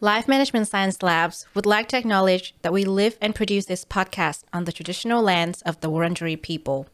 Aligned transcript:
Life 0.00 0.28
Management 0.28 0.68
Science 0.68 1.02
Labs 1.02 1.44
would 1.54 1.66
like 1.66 1.88
to 1.88 1.98
acknowledge 1.98 2.54
that 2.62 2.72
we 2.72 2.84
live 2.84 3.18
and 3.20 3.34
produce 3.34 3.64
this 3.64 3.84
podcast 3.84 4.44
on 4.52 4.62
the 4.62 4.70
traditional 4.70 5.20
lands 5.20 5.60
of 5.62 5.80
the 5.80 5.90
Wurundjeri 5.90 6.40
people. 6.40 6.86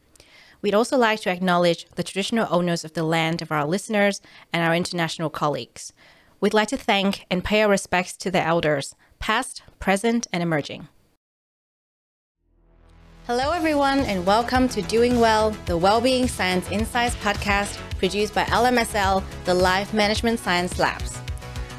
We'd 0.63 0.75
also 0.75 0.97
like 0.97 1.21
to 1.21 1.31
acknowledge 1.31 1.85
the 1.97 2.03
traditional 2.03 2.49
owners 2.49 2.83
of 2.83 2.95
the 2.95 3.03
land 3.03 3.43
of 3.43 3.53
our 3.53 3.67
listeners 3.67 4.23
and 4.55 4.67
our 4.67 4.75
international 4.75 5.29
colleagues. 5.29 5.93
We'd 6.41 6.55
like 6.55 6.69
to 6.69 6.79
thank 6.79 7.27
and 7.31 7.45
pay 7.45 7.61
our 7.61 7.69
respects 7.69 8.17
to 8.17 8.31
the 8.31 8.41
elders, 8.41 8.95
past, 9.19 9.63
present, 9.79 10.27
and 10.33 10.43
emerging. 10.43 10.89
Hello, 13.27 13.51
everyone, 13.51 14.01
and 14.01 14.25
welcome 14.25 14.67
to 14.71 14.81
Doing 14.81 15.21
Well, 15.21 15.51
the 15.67 15.77
Wellbeing 15.77 16.27
Science 16.27 16.71
Insights 16.71 17.17
podcast 17.17 17.77
produced 17.99 18.35
by 18.35 18.45
LMSL, 18.45 19.23
the 19.45 19.53
Life 19.53 19.93
Management 19.93 20.41
Science 20.41 20.79
Labs. 20.79 21.19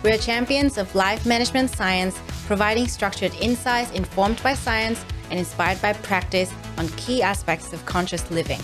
We 0.06 0.12
are 0.12 0.20
champions 0.20 0.78
of 0.78 0.94
life 0.94 1.26
management 1.26 1.72
science, 1.72 2.16
providing 2.46 2.88
structured 2.88 3.34
insights 3.42 3.90
informed 3.90 4.40
by 4.44 4.54
science 4.54 5.04
and 5.32 5.40
inspired 5.40 5.82
by 5.82 5.94
practice 5.94 6.54
on 6.78 6.90
key 6.90 7.24
aspects 7.24 7.74
of 7.74 7.84
conscious 7.88 8.30
living. 8.30 8.60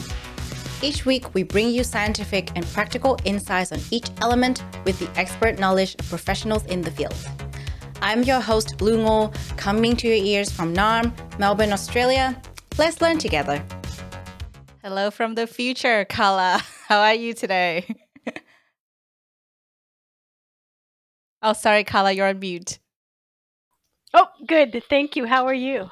Each 0.83 1.03
week, 1.03 1.33
we 1.33 1.41
bring 1.41 1.71
you 1.71 1.83
scientific 1.83 2.51
and 2.55 2.63
practical 2.67 3.17
insights 3.25 3.71
on 3.71 3.79
each 3.89 4.11
element 4.21 4.63
with 4.85 4.99
the 4.99 5.09
expert 5.19 5.57
knowledge 5.57 5.95
of 5.95 6.07
professionals 6.09 6.63
in 6.67 6.83
the 6.83 6.91
field. 6.91 7.15
I'm 8.03 8.21
your 8.21 8.39
host, 8.39 8.79
Lu 8.79 8.97
Ngo, 8.97 9.33
coming 9.57 9.95
to 9.95 10.07
your 10.07 10.23
ears 10.23 10.51
from 10.51 10.75
Naarm, 10.75 11.11
Melbourne, 11.39 11.73
Australia. 11.73 12.39
Let's 12.77 13.01
learn 13.01 13.17
together. 13.17 13.65
Hello 14.83 15.09
from 15.09 15.33
the 15.33 15.47
future, 15.47 16.05
Karla. 16.05 16.61
How 16.87 16.99
are 16.99 17.15
you 17.15 17.33
today? 17.33 17.95
Oh, 21.41 21.53
sorry, 21.53 21.83
Karla, 21.83 22.11
you're 22.11 22.27
on 22.27 22.39
mute. 22.39 22.79
Oh, 24.13 24.27
good. 24.45 24.83
Thank 24.89 25.15
you. 25.15 25.25
How 25.25 25.45
are 25.47 25.53
you? 25.53 25.89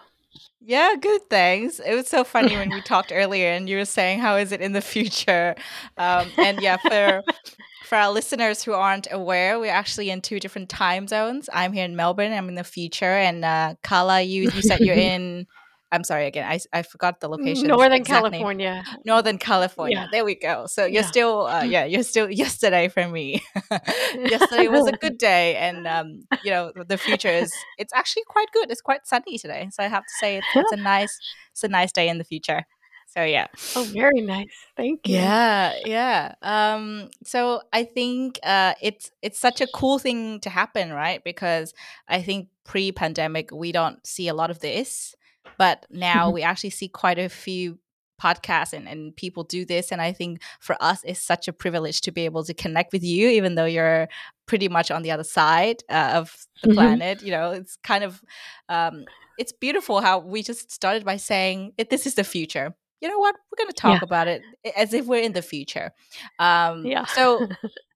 Yeah, 0.61 0.93
good. 0.99 1.21
Thanks. 1.29 1.79
It 1.79 1.95
was 1.95 2.07
so 2.07 2.23
funny 2.23 2.55
when 2.55 2.69
we 2.69 2.81
talked 2.85 3.11
earlier, 3.13 3.51
and 3.51 3.67
you 3.69 3.77
were 3.77 3.85
saying, 3.85 4.19
"How 4.19 4.35
is 4.35 4.51
it 4.51 4.61
in 4.61 4.73
the 4.73 4.81
future?" 4.81 5.55
Um, 5.97 6.29
and 6.37 6.61
yeah, 6.61 6.77
for 6.77 7.23
for 7.85 7.95
our 7.95 8.11
listeners 8.11 8.61
who 8.61 8.73
aren't 8.73 9.07
aware, 9.11 9.59
we're 9.59 9.71
actually 9.71 10.09
in 10.09 10.21
two 10.21 10.39
different 10.39 10.69
time 10.69 11.07
zones. 11.07 11.49
I'm 11.53 11.73
here 11.73 11.85
in 11.85 11.95
Melbourne. 11.95 12.33
I'm 12.33 12.49
in 12.49 12.55
the 12.55 12.63
future, 12.63 13.05
and 13.05 13.43
uh, 13.45 13.75
Karla, 13.83 14.21
you 14.21 14.43
you 14.43 14.61
said 14.61 14.81
you're 14.81 14.95
in 15.13 15.47
I'm 15.91 16.03
sorry 16.03 16.27
again. 16.27 16.45
I, 16.49 16.59
I 16.71 16.83
forgot 16.83 17.19
the 17.19 17.27
location. 17.27 17.67
Northern 17.67 18.03
California. 18.03 18.83
Northern 19.05 19.37
California. 19.37 19.97
Yeah. 19.97 20.07
There 20.11 20.25
we 20.25 20.35
go. 20.35 20.67
So 20.67 20.85
you're 20.85 21.01
yeah. 21.01 21.07
still 21.07 21.47
uh, 21.47 21.63
yeah 21.75 21.85
you're 21.85 22.03
still 22.03 22.29
yesterday 22.29 22.87
for 22.89 23.07
me. 23.07 23.41
yesterday 24.13 24.67
was 24.67 24.87
a 24.87 24.93
good 24.93 25.17
day, 25.17 25.55
and 25.55 25.87
um, 25.95 26.21
you 26.43 26.51
know 26.51 26.71
the 26.87 26.97
future 26.97 27.29
is 27.29 27.51
it's 27.77 27.93
actually 27.93 28.23
quite 28.27 28.51
good. 28.51 28.71
It's 28.71 28.81
quite 28.81 29.07
sunny 29.07 29.37
today, 29.37 29.69
so 29.71 29.83
I 29.83 29.87
have 29.87 30.03
to 30.03 30.13
say 30.19 30.37
it's, 30.37 30.47
it's 30.55 30.71
a 30.71 30.77
nice 30.77 31.17
it's 31.51 31.63
a 31.63 31.67
nice 31.67 31.91
day 31.91 32.07
in 32.07 32.17
the 32.17 32.23
future. 32.23 32.65
So 33.07 33.23
yeah. 33.23 33.47
Oh, 33.75 33.83
very 33.91 34.21
nice. 34.21 34.53
Thank 34.77 35.07
you. 35.07 35.15
Yeah, 35.15 35.73
yeah. 35.83 36.35
Um, 36.43 37.09
so 37.23 37.61
I 37.73 37.83
think 37.83 38.39
uh, 38.43 38.75
it's 38.83 39.09
it's 39.23 39.39
such 39.39 39.61
a 39.61 39.67
cool 39.73 39.97
thing 39.97 40.39
to 40.41 40.49
happen, 40.51 40.93
right? 40.93 41.23
Because 41.23 41.73
I 42.07 42.21
think 42.21 42.49
pre-pandemic 42.65 43.49
we 43.51 43.71
don't 43.71 44.05
see 44.05 44.27
a 44.27 44.35
lot 44.35 44.51
of 44.51 44.59
this 44.59 45.15
but 45.59 45.85
now 45.91 46.25
mm-hmm. 46.25 46.35
we 46.35 46.41
actually 46.41 46.71
see 46.71 46.87
quite 46.87 47.19
a 47.19 47.29
few 47.29 47.77
podcasts 48.19 48.73
and, 48.73 48.87
and 48.87 49.15
people 49.15 49.43
do 49.43 49.65
this. 49.65 49.91
And 49.91 50.01
I 50.01 50.11
think 50.13 50.41
for 50.59 50.75
us, 50.81 51.01
it's 51.03 51.21
such 51.21 51.47
a 51.47 51.53
privilege 51.53 52.01
to 52.01 52.11
be 52.11 52.25
able 52.25 52.43
to 52.45 52.53
connect 52.53 52.93
with 52.93 53.03
you, 53.03 53.29
even 53.29 53.55
though 53.55 53.65
you're 53.65 54.07
pretty 54.47 54.69
much 54.69 54.89
on 54.89 55.03
the 55.03 55.11
other 55.11 55.23
side 55.23 55.83
uh, 55.89 56.13
of 56.15 56.47
the 56.63 56.69
mm-hmm. 56.69 56.77
planet. 56.77 57.21
You 57.21 57.31
know, 57.31 57.51
it's 57.51 57.77
kind 57.83 58.03
of, 58.03 58.21
um, 58.69 59.05
it's 59.37 59.51
beautiful 59.51 60.01
how 60.01 60.19
we 60.19 60.43
just 60.43 60.71
started 60.71 61.05
by 61.05 61.17
saying, 61.17 61.73
this 61.89 62.07
is 62.07 62.15
the 62.15 62.23
future 62.23 62.73
you 63.01 63.07
know 63.07 63.17
what 63.17 63.33
we're 63.49 63.63
going 63.63 63.73
to 63.73 63.81
talk 63.81 64.01
yeah. 64.01 64.05
about 64.05 64.27
it 64.27 64.41
as 64.75 64.93
if 64.93 65.05
we're 65.05 65.21
in 65.21 65.31
the 65.31 65.41
future 65.41 65.91
um 66.39 66.85
yeah 66.85 67.05
so 67.05 67.47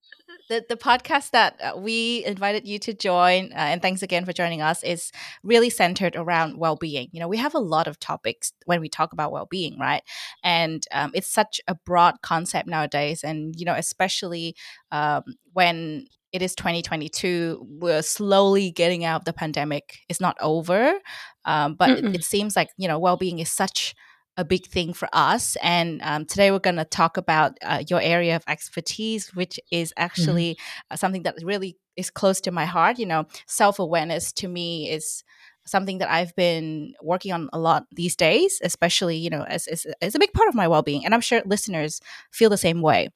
the, 0.50 0.66
the 0.68 0.76
podcast 0.76 1.32
that 1.32 1.60
uh, 1.62 1.78
we 1.78 2.24
invited 2.26 2.68
you 2.68 2.80
to 2.80 2.94
join, 2.94 3.52
uh, 3.54 3.56
and 3.56 3.82
thanks 3.82 4.02
again 4.02 4.26
for 4.26 4.34
joining 4.34 4.62
us, 4.62 4.84
is 4.84 5.12
really 5.44 5.70
centered 5.70 6.16
around 6.16 6.58
well 6.58 6.76
being. 6.76 7.10
You 7.12 7.20
know, 7.20 7.28
we 7.28 7.38
have 7.38 7.56
a 7.56 7.60
lot 7.60 7.88
of 7.88 8.00
topics 8.00 8.54
when 8.66 8.82
we 8.82 8.90
talk 8.90 9.14
about 9.14 9.32
well 9.32 9.46
being, 9.46 9.80
right? 9.80 10.04
And 10.44 10.86
um, 10.92 11.12
it's 11.14 11.28
such 11.28 11.62
a 11.68 11.76
broad 11.76 12.22
concept 12.22 12.68
nowadays. 12.68 13.24
And, 13.24 13.56
you 13.58 13.66
know, 13.66 13.76
especially 13.76 14.56
um, 14.92 15.24
when 15.54 16.08
it 16.34 16.42
is 16.42 16.56
2022 16.56 17.64
we're 17.80 18.02
slowly 18.02 18.72
getting 18.72 19.06
out 19.06 19.22
of 19.22 19.26
the 19.26 19.34
pandemic 19.34 20.00
it's 20.10 20.20
not 20.20 20.36
over 20.42 20.96
um, 21.46 21.76
but 21.76 21.92
it, 21.92 22.04
it, 22.16 22.24
seems 22.24 22.56
like 22.56 22.70
you 22.76 22.88
know 22.88 22.98
well-being 22.98 23.38
is 23.38 23.52
such 23.52 23.94
a 24.38 24.46
big 24.46 24.66
thing 24.66 24.94
for 24.94 25.08
us. 25.14 25.56
And 25.62 26.02
um, 26.02 26.26
today 26.26 26.52
we're 26.52 26.60
going 26.60 26.78
to 26.78 26.86
talk 26.86 27.18
about 27.18 27.58
uh, 27.62 27.84
your 27.90 28.02
area 28.02 28.36
of 28.36 28.44
expertise, 28.48 29.34
which 29.36 29.60
is 29.72 29.90
mm-hmm. 29.90 30.04
actually 30.04 30.56
mm-hmm. 30.56 30.96
something 30.96 31.24
that 31.24 31.36
really 31.44 31.78
is 31.96 32.10
close 32.10 32.42
to 32.42 32.52
my 32.52 32.66
heart. 32.66 32.98
You 32.98 33.06
know, 33.06 33.26
self 33.48 33.80
awareness 33.80 34.32
to 34.34 34.48
me 34.48 34.90
is 34.90 35.24
something 35.66 36.00
that 36.00 36.12
I've 36.12 36.36
been 36.36 36.94
working 37.02 37.32
on 37.32 37.50
a 37.54 37.60
lot 37.60 37.86
these 37.92 38.16
days, 38.16 38.60
especially, 38.64 39.18
you 39.18 39.30
know, 39.30 39.44
as, 39.44 39.68
as, 39.68 39.86
as 40.02 40.16
a 40.16 40.20
big 40.20 40.34
part 40.34 40.50
of 40.50 40.56
my 40.56 40.68
well 40.68 40.82
being. 40.82 41.06
And 41.06 41.14
I'm 41.14 41.22
sure 41.22 41.42
listeners 41.46 42.02
feel 42.32 42.50
the 42.50 42.58
same 42.58 42.82
way. 42.82 43.10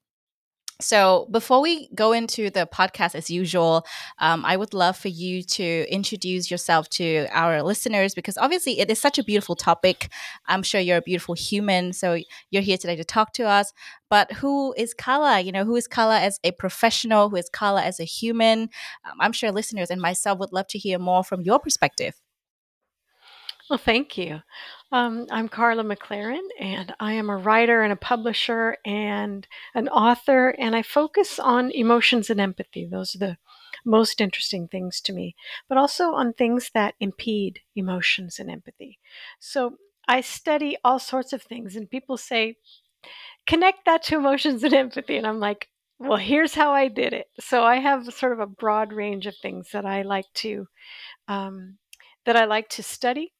So, 0.80 1.28
before 1.32 1.60
we 1.60 1.90
go 1.96 2.12
into 2.12 2.52
the 2.52 2.68
podcast 2.72 3.16
as 3.16 3.32
usual, 3.32 3.84
um, 4.20 4.46
I 4.46 4.56
would 4.56 4.76
love 4.76 4.96
for 4.96 5.08
you 5.08 5.42
to 5.42 5.86
introduce 5.92 6.52
yourself 6.52 6.88
to 6.92 7.26
our 7.32 7.64
listeners 7.64 8.14
because 8.14 8.38
obviously 8.38 8.80
it 8.80 8.92
is 8.92 9.00
such 9.00 9.18
a 9.18 9.24
beautiful 9.24 9.56
topic. 9.56 10.10
I'm 10.46 10.62
sure 10.62 10.80
you're 10.80 10.98
a 10.98 11.02
beautiful 11.02 11.34
human, 11.34 11.94
so 11.94 12.20
you're 12.52 12.62
here 12.62 12.78
today 12.78 12.96
to 12.96 13.04
talk 13.04 13.34
to 13.34 13.48
us. 13.48 13.74
But 14.12 14.32
who 14.34 14.74
is 14.78 14.94
Karla? 14.94 15.40
You 15.40 15.52
know, 15.52 15.66
who 15.66 15.76
is 15.76 15.88
Karla 15.88 16.20
as 16.20 16.40
a 16.44 16.52
professional? 16.52 17.30
Who 17.30 17.38
is 17.38 17.50
Karla 17.50 17.82
as 17.82 18.00
a 18.00 18.04
human? 18.06 18.70
Um, 19.04 19.18
I'm 19.20 19.34
sure 19.34 19.52
listeners 19.52 19.90
and 19.90 20.00
myself 20.00 20.38
would 20.38 20.54
love 20.54 20.68
to 20.68 20.78
hear 20.78 21.00
more 21.00 21.24
from 21.24 21.42
your 21.42 21.58
perspective. 21.59 22.14
Well, 23.69 23.78
thank 23.78 24.17
you. 24.17 24.39
Um, 24.94 25.28
I'm 25.29 25.50
Karla 25.50 25.83
McLaren, 25.83 26.47
and 26.57 26.95
I 27.01 27.11
am 27.13 27.29
a 27.29 27.35
writer 27.35 27.81
and 27.81 27.91
a 27.91 27.97
publisher 27.97 28.78
and 28.85 29.45
an 29.75 29.89
author, 29.89 30.55
and 30.57 30.73
I 30.73 30.81
focus 30.83 31.38
on 31.38 31.72
emotions 31.72 32.29
and 32.29 32.39
empathy. 32.39 32.88
Those 32.89 33.13
are 33.13 33.19
the 33.19 33.38
most 33.85 34.22
interesting 34.22 34.69
things 34.69 35.01
to 35.01 35.11
me, 35.11 35.35
but 35.67 35.78
also 35.78 36.13
on 36.13 36.31
things 36.31 36.72
that 36.73 36.95
impede 37.01 37.59
emotions 37.75 38.39
and 38.39 38.50
empathy. 38.50 39.00
So 39.41 39.75
I 40.07 40.22
study 40.22 40.78
all 40.85 40.99
sorts 40.99 41.34
of 41.34 41.41
things, 41.44 41.75
and 41.75 41.89
people 41.89 42.16
say, 42.16 42.55
connect 43.47 43.85
that 43.85 44.03
to 44.03 44.16
emotions 44.16 44.63
and 44.63 44.73
empathy. 44.73 45.17
And 45.17 45.28
I'm 45.28 45.41
like, 45.41 45.67
well, 45.99 46.17
here's 46.17 46.55
how 46.55 46.72
I 46.72 46.88
did 46.88 47.11
it. 47.11 47.28
So 47.41 47.66
I 47.66 47.78
have 47.78 48.13
sort 48.13 48.31
of 48.31 48.39
a 48.39 48.47
broad 48.47 48.94
range 48.94 49.25
of 49.25 49.35
things 49.35 49.72
that 49.73 49.85
I 49.85 50.03
like 50.03 50.31
to 50.35 50.67
um, 51.28 51.79
that 52.25 52.38
I 52.38 52.45
like 52.45 52.69
to 52.69 52.84
study 52.84 53.34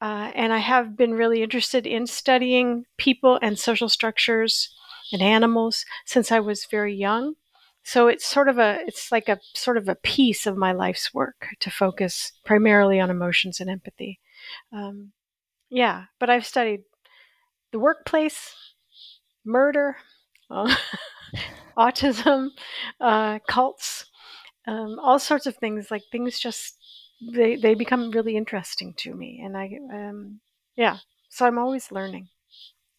uh, 0.00 0.30
and 0.34 0.52
I 0.52 0.58
have 0.58 0.96
been 0.96 1.14
really 1.14 1.42
interested 1.42 1.86
in 1.86 2.06
studying 2.06 2.84
people 2.96 3.38
and 3.42 3.58
social 3.58 3.88
structures 3.88 4.74
and 5.12 5.22
animals 5.22 5.84
since 6.04 6.30
I 6.30 6.40
was 6.40 6.66
very 6.70 6.94
young. 6.94 7.34
So 7.82 8.06
it's 8.06 8.26
sort 8.26 8.48
of 8.48 8.58
a, 8.58 8.80
it's 8.86 9.10
like 9.10 9.28
a 9.28 9.40
sort 9.54 9.76
of 9.76 9.88
a 9.88 9.94
piece 9.94 10.46
of 10.46 10.56
my 10.56 10.72
life's 10.72 11.14
work 11.14 11.48
to 11.60 11.70
focus 11.70 12.32
primarily 12.44 13.00
on 13.00 13.10
emotions 13.10 13.60
and 13.60 13.70
empathy. 13.70 14.20
Um, 14.72 15.12
yeah, 15.70 16.04
but 16.20 16.30
I've 16.30 16.46
studied 16.46 16.82
the 17.72 17.78
workplace, 17.78 18.54
murder, 19.44 19.96
uh, 20.50 20.74
autism, 21.78 22.50
uh, 23.00 23.38
cults, 23.48 24.06
um, 24.66 24.98
all 25.02 25.18
sorts 25.18 25.46
of 25.46 25.56
things. 25.56 25.90
Like 25.90 26.02
things 26.10 26.38
just 26.38 26.77
they 27.20 27.56
they 27.56 27.74
become 27.74 28.10
really 28.10 28.36
interesting 28.36 28.94
to 28.96 29.14
me 29.14 29.40
and 29.44 29.56
i 29.56 29.70
um 29.92 30.40
yeah 30.76 30.98
so 31.28 31.46
i'm 31.46 31.58
always 31.58 31.92
learning. 31.92 32.28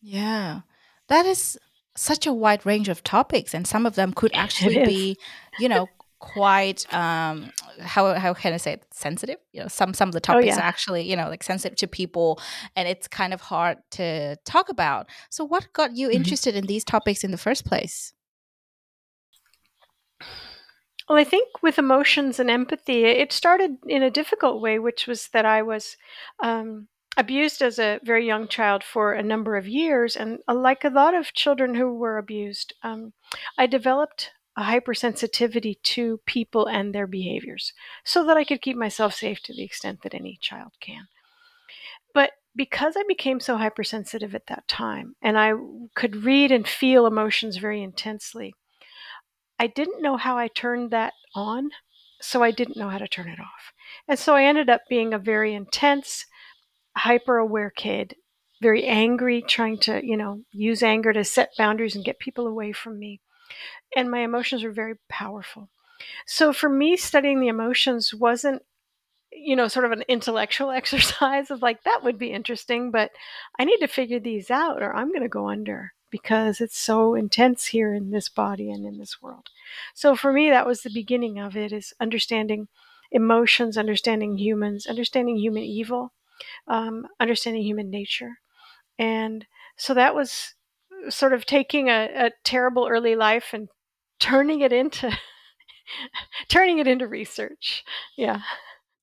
Yeah 0.02 0.62
that 1.08 1.26
is 1.26 1.58
such 1.96 2.26
a 2.28 2.34
wide 2.34 2.66
range 2.66 2.90
of 2.90 3.04
topics 3.04 3.54
and 3.54 3.68
some 3.68 3.86
of 3.86 3.96
them 3.96 4.14
could 4.14 4.32
actually 4.36 4.86
be 4.86 5.18
you 5.60 5.70
know 5.70 5.88
quite 6.20 6.86
um 6.94 7.50
how 7.80 8.14
how 8.14 8.34
can 8.34 8.54
i 8.54 8.58
say 8.58 8.74
it 8.74 8.86
sensitive? 8.92 9.38
You 9.54 9.62
know 9.62 9.68
some 9.68 9.94
some 9.94 10.10
of 10.10 10.14
the 10.14 10.20
oh, 10.20 10.34
topics 10.34 10.56
oh, 10.56 10.58
yeah. 10.58 10.58
are 10.58 10.68
actually 10.68 11.10
you 11.10 11.16
know 11.16 11.30
like 11.30 11.44
sensitive 11.44 11.78
to 11.78 11.88
people 11.88 12.40
and 12.76 12.88
it's 12.88 13.08
kind 13.08 13.34
of 13.34 13.42
hard 13.42 13.78
to 13.92 14.36
talk 14.46 14.70
about. 14.70 15.08
So 15.30 15.46
what 15.46 15.72
got 15.74 15.96
you 15.96 16.08
mm-hmm. 16.08 16.18
interested 16.18 16.56
in 16.56 16.66
these 16.66 16.84
topics 16.84 17.24
in 17.24 17.32
the 17.32 17.38
first 17.38 17.66
place 17.66 18.14
well, 21.10 21.18
I 21.18 21.24
think 21.24 21.64
with 21.64 21.80
emotions 21.80 22.40
and 22.40 22.52
empathy, 22.52 23.06
it 23.06 23.34
started 23.34 23.78
in 23.88 24.04
a 24.04 24.12
difficult 24.12 24.62
way, 24.62 24.78
which 24.78 25.08
was 25.08 25.30
that 25.30 25.44
I 25.44 25.64
was 25.64 25.98
um, 26.40 26.88
abused 27.18 27.64
as 27.64 27.80
a 27.80 28.00
very 28.04 28.28
young 28.28 28.48
child 28.48 28.84
for 28.84 29.14
a 29.14 29.24
number 29.24 29.58
of 29.58 29.68
years. 29.68 30.16
And 30.16 30.38
uh, 30.48 30.54
like 30.54 30.84
a 30.84 30.90
lot 30.90 31.16
of 31.16 31.34
children 31.34 31.74
who 31.74 31.96
were 31.96 32.20
abused, 32.20 32.76
um, 32.84 33.14
I 33.58 33.66
developed 33.66 34.30
a 34.56 34.62
hypersensitivity 34.62 35.82
to 35.82 36.20
people 36.28 36.68
and 36.68 36.94
their 36.94 37.08
behaviors 37.08 37.74
so 38.04 38.24
that 38.26 38.38
I 38.38 38.44
could 38.44 38.62
keep 38.62 38.78
myself 38.78 39.16
safe 39.16 39.42
to 39.44 39.54
the 39.54 39.64
extent 39.64 40.04
that 40.04 40.14
any 40.14 40.38
child 40.40 40.74
can. 40.80 41.08
But 42.14 42.34
because 42.56 42.96
I 42.96 43.04
became 43.08 43.40
so 43.40 43.58
hypersensitive 43.58 44.36
at 44.36 44.48
that 44.48 44.68
time 44.68 45.16
and 45.24 45.40
I 45.40 45.54
could 45.96 46.24
read 46.24 46.52
and 46.52 46.68
feel 46.68 47.08
emotions 47.08 47.58
very 47.58 47.82
intensely, 47.82 48.54
I 49.60 49.68
didn't 49.68 50.02
know 50.02 50.18
how 50.18 50.38
I 50.38 50.48
turned 50.48 50.92
that 50.92 51.14
on, 51.36 51.72
so 52.22 52.42
I 52.42 52.52
didn't 52.52 52.78
know 52.78 52.90
how 52.90 52.98
to 52.98 53.08
turn 53.08 53.28
it 53.28 53.40
off. 53.40 53.74
And 54.08 54.18
so 54.18 54.36
I 54.36 54.46
ended 54.46 54.70
up 54.70 54.82
being 54.90 55.14
a 55.14 55.20
very 55.20 55.54
intense, 55.54 56.26
hyper 56.96 57.38
aware 57.38 57.70
kid, 57.70 58.16
very 58.62 58.86
angry, 58.86 59.42
trying 59.42 59.78
to, 59.80 60.06
you 60.06 60.18
know, 60.18 60.44
use 60.52 60.82
anger 60.82 61.14
to 61.14 61.24
set 61.24 61.52
boundaries 61.58 61.96
and 61.96 62.06
get 62.06 62.20
people 62.20 62.48
away 62.48 62.72
from 62.72 62.98
me. 62.98 63.22
And 63.96 64.10
my 64.10 64.20
emotions 64.20 64.64
were 64.64 64.72
very 64.72 64.96
powerful. 65.10 65.70
So 66.26 66.54
for 66.54 66.70
me, 66.70 66.96
studying 66.96 67.40
the 67.40 67.48
emotions 67.48 68.14
wasn't 68.14 68.62
you 69.32 69.56
know, 69.56 69.68
sort 69.68 69.86
of 69.86 69.92
an 69.92 70.04
intellectual 70.08 70.72
exercise 70.72 71.52
of 71.52 71.62
like, 71.62 71.84
that 71.84 72.04
would 72.04 72.18
be 72.18 72.32
interesting, 72.32 72.92
but 72.92 73.12
I 73.58 73.66
need 73.66 73.78
to 73.78 73.88
figure 73.88 74.20
these 74.20 74.50
out 74.50 74.82
or 74.82 74.96
I'm 74.96 75.10
going 75.10 75.22
to 75.22 75.30
go 75.30 75.50
under 75.50 75.94
because 76.10 76.62
it's 76.62 76.78
so 76.78 77.16
intense 77.16 77.68
here 77.68 77.94
in 77.94 78.12
this 78.12 78.30
body 78.30 78.72
and 78.72 78.86
in 78.86 78.98
this 78.98 79.22
world. 79.22 79.50
So 79.94 80.16
for 80.16 80.34
me, 80.34 80.50
that 80.50 80.68
was 80.68 80.82
the 80.82 80.90
beginning 80.90 81.40
of 81.40 81.56
it 81.56 81.72
is 81.72 81.94
understanding 82.00 82.68
emotions, 83.12 83.78
understanding 83.78 84.38
humans, 84.38 84.86
understanding 84.88 85.38
human 85.38 85.64
evil, 85.64 86.14
um, 86.68 87.08
understanding 87.20 87.64
human 87.64 87.90
nature. 87.90 88.40
And 88.98 89.46
so 89.78 89.94
that 89.94 90.16
was 90.16 90.54
sort 91.10 91.34
of 91.34 91.46
taking 91.46 91.90
a, 91.90 92.10
a 92.14 92.32
terrible 92.44 92.88
early 92.90 93.16
life 93.16 93.54
and 93.54 93.70
turning 94.20 94.62
it 94.62 94.74
into 94.74 95.18
turning 96.50 96.80
it 96.80 96.88
into 96.88 97.08
research. 97.08 97.84
Yeah. 98.18 98.42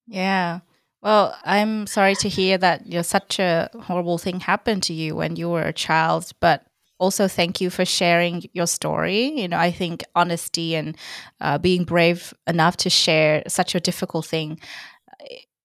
Yeah. 0.07 0.61
Well, 1.03 1.37
I'm 1.45 1.87
sorry 1.87 2.15
to 2.17 2.29
hear 2.29 2.59
that 2.59 2.87
you 2.87 2.95
know, 2.95 3.03
such 3.03 3.39
a 3.39 3.71
horrible 3.83 4.19
thing 4.19 4.41
happened 4.41 4.83
to 4.85 4.93
you 4.93 5.15
when 5.15 5.37
you 5.37 5.49
were 5.49 5.63
a 5.63 5.73
child, 5.73 6.31
but 6.41 6.65
also 6.99 7.29
thank 7.29 7.61
you 7.61 7.71
for 7.71 7.85
sharing 7.85 8.43
your 8.53 8.67
story. 8.67 9.41
You 9.41 9.49
know, 9.49 9.59
I 9.59 9.71
think 9.71 10.05
honesty 10.15 10.75
and 10.75 10.97
uh, 11.41 11.59
being 11.59 11.85
brave 11.85 12.33
enough 12.47 12.77
to 12.79 12.91
share 12.91 13.43
such 13.49 13.75
a 13.75 13.81
difficult 13.81 14.27
thing, 14.27 14.59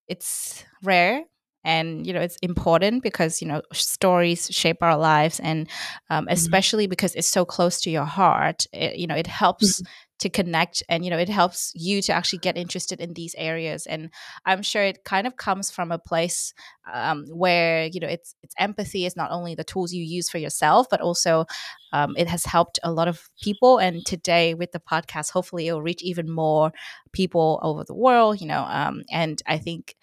it's 0.07 0.63
rare 0.83 1.23
and 1.63 2.07
you 2.07 2.11
know 2.13 2.19
it's 2.19 2.37
important 2.41 3.03
because 3.03 3.41
you 3.41 3.47
know 3.47 3.61
stories 3.71 4.49
shape 4.51 4.81
our 4.81 4.97
lives 4.97 5.39
and 5.39 5.69
um, 6.09 6.25
mm-hmm. 6.25 6.33
especially 6.33 6.87
because 6.87 7.13
it's 7.15 7.27
so 7.27 7.45
close 7.45 7.79
to 7.79 7.91
your 7.91 8.03
heart 8.03 8.65
it, 8.73 8.95
you 8.97 9.05
know 9.05 9.15
it 9.15 9.27
helps 9.27 9.81
mm-hmm 9.81 9.91
to 10.21 10.29
connect 10.29 10.83
and 10.88 11.03
you 11.03 11.09
know 11.09 11.18
it 11.18 11.27
helps 11.27 11.73
you 11.75 12.01
to 12.01 12.13
actually 12.13 12.38
get 12.38 12.56
interested 12.56 13.01
in 13.01 13.13
these 13.13 13.33
areas 13.38 13.88
and 13.88 14.09
i'm 14.45 14.62
sure 14.62 14.83
it 14.83 15.03
kind 15.03 15.25
of 15.25 15.35
comes 15.35 15.71
from 15.71 15.91
a 15.91 15.97
place 15.97 16.53
um, 16.94 17.25
where 17.27 17.88
you 17.88 18.00
know 18.00 18.07
it's 18.07 18.35
it's 18.44 18.53
empathy 18.59 19.06
is 19.06 19.18
not 19.18 19.31
only 19.31 19.56
the 19.56 19.63
tools 19.63 19.91
you 19.91 20.03
use 20.03 20.29
for 20.29 20.38
yourself 20.38 20.88
but 20.89 21.01
also 21.01 21.45
um, 21.94 22.13
it 22.18 22.27
has 22.27 22.45
helped 22.45 22.79
a 22.83 22.91
lot 22.91 23.07
of 23.07 23.29
people 23.41 23.79
and 23.79 24.06
today 24.06 24.53
with 24.53 24.71
the 24.71 24.79
podcast 24.79 25.31
hopefully 25.31 25.68
it 25.68 25.73
will 25.73 25.81
reach 25.81 26.03
even 26.03 26.29
more 26.29 26.71
people 27.12 27.59
over 27.63 27.83
the 27.83 27.95
world 27.95 28.39
you 28.39 28.47
know 28.47 28.63
um, 28.69 29.01
and 29.12 29.41
i 29.47 29.57
think 29.57 29.95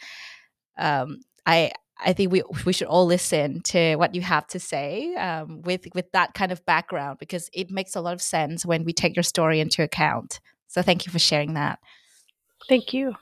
um, 0.78 1.20
I 1.44 1.72
I 2.00 2.12
think 2.12 2.32
we 2.32 2.42
we 2.64 2.72
should 2.72 2.86
all 2.86 3.06
listen 3.06 3.60
to 3.62 3.96
what 3.96 4.14
you 4.14 4.20
have 4.20 4.46
to 4.48 4.60
say 4.60 5.14
um, 5.16 5.62
with 5.62 5.86
with 5.94 6.10
that 6.12 6.34
kind 6.34 6.52
of 6.52 6.64
background 6.64 7.18
because 7.18 7.50
it 7.52 7.70
makes 7.70 7.96
a 7.96 8.00
lot 8.00 8.14
of 8.14 8.22
sense 8.22 8.64
when 8.64 8.84
we 8.84 8.92
take 8.92 9.16
your 9.16 9.22
story 9.22 9.60
into 9.60 9.82
account. 9.82 10.40
So 10.68 10.82
thank 10.82 11.06
you 11.06 11.12
for 11.12 11.18
sharing 11.18 11.54
that. 11.54 11.78
Thank 12.68 12.92
you. 12.92 13.14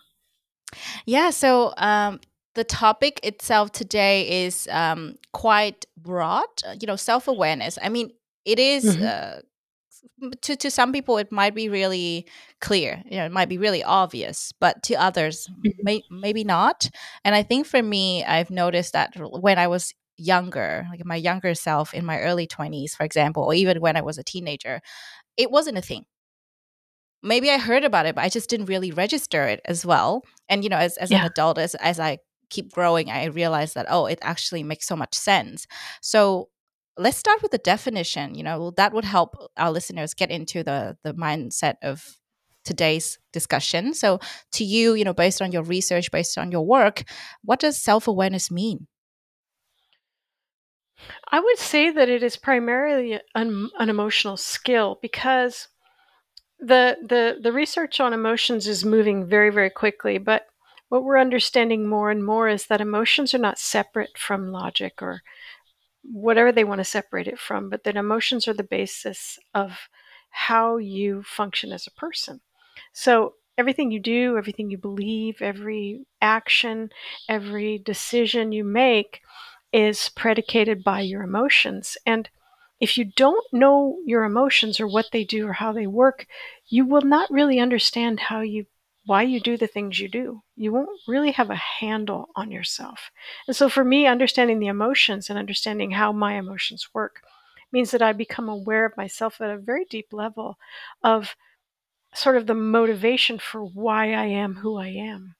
Yeah. 1.07 1.31
So 1.31 1.73
um, 1.77 2.21
the 2.55 2.65
topic 2.65 3.21
itself 3.23 3.73
today 3.73 4.45
is 4.45 4.69
um, 4.71 5.17
quite 5.33 5.87
broad. 5.97 6.47
You 6.81 6.87
know, 6.87 6.97
self 6.97 7.29
awareness. 7.29 7.79
I 7.83 7.89
mean, 7.89 8.11
it 8.45 8.59
is, 8.59 8.97
mm-hmm. 8.97 9.05
uh, 9.05 9.41
to 10.43 10.57
to 10.57 10.71
some 10.71 10.93
people 10.93 11.19
it 11.19 11.31
might 11.31 11.55
be 11.55 11.69
really 11.69 12.27
clear 12.61 13.03
you 13.07 13.17
know 13.17 13.27
it 13.27 13.33
might 13.33 13.49
be 13.49 13.59
really 13.59 13.83
obvious 13.83 14.53
but 14.61 14.83
to 14.83 14.95
others 14.95 15.49
mm-hmm. 15.51 15.71
may, 15.83 16.03
maybe 16.11 16.45
not 16.45 16.89
and 17.25 17.35
i 17.35 17.43
think 17.43 17.67
for 17.67 17.83
me 17.83 18.25
i've 18.25 18.51
noticed 18.51 18.93
that 18.93 19.13
when 19.17 19.59
i 19.59 19.67
was 19.67 19.95
younger 20.17 20.87
like 20.91 21.05
my 21.05 21.17
younger 21.17 21.55
self 21.55 21.93
in 21.93 22.05
my 22.05 22.21
early 22.21 22.47
20s 22.47 22.93
for 22.93 23.05
example 23.05 23.43
or 23.45 23.55
even 23.55 23.81
when 23.81 23.97
i 23.97 24.01
was 24.01 24.19
a 24.19 24.25
teenager 24.25 24.81
it 25.37 25.51
wasn't 25.51 25.77
a 25.77 25.83
thing 25.83 26.05
maybe 27.23 27.51
i 27.51 27.59
heard 27.59 27.85
about 27.85 28.07
it 28.07 28.15
but 28.15 28.25
i 28.25 28.29
just 28.29 28.49
didn't 28.49 28.67
really 28.67 28.91
register 28.91 29.45
it 29.45 29.61
as 29.67 29.85
well 29.85 30.23
and 30.49 30.65
you 30.65 30.71
know 30.71 30.79
as, 30.79 30.97
as 30.97 31.11
yeah. 31.11 31.21
an 31.21 31.27
adult 31.27 31.59
as, 31.59 31.75
as 31.77 32.01
i 32.01 32.19
keep 32.49 32.73
growing 32.73 33.11
i 33.11 33.27
realized 33.27 33.75
that 33.75 33.87
oh 33.91 34.07
it 34.07 34.19
actually 34.23 34.63
makes 34.63 34.87
so 34.87 34.97
much 34.97 35.15
sense 35.15 35.67
so 36.01 36.49
let's 36.99 37.19
start 37.19 37.43
with 37.43 37.51
the 37.51 37.59
definition 37.59 38.35
you 38.35 38.43
know 38.43 38.73
that 38.77 38.93
would 38.93 39.05
help 39.05 39.37
our 39.57 39.71
listeners 39.71 40.15
get 40.15 40.31
into 40.31 40.63
the 40.63 40.97
the 41.03 41.15
mindset 41.15 41.75
of 41.83 42.19
today's 42.65 43.19
discussion. 43.33 43.95
So 43.95 44.19
to 44.53 44.65
you 44.65 44.95
you 44.95 45.05
know 45.05 45.15
based 45.15 45.41
on 45.41 45.53
your 45.53 45.63
research 45.63 46.11
based 46.11 46.37
on 46.37 46.51
your 46.51 46.67
work 46.67 47.05
what 47.43 47.61
does 47.61 47.81
self-awareness 47.81 48.51
mean? 48.51 48.89
I 51.31 51.41
would 51.41 51.59
say 51.59 51.91
that 51.91 52.09
it 52.09 52.23
is 52.23 52.37
primarily 52.37 53.21
an, 53.35 53.71
an 53.79 53.91
emotional 53.91 54.37
skill 54.37 54.99
because 55.01 55.69
the 56.59 56.97
the 57.03 57.39
the 57.41 57.53
research 57.53 58.01
on 58.01 58.13
emotions 58.13 58.67
is 58.67 58.85
moving 58.85 59.27
very 59.27 59.51
very 59.51 59.69
quickly 59.69 60.17
but 60.17 60.47
what 60.89 61.05
we're 61.05 61.19
understanding 61.19 61.87
more 61.87 62.11
and 62.11 62.25
more 62.25 62.49
is 62.49 62.67
that 62.67 62.81
emotions 62.81 63.35
are 63.35 63.39
not 63.39 63.59
separate 63.59 64.17
from 64.17 64.53
logic 64.53 65.03
or 65.03 65.23
whatever 66.13 66.53
they 66.53 66.65
want 66.65 66.79
to 66.79 66.85
separate 66.85 67.29
it 67.29 67.39
from, 67.39 67.69
but 67.69 67.85
that 67.85 67.97
emotions 67.97 68.47
are 68.49 68.55
the 68.55 68.63
basis 68.63 69.39
of 69.55 69.89
how 70.31 70.77
you 70.77 71.23
function 71.23 71.73
as 71.73 71.87
a 71.87 71.91
person. 71.93 72.41
So 72.93 73.35
everything 73.59 73.91
you 73.91 74.01
do, 74.01 74.37
everything 74.37 74.71
you 74.71 74.79
believe, 74.79 75.41
every 75.41 76.05
action, 76.21 76.91
every 77.29 77.79
decision 77.79 78.53
you 78.53 78.65
make 78.65 79.21
is 79.73 80.11
predicated 80.11 80.85
by 80.85 81.01
your 81.01 81.23
emotions. 81.23 81.97
And 82.07 82.29
if 82.81 82.99
you 82.99 83.05
don't 83.05 83.45
know 83.53 83.99
your 84.05 84.25
emotions 84.25 84.79
or 84.81 84.87
what 84.87 85.07
they 85.13 85.25
do 85.25 85.47
or 85.47 85.55
how 85.55 85.73
they 85.73 85.87
work, 85.87 86.27
you 86.69 86.85
will 86.85 87.03
not 87.03 87.31
really 87.31 87.59
understand 87.59 88.21
how 88.21 88.41
you 88.41 88.67
why 89.07 89.23
you 89.23 89.41
do 89.41 89.57
the 89.57 89.69
things 89.69 90.01
you 90.01 90.09
do. 90.09 90.43
You 90.57 90.73
won't 90.73 91.01
really 91.07 91.31
have 91.33 91.51
a 91.51 91.55
handle 91.55 92.29
on 92.35 92.51
yourself. 92.51 93.11
And 93.47 93.57
so 93.57 93.69
for 93.69 93.85
me, 93.85 94.07
understanding 94.07 94.59
the 94.59 94.67
emotions 94.67 95.31
and 95.31 95.39
understanding 95.39 95.93
how 95.93 96.13
my 96.13 96.35
emotions 96.35 96.89
work 96.93 97.23
means 97.73 97.93
that 97.93 98.03
I 98.03 98.13
become 98.13 98.49
aware 98.49 98.85
of 98.85 98.97
myself 98.97 99.41
at 99.41 99.51
a 99.51 99.59
very 99.59 99.85
deep 99.85 100.13
level 100.13 100.59
of 101.03 101.37
sort 102.15 102.37
of 102.37 102.47
the 102.47 102.55
motivation 102.55 103.39
for 103.39 103.65
why 103.65 104.13
I 104.13 104.27
am 104.27 104.55
who 104.57 104.77
I 104.77 104.89
am. 104.89 105.37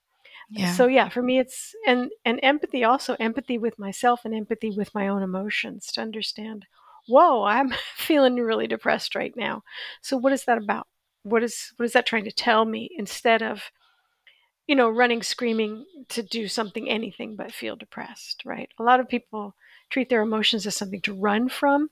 Yeah. 0.51 0.73
So 0.73 0.87
yeah, 0.87 1.09
for 1.09 1.23
me 1.23 1.39
it's 1.41 1.75
and 1.87 2.11
and 2.25 2.39
empathy 2.43 2.85
also 2.85 3.17
empathy 3.19 3.59
with 3.59 3.79
myself 3.79 4.21
and 4.25 4.35
empathy 4.35 4.71
with 4.71 4.95
my 4.95 5.09
own 5.09 5.23
emotions 5.23 5.91
to 5.93 6.03
understand, 6.03 6.67
whoa, 7.09 7.45
I'm 7.45 7.75
feeling 7.97 8.37
really 8.37 8.69
depressed 8.69 9.15
right 9.15 9.35
now. 9.37 9.63
So 10.03 10.17
what 10.17 10.33
is 10.33 10.45
that 10.45 10.59
about? 10.59 10.87
What 11.27 11.43
is 11.43 11.73
what 11.77 11.85
is 11.85 11.93
that 11.93 12.07
trying 12.07 12.25
to 12.25 12.33
tell 12.33 12.65
me? 12.65 12.91
Instead 12.97 13.43
of 13.43 13.71
you 14.67 14.75
know 14.75 14.89
running 14.89 15.23
screaming 15.23 15.85
to 16.09 16.23
do 16.23 16.49
something 16.49 16.89
anything 16.89 17.37
but 17.37 17.53
feel 17.53 17.77
depressed 17.77 18.43
right? 18.45 18.69
A 18.79 18.83
lot 18.83 19.01
of 19.01 19.09
people 19.09 19.55
treat 19.91 20.09
their 20.09 20.23
emotions 20.23 20.67
as 20.67 20.77
something 20.77 21.01
to 21.03 21.15
run 21.15 21.49
from 21.49 21.91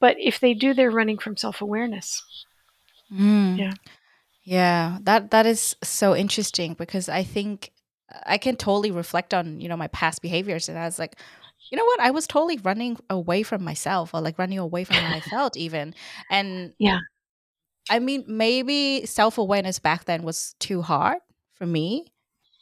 but 0.00 0.16
if 0.18 0.40
they 0.40 0.54
do 0.54 0.74
they're 0.74 0.90
running 0.90 1.18
from 1.18 1.36
self-awareness. 1.36 2.22
Mm. 3.12 3.58
yeah. 3.58 3.72
Yeah 4.44 4.98
that 5.02 5.30
that 5.30 5.46
is 5.46 5.76
so 5.82 6.14
interesting 6.14 6.74
because 6.74 7.08
i 7.08 7.22
think 7.22 7.70
i 8.26 8.38
can 8.38 8.56
totally 8.56 8.90
reflect 8.90 9.32
on 9.32 9.60
you 9.60 9.68
know 9.68 9.76
my 9.76 9.88
past 9.88 10.20
behaviors 10.20 10.68
and 10.68 10.78
i 10.78 10.84
was 10.84 10.98
like 10.98 11.16
you 11.70 11.78
know 11.78 11.84
what? 11.84 12.00
I 12.00 12.10
was 12.10 12.26
totally 12.26 12.58
running 12.58 12.98
away 13.08 13.42
from 13.42 13.64
myself 13.64 14.12
or 14.12 14.20
like 14.20 14.38
running 14.38 14.58
away 14.58 14.84
from 14.84 14.96
how 14.96 15.16
i 15.16 15.20
felt 15.34 15.56
even. 15.56 15.94
And 16.30 16.74
yeah 16.78 16.98
I 17.90 17.98
mean, 17.98 18.24
maybe 18.26 19.04
self 19.06 19.38
awareness 19.38 19.78
back 19.78 20.04
then 20.04 20.22
was 20.22 20.54
too 20.58 20.82
hard 20.82 21.18
for 21.54 21.66
me 21.66 22.06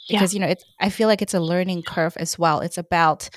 because 0.09 0.35
yeah. 0.35 0.39
you 0.39 0.41
know 0.47 0.51
it's. 0.51 0.65
I 0.81 0.91
feel 0.91 1.09
like 1.09 1.23
it's 1.23 1.35
a 1.35 1.41
learning 1.41 1.83
curve 1.83 2.17
as 2.17 2.39
well. 2.39 2.61
It's 2.61 2.79
about, 2.79 3.29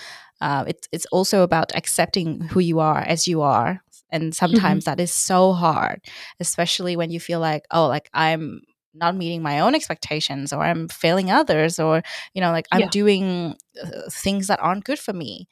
uh, 0.41 0.65
it's 0.67 0.87
it's 0.91 1.05
also 1.07 1.43
about 1.43 1.75
accepting 1.75 2.41
who 2.41 2.59
you 2.59 2.79
are 2.79 2.99
as 2.99 3.27
you 3.27 3.41
are, 3.41 3.81
and 4.09 4.35
sometimes 4.35 4.85
mm-hmm. 4.85 4.91
that 4.91 4.99
is 4.99 5.11
so 5.11 5.53
hard, 5.53 6.01
especially 6.39 6.95
when 6.95 7.11
you 7.11 7.19
feel 7.19 7.39
like 7.39 7.65
oh, 7.71 7.87
like 7.87 8.09
I'm 8.13 8.61
not 8.93 9.15
meeting 9.15 9.41
my 9.41 9.59
own 9.59 9.75
expectations 9.75 10.53
or 10.53 10.61
I'm 10.61 10.87
failing 10.87 11.29
others 11.29 11.79
or 11.79 12.01
you 12.33 12.41
know 12.41 12.51
like 12.51 12.65
I'm 12.71 12.81
yeah. 12.81 12.89
doing 12.89 13.55
uh, 13.81 14.09
things 14.09 14.47
that 14.47 14.61
aren't 14.61 14.85
good 14.85 14.99
for 14.99 15.13
me. 15.13 15.47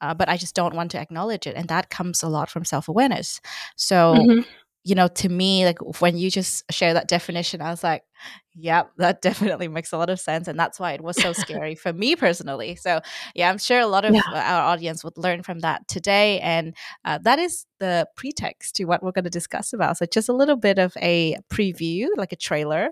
Uh, 0.00 0.14
but 0.14 0.28
I 0.28 0.36
just 0.36 0.54
don't 0.54 0.74
want 0.74 0.92
to 0.92 1.00
acknowledge 1.00 1.46
it, 1.46 1.56
and 1.56 1.66
that 1.68 1.90
comes 1.90 2.22
a 2.22 2.28
lot 2.28 2.50
from 2.50 2.64
self 2.66 2.88
awareness. 2.88 3.40
So. 3.76 4.14
Mm-hmm 4.14 4.40
you 4.84 4.94
know, 4.94 5.08
to 5.08 5.28
me, 5.28 5.64
like 5.66 5.78
when 6.00 6.16
you 6.16 6.30
just 6.30 6.64
share 6.70 6.94
that 6.94 7.08
definition, 7.08 7.60
I 7.60 7.70
was 7.70 7.84
like, 7.84 8.02
yep, 8.54 8.90
that 8.98 9.20
definitely 9.22 9.68
makes 9.68 9.92
a 9.92 9.98
lot 9.98 10.10
of 10.10 10.18
sense. 10.20 10.48
And 10.48 10.58
that's 10.58 10.80
why 10.80 10.92
it 10.92 11.02
was 11.02 11.18
so 11.18 11.32
scary 11.32 11.74
for 11.74 11.92
me 11.92 12.16
personally. 12.16 12.74
So, 12.76 13.00
yeah, 13.34 13.50
I'm 13.50 13.58
sure 13.58 13.80
a 13.80 13.86
lot 13.86 14.04
of 14.04 14.14
Yeah. 14.14 14.22
our 14.32 14.62
audience 14.62 15.04
would 15.04 15.16
learn 15.18 15.42
from 15.42 15.60
that 15.60 15.86
today. 15.88 16.40
And 16.40 16.74
uh, 17.04 17.18
that 17.22 17.38
is 17.38 17.66
the 17.80 18.06
pretext 18.16 18.76
to 18.76 18.84
what 18.84 19.02
we're 19.02 19.12
going 19.12 19.24
to 19.24 19.30
discuss 19.30 19.72
about. 19.72 19.98
So, 19.98 20.06
just 20.06 20.28
a 20.28 20.32
little 20.34 20.56
bit 20.56 20.78
of 20.78 20.96
a 21.00 21.36
preview, 21.50 22.06
like 22.16 22.32
a 22.32 22.36
trailer. 22.36 22.90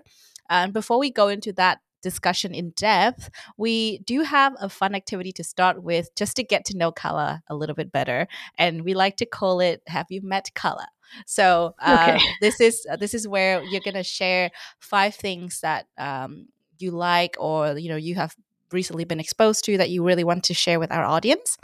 And 0.49 0.71
before 0.73 0.99
we 0.99 1.11
go 1.11 1.27
into 1.27 1.51
that 1.53 1.79
discussion 2.01 2.53
in 2.53 2.71
depth, 2.71 3.29
we 3.57 3.99
do 3.99 4.21
have 4.21 4.53
a 4.59 4.69
fun 4.69 4.95
activity 4.95 5.31
to 5.33 5.43
start 5.43 5.83
with 5.83 6.13
just 6.15 6.35
to 6.37 6.43
get 6.43 6.65
to 6.65 6.77
know 6.77 6.91
Karla 6.91 7.43
a 7.47 7.55
little 7.55 7.75
bit 7.75 7.91
better. 7.91 8.27
And 8.57 8.83
we 8.83 8.93
like 8.93 9.17
to 9.17 9.25
call 9.25 9.59
it 9.59 9.81
Have 9.87 10.07
You 10.09 10.21
Met 10.21 10.51
Karla? 10.55 10.87
So 11.25 11.73
uh, 11.79 12.17
Okay. 12.17 12.19
this 12.41 12.59
is 12.59 12.85
uh, 12.91 12.97
this 12.97 13.13
is 13.13 13.27
where 13.27 13.63
you're 13.63 13.81
gonna 13.81 14.03
share 14.03 14.51
five 14.79 15.15
things 15.15 15.61
that 15.61 15.87
um, 15.97 16.47
you 16.79 16.91
like 16.91 17.35
or 17.39 17.77
you 17.77 17.89
know 17.89 17.95
you 17.95 18.15
have 18.15 18.35
recently 18.73 19.05
been 19.05 19.19
exposed 19.19 19.63
to 19.65 19.77
that 19.77 19.89
you 19.89 20.03
really 20.03 20.25
want 20.25 20.43
to 20.43 20.53
share 20.53 20.79
with 20.79 20.91
our 20.91 21.05
audience. 21.05 21.57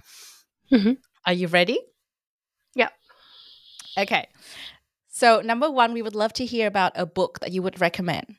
Mhm. 0.72 0.98
Are 1.26 1.34
you 1.34 1.48
ready? 1.48 1.80
Yeah. 2.76 2.90
Okay. 3.98 4.28
So 5.10 5.42
number 5.42 5.70
one, 5.70 5.94
we 5.94 6.02
would 6.02 6.16
love 6.16 6.34
to 6.34 6.46
hear 6.46 6.68
about 6.68 6.94
a 6.96 7.06
book 7.06 7.40
that 7.42 7.52
you 7.52 7.62
would 7.62 7.80
recommend. 7.82 8.36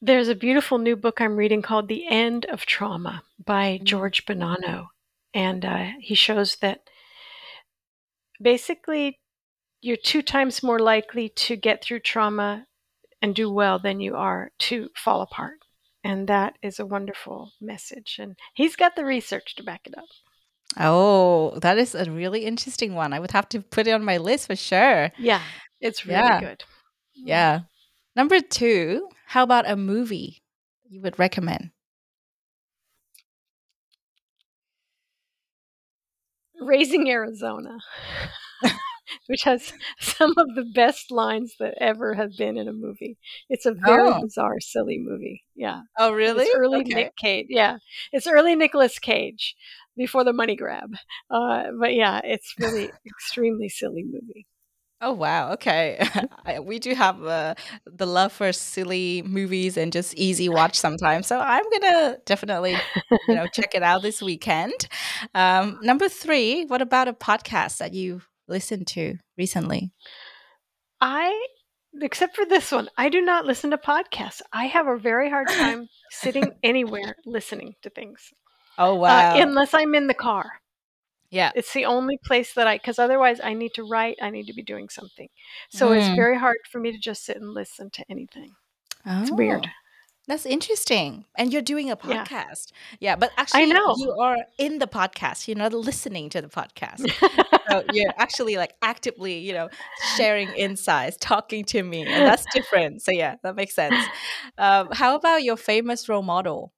There's 0.00 0.28
a 0.28 0.34
beautiful 0.34 0.78
new 0.78 0.96
book 0.96 1.20
I'm 1.20 1.36
reading 1.36 1.62
called 1.62 1.88
The 1.88 2.06
End 2.08 2.44
of 2.46 2.66
Trauma 2.66 3.22
by 3.44 3.78
Mm. 3.78 3.84
George 3.84 4.24
Bonanno. 4.26 4.88
And 5.34 5.64
uh, 5.64 5.90
he 6.00 6.14
shows 6.14 6.56
that 6.56 6.80
basically 8.40 9.18
you're 9.80 9.96
two 9.96 10.22
times 10.22 10.62
more 10.62 10.78
likely 10.78 11.28
to 11.28 11.56
get 11.56 11.82
through 11.82 12.00
trauma 12.00 12.66
and 13.20 13.34
do 13.34 13.50
well 13.50 13.78
than 13.78 14.00
you 14.00 14.16
are 14.16 14.50
to 14.58 14.88
fall 14.96 15.20
apart. 15.20 15.58
And 16.04 16.28
that 16.28 16.54
is 16.62 16.78
a 16.78 16.86
wonderful 16.86 17.52
message. 17.60 18.16
And 18.20 18.36
he's 18.54 18.76
got 18.76 18.94
the 18.96 19.04
research 19.04 19.56
to 19.56 19.62
back 19.64 19.82
it 19.86 19.98
up. 19.98 20.04
Oh, 20.78 21.58
that 21.60 21.76
is 21.78 21.94
a 21.94 22.10
really 22.10 22.44
interesting 22.44 22.94
one. 22.94 23.12
I 23.12 23.18
would 23.18 23.32
have 23.32 23.48
to 23.50 23.60
put 23.60 23.86
it 23.88 23.92
on 23.92 24.04
my 24.04 24.18
list 24.18 24.46
for 24.46 24.56
sure. 24.56 25.10
Yeah, 25.18 25.42
it's 25.80 26.06
really 26.06 26.18
Yeah. 26.20 26.40
good. 26.40 26.64
Yeah. 27.14 27.60
Number 28.18 28.40
two, 28.40 29.08
how 29.26 29.44
about 29.44 29.70
a 29.70 29.76
movie 29.76 30.42
you 30.88 31.00
would 31.02 31.20
recommend? 31.20 31.70
Raising 36.60 37.08
Arizona, 37.08 37.78
which 39.28 39.44
has 39.44 39.72
some 40.00 40.34
of 40.36 40.56
the 40.56 40.64
best 40.74 41.12
lines 41.12 41.54
that 41.60 41.74
ever 41.80 42.14
have 42.14 42.36
been 42.36 42.56
in 42.56 42.66
a 42.66 42.72
movie. 42.72 43.18
It's 43.48 43.66
a 43.66 43.72
very 43.72 44.10
Oh. 44.10 44.20
bizarre, 44.22 44.58
silly 44.58 44.98
movie. 44.98 45.44
Yeah. 45.54 45.82
Oh, 45.96 46.10
really? 46.10 46.46
It's 46.46 46.56
early 46.56 46.80
Okay. 46.80 46.94
Nick 46.94 47.16
Cage. 47.16 47.46
Yeah. 47.48 47.76
It's 48.12 48.26
early 48.26 48.56
Nicolas 48.56 48.98
Cage 48.98 49.54
before 49.96 50.24
the 50.24 50.32
money 50.32 50.56
grab. 50.56 50.90
Uh, 51.30 51.66
but 51.78 51.94
yeah, 51.94 52.20
it's 52.24 52.52
really 52.58 52.90
extremely 53.06 53.68
silly 53.68 54.02
movie. 54.02 54.48
Oh 55.00 55.12
wow. 55.12 55.52
Okay. 55.52 56.04
We 56.62 56.78
do 56.78 56.94
have 56.94 57.22
uh, 57.24 57.54
the 57.86 58.06
love 58.06 58.32
for 58.32 58.52
silly 58.52 59.22
movies 59.22 59.76
and 59.76 59.92
just 59.92 60.14
easy 60.14 60.48
watch 60.48 60.76
sometimes. 60.78 61.26
So 61.26 61.38
I'm 61.38 61.62
gonna 61.70 62.18
definitely, 62.24 62.76
you 63.28 63.34
know, 63.34 63.46
check 63.46 63.74
it 63.74 63.82
out 63.82 64.02
this 64.02 64.20
weekend. 64.22 64.72
Um, 65.34 65.78
number 65.82 66.08
three. 66.08 66.64
What 66.64 66.82
about 66.82 67.06
a 67.06 67.12
podcast 67.12 67.78
that 67.78 67.92
you 67.94 68.22
listened 68.48 68.86
to 68.88 69.18
recently? 69.36 69.92
I, 71.00 71.46
except 72.00 72.34
for 72.34 72.44
this 72.44 72.72
one, 72.72 72.88
I 72.96 73.08
do 73.08 73.20
not 73.20 73.44
listen 73.44 73.70
to 73.70 73.78
podcasts. 73.78 74.40
I 74.52 74.66
have 74.66 74.86
a 74.86 74.96
very 74.96 75.30
hard 75.30 75.48
time 75.62 75.86
sitting 76.10 76.54
anywhere 76.62 77.14
listening 77.26 77.74
to 77.82 77.90
things, 77.90 78.32
Oh 78.78 78.92
uh, 78.94 78.98
wow. 79.00 79.36
unless 79.36 79.74
I'm 79.74 79.94
in 79.94 80.06
the 80.06 80.14
car. 80.14 80.50
Yeah. 81.30 81.50
It's 81.54 81.72
the 81.72 81.84
only 81.84 82.18
place 82.24 82.54
that 82.54 82.66
I, 82.66 82.76
because 82.76 82.98
otherwise 82.98 83.40
I 83.42 83.54
need 83.54 83.74
to 83.74 83.82
write, 83.84 84.16
I 84.22 84.30
need 84.30 84.46
to 84.46 84.54
be 84.54 84.62
doing 84.62 84.88
something. 84.88 85.28
So 85.70 85.92
it's 85.92 86.06
Mm. 86.06 86.16
very 86.16 86.38
hard 86.38 86.56
for 86.70 86.78
me 86.80 86.92
to 86.92 86.98
just 86.98 87.24
sit 87.24 87.36
and 87.36 87.52
listen 87.52 87.90
to 87.90 88.04
anything. 88.08 88.54
It's 89.04 89.30
weird. 89.30 89.66
Oh, 89.66 89.70
That's 90.26 90.44
interesting. 90.44 91.24
And 91.36 91.50
you're 91.52 91.62
doing 91.62 91.90
a 91.90 91.96
podcast. 91.96 92.72
Yeah, 93.00 93.16
but 93.16 93.30
actually 93.38 93.62
I 93.62 93.64
know. 93.66 93.94
you 93.96 94.12
are 94.20 94.36
in 94.58 94.78
the 94.78 94.86
podcast. 94.86 95.48
You're 95.48 95.56
not 95.56 95.72
listening 95.72 96.28
to 96.30 96.42
the 96.42 96.48
podcast. 96.48 97.00
so 97.70 97.82
you're 97.94 98.12
actually 98.18 98.56
like 98.58 98.74
actively, 98.82 99.38
you 99.38 99.54
know, 99.54 99.70
sharing 100.16 100.48
insights, 100.50 101.16
talking 101.18 101.64
to 101.66 101.82
me, 101.82 102.02
and 102.06 102.26
that's 102.26 102.44
different. 102.52 103.00
So 103.02 103.10
yeah, 103.10 103.36
that 103.42 103.56
makes 103.56 103.74
sense. 103.74 104.04
Um, 104.58 104.88
how 104.92 105.14
about 105.14 105.42
your 105.44 105.56
famous 105.56 106.08
role 106.10 106.22
model? 106.22 106.72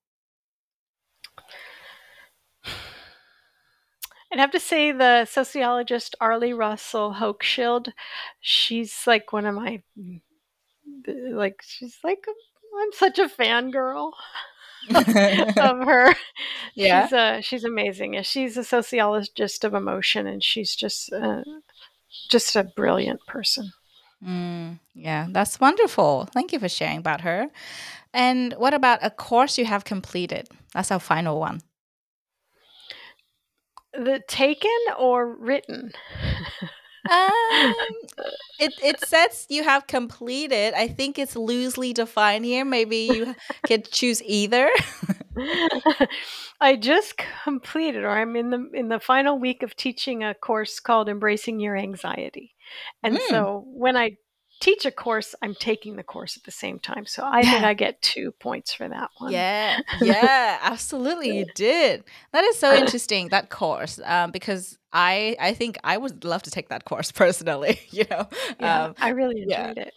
I'd 4.33 4.39
have 4.39 4.53
to 4.53 4.61
say 4.61 4.93
the 4.93 5.25
sociologist 5.25 6.15
Arlie 6.21 6.53
Russell 6.53 7.15
Hochschild. 7.19 7.93
She's 8.41 9.07
like 9.07 9.33
one 9.33 9.47
of 9.47 9.55
my, 9.55 9.83
like, 11.07 11.63
she's 11.67 11.99
like, 12.05 12.25
I'm 12.81 12.93
such 12.93 13.19
a 13.19 13.29
fangirl 13.29 14.13
of 14.95 15.07
her. 15.07 16.15
yeah. 16.75 17.07
She's 17.07 17.13
uh, 17.13 17.41
she's 17.41 17.65
amazing. 17.65 18.23
She's 18.23 18.57
a 18.57 18.65
sociologist 18.65 19.65
of 19.65 19.75
emotion, 19.75 20.27
and 20.27 20.43
she's 20.43 20.75
just 20.75 21.13
uh, 21.13 21.43
just 22.29 22.57
a 22.57 22.65
brilliant 22.65 23.21
person. 23.27 23.73
Mm, 24.25 24.79
yeah, 24.95 25.27
that's 25.31 25.61
wonderful. 25.61 26.29
Thank 26.33 26.53
you 26.53 26.59
for 26.59 26.69
sharing 26.69 26.99
about 26.99 27.23
her. 27.23 27.49
And 28.13 28.55
what 28.55 28.75
about 28.75 28.99
a 29.03 29.11
course 29.11 29.57
you 29.57 29.65
have 29.65 29.85
completed? 29.85 30.49
That's 30.75 30.91
our 30.91 31.01
final 31.01 31.39
one. 31.39 31.61
The 34.05 34.23
taken 34.27 34.71
or 34.99 35.37
written? 35.37 35.93
Um, 37.09 37.75
it 38.59 38.73
it 38.83 39.01
says 39.01 39.47
you 39.49 39.63
have 39.65 39.87
completed. 39.87 40.75
I 40.75 40.89
think 40.89 41.19
it's 41.19 41.37
loosely 41.37 41.93
defined 41.93 42.45
here. 42.45 42.65
Maybe 42.65 42.97
you 42.99 43.35
can 43.67 43.83
choose 43.91 44.23
either. 44.23 44.71
I 46.61 46.77
just 46.77 47.15
completed, 47.45 48.05
or 48.05 48.11
I'm 48.11 48.37
in 48.37 48.51
the 48.51 48.71
in 48.75 48.89
the 48.89 49.01
final 49.01 49.39
week 49.39 49.63
of 49.63 49.77
teaching 49.77 50.23
a 50.25 50.35
course 50.35 50.81
called 50.81 51.09
Embracing 51.09 51.61
Your 51.61 51.77
Anxiety, 51.77 52.55
and 53.03 53.17
Mm. 53.17 53.29
so 53.29 53.65
when 53.67 53.97
I 53.97 54.17
teach 54.61 54.85
a 54.87 54.91
course, 54.91 55.35
I'm 55.43 55.55
taking 55.55 55.97
the 55.97 56.03
course 56.03 56.37
at 56.37 56.45
the 56.45 56.51
same 56.51 56.79
time. 56.79 57.07
So 57.07 57.25
I 57.25 57.43
think 57.43 57.65
I 57.65 57.75
get 57.75 58.01
two 58.03 58.33
points 58.33 58.73
for 58.73 58.89
that 58.89 59.11
one. 59.19 59.33
Yeah, 59.33 59.79
yeah, 60.01 60.59
absolutely, 60.63 61.39
you 61.39 61.47
did. 61.55 62.05
That 62.33 62.45
is 62.45 62.57
so 62.59 62.75
interesting 62.77 63.29
that 63.31 63.51
course, 63.51 63.99
um, 64.05 64.31
because 64.31 64.79
I 64.93 65.37
I 65.41 65.55
think 65.55 65.79
I 65.83 65.97
would 65.97 66.25
love 66.25 66.43
to 66.45 66.51
take 66.51 66.69
that 66.69 66.85
course 66.85 67.11
personally. 67.23 67.81
You 67.91 68.05
know, 68.11 68.29
Yeah, 68.59 68.85
um, 68.85 68.95
I 69.01 69.09
really 69.11 69.43
yeah. 69.47 69.71
enjoyed 69.71 69.79
it. 69.79 69.95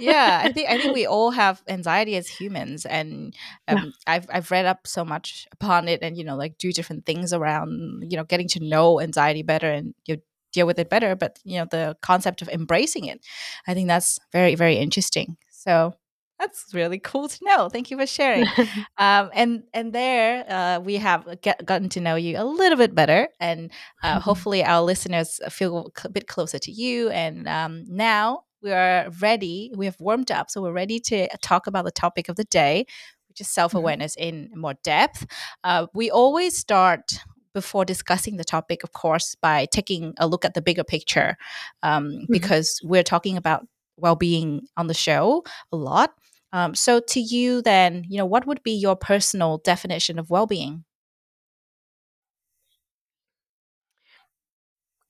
yeah 0.00 0.40
i 0.44 0.52
think 0.52 0.68
i 0.70 0.78
think 0.78 0.94
we 0.94 1.06
all 1.06 1.30
have 1.32 1.60
anxiety 1.68 2.14
as 2.16 2.28
humans 2.28 2.86
and 2.86 3.34
Yeah. 3.68 3.74
um, 3.74 3.92
i've 4.06 4.26
i've 4.32 4.50
read 4.50 4.64
up 4.64 4.86
so 4.86 5.04
much 5.04 5.46
upon 5.52 5.88
it 5.88 6.02
and 6.02 6.16
you 6.16 6.24
know 6.24 6.36
like 6.36 6.56
do 6.58 6.72
different 6.72 7.04
things 7.04 7.32
around 7.32 8.04
you 8.08 8.16
know 8.16 8.24
getting 8.24 8.46
to 8.48 8.60
know 8.60 9.00
anxiety 9.00 9.42
better 9.42 9.70
and 9.70 9.94
you 10.06 10.20
deal 10.52 10.66
with 10.66 10.78
it 10.78 10.90
better 10.90 11.14
but 11.14 11.38
you 11.44 11.58
know 11.58 11.66
the 11.70 11.96
concept 12.02 12.42
of 12.42 12.48
embracing 12.48 13.04
it 13.06 13.24
i 13.66 13.74
think 13.74 13.88
that's 13.88 14.18
very 14.32 14.54
very 14.54 14.76
interesting. 14.76 15.36
So 15.50 15.94
that's 16.38 16.66
really 16.72 17.00
cool 17.00 17.28
to 17.28 17.38
know. 17.42 17.68
Thank 17.68 17.90
you 17.90 17.98
for 17.98 18.06
sharing. 18.06 18.46
Um, 18.96 19.30
and 19.32 19.62
and 19.72 19.92
there 19.92 20.44
uh, 20.50 20.80
we 20.80 20.96
have 20.96 21.40
get, 21.40 21.64
gotten 21.64 21.88
to 21.90 22.00
know 22.00 22.16
you 22.16 22.36
a 22.36 22.42
little 22.44 22.76
bit 22.76 22.96
better 22.96 23.28
and 23.38 23.70
uh, 24.02 24.18
hopefully 24.28 24.64
our 24.64 24.82
listeners 24.82 25.40
feel 25.50 25.92
a 26.04 26.08
bit 26.08 26.26
closer 26.26 26.58
to 26.58 26.72
you. 26.72 27.10
And 27.10 27.46
um, 27.46 27.84
now 27.86 28.42
we 28.60 28.72
are 28.72 29.08
ready 29.20 29.72
we 29.76 29.86
have 29.86 30.00
warmed 30.00 30.32
up 30.32 30.50
so 30.50 30.60
we're 30.60 30.72
ready 30.72 30.98
to 30.98 31.28
talk 31.42 31.68
about 31.68 31.84
the 31.84 31.92
topic 31.92 32.28
of 32.28 32.34
the 32.34 32.42
day 32.44 32.86
which 33.28 33.40
is 33.40 33.48
self-awareness 33.48 34.16
in 34.16 34.50
more 34.56 34.74
depth. 34.82 35.26
Uh, 35.62 35.86
we 35.94 36.10
always 36.10 36.58
start 36.58 37.20
before 37.60 37.84
discussing 37.84 38.36
the 38.36 38.50
topic 38.56 38.84
of 38.84 38.90
course 38.92 39.28
by 39.48 39.66
taking 39.78 40.14
a 40.18 40.26
look 40.32 40.44
at 40.44 40.54
the 40.54 40.62
bigger 40.68 40.84
picture 40.84 41.36
um, 41.82 42.26
because 42.30 42.80
we're 42.90 43.08
talking 43.12 43.36
about 43.36 43.66
well-being 43.96 44.50
on 44.76 44.86
the 44.86 44.94
show 45.06 45.42
a 45.72 45.76
lot. 45.76 46.10
Um, 46.52 46.74
so 46.74 47.00
to 47.12 47.20
you 47.20 47.62
then 47.62 48.04
you 48.08 48.18
know 48.18 48.26
what 48.34 48.46
would 48.46 48.62
be 48.62 48.76
your 48.86 48.96
personal 48.96 49.58
definition 49.72 50.18
of 50.18 50.30
well-being? 50.30 50.84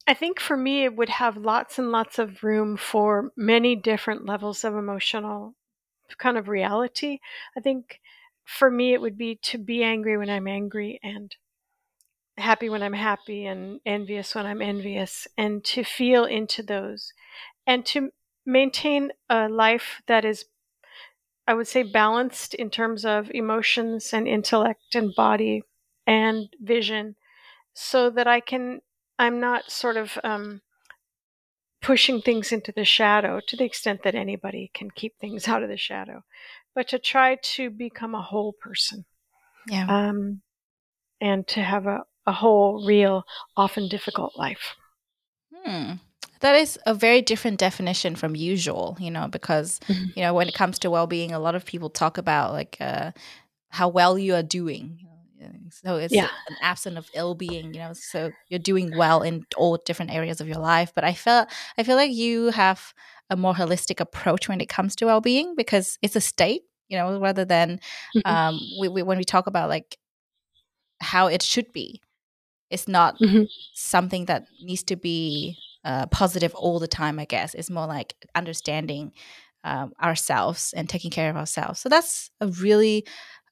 I 0.09 0.15
think 0.15 0.41
for 0.41 0.57
me, 0.57 0.85
it 0.85 0.97
would 0.97 1.11
have 1.11 1.37
lots 1.37 1.79
and 1.79 1.93
lots 1.93 2.19
of 2.19 2.43
room 2.43 2.79
for 2.79 3.31
many 3.37 3.77
different 3.77 4.25
levels 4.25 4.65
of 4.65 4.75
emotional 4.75 5.55
kind 6.17 6.39
of 6.39 6.49
reality. 6.49 7.19
I 7.57 7.61
think 7.61 8.01
for 8.47 8.71
me, 8.71 8.95
it 8.95 9.03
would 9.03 9.19
be 9.19 9.39
to 9.43 9.59
be 9.59 9.83
angry 9.85 10.17
when 10.17 10.31
I'm 10.31 10.49
angry 10.49 10.99
and 11.03 11.37
happy 12.39 12.69
when 12.69 12.83
I'm 12.83 12.95
happy 12.95 13.47
and 13.47 13.81
envious 13.85 14.35
when 14.35 14.47
I'm 14.47 14.63
envious, 14.63 15.27
and 15.37 15.65
to 15.65 15.85
feel 15.85 16.25
into 16.25 16.63
those 16.63 17.13
and 17.67 17.85
to 17.87 18.11
maintain 18.47 19.11
a 19.29 19.49
life 19.49 20.01
that 20.07 20.25
is, 20.25 20.47
I 21.47 21.55
would 21.55 21.69
say, 21.69 21.83
balanced 21.83 22.55
in 22.55 22.71
terms 22.71 23.05
of 23.05 23.31
emotions 23.33 24.13
and 24.13 24.27
intellect 24.27 24.95
and 24.95 25.15
body 25.15 25.63
and 26.07 26.49
vision 26.61 27.17
so 27.75 28.11
that 28.11 28.27
I 28.27 28.41
can, 28.41 28.81
I'm 29.19 29.39
not 29.39 29.71
sort 29.71 29.99
of 29.99 30.19
um, 30.25 30.63
pushing 31.83 32.21
things 32.23 32.53
into 32.53 32.73
the 32.73 32.85
shadow 32.85 33.41
to 33.47 33.57
the 33.57 33.65
extent 33.65 34.03
that 34.03 34.15
anybody 34.15 34.71
can 34.75 34.91
keep 34.91 35.19
things 35.19 35.47
out 35.49 35.63
of 35.63 35.69
the 35.69 35.77
shadow, 35.77 36.25
but 36.75 36.89
to 36.89 36.99
try 36.99 37.37
to 37.55 37.71
become 37.71 38.15
a 38.15 38.23
whole 38.23 38.55
person. 38.55 39.05
Yeah. 39.69 39.87
Um, 39.89 40.41
and 41.21 41.47
to 41.49 41.63
have 41.63 41.87
a, 41.87 42.05
a 42.29 42.33
whole, 42.33 42.85
real, 42.87 43.25
often 43.57 43.89
difficult 43.89 44.37
life. 44.37 44.77
Hmm. 45.65 45.95
That 46.41 46.55
is 46.55 46.79
a 46.87 46.95
very 46.95 47.23
different 47.23 47.59
definition 47.59 48.15
from 48.15 48.37
usual, 48.37 48.97
you 49.01 49.11
know, 49.11 49.27
because, 49.27 49.81
mm-hmm. 49.89 50.11
you 50.15 50.23
know, 50.23 50.35
when 50.35 50.47
it 50.47 50.55
comes 50.55 50.79
to 50.81 50.91
well 50.91 51.07
being, 51.07 51.33
a 51.33 51.41
lot 51.41 51.57
of 51.57 51.65
people 51.65 51.91
talk 51.91 52.19
about 52.19 52.53
like 52.53 52.77
uh, 52.81 53.11
how 53.71 53.89
well 53.89 54.19
you 54.19 54.35
are 54.35 54.43
doing. 54.43 55.01
So 55.71 55.97
it's 55.97 56.15
yeah. 56.15 56.29
an 56.49 56.57
absence 56.63 56.99
of 56.99 57.09
ill 57.15 57.35
being, 57.35 57.73
you 57.75 57.81
know. 57.81 57.93
So 57.93 58.31
you're 58.49 58.59
doing 58.59 58.97
well 58.97 59.23
in 59.23 59.47
all 59.57 59.79
different 59.85 60.13
areas 60.13 60.41
of 60.41 60.49
your 60.49 60.59
life. 60.59 60.93
But 60.95 61.05
I 61.05 61.15
feel 61.15 61.47
I 61.77 61.83
feel 61.83 61.97
like 61.97 62.13
you 62.13 62.51
have 62.51 62.93
a 63.31 63.37
more 63.37 63.55
holistic 63.55 64.01
approach 64.01 64.49
when 64.49 64.61
it 64.61 64.69
comes 64.69 64.97
to 64.97 65.07
well 65.07 65.21
being 65.21 65.55
because 65.57 65.99
it's 66.03 66.17
a 66.17 66.21
state, 66.21 66.63
you 66.89 66.99
know, 66.99 67.21
rather 67.21 67.45
than 67.45 67.81
mm-hmm. 68.17 68.29
um, 68.29 68.61
we, 68.81 68.89
we, 68.89 69.03
when 69.03 69.19
we 69.19 69.25
talk 69.25 69.47
about 69.47 69.69
like 69.69 69.97
how 71.01 71.27
it 71.27 71.43
should 71.43 71.73
be. 71.73 72.01
It's 72.71 72.89
not 72.89 73.19
mm-hmm. 73.19 73.45
something 73.75 74.27
that 74.27 74.47
needs 74.63 74.83
to 74.85 74.97
be 74.97 75.57
uh, 75.85 76.07
positive 76.07 76.55
all 76.55 76.79
the 76.79 76.89
time. 76.89 77.19
I 77.19 77.25
guess 77.25 77.55
it's 77.55 77.71
more 77.71 77.87
like 77.87 78.15
understanding 78.35 79.13
um, 79.65 79.93
ourselves 80.03 80.75
and 80.77 80.89
taking 80.89 81.11
care 81.11 81.31
of 81.31 81.37
ourselves. 81.37 81.81
So 81.81 81.89
that's 81.89 82.31
a 82.41 82.49
really 82.49 83.07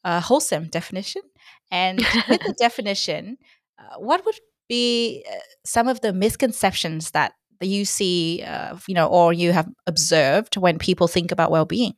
uh, 0.04 0.20
wholesome 0.20 0.68
definition. 0.68 1.22
And 1.70 1.98
with 2.28 2.42
the 2.42 2.54
definition, 2.58 3.38
uh, 3.78 3.98
what 3.98 4.24
would 4.24 4.38
be 4.68 5.24
uh, 5.30 5.38
some 5.64 5.88
of 5.88 6.00
the 6.00 6.12
misconceptions 6.12 7.12
that 7.12 7.32
you 7.60 7.84
see, 7.84 8.42
uh, 8.46 8.76
you 8.86 8.94
know, 8.94 9.06
or 9.06 9.32
you 9.32 9.52
have 9.52 9.68
observed 9.86 10.56
when 10.56 10.78
people 10.78 11.08
think 11.08 11.32
about 11.32 11.50
well-being? 11.50 11.94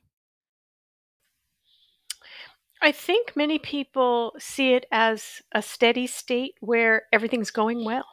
I 2.81 2.91
think 2.91 3.35
many 3.35 3.59
people 3.59 4.33
see 4.39 4.73
it 4.73 4.85
as 4.91 5.41
a 5.51 5.61
steady 5.61 6.07
state 6.07 6.55
where 6.61 7.03
everything's 7.11 7.51
going 7.51 7.83
well. 7.83 8.05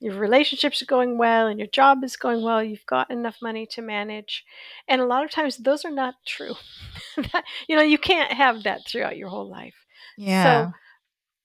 Your 0.00 0.14
relationships 0.14 0.82
are 0.82 0.86
going 0.86 1.16
well 1.16 1.46
and 1.46 1.58
your 1.58 1.68
job 1.68 2.04
is 2.04 2.16
going 2.16 2.42
well. 2.42 2.62
You've 2.62 2.84
got 2.84 3.10
enough 3.10 3.38
money 3.40 3.66
to 3.68 3.80
manage. 3.80 4.44
And 4.86 5.00
a 5.00 5.06
lot 5.06 5.24
of 5.24 5.30
times 5.30 5.56
those 5.56 5.86
are 5.86 5.90
not 5.90 6.14
true. 6.26 6.54
you 7.68 7.76
know, 7.76 7.82
you 7.82 7.96
can't 7.96 8.32
have 8.32 8.64
that 8.64 8.86
throughout 8.86 9.16
your 9.16 9.30
whole 9.30 9.48
life. 9.48 9.74
Yeah. 10.18 10.66
So, 10.66 10.72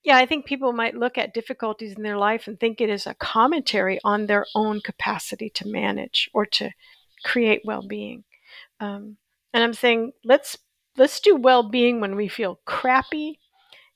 yeah, 0.04 0.18
I 0.18 0.26
think 0.26 0.46
people 0.46 0.74
might 0.74 0.96
look 0.96 1.18
at 1.18 1.34
difficulties 1.34 1.96
in 1.96 2.04
their 2.04 2.18
life 2.18 2.48
and 2.48 2.60
think 2.60 2.82
it 2.82 2.90
is 2.90 3.08
a 3.08 3.14
commentary 3.14 4.00
on 4.04 4.26
their 4.26 4.46
own 4.54 4.82
capacity 4.82 5.50
to 5.52 5.68
manage 5.68 6.30
or 6.34 6.46
to 6.48 6.72
create 7.24 7.62
well 7.64 7.88
being. 7.88 8.26
Um, 8.82 9.18
and 9.54 9.64
I'm 9.64 9.74
saying, 9.74 10.12
let's 10.26 10.58
let's 10.98 11.20
do 11.20 11.36
well-being 11.36 12.02
when 12.02 12.16
we 12.16 12.28
feel 12.28 12.60
crappy 12.66 13.40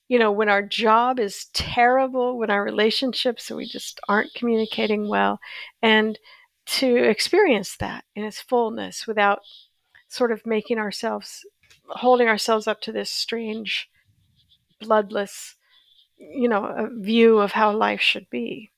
you 0.08 0.20
know 0.20 0.32
when 0.32 0.50
our 0.50 0.62
job 0.62 1.20
is 1.20 1.46
terrible 1.54 2.38
when 2.38 2.50
our 2.50 2.64
relationships 2.64 3.50
we 3.50 3.66
just 3.66 4.00
aren't 4.08 4.34
communicating 4.34 5.08
well 5.08 5.40
and 5.82 6.20
to 6.66 6.96
experience 6.96 7.78
that 7.78 8.04
in 8.16 8.24
its 8.24 8.42
fullness 8.42 9.06
without 9.08 9.40
sort 10.08 10.32
of 10.32 10.46
making 10.46 10.78
ourselves 10.78 11.46
holding 11.90 12.28
ourselves 12.28 12.68
up 12.68 12.82
to 12.82 12.92
this 12.92 13.12
strange 13.12 13.90
bloodless 14.80 15.56
you 16.18 16.48
know 16.48 16.90
view 17.00 17.40
of 17.40 17.52
how 17.52 17.76
life 17.76 18.02
should 18.02 18.30
be 18.30 18.72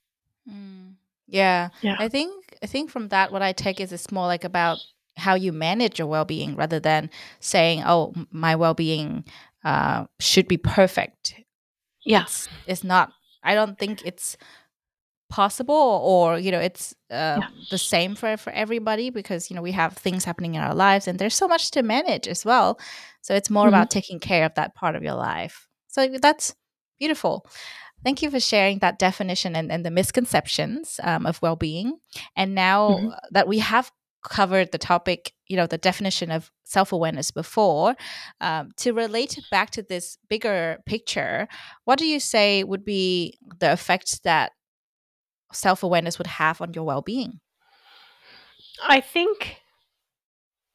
mm. 0.49 0.93
yeah. 1.27 1.69
yeah 1.81 1.95
i 1.99 2.07
think 2.07 2.57
i 2.63 2.65
think 2.65 2.89
from 2.89 3.09
that 3.09 3.31
what 3.31 3.41
i 3.41 3.51
take 3.51 3.79
is 3.79 3.91
it's 3.91 4.11
more 4.11 4.25
like 4.25 4.43
about 4.43 4.79
how 5.17 5.35
you 5.35 5.51
manage 5.51 5.99
your 5.99 6.07
well-being 6.07 6.55
rather 6.55 6.79
than 6.79 7.09
saying 7.39 7.83
oh 7.85 8.13
my 8.31 8.55
well-being 8.55 9.23
uh, 9.63 10.05
should 10.19 10.47
be 10.47 10.57
perfect 10.57 11.35
yes 12.05 12.47
it's, 12.67 12.83
not 12.83 13.11
i 13.43 13.55
don't 13.55 13.77
think 13.77 14.05
it's 14.05 14.37
possible 15.29 16.01
or 16.03 16.39
you 16.39 16.51
know 16.51 16.59
it's 16.59 16.93
uh, 17.11 17.39
yeah. 17.41 17.47
the 17.69 17.77
same 17.77 18.15
for 18.15 18.37
for 18.37 18.51
everybody 18.51 19.09
because 19.09 19.49
you 19.49 19.55
know 19.55 19.61
we 19.61 19.73
have 19.73 19.93
things 19.93 20.23
happening 20.23 20.55
in 20.55 20.61
our 20.61 20.75
lives 20.75 21.07
and 21.07 21.19
there's 21.19 21.35
so 21.35 21.47
much 21.47 21.71
to 21.71 21.83
manage 21.83 22.27
as 22.27 22.45
well 22.45 22.79
so 23.21 23.35
it's 23.35 23.49
more 23.49 23.65
mm-hmm. 23.65 23.69
about 23.69 23.91
taking 23.91 24.19
care 24.19 24.45
of 24.45 24.53
that 24.55 24.73
part 24.73 24.95
of 24.95 25.03
your 25.03 25.15
life 25.15 25.67
so 25.87 26.07
that's 26.21 26.55
beautiful 26.97 27.45
Thank 28.03 28.21
you 28.21 28.29
for 28.29 28.39
sharing 28.39 28.79
that 28.79 28.99
definition 28.99 29.55
and, 29.55 29.71
and 29.71 29.85
the 29.85 29.91
misconceptions 29.91 30.99
um, 31.03 31.25
of 31.25 31.41
well 31.41 31.55
being. 31.55 31.97
And 32.35 32.53
now 32.53 32.89
mm-hmm. 32.89 33.09
that 33.31 33.47
we 33.47 33.59
have 33.59 33.91
covered 34.23 34.71
the 34.71 34.77
topic, 34.77 35.33
you 35.47 35.55
know, 35.57 35.67
the 35.67 35.77
definition 35.77 36.31
of 36.31 36.51
self 36.63 36.91
awareness 36.91 37.31
before. 37.31 37.95
Um, 38.41 38.71
to 38.77 38.93
relate 38.93 39.37
it 39.37 39.45
back 39.51 39.69
to 39.71 39.81
this 39.81 40.17
bigger 40.29 40.79
picture, 40.85 41.47
what 41.85 41.99
do 41.99 42.05
you 42.05 42.19
say 42.19 42.63
would 42.63 42.85
be 42.85 43.37
the 43.59 43.71
effects 43.71 44.19
that 44.19 44.51
self 45.53 45.83
awareness 45.83 46.17
would 46.17 46.27
have 46.27 46.61
on 46.61 46.73
your 46.73 46.83
well 46.83 47.01
being? 47.01 47.39
I 48.87 49.01
think 49.01 49.57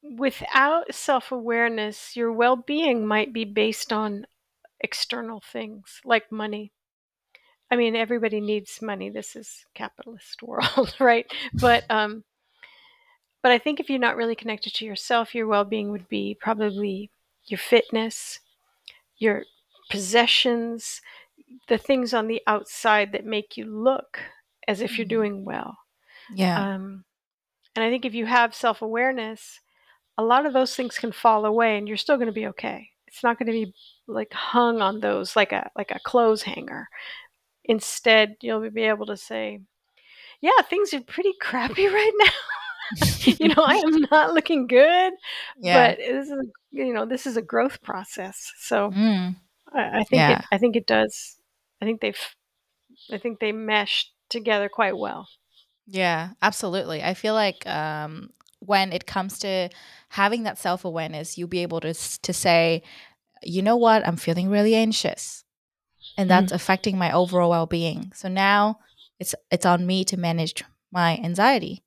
without 0.03 0.93
self 0.93 1.31
awareness, 1.31 2.15
your 2.15 2.31
well 2.31 2.55
being 2.55 3.05
might 3.05 3.33
be 3.33 3.45
based 3.45 3.93
on 3.93 4.25
external 4.79 5.41
things 5.41 6.01
like 6.03 6.31
money. 6.31 6.71
I 7.71 7.75
mean, 7.75 7.95
everybody 7.95 8.41
needs 8.41 8.81
money. 8.81 9.09
This 9.09 9.35
is 9.35 9.65
capitalist 9.73 10.43
world, 10.43 10.95
right? 10.99 11.25
But 11.53 11.85
um, 11.89 12.23
but 13.43 13.51
I 13.51 13.59
think 13.59 13.79
if 13.79 13.89
you're 13.89 13.99
not 13.99 14.15
really 14.15 14.35
connected 14.35 14.73
to 14.75 14.85
yourself, 14.85 15.35
your 15.35 15.47
well 15.47 15.65
being 15.65 15.91
would 15.91 16.07
be 16.07 16.35
probably 16.39 17.11
your 17.45 17.57
fitness, 17.59 18.39
your 19.17 19.43
possessions, 19.91 21.01
the 21.67 21.77
things 21.77 22.13
on 22.13 22.27
the 22.27 22.41
outside 22.47 23.11
that 23.11 23.25
make 23.25 23.57
you 23.57 23.65
look 23.65 24.19
as 24.67 24.79
if 24.79 24.97
you're 24.97 25.05
mm-hmm. 25.05 25.09
doing 25.09 25.45
well. 25.45 25.77
Yeah. 26.33 26.75
Um, 26.75 27.03
and 27.75 27.83
I 27.83 27.89
think 27.89 28.05
if 28.05 28.13
you 28.13 28.25
have 28.25 28.55
self 28.55 28.81
awareness, 28.81 29.59
a 30.17 30.23
lot 30.23 30.45
of 30.45 30.53
those 30.53 30.75
things 30.75 30.97
can 30.97 31.11
fall 31.11 31.45
away 31.45 31.77
and 31.77 31.87
you're 31.87 31.97
still 31.97 32.15
going 32.17 32.27
to 32.27 32.33
be 32.33 32.47
okay. 32.47 32.89
It's 33.07 33.23
not 33.23 33.37
going 33.37 33.47
to 33.47 33.51
be 33.51 33.73
like 34.07 34.31
hung 34.31 34.81
on 34.81 35.01
those 35.01 35.35
like 35.35 35.51
a 35.51 35.69
like 35.75 35.91
a 35.91 35.99
clothes 35.99 36.43
hanger. 36.43 36.87
Instead, 37.65 38.37
you'll 38.41 38.69
be 38.69 38.83
able 38.83 39.05
to 39.07 39.17
say, 39.17 39.59
"Yeah, 40.41 40.61
things 40.69 40.93
are 40.93 41.01
pretty 41.01 41.33
crappy 41.41 41.87
right 41.87 42.11
now." 42.19 42.31
you 43.25 43.49
know, 43.49 43.63
I 43.63 43.75
am 43.75 44.05
not 44.11 44.33
looking 44.33 44.67
good. 44.67 45.13
Yeah. 45.59 45.89
But 45.89 45.97
this 45.97 46.29
is 46.29 46.47
you 46.71 46.93
know, 46.93 47.05
this 47.05 47.25
is 47.27 47.37
a 47.37 47.41
growth 47.41 47.81
process. 47.81 48.51
So 48.59 48.91
mm. 48.91 49.35
I, 49.73 49.99
I, 49.99 50.03
think 50.03 50.11
yeah. 50.11 50.39
it 50.39 50.45
I 50.51 50.57
think 50.57 50.75
it 50.75 50.87
does 50.87 51.37
I 51.81 51.85
think 51.85 52.01
they've 52.01 52.19
I 53.11 53.17
think 53.17 53.39
they 53.39 53.51
mesh 53.51 54.11
together 54.29 54.69
quite 54.69 54.97
well. 54.97 55.27
Yeah, 55.85 56.29
absolutely. 56.41 57.03
I 57.03 57.13
feel 57.13 57.33
like 57.33 57.67
um, 57.67 58.29
when 58.59 58.93
it 58.93 59.05
comes 59.05 59.39
to 59.39 59.69
having 60.09 60.43
that 60.43 60.57
self 60.57 60.85
awareness, 60.85 61.37
you'll 61.37 61.49
be 61.49 61.61
able 61.63 61.81
to 61.81 61.93
to 61.93 62.33
say, 62.33 62.83
you 63.43 63.61
know 63.61 63.75
what, 63.75 64.07
I'm 64.07 64.15
feeling 64.15 64.49
really 64.49 64.75
anxious, 64.75 65.43
and 66.17 66.29
that's 66.29 66.51
mm 66.51 66.55
affecting 66.55 66.97
my 66.97 67.11
overall 67.11 67.49
well 67.49 67.65
being. 67.65 68.11
So 68.15 68.29
now 68.29 68.79
it's 69.19 69.35
it's 69.51 69.65
on 69.65 69.85
me 69.85 70.05
to 70.05 70.17
manage 70.17 70.63
my 70.91 71.17
anxiety 71.17 71.83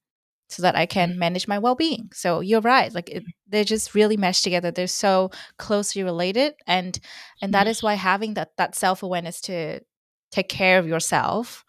so 0.48 0.62
that 0.62 0.76
I 0.76 0.86
can 0.86 1.10
mm-hmm. 1.10 1.18
manage 1.18 1.48
my 1.48 1.58
well-being. 1.58 2.10
So 2.12 2.40
you're 2.40 2.60
right, 2.60 2.94
like 2.94 3.10
it, 3.10 3.24
they 3.48 3.64
just 3.64 3.94
really 3.94 4.16
mesh 4.16 4.42
together. 4.42 4.70
They're 4.70 4.86
so 4.86 5.30
closely 5.58 6.02
related, 6.02 6.54
and 6.66 6.98
and 7.42 7.52
that 7.54 7.66
mm-hmm. 7.66 7.86
why 7.86 7.94
having 7.94 8.34
that 8.34 8.56
that 8.56 8.74
self-awareness 8.74 9.40
to 9.42 9.80
take 10.30 10.48
care 10.48 10.78
of 10.78 10.86
yourself 10.86 11.64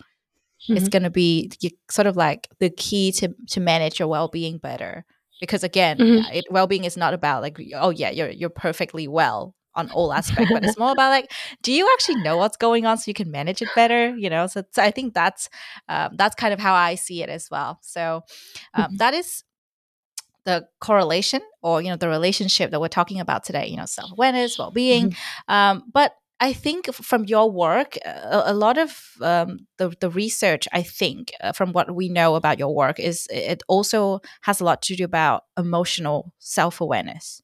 mm-hmm. 0.64 0.78
is 0.78 0.90
going 0.90 1.04
to 1.04 1.10
be 1.10 1.52
sort 1.90 2.08
of 2.08 2.16
like 2.16 2.48
the 2.60 2.70
key 2.70 3.12
to 3.14 3.34
to 3.50 3.60
manage 3.60 4.00
your 4.00 4.08
well-being 4.08 4.58
better. 4.58 5.06
Because 5.40 5.64
again, 5.64 5.98
mm-hmm. 5.98 6.34
it, 6.34 6.46
well-being 6.50 6.84
is 6.84 6.98
not 6.98 7.14
about 7.14 7.42
like 7.42 7.60
oh 7.76 7.90
yeah 7.90 8.10
you're 8.10 8.30
you're 8.30 8.50
perfectly 8.50 9.08
well 9.08 9.54
on 9.78 9.90
all 9.92 10.12
aspects, 10.12 10.52
but 10.52 10.66
it's 10.66 10.78
more 10.78 10.92
about 10.92 11.10
like, 11.10 11.32
do 11.62 11.72
you 11.72 11.90
actually 11.94 12.22
know 12.22 12.36
what's 12.38 12.58
going 12.58 12.86
on 12.86 12.98
so 12.98 13.04
you 13.08 13.14
can 13.14 13.32
manage 13.32 13.62
it 13.62 13.70
better? 13.76 14.16
You 14.18 14.30
know, 14.30 14.48
so, 14.48 14.64
so 14.72 14.84
I 14.84 14.92
think 14.92 15.14
that's 15.14 15.50
um, 15.88 16.16
that's 16.18 16.36
kind 16.36 16.54
of 16.54 16.60
how 16.60 16.74
I 16.74 16.96
see 16.96 17.24
it 17.24 17.30
as 17.30 17.50
well. 17.50 17.80
So 17.82 18.24
um, 18.74 18.86
mm-hmm. 18.86 18.98
that 18.98 19.14
is 19.14 19.44
the 20.44 20.68
correlation 20.80 21.42
or 21.62 21.82
you 21.82 21.90
know 21.90 21.98
the 21.98 22.10
relationship 22.10 22.72
that 22.72 22.82
we're 22.82 22.88
talking 22.88 23.20
about 23.20 23.44
today. 23.44 23.68
You 23.68 23.78
know, 23.78 23.86
self 23.86 24.12
awareness, 24.12 24.58
well 24.60 24.72
being, 24.72 25.12
mm-hmm. 25.12 25.54
um, 25.54 25.84
but 25.94 26.14
I 26.40 26.54
think 26.54 26.94
from 26.94 27.26
your 27.26 27.50
work, 27.50 27.98
a, 28.06 28.44
a 28.48 28.54
lot 28.54 28.78
of 28.78 29.12
um, 29.22 29.68
the 29.78 29.94
the 30.00 30.10
research, 30.10 30.68
I 30.72 30.84
think, 30.84 31.32
uh, 31.42 31.52
from 31.52 31.74
what 31.74 31.94
we 31.96 32.10
know 32.10 32.36
about 32.36 32.60
your 32.60 32.74
work, 32.76 33.00
is 33.00 33.28
it 33.32 33.64
also 33.68 34.20
has 34.42 34.62
a 34.62 34.64
lot 34.64 34.82
to 34.84 34.96
do 34.96 35.04
about 35.04 35.44
emotional 35.58 36.34
self 36.40 36.80
awareness, 36.80 37.42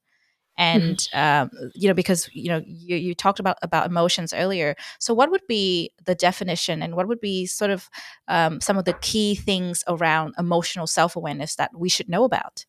and 0.58 0.98
mm-hmm. 0.98 1.52
um, 1.64 1.72
you 1.74 1.88
know 1.88 1.94
because 1.94 2.30
you 2.34 2.50
know 2.50 2.62
you, 2.66 2.96
you 2.96 3.16
talked 3.16 3.40
about 3.40 3.58
about 3.62 3.88
emotions 3.88 4.34
earlier. 4.34 4.76
So, 5.00 5.14
what 5.14 5.32
would 5.32 5.46
be 5.48 5.92
the 6.06 6.16
definition, 6.16 6.82
and 6.82 6.96
what 6.96 7.08
would 7.08 7.22
be 7.22 7.46
sort 7.46 7.72
of 7.72 7.90
um, 8.28 8.62
some 8.62 8.78
of 8.78 8.86
the 8.86 8.94
key 8.94 9.36
things 9.36 9.84
around 9.88 10.36
emotional 10.38 10.88
self 10.88 11.16
awareness 11.16 11.56
that 11.56 11.72
we 11.76 11.90
should 11.90 12.10
know 12.10 12.24
about? 12.24 12.66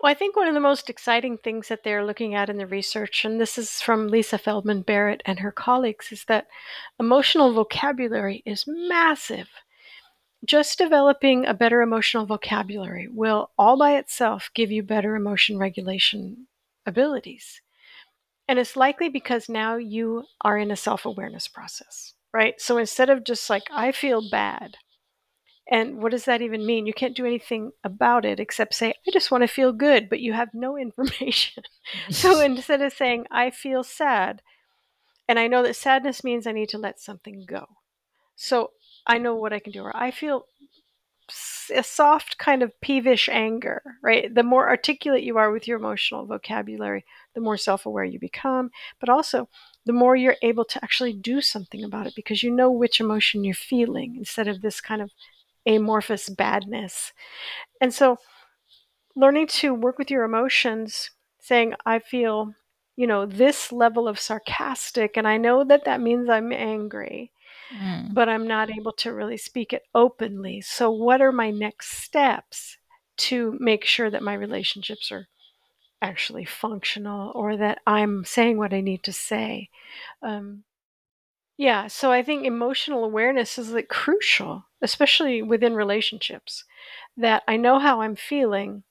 Well, 0.00 0.12
I 0.12 0.14
think 0.14 0.36
one 0.36 0.46
of 0.46 0.54
the 0.54 0.60
most 0.60 0.88
exciting 0.88 1.38
things 1.38 1.66
that 1.68 1.82
they're 1.82 2.04
looking 2.04 2.36
at 2.36 2.48
in 2.48 2.56
the 2.56 2.68
research, 2.68 3.24
and 3.24 3.40
this 3.40 3.58
is 3.58 3.80
from 3.80 4.06
Lisa 4.06 4.38
Feldman 4.38 4.82
Barrett 4.82 5.22
and 5.26 5.40
her 5.40 5.50
colleagues, 5.50 6.12
is 6.12 6.24
that 6.26 6.46
emotional 7.00 7.52
vocabulary 7.52 8.44
is 8.46 8.64
massive. 8.68 9.48
Just 10.44 10.78
developing 10.78 11.46
a 11.46 11.54
better 11.54 11.82
emotional 11.82 12.26
vocabulary 12.26 13.08
will 13.10 13.50
all 13.58 13.76
by 13.76 13.96
itself 13.96 14.50
give 14.54 14.70
you 14.70 14.82
better 14.82 15.16
emotion 15.16 15.58
regulation 15.58 16.46
abilities. 16.86 17.60
And 18.46 18.58
it's 18.58 18.76
likely 18.76 19.08
because 19.08 19.48
now 19.48 19.76
you 19.76 20.24
are 20.40 20.56
in 20.56 20.70
a 20.70 20.76
self 20.76 21.04
awareness 21.04 21.48
process, 21.48 22.14
right? 22.32 22.54
So 22.58 22.78
instead 22.78 23.10
of 23.10 23.24
just 23.24 23.50
like, 23.50 23.64
I 23.70 23.92
feel 23.92 24.28
bad, 24.30 24.76
and 25.70 26.02
what 26.02 26.12
does 26.12 26.24
that 26.24 26.40
even 26.40 26.64
mean? 26.64 26.86
You 26.86 26.94
can't 26.94 27.16
do 27.16 27.26
anything 27.26 27.72
about 27.84 28.24
it 28.24 28.40
except 28.40 28.74
say, 28.74 28.94
I 29.06 29.10
just 29.12 29.30
want 29.30 29.42
to 29.42 29.48
feel 29.48 29.72
good, 29.72 30.08
but 30.08 30.20
you 30.20 30.32
have 30.32 30.48
no 30.54 30.78
information. 30.78 31.62
so 32.10 32.40
instead 32.44 32.80
of 32.80 32.92
saying, 32.92 33.26
I 33.30 33.50
feel 33.50 33.84
sad, 33.84 34.40
and 35.28 35.38
I 35.38 35.46
know 35.46 35.62
that 35.62 35.76
sadness 35.76 36.24
means 36.24 36.46
I 36.46 36.52
need 36.52 36.70
to 36.70 36.78
let 36.78 37.00
something 37.00 37.44
go. 37.46 37.66
So 38.34 38.70
I 39.08 39.18
know 39.18 39.34
what 39.34 39.52
I 39.52 39.58
can 39.58 39.72
do, 39.72 39.82
or 39.82 39.96
I 39.96 40.10
feel 40.10 40.46
a 41.74 41.82
soft 41.82 42.38
kind 42.38 42.62
of 42.62 42.80
peevish 42.80 43.28
anger, 43.28 43.82
right? 44.02 44.34
The 44.34 44.42
more 44.42 44.68
articulate 44.68 45.22
you 45.22 45.36
are 45.36 45.50
with 45.50 45.68
your 45.68 45.78
emotional 45.78 46.26
vocabulary, 46.26 47.04
the 47.34 47.40
more 47.40 47.56
self 47.58 47.84
aware 47.84 48.04
you 48.04 48.18
become, 48.18 48.70
but 49.00 49.08
also 49.08 49.48
the 49.84 49.92
more 49.92 50.16
you're 50.16 50.36
able 50.42 50.64
to 50.64 50.82
actually 50.82 51.12
do 51.12 51.40
something 51.40 51.84
about 51.84 52.06
it 52.06 52.14
because 52.16 52.42
you 52.42 52.50
know 52.50 52.70
which 52.70 53.00
emotion 53.00 53.44
you're 53.44 53.54
feeling 53.54 54.16
instead 54.16 54.48
of 54.48 54.62
this 54.62 54.80
kind 54.80 55.02
of 55.02 55.10
amorphous 55.66 56.28
badness. 56.30 57.12
And 57.80 57.92
so 57.92 58.18
learning 59.14 59.48
to 59.48 59.74
work 59.74 59.98
with 59.98 60.10
your 60.10 60.24
emotions, 60.24 61.10
saying, 61.40 61.74
I 61.84 61.98
feel, 61.98 62.54
you 62.96 63.06
know, 63.06 63.26
this 63.26 63.72
level 63.72 64.08
of 64.08 64.18
sarcastic, 64.18 65.16
and 65.16 65.26
I 65.26 65.36
know 65.36 65.64
that 65.64 65.84
that 65.84 66.00
means 66.00 66.28
I'm 66.28 66.52
angry. 66.52 67.32
Mm. 67.74 68.14
But 68.14 68.28
I'm 68.28 68.46
not 68.46 68.70
able 68.70 68.92
to 68.92 69.12
really 69.12 69.36
speak 69.36 69.72
it 69.72 69.82
openly. 69.94 70.60
So, 70.60 70.90
what 70.90 71.20
are 71.20 71.32
my 71.32 71.50
next 71.50 71.90
steps 72.02 72.78
to 73.18 73.56
make 73.60 73.84
sure 73.84 74.10
that 74.10 74.22
my 74.22 74.34
relationships 74.34 75.12
are 75.12 75.28
actually 76.00 76.44
functional 76.44 77.32
or 77.34 77.56
that 77.56 77.80
I'm 77.86 78.24
saying 78.24 78.58
what 78.58 78.72
I 78.72 78.80
need 78.80 79.02
to 79.04 79.12
say? 79.12 79.68
Um, 80.22 80.64
yeah, 81.58 81.88
so 81.88 82.12
I 82.12 82.22
think 82.22 82.46
emotional 82.46 83.04
awareness 83.04 83.58
is 83.58 83.72
like 83.72 83.88
crucial, 83.88 84.64
especially 84.80 85.42
within 85.42 85.74
relationships. 85.74 86.64
That 87.16 87.42
I 87.48 87.56
know 87.56 87.80
how 87.80 88.00
I'm 88.00 88.14
feeling 88.14 88.84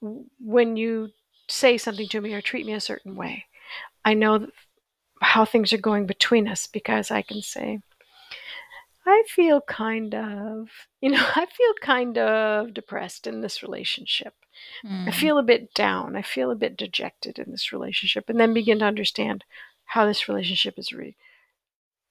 when 0.00 0.76
you 0.76 1.10
say 1.48 1.76
something 1.76 2.08
to 2.08 2.20
me 2.20 2.32
or 2.34 2.40
treat 2.40 2.64
me 2.64 2.74
a 2.74 2.80
certain 2.80 3.16
way. 3.16 3.46
I 4.04 4.14
know 4.14 4.46
how 5.20 5.44
things 5.44 5.72
are 5.72 5.78
going 5.78 6.06
between 6.06 6.48
us 6.48 6.66
because 6.66 7.10
I 7.10 7.22
can 7.22 7.42
say, 7.42 7.80
I 9.06 9.24
feel 9.28 9.60
kind 9.60 10.14
of, 10.14 10.68
you 11.00 11.10
know, 11.10 11.24
I 11.36 11.46
feel 11.46 11.74
kind 11.80 12.18
of 12.18 12.74
depressed 12.74 13.26
in 13.26 13.40
this 13.40 13.62
relationship. 13.62 14.34
Mm. 14.84 15.08
I 15.08 15.10
feel 15.12 15.38
a 15.38 15.42
bit 15.42 15.72
down. 15.74 16.16
I 16.16 16.22
feel 16.22 16.50
a 16.50 16.56
bit 16.56 16.76
dejected 16.76 17.38
in 17.38 17.50
this 17.50 17.72
relationship, 17.72 18.28
and 18.28 18.38
then 18.40 18.52
begin 18.52 18.80
to 18.80 18.84
understand 18.84 19.44
how 19.84 20.04
this 20.04 20.28
relationship 20.28 20.78
is 20.78 20.92
re- 20.92 21.16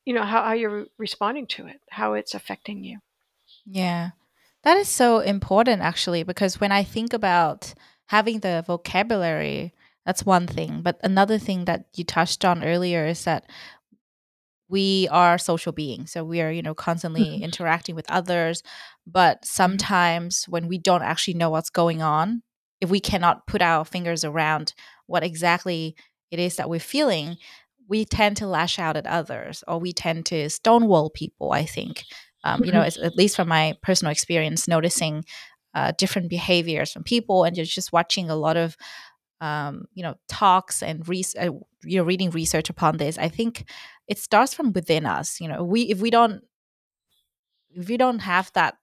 you 0.08 0.14
know 0.14 0.24
how, 0.24 0.42
how 0.42 0.54
you're 0.54 0.86
responding 0.98 1.46
to 1.46 1.68
it 1.68 1.82
how 1.90 2.14
it's 2.14 2.34
affecting 2.34 2.82
you 2.84 3.00
yeah 3.66 4.12
that 4.64 4.78
is 4.78 4.88
so 4.88 5.20
important 5.20 5.82
actually 5.82 6.24
because 6.24 6.62
when 6.62 6.72
i 6.72 6.82
think 6.82 7.12
about 7.12 7.74
having 8.08 8.40
the 8.40 8.64
vocabulary 8.66 9.74
that's 10.08 10.26
one 10.26 10.48
thing 10.48 10.82
but 10.82 10.98
another 11.04 11.38
thing 11.38 11.66
that 11.66 11.86
you 11.94 12.04
touched 12.04 12.46
on 12.46 12.64
earlier 12.64 13.06
is 13.06 13.26
that 13.26 13.46
we 14.70 15.08
are 15.12 15.38
social 15.38 15.74
beings 15.74 16.14
so 16.14 16.24
we 16.24 16.42
are 16.42 16.50
you 16.50 16.62
know 16.62 16.74
constantly 16.74 17.26
mm-hmm. 17.26 17.44
interacting 17.44 17.94
with 17.94 18.10
others 18.10 18.64
but 19.06 19.38
mm-hmm. 19.38 19.46
sometimes 19.46 20.46
when 20.46 20.68
we 20.68 20.78
don't 20.78 21.04
actually 21.04 21.34
know 21.34 21.50
what's 21.50 21.70
going 21.70 22.02
on 22.02 22.42
if 22.80 22.90
we 22.90 23.02
cannot 23.02 23.46
put 23.48 23.62
our 23.62 23.84
fingers 23.84 24.24
around 24.24 24.74
what 25.08 25.24
exactly 25.24 25.94
it 26.32 26.40
is 26.40 26.56
that 26.56 26.70
we're 26.70 26.80
feeling 26.80 27.36
we 27.90 28.06
tend 28.06 28.38
to 28.38 28.48
lash 28.48 28.80
out 28.80 28.96
at 28.98 29.08
others 29.08 29.64
or 29.68 29.78
we 29.78 29.92
tend 29.92 30.26
to 30.26 30.50
stonewall 30.50 31.10
people 31.10 31.52
i 31.52 31.66
think 31.66 32.06
um, 32.46 32.64
you 32.64 32.72
know 32.72 32.82
mm-hmm. 32.82 33.06
at 33.06 33.16
least 33.18 33.36
from 33.36 33.50
my 33.50 33.76
personal 33.84 34.12
experience 34.12 34.70
noticing 34.70 35.26
uh, 35.74 35.92
different 35.98 36.28
behaviors 36.28 36.92
from 36.92 37.04
people 37.04 37.44
and 37.44 37.56
just, 37.56 37.72
just 37.72 37.94
watching 37.94 38.32
a 38.32 38.36
lot 38.36 38.58
of 38.58 38.76
um, 39.42 39.86
you 39.94 40.04
know 40.04 40.16
talks 40.28 40.82
and 40.82 41.08
re- 41.08 41.24
uh, 41.40 41.52
you 41.84 41.98
know 41.98 42.04
reading 42.04 42.30
research 42.32 42.70
upon 42.70 42.98
this 42.98 43.18
i 43.18 43.30
think 43.30 43.66
it 44.08 44.18
starts 44.18 44.54
from 44.54 44.74
within 44.74 45.06
us 45.06 45.40
you 45.40 45.48
know 45.48 45.64
we 45.64 45.84
if 45.84 46.00
we 46.00 46.10
don't 46.10 46.42
if 47.70 47.88
we 47.88 47.98
don't 47.98 48.20
have 48.20 48.52
that 48.54 48.76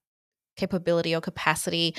capability 0.56 1.14
or 1.14 1.20
capacity 1.20 1.94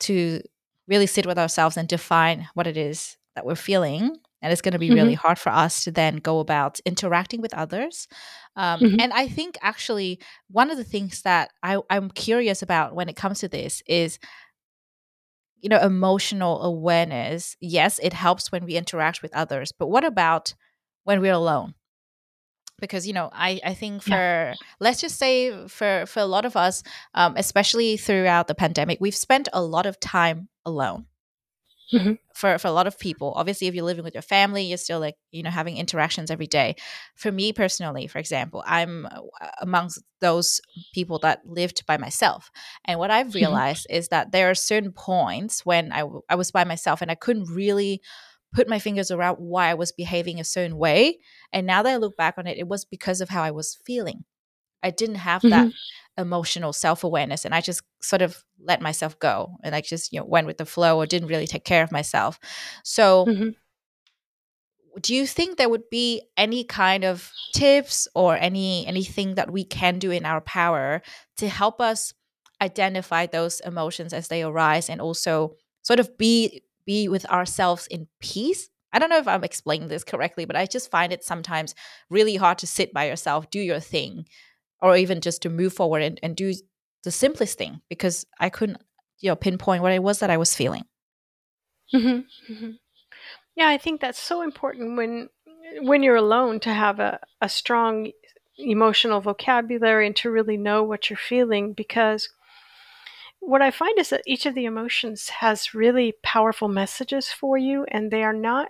to 0.00 0.40
really 0.86 1.06
sit 1.06 1.26
with 1.26 1.38
ourselves 1.38 1.76
and 1.76 1.88
define 1.88 2.48
what 2.54 2.66
it 2.66 2.76
is 2.76 3.16
that 3.34 3.44
we're 3.44 3.54
feeling 3.54 4.16
and 4.40 4.52
it's 4.52 4.62
going 4.62 4.72
to 4.72 4.78
be 4.78 4.86
mm-hmm. 4.86 4.96
really 4.96 5.14
hard 5.14 5.38
for 5.38 5.50
us 5.50 5.84
to 5.84 5.90
then 5.90 6.16
go 6.16 6.38
about 6.38 6.80
interacting 6.86 7.40
with 7.42 7.52
others 7.54 8.08
um, 8.56 8.80
mm-hmm. 8.80 9.00
and 9.00 9.12
i 9.12 9.28
think 9.28 9.58
actually 9.60 10.18
one 10.50 10.70
of 10.70 10.76
the 10.78 10.84
things 10.84 11.22
that 11.22 11.50
I, 11.62 11.78
i'm 11.90 12.10
curious 12.10 12.62
about 12.62 12.94
when 12.94 13.08
it 13.08 13.16
comes 13.16 13.40
to 13.40 13.48
this 13.48 13.82
is 13.86 14.18
you 15.60 15.68
know 15.68 15.80
emotional 15.80 16.62
awareness 16.62 17.56
yes 17.60 17.98
it 18.02 18.12
helps 18.12 18.52
when 18.52 18.64
we 18.64 18.76
interact 18.76 19.22
with 19.22 19.34
others 19.34 19.72
but 19.72 19.88
what 19.88 20.04
about 20.04 20.54
when 21.04 21.20
we're 21.20 21.32
alone 21.32 21.74
because 22.80 23.06
you 23.06 23.12
know 23.12 23.28
i 23.32 23.60
i 23.64 23.74
think 23.74 24.02
for 24.02 24.10
yeah. 24.10 24.54
let's 24.80 25.00
just 25.00 25.16
say 25.16 25.66
for 25.66 26.04
for 26.06 26.20
a 26.20 26.26
lot 26.26 26.44
of 26.44 26.56
us 26.56 26.82
um, 27.14 27.34
especially 27.36 27.96
throughout 27.96 28.46
the 28.46 28.54
pandemic 28.54 28.98
we've 29.00 29.16
spent 29.16 29.48
a 29.52 29.62
lot 29.62 29.86
of 29.86 29.98
time 30.00 30.48
alone 30.64 31.06
Mm-hmm. 31.92 32.12
For 32.34 32.58
for 32.58 32.68
a 32.68 32.72
lot 32.72 32.86
of 32.86 32.98
people, 32.98 33.32
obviously, 33.34 33.66
if 33.66 33.74
you're 33.74 33.84
living 33.84 34.04
with 34.04 34.14
your 34.14 34.22
family, 34.22 34.64
you're 34.64 34.76
still 34.78 35.00
like 35.00 35.14
you 35.30 35.42
know 35.42 35.50
having 35.50 35.76
interactions 35.76 36.30
every 36.30 36.46
day. 36.46 36.76
For 37.16 37.32
me 37.32 37.52
personally, 37.52 38.06
for 38.06 38.18
example, 38.18 38.62
I'm 38.66 39.06
uh, 39.06 39.20
amongst 39.62 40.02
those 40.20 40.60
people 40.92 41.18
that 41.20 41.40
lived 41.46 41.86
by 41.86 41.96
myself, 41.96 42.50
and 42.84 42.98
what 42.98 43.10
I've 43.10 43.28
mm-hmm. 43.28 43.38
realized 43.38 43.86
mm-hmm. 43.88 43.96
is 43.96 44.08
that 44.08 44.32
there 44.32 44.50
are 44.50 44.54
certain 44.54 44.92
points 44.92 45.64
when 45.64 45.92
I 45.92 46.04
I 46.28 46.34
was 46.34 46.50
by 46.50 46.64
myself 46.64 47.00
and 47.00 47.10
I 47.10 47.14
couldn't 47.14 47.46
really 47.46 48.02
put 48.54 48.68
my 48.68 48.78
fingers 48.78 49.10
around 49.10 49.36
why 49.36 49.68
I 49.68 49.74
was 49.74 49.92
behaving 49.92 50.40
a 50.40 50.44
certain 50.44 50.76
way. 50.76 51.18
And 51.52 51.66
now 51.66 51.82
that 51.82 51.90
I 51.90 51.96
look 51.96 52.16
back 52.16 52.34
on 52.38 52.46
it, 52.46 52.58
it 52.58 52.68
was 52.68 52.84
because 52.84 53.20
of 53.20 53.28
how 53.28 53.42
I 53.42 53.50
was 53.50 53.78
feeling. 53.84 54.24
I 54.82 54.90
didn't 54.90 55.16
have 55.16 55.42
mm-hmm. 55.42 55.68
that 55.68 55.72
emotional 56.16 56.72
self-awareness 56.72 57.44
and 57.44 57.54
I 57.54 57.60
just 57.60 57.82
sort 58.02 58.22
of 58.22 58.42
let 58.60 58.82
myself 58.82 59.18
go 59.18 59.56
and 59.62 59.74
I 59.74 59.80
just 59.80 60.12
you 60.12 60.18
know 60.18 60.26
went 60.26 60.46
with 60.46 60.58
the 60.58 60.66
flow 60.66 60.98
or 60.98 61.06
didn't 61.06 61.28
really 61.28 61.46
take 61.46 61.64
care 61.64 61.82
of 61.82 61.92
myself. 61.92 62.40
So 62.84 63.26
mm-hmm. 63.26 63.50
do 65.00 65.14
you 65.14 65.26
think 65.26 65.56
there 65.56 65.68
would 65.68 65.88
be 65.90 66.22
any 66.36 66.64
kind 66.64 67.04
of 67.04 67.30
tips 67.54 68.08
or 68.14 68.36
any 68.36 68.86
anything 68.86 69.36
that 69.36 69.50
we 69.50 69.64
can 69.64 69.98
do 69.98 70.10
in 70.10 70.24
our 70.26 70.40
power 70.40 71.02
to 71.36 71.48
help 71.48 71.80
us 71.80 72.12
identify 72.60 73.26
those 73.26 73.60
emotions 73.60 74.12
as 74.12 74.26
they 74.26 74.42
arise 74.42 74.90
and 74.90 75.00
also 75.00 75.54
sort 75.82 76.00
of 76.00 76.18
be 76.18 76.62
be 76.84 77.06
with 77.06 77.24
ourselves 77.26 77.86
in 77.86 78.08
peace 78.20 78.68
I 78.92 78.98
don't 78.98 79.10
know 79.10 79.18
if 79.18 79.28
I'm 79.28 79.44
explaining 79.44 79.88
this 79.88 80.04
correctly, 80.04 80.44
but 80.44 80.56
I 80.56 80.64
just 80.66 80.90
find 80.90 81.12
it 81.12 81.22
sometimes 81.22 81.74
really 82.08 82.36
hard 82.36 82.58
to 82.58 82.66
sit 82.66 82.92
by 82.92 83.06
yourself, 83.06 83.50
do 83.50 83.60
your 83.60 83.80
thing, 83.80 84.26
or 84.80 84.96
even 84.96 85.20
just 85.20 85.42
to 85.42 85.48
move 85.48 85.72
forward 85.72 86.02
and, 86.02 86.18
and 86.22 86.36
do 86.36 86.54
the 87.04 87.10
simplest 87.10 87.58
thing 87.58 87.80
because 87.88 88.26
I 88.38 88.48
couldn't, 88.48 88.82
you 89.20 89.30
know, 89.30 89.36
pinpoint 89.36 89.82
what 89.82 89.92
it 89.92 90.02
was 90.02 90.20
that 90.20 90.30
I 90.30 90.36
was 90.36 90.54
feeling. 90.54 90.84
Mm-hmm. 91.94 92.52
Mm-hmm. 92.52 92.70
Yeah, 93.56 93.68
I 93.68 93.78
think 93.78 94.00
that's 94.00 94.20
so 94.20 94.42
important 94.42 94.96
when 94.96 95.28
when 95.80 96.02
you're 96.02 96.16
alone 96.16 96.60
to 96.60 96.72
have 96.72 96.98
a, 97.00 97.18
a 97.40 97.48
strong 97.48 98.10
emotional 98.56 99.20
vocabulary 99.20 100.06
and 100.06 100.16
to 100.16 100.30
really 100.30 100.56
know 100.56 100.82
what 100.82 101.08
you're 101.08 101.16
feeling 101.16 101.72
because 101.72 102.28
what 103.40 103.62
I 103.62 103.70
find 103.70 103.98
is 103.98 104.10
that 104.10 104.22
each 104.26 104.46
of 104.46 104.54
the 104.54 104.64
emotions 104.64 105.28
has 105.28 105.74
really 105.74 106.14
powerful 106.22 106.68
messages 106.68 107.30
for 107.30 107.56
you 107.56 107.84
and 107.88 108.10
they 108.10 108.22
are 108.22 108.32
not 108.32 108.68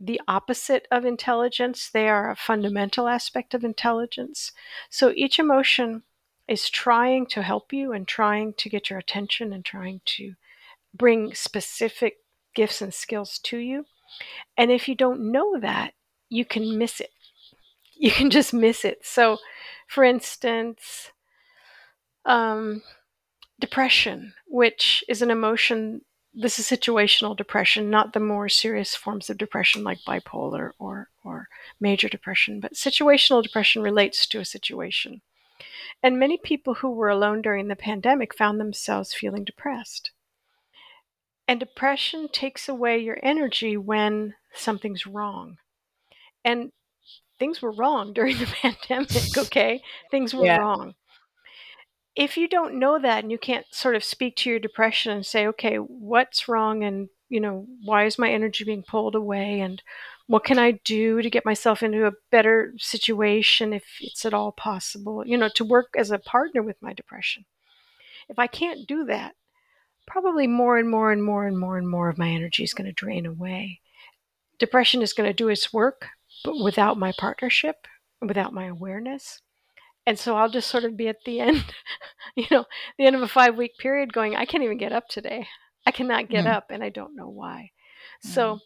the 0.00 0.20
opposite 0.26 0.88
of 0.90 1.04
intelligence, 1.04 1.90
they 1.92 2.08
are 2.08 2.30
a 2.30 2.36
fundamental 2.36 3.06
aspect 3.06 3.52
of 3.52 3.62
intelligence. 3.62 4.52
So 4.88 5.12
each 5.14 5.38
emotion 5.38 6.04
is 6.48 6.70
trying 6.70 7.26
to 7.26 7.42
help 7.42 7.72
you 7.72 7.92
and 7.92 8.08
trying 8.08 8.54
to 8.54 8.68
get 8.70 8.88
your 8.88 8.98
attention 8.98 9.52
and 9.52 9.64
trying 9.64 10.00
to 10.04 10.34
bring 10.94 11.34
specific 11.34 12.16
gifts 12.54 12.80
and 12.80 12.92
skills 12.94 13.38
to 13.44 13.58
you. 13.58 13.84
And 14.56 14.72
if 14.72 14.88
you 14.88 14.94
don't 14.94 15.30
know 15.30 15.60
that, 15.60 15.92
you 16.28 16.44
can 16.44 16.78
miss 16.78 17.00
it. 17.00 17.10
You 18.02 18.10
can 18.10 18.30
just 18.30 18.54
miss 18.54 18.86
it. 18.86 19.00
So, 19.02 19.36
for 19.86 20.04
instance, 20.04 21.10
um, 22.24 22.80
depression, 23.60 24.32
which 24.46 25.04
is 25.06 25.20
an 25.20 25.30
emotion, 25.30 26.00
this 26.32 26.58
is 26.58 26.66
situational 26.66 27.36
depression, 27.36 27.90
not 27.90 28.12
the 28.12 28.20
more 28.20 28.48
serious 28.48 28.94
forms 28.94 29.28
of 29.30 29.38
depression 29.38 29.82
like 29.82 29.98
bipolar 30.06 30.70
or, 30.78 31.08
or 31.24 31.48
major 31.80 32.08
depression, 32.08 32.60
but 32.60 32.74
situational 32.74 33.42
depression 33.42 33.82
relates 33.82 34.26
to 34.28 34.38
a 34.38 34.44
situation. 34.44 35.22
And 36.02 36.18
many 36.18 36.38
people 36.38 36.74
who 36.74 36.90
were 36.90 37.08
alone 37.08 37.42
during 37.42 37.68
the 37.68 37.76
pandemic 37.76 38.34
found 38.34 38.60
themselves 38.60 39.12
feeling 39.12 39.44
depressed. 39.44 40.12
And 41.48 41.58
depression 41.58 42.28
takes 42.28 42.68
away 42.68 42.98
your 42.98 43.18
energy 43.22 43.76
when 43.76 44.34
something's 44.54 45.06
wrong. 45.06 45.58
And 46.44 46.70
things 47.38 47.60
were 47.60 47.72
wrong 47.72 48.12
during 48.14 48.38
the 48.38 48.46
pandemic, 48.62 49.36
okay? 49.36 49.82
things 50.10 50.32
were 50.32 50.46
yeah. 50.46 50.58
wrong. 50.58 50.94
If 52.16 52.36
you 52.36 52.48
don't 52.48 52.78
know 52.78 52.98
that 52.98 53.22
and 53.22 53.30
you 53.30 53.38
can't 53.38 53.66
sort 53.70 53.96
of 53.96 54.04
speak 54.04 54.36
to 54.36 54.50
your 54.50 54.58
depression 54.58 55.12
and 55.12 55.24
say, 55.24 55.46
okay, 55.48 55.76
what's 55.76 56.48
wrong 56.48 56.82
and, 56.82 57.08
you 57.28 57.40
know, 57.40 57.66
why 57.84 58.04
is 58.04 58.18
my 58.18 58.30
energy 58.30 58.64
being 58.64 58.82
pulled 58.82 59.14
away 59.14 59.60
and 59.60 59.82
what 60.26 60.44
can 60.44 60.58
I 60.58 60.72
do 60.84 61.22
to 61.22 61.30
get 61.30 61.44
myself 61.44 61.82
into 61.82 62.06
a 62.06 62.12
better 62.30 62.72
situation 62.78 63.72
if 63.72 63.84
it's 64.00 64.24
at 64.24 64.34
all 64.34 64.52
possible, 64.52 65.24
you 65.26 65.36
know, 65.36 65.48
to 65.54 65.64
work 65.64 65.88
as 65.96 66.10
a 66.10 66.18
partner 66.18 66.62
with 66.62 66.76
my 66.80 66.92
depression. 66.92 67.44
If 68.28 68.38
I 68.38 68.46
can't 68.46 68.86
do 68.86 69.04
that, 69.06 69.34
probably 70.06 70.46
more 70.46 70.78
and 70.78 70.88
more 70.88 71.10
and 71.10 71.22
more 71.22 71.46
and 71.46 71.58
more 71.58 71.78
and 71.78 71.88
more 71.88 72.08
of 72.08 72.18
my 72.18 72.30
energy 72.30 72.62
is 72.62 72.74
going 72.74 72.86
to 72.86 72.92
drain 72.92 73.26
away. 73.26 73.80
Depression 74.58 75.02
is 75.02 75.12
going 75.12 75.28
to 75.28 75.34
do 75.34 75.48
its 75.48 75.72
work, 75.72 76.08
but 76.44 76.62
without 76.62 76.98
my 76.98 77.12
partnership, 77.18 77.86
without 78.20 78.52
my 78.52 78.66
awareness. 78.66 79.40
And 80.06 80.18
so 80.18 80.36
I'll 80.36 80.50
just 80.50 80.68
sort 80.68 80.84
of 80.84 80.96
be 80.96 81.08
at 81.08 81.24
the 81.24 81.40
end, 81.40 81.64
you 82.36 82.46
know, 82.50 82.64
the 82.98 83.06
end 83.06 83.16
of 83.16 83.22
a 83.22 83.28
five 83.28 83.56
week 83.56 83.72
period 83.78 84.12
going, 84.12 84.34
I 84.34 84.44
can't 84.44 84.64
even 84.64 84.78
get 84.78 84.92
up 84.92 85.08
today. 85.08 85.46
I 85.86 85.90
cannot 85.90 86.28
get 86.28 86.44
mm. 86.44 86.52
up 86.52 86.66
and 86.70 86.82
I 86.82 86.88
don't 86.88 87.16
know 87.16 87.28
why. 87.28 87.70
Mm. 88.24 88.30
So 88.30 88.60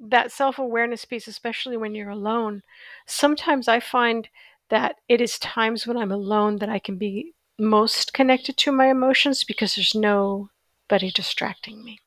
that 0.00 0.32
self 0.32 0.58
awareness 0.58 1.04
piece, 1.04 1.26
especially 1.26 1.76
when 1.76 1.94
you're 1.94 2.10
alone, 2.10 2.62
sometimes 3.06 3.68
I 3.68 3.80
find 3.80 4.28
that 4.68 4.96
it 5.08 5.20
is 5.20 5.38
times 5.38 5.86
when 5.86 5.96
I'm 5.96 6.12
alone 6.12 6.56
that 6.56 6.68
I 6.68 6.78
can 6.78 6.98
be 6.98 7.34
most 7.58 8.12
connected 8.12 8.56
to 8.58 8.72
my 8.72 8.90
emotions 8.90 9.44
because 9.44 9.74
there's 9.74 9.94
no 9.94 10.50
buddy 10.88 11.10
distracting 11.10 11.84
me. 11.84 12.00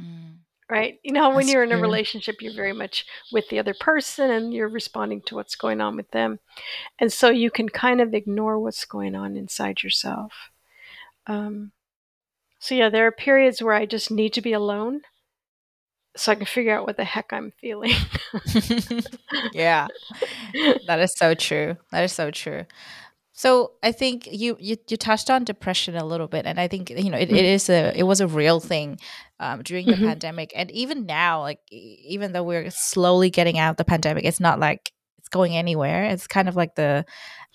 Mm. 0.00 0.31
Right? 0.72 0.98
You 1.02 1.12
know, 1.12 1.28
when 1.34 1.48
you're 1.48 1.64
in 1.64 1.70
a 1.70 1.76
relationship, 1.76 2.36
you're 2.40 2.54
very 2.54 2.72
much 2.72 3.04
with 3.30 3.46
the 3.50 3.58
other 3.58 3.74
person 3.78 4.30
and 4.30 4.54
you're 4.54 4.70
responding 4.70 5.20
to 5.26 5.34
what's 5.34 5.54
going 5.54 5.82
on 5.82 5.96
with 5.96 6.10
them. 6.12 6.38
And 6.98 7.12
so 7.12 7.28
you 7.28 7.50
can 7.50 7.68
kind 7.68 8.00
of 8.00 8.14
ignore 8.14 8.58
what's 8.58 8.86
going 8.86 9.14
on 9.14 9.36
inside 9.36 9.82
yourself. 9.82 10.32
Um, 11.26 11.72
so, 12.58 12.74
yeah, 12.74 12.88
there 12.88 13.06
are 13.06 13.12
periods 13.12 13.60
where 13.60 13.74
I 13.74 13.84
just 13.84 14.10
need 14.10 14.32
to 14.32 14.40
be 14.40 14.54
alone 14.54 15.02
so 16.16 16.32
I 16.32 16.36
can 16.36 16.46
figure 16.46 16.74
out 16.74 16.86
what 16.86 16.96
the 16.96 17.04
heck 17.04 17.34
I'm 17.34 17.52
feeling. 17.60 17.92
yeah, 19.52 19.88
that 20.86 21.00
is 21.00 21.12
so 21.14 21.34
true. 21.34 21.76
That 21.90 22.02
is 22.02 22.12
so 22.12 22.30
true. 22.30 22.64
So 23.34 23.72
I 23.82 23.92
think 23.92 24.28
you, 24.30 24.56
you 24.60 24.76
you 24.88 24.96
touched 24.96 25.30
on 25.30 25.42
depression 25.44 25.96
a 25.96 26.04
little 26.04 26.28
bit, 26.28 26.46
and 26.46 26.60
I 26.60 26.68
think 26.68 26.90
you 26.90 27.10
know 27.10 27.18
it, 27.18 27.30
it 27.30 27.44
mm-hmm. 27.44 27.72
a 27.72 27.98
it 27.98 28.02
was 28.04 28.20
a 28.20 28.26
real 28.28 28.60
thing 28.60 28.98
um, 29.42 29.62
during 29.62 29.86
the 29.86 29.94
mm-hmm. 29.94 30.06
pandemic, 30.06 30.52
and 30.54 30.70
even 30.70 31.04
now, 31.04 31.40
like 31.40 31.58
even 31.70 32.32
though 32.32 32.44
we're 32.44 32.70
slowly 32.70 33.28
getting 33.28 33.58
out 33.58 33.72
of 33.72 33.76
the 33.76 33.84
pandemic, 33.84 34.24
it's 34.24 34.40
not 34.40 34.60
like 34.60 34.92
it's 35.18 35.28
going 35.28 35.56
anywhere. 35.56 36.04
It's 36.04 36.26
kind 36.26 36.48
of 36.48 36.54
like 36.54 36.76
the 36.76 37.04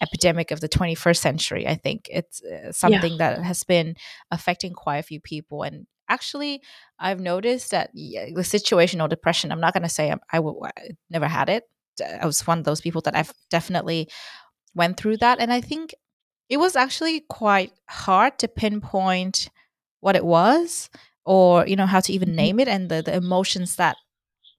epidemic 0.01 0.51
of 0.51 0.59
the 0.59 0.69
21st 0.69 1.17
century. 1.17 1.67
I 1.67 1.75
think 1.75 2.07
it's 2.11 2.43
uh, 2.43 2.71
something 2.73 3.13
yeah. 3.13 3.17
that 3.17 3.43
has 3.43 3.63
been 3.63 3.95
affecting 4.31 4.73
quite 4.73 4.97
a 4.97 5.03
few 5.03 5.21
people, 5.21 5.63
and 5.63 5.87
actually, 6.09 6.61
I've 6.99 7.21
noticed 7.21 7.71
that 7.71 7.91
yeah, 7.93 8.25
the 8.25 8.41
situational 8.41 9.07
depression. 9.07 9.51
I'm 9.51 9.61
not 9.61 9.73
going 9.73 9.83
to 9.83 9.89
say 9.89 10.11
I'm, 10.11 10.19
I, 10.31 10.37
w- 10.37 10.61
I 10.63 10.89
never 11.09 11.27
had 11.27 11.49
it. 11.49 11.63
I 12.21 12.25
was 12.25 12.45
one 12.45 12.59
of 12.59 12.65
those 12.65 12.81
people 12.81 13.01
that 13.01 13.15
I've 13.15 13.33
definitely 13.49 14.09
went 14.75 14.97
through 14.97 15.17
that. 15.17 15.39
And 15.39 15.51
I 15.51 15.61
think 15.61 15.95
it 16.49 16.57
was 16.57 16.75
actually 16.75 17.21
quite 17.21 17.71
hard 17.89 18.37
to 18.39 18.47
pinpoint 18.47 19.49
what 19.99 20.15
it 20.15 20.25
was 20.25 20.89
or, 21.27 21.67
you 21.67 21.75
know, 21.75 21.85
how 21.85 21.99
to 21.99 22.13
even 22.13 22.29
mm-hmm. 22.29 22.37
name 22.37 22.59
it 22.59 22.67
and 22.67 22.89
the, 22.89 23.01
the 23.01 23.15
emotions 23.15 23.75
that 23.75 23.97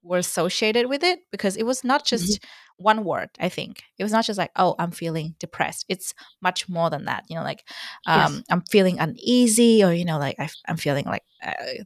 were 0.02 0.18
associated 0.18 0.86
with 0.86 1.02
it 1.02 1.20
because 1.32 1.56
it 1.56 1.64
was 1.64 1.82
not 1.82 2.04
just 2.04 2.40
mm-hmm. 2.40 2.84
one 2.84 3.04
word 3.04 3.28
i 3.40 3.48
think 3.48 3.82
it 3.98 4.04
was 4.04 4.12
not 4.12 4.24
just 4.24 4.38
like 4.38 4.50
oh 4.56 4.74
i'm 4.78 4.92
feeling 4.92 5.34
depressed 5.38 5.84
it's 5.88 6.14
much 6.40 6.68
more 6.68 6.88
than 6.88 7.04
that 7.04 7.24
you 7.28 7.36
know 7.36 7.42
like 7.42 7.64
um, 8.06 8.34
yes. 8.34 8.42
i'm 8.50 8.62
feeling 8.70 8.98
uneasy 9.00 9.82
or 9.82 9.92
you 9.92 10.04
know 10.04 10.18
like 10.18 10.36
I, 10.38 10.48
am 10.68 10.76
feeling 10.76 11.04
like 11.04 11.24
uh, 11.44 11.82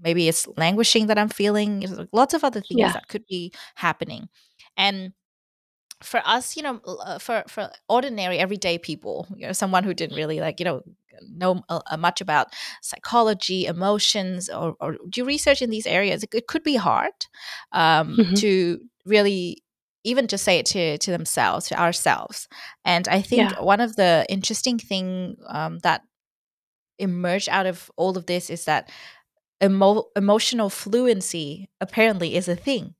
maybe 0.00 0.28
it's 0.28 0.46
languishing 0.56 1.08
that 1.08 1.18
i'm 1.18 1.28
feeling 1.28 2.06
lots 2.12 2.34
of 2.34 2.44
other 2.44 2.60
things 2.60 2.78
yeah. 2.80 2.92
that 2.92 3.08
could 3.08 3.26
be 3.26 3.52
happening 3.74 4.28
and 4.76 5.12
for 6.02 6.20
us, 6.24 6.56
you 6.56 6.62
know, 6.62 6.80
uh, 6.84 7.18
for 7.18 7.44
for 7.48 7.70
ordinary 7.88 8.38
everyday 8.38 8.78
people, 8.78 9.26
you 9.36 9.46
know, 9.46 9.52
someone 9.52 9.84
who 9.84 9.94
didn't 9.94 10.16
really 10.16 10.40
like, 10.40 10.60
you 10.60 10.64
know, 10.64 10.82
know 11.30 11.62
uh, 11.68 11.80
uh, 11.90 11.96
much 11.96 12.20
about 12.20 12.48
psychology, 12.80 13.66
emotions, 13.66 14.48
or, 14.48 14.74
or, 14.80 14.96
do 15.08 15.24
research 15.24 15.62
in 15.62 15.70
these 15.70 15.86
areas, 15.86 16.22
it, 16.22 16.30
it 16.34 16.46
could 16.46 16.62
be 16.62 16.76
hard 16.76 17.12
um, 17.72 18.16
mm-hmm. 18.16 18.34
to 18.34 18.80
really 19.06 19.62
even 20.04 20.26
just 20.26 20.44
say 20.44 20.58
it 20.58 20.66
to 20.66 20.98
to 20.98 21.10
themselves, 21.10 21.68
to 21.68 21.80
ourselves. 21.80 22.48
And 22.84 23.08
I 23.08 23.22
think 23.22 23.52
yeah. 23.52 23.60
one 23.60 23.80
of 23.80 23.96
the 23.96 24.26
interesting 24.28 24.78
thing 24.78 25.36
um, 25.48 25.78
that 25.80 26.02
emerged 26.98 27.48
out 27.48 27.66
of 27.66 27.90
all 27.96 28.16
of 28.16 28.26
this 28.26 28.50
is 28.50 28.64
that 28.64 28.90
emo- 29.62 30.06
emotional 30.16 30.70
fluency 30.70 31.68
apparently 31.80 32.36
is 32.36 32.48
a 32.48 32.56
thing 32.56 32.94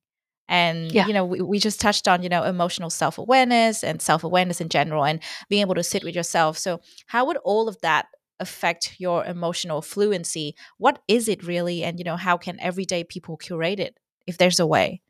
and 0.53 0.93
yeah. 0.93 1.07
you 1.07 1.15
know 1.15 1.25
we, 1.25 1.41
we 1.41 1.59
just 1.59 1.81
touched 1.81 2.07
on 2.07 2.23
you 2.23 2.29
know 2.29 2.45
emotional 2.45 2.91
self-awareness 2.91 3.83
and 3.83 4.03
self-awareness 4.03 4.61
in 4.61 4.69
general 4.69 5.05
and 5.05 5.21
being 5.49 5.63
able 5.63 5.75
to 5.75 5.83
sit 5.83 6.05
with 6.05 6.15
yourself. 6.15 6.59
So 6.59 6.81
how 7.07 7.25
would 7.25 7.39
all 7.39 7.69
of 7.69 7.81
that 7.81 8.07
affect 8.39 8.97
your 8.99 9.25
emotional 9.25 9.81
fluency? 9.81 10.55
What 10.77 11.01
is 11.09 11.27
it 11.27 11.43
really? 11.43 11.83
And 11.83 11.99
you 11.99 12.05
know 12.05 12.17
how 12.17 12.37
can 12.37 12.61
everyday 12.61 13.03
people 13.03 13.37
curate 13.39 13.81
it 13.81 13.97
if 14.27 14.37
there's 14.37 14.61
a 14.61 14.67
way? 14.67 15.01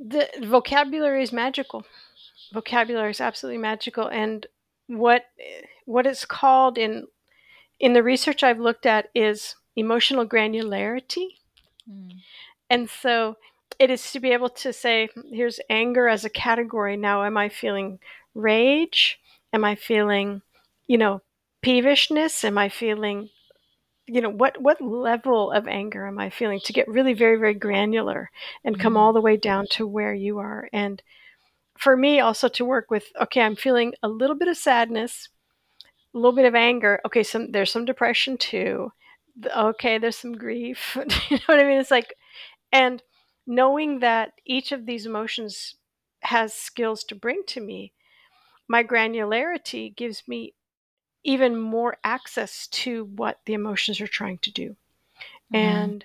The 0.00 0.28
vocabulary 0.42 1.22
is 1.22 1.32
magical. 1.32 1.84
Vocabulary 2.52 3.10
is 3.10 3.20
absolutely 3.20 3.58
magical. 3.58 4.08
And 4.08 4.46
what 4.86 5.24
what 5.84 6.06
it's 6.06 6.24
called 6.24 6.78
in 6.78 7.06
in 7.78 7.92
the 7.92 8.02
research 8.02 8.42
i've 8.42 8.58
looked 8.60 8.84
at 8.84 9.08
is 9.14 9.56
emotional 9.76 10.26
granularity 10.26 11.28
Mm. 11.90 12.20
And 12.70 12.88
so 12.88 13.36
it 13.78 13.90
is 13.90 14.12
to 14.12 14.20
be 14.20 14.32
able 14.32 14.48
to 14.48 14.72
say, 14.72 15.08
here's 15.30 15.60
anger 15.68 16.08
as 16.08 16.24
a 16.24 16.30
category. 16.30 16.96
Now, 16.96 17.24
am 17.24 17.36
I 17.36 17.48
feeling 17.48 17.98
rage? 18.34 19.18
Am 19.52 19.64
I 19.64 19.74
feeling, 19.74 20.42
you 20.86 20.98
know, 20.98 21.20
peevishness? 21.62 22.44
Am 22.44 22.58
I 22.58 22.68
feeling, 22.68 23.28
you 24.06 24.20
know, 24.20 24.30
what 24.30 24.60
what 24.60 24.80
level 24.80 25.52
of 25.52 25.68
anger 25.68 26.06
am 26.06 26.18
I 26.18 26.30
feeling? 26.30 26.60
To 26.64 26.72
get 26.72 26.88
really 26.88 27.12
very 27.12 27.36
very 27.36 27.54
granular 27.54 28.30
and 28.64 28.78
come 28.78 28.94
mm-hmm. 28.94 28.98
all 28.98 29.12
the 29.12 29.20
way 29.20 29.36
down 29.36 29.66
to 29.72 29.86
where 29.86 30.14
you 30.14 30.38
are. 30.38 30.68
And 30.72 31.02
for 31.78 31.96
me, 31.96 32.20
also 32.20 32.48
to 32.48 32.64
work 32.64 32.90
with, 32.90 33.04
okay, 33.20 33.42
I'm 33.42 33.56
feeling 33.56 33.94
a 34.02 34.08
little 34.08 34.36
bit 34.36 34.48
of 34.48 34.56
sadness, 34.56 35.28
a 36.14 36.18
little 36.18 36.32
bit 36.32 36.46
of 36.46 36.54
anger. 36.54 37.00
Okay, 37.04 37.22
some 37.22 37.52
there's 37.52 37.72
some 37.72 37.84
depression 37.84 38.38
too 38.38 38.92
okay, 39.56 39.98
there's 39.98 40.16
some 40.16 40.34
grief. 40.34 40.96
you 41.30 41.36
know 41.36 41.42
what 41.46 41.60
I 41.60 41.64
mean? 41.64 41.78
It's 41.78 41.90
like, 41.90 42.14
and 42.72 43.02
knowing 43.46 44.00
that 44.00 44.32
each 44.44 44.72
of 44.72 44.86
these 44.86 45.06
emotions 45.06 45.76
has 46.20 46.54
skills 46.54 47.04
to 47.04 47.14
bring 47.14 47.42
to 47.48 47.60
me, 47.60 47.92
my 48.68 48.82
granularity 48.84 49.94
gives 49.94 50.26
me 50.26 50.54
even 51.24 51.58
more 51.58 51.96
access 52.04 52.66
to 52.68 53.04
what 53.04 53.40
the 53.46 53.54
emotions 53.54 54.00
are 54.00 54.06
trying 54.06 54.38
to 54.38 54.50
do. 54.50 54.76
Mm-hmm. 55.52 55.56
And 55.56 56.04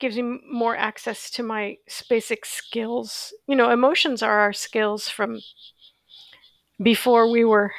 gives 0.00 0.16
me 0.16 0.40
more 0.50 0.74
access 0.74 1.30
to 1.30 1.42
my 1.42 1.76
basic 2.08 2.44
skills. 2.44 3.32
You 3.46 3.54
know, 3.54 3.70
emotions 3.70 4.22
are 4.22 4.40
our 4.40 4.52
skills 4.52 5.08
from 5.08 5.40
before 6.82 7.30
we 7.30 7.44
were 7.44 7.72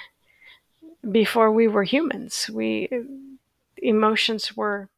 before 1.11 1.51
we 1.51 1.67
were 1.67 1.83
humans. 1.83 2.49
We 2.53 2.87
emotions 3.81 4.55
were 4.55 4.89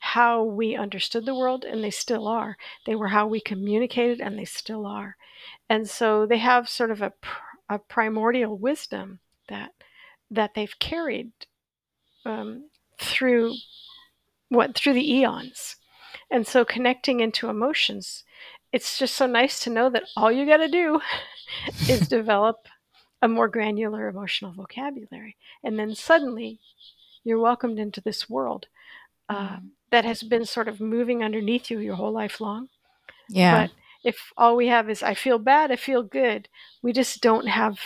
how 0.00 0.42
we 0.44 0.76
understood 0.76 1.26
the 1.26 1.34
world, 1.34 1.64
and 1.64 1.82
they 1.82 1.90
still 1.90 2.28
are. 2.28 2.56
They 2.86 2.94
were 2.94 3.08
how 3.08 3.26
we 3.26 3.40
communicated, 3.40 4.20
and 4.20 4.38
they 4.38 4.44
still 4.44 4.86
are. 4.86 5.16
And 5.68 5.88
so 5.88 6.24
they 6.24 6.38
have 6.38 6.68
sort 6.68 6.90
of 6.90 7.02
a, 7.02 7.12
a 7.68 7.78
primordial 7.78 8.56
wisdom 8.56 9.20
that 9.48 9.72
that 10.30 10.54
they've 10.54 10.78
carried 10.78 11.32
um, 12.24 12.68
through 12.98 13.54
what 14.48 14.74
through 14.74 14.94
the 14.94 15.14
eons. 15.14 15.76
And 16.30 16.46
so 16.46 16.64
connecting 16.64 17.20
into 17.20 17.48
emotions, 17.48 18.24
it's 18.72 18.98
just 18.98 19.14
so 19.14 19.26
nice 19.26 19.60
to 19.60 19.70
know 19.70 19.88
that 19.90 20.04
all 20.16 20.30
you 20.30 20.46
got 20.46 20.58
to 20.58 20.68
do 20.68 21.00
is 21.88 22.06
develop 22.08 22.66
a 23.20 23.28
more 23.28 23.48
granular 23.48 24.08
emotional 24.08 24.52
vocabulary. 24.52 25.36
And 25.64 25.78
then 25.78 25.94
suddenly 25.94 26.60
you're 27.24 27.38
welcomed 27.38 27.78
into 27.78 28.00
this 28.00 28.28
world 28.28 28.66
uh, 29.28 29.56
mm. 29.56 29.62
that 29.90 30.04
has 30.04 30.22
been 30.22 30.44
sort 30.44 30.68
of 30.68 30.80
moving 30.80 31.22
underneath 31.22 31.70
you 31.70 31.78
your 31.78 31.96
whole 31.96 32.12
life 32.12 32.40
long. 32.40 32.68
Yeah. 33.28 33.66
But 33.66 33.70
if 34.04 34.32
all 34.36 34.56
we 34.56 34.68
have 34.68 34.88
is 34.88 35.02
I 35.02 35.14
feel 35.14 35.38
bad, 35.38 35.70
I 35.70 35.76
feel 35.76 36.02
good, 36.02 36.48
we 36.82 36.92
just 36.92 37.20
don't 37.20 37.48
have 37.48 37.78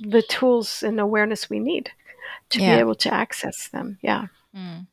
the 0.00 0.22
tools 0.22 0.82
and 0.82 1.00
awareness 1.00 1.50
we 1.50 1.58
need 1.58 1.90
to 2.50 2.60
yeah. 2.60 2.76
be 2.76 2.80
able 2.80 2.94
to 2.96 3.12
access 3.12 3.68
them. 3.68 3.98
Yeah. 4.02 4.26
Mm. 4.56 4.86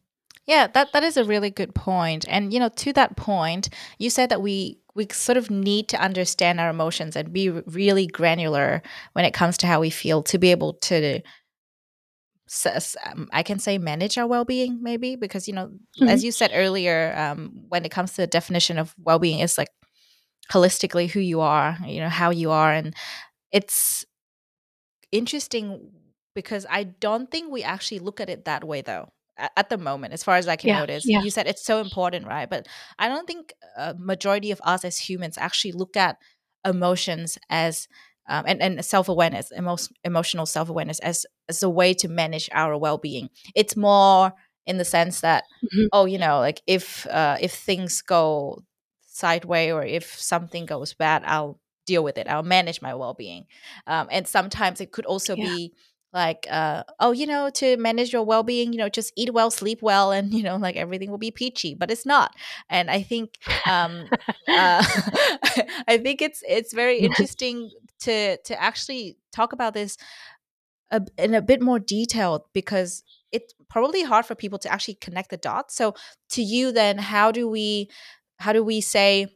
Yeah, 0.46 0.68
that 0.68 0.94
that 0.94 1.04
is 1.04 1.18
a 1.18 1.26
really 1.26 1.50
good 1.50 1.74
point. 1.74 2.26
And 2.30 2.54
you 2.54 2.60
know, 2.60 2.70
to 2.70 2.94
that 2.94 3.18
point, 3.18 3.70
you 3.98 4.10
said 4.10 4.30
that 4.30 4.42
we 4.42 4.78
we 4.94 5.08
sort 5.12 5.38
of 5.38 5.50
need 5.50 5.88
to 5.90 6.02
understand 6.02 6.60
our 6.60 6.70
emotions 6.70 7.16
and 7.16 7.34
be 7.34 7.50
really 7.50 8.08
granular 8.08 8.82
when 9.14 9.26
it 9.26 9.34
comes 9.34 9.58
to 9.58 9.68
how 9.68 9.82
we 9.82 9.90
feel 9.90 10.24
to 10.24 10.38
be 10.38 10.52
able 10.52 10.74
to 10.74 11.22
I 13.32 13.44
can 13.44 13.60
say 13.60 13.78
manage 13.78 14.18
our 14.18 14.28
well-being 14.28 14.82
maybe 14.82 15.16
because 15.16 15.48
you 15.48 15.54
know 15.54 15.68
mm-hmm. 15.68 16.08
as 16.08 16.24
you 16.24 16.32
said 16.32 16.52
earlier 16.54 17.14
um, 17.18 17.66
when 17.70 17.86
it 17.86 17.92
comes 17.92 18.12
to 18.12 18.22
the 18.22 18.28
definition 18.28 18.78
of 18.78 18.96
well-being 18.98 19.40
it's 19.40 19.58
like 19.58 19.70
holistically 20.52 21.10
who 21.10 21.20
you 21.20 21.42
are 21.42 21.78
you 21.86 22.00
know 22.00 22.10
how 22.10 22.30
you 22.30 22.52
are 22.52 22.72
and 22.72 22.96
it's 23.52 24.06
interesting 25.12 25.92
because 26.34 26.66
I 26.70 26.84
don't 26.84 27.32
think 27.32 27.52
we 27.52 27.64
actually 27.64 28.00
look 28.00 28.20
at 28.20 28.30
it 28.30 28.46
that 28.46 28.64
way 28.64 28.82
though 28.82 29.12
at 29.38 29.70
the 29.70 29.78
moment 29.78 30.14
as 30.14 30.24
far 30.24 30.38
as 30.38 30.48
i 30.48 30.56
can 30.56 30.70
yeah, 30.70 30.80
notice 30.80 31.04
yeah. 31.06 31.22
you 31.22 31.30
said 31.30 31.46
it's 31.46 31.66
so 31.66 31.82
important 31.82 32.26
right 32.26 32.50
but 32.50 32.68
i 33.00 33.10
don't 33.10 33.28
think 33.28 33.54
a 33.76 33.94
majority 33.96 34.50
of 34.50 34.62
us 34.64 34.86
as 34.86 34.98
humans 34.98 35.38
actually 35.38 35.74
look 35.74 35.98
at 35.98 36.18
emotions 36.64 37.38
as 37.50 37.90
um, 38.28 38.46
and, 38.48 38.62
and 38.62 38.86
self-awareness 38.86 39.52
emo- 39.52 39.76
emotional 40.06 40.46
self-awareness 40.46 41.00
as 41.00 41.26
as 41.50 41.64
a 41.64 41.70
way 41.70 41.94
to 41.96 42.08
manage 42.08 42.50
our 42.52 42.78
well-being. 42.78 43.30
It's 43.54 43.76
more 43.76 44.34
in 44.66 44.78
the 44.78 44.86
sense 44.86 45.22
that 45.22 45.44
mm-hmm. 45.64 45.86
oh 45.94 46.06
you 46.06 46.18
know 46.18 46.40
like 46.40 46.62
if 46.66 47.06
uh, 47.08 47.38
if 47.40 47.54
things 47.54 48.02
go 48.02 48.64
sideways 49.06 49.72
or 49.72 49.84
if 49.84 50.20
something 50.20 50.66
goes 50.66 50.94
bad 50.94 51.24
i'll 51.26 51.60
deal 51.86 52.04
with 52.04 52.18
it. 52.18 52.28
I'll 52.28 52.44
manage 52.44 52.82
my 52.82 52.94
well-being. 52.94 53.46
Um, 53.88 54.08
and 54.12 54.28
sometimes 54.28 54.82
it 54.82 54.92
could 54.92 55.06
also 55.06 55.36
yeah. 55.36 55.46
be 55.46 55.74
like 56.14 56.48
uh, 56.50 56.82
oh 57.02 57.12
you 57.12 57.28
know 57.28 57.50
to 57.50 57.76
manage 57.76 58.14
your 58.14 58.24
well-being 58.24 58.72
you 58.72 58.80
know 58.80 58.88
just 58.88 59.12
eat 59.18 59.34
well 59.34 59.52
sleep 59.52 59.82
well 59.82 60.14
and 60.14 60.34
you 60.38 60.44
know 60.44 60.56
like 60.56 60.78
everything 60.78 61.12
will 61.12 61.18
be 61.18 61.32
peachy 61.32 61.76
but 61.76 61.92
it's 61.92 62.06
not. 62.06 62.34
And 62.70 62.90
i 62.90 63.02
think 63.02 63.34
um 63.70 64.08
uh, 64.48 64.86
i 65.88 65.98
think 66.02 66.22
it's 66.22 66.42
it's 66.48 66.74
very 66.74 67.00
interesting 67.08 67.70
to 68.00 68.38
to 68.38 68.62
actually 68.62 69.18
talk 69.34 69.52
about 69.52 69.74
this 69.74 69.98
a, 70.96 71.24
in 71.24 71.34
a 71.34 71.42
bit 71.42 71.62
more 71.62 71.80
detail 71.80 72.48
because 72.54 73.04
it's 73.32 73.54
probably 73.70 74.04
hard 74.04 74.26
for 74.26 74.36
people 74.36 74.60
to 74.60 74.72
actually 74.72 74.96
connect 74.96 75.30
the 75.30 75.38
dots 75.38 75.76
so 75.76 75.94
to 76.30 76.42
you 76.42 76.72
then 76.72 76.98
how 76.98 77.32
do 77.32 77.48
we 77.48 77.90
how 78.40 78.54
do 78.54 78.64
we 78.64 78.82
say 78.82 79.28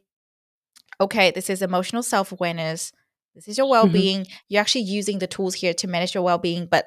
okay 1.00 1.30
this 1.30 1.50
is 1.50 1.62
emotional 1.62 2.02
self-awareness 2.02 2.92
this 3.34 3.48
is 3.48 3.58
your 3.58 3.66
mm-hmm. 3.66 3.72
well-being 3.72 4.20
mm-hmm. 4.20 4.32
you're 4.48 4.60
actually 4.60 4.82
using 4.82 5.18
the 5.18 5.26
tools 5.26 5.54
here 5.54 5.74
to 5.74 5.88
manage 5.88 6.14
your 6.14 6.24
well-being 6.24 6.66
but 6.66 6.86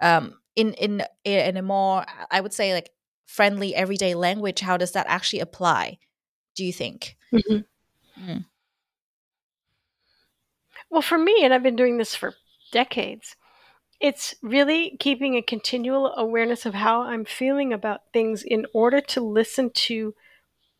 um, 0.00 0.34
in 0.56 0.74
in 0.74 1.02
in 1.24 1.56
a 1.56 1.62
more 1.62 2.04
i 2.30 2.40
would 2.40 2.52
say 2.52 2.72
like 2.72 2.90
friendly 3.26 3.74
everyday 3.74 4.14
language 4.14 4.60
how 4.60 4.76
does 4.76 4.92
that 4.92 5.06
actually 5.08 5.40
apply 5.40 5.98
do 6.54 6.64
you 6.64 6.72
think 6.72 7.16
mm-hmm. 7.32 7.58
mm. 8.22 8.44
well 10.90 11.02
for 11.02 11.18
me 11.18 11.40
and 11.42 11.54
i've 11.54 11.62
been 11.62 11.76
doing 11.76 11.98
this 11.98 12.14
for 12.14 12.34
decades 12.72 13.36
it's 14.02 14.34
really 14.42 14.96
keeping 15.00 15.36
a 15.36 15.42
continual 15.42 16.12
awareness 16.16 16.66
of 16.66 16.74
how 16.74 17.02
i'm 17.02 17.24
feeling 17.24 17.72
about 17.72 18.02
things 18.12 18.42
in 18.42 18.66
order 18.74 19.00
to 19.00 19.20
listen 19.20 19.70
to 19.70 20.14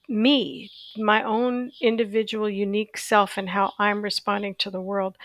me, 0.08 0.70
my 0.96 1.22
own 1.22 1.70
individual, 1.80 2.48
unique 2.48 2.98
self, 2.98 3.38
and 3.38 3.48
how 3.50 3.72
I'm 3.78 4.02
responding 4.02 4.54
to 4.56 4.70
the 4.70 4.80
world. 4.80 5.16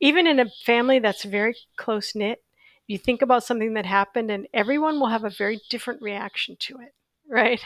Even 0.00 0.26
in 0.26 0.40
a 0.40 0.50
family 0.66 0.98
that's 0.98 1.24
very 1.24 1.54
close 1.76 2.14
knit, 2.14 2.42
you 2.86 2.98
think 2.98 3.22
about 3.22 3.44
something 3.44 3.74
that 3.74 3.86
happened, 3.86 4.30
and 4.30 4.46
everyone 4.52 5.00
will 5.00 5.08
have 5.08 5.24
a 5.24 5.30
very 5.30 5.60
different 5.70 6.02
reaction 6.02 6.56
to 6.60 6.78
it. 6.80 6.94
Right. 7.26 7.58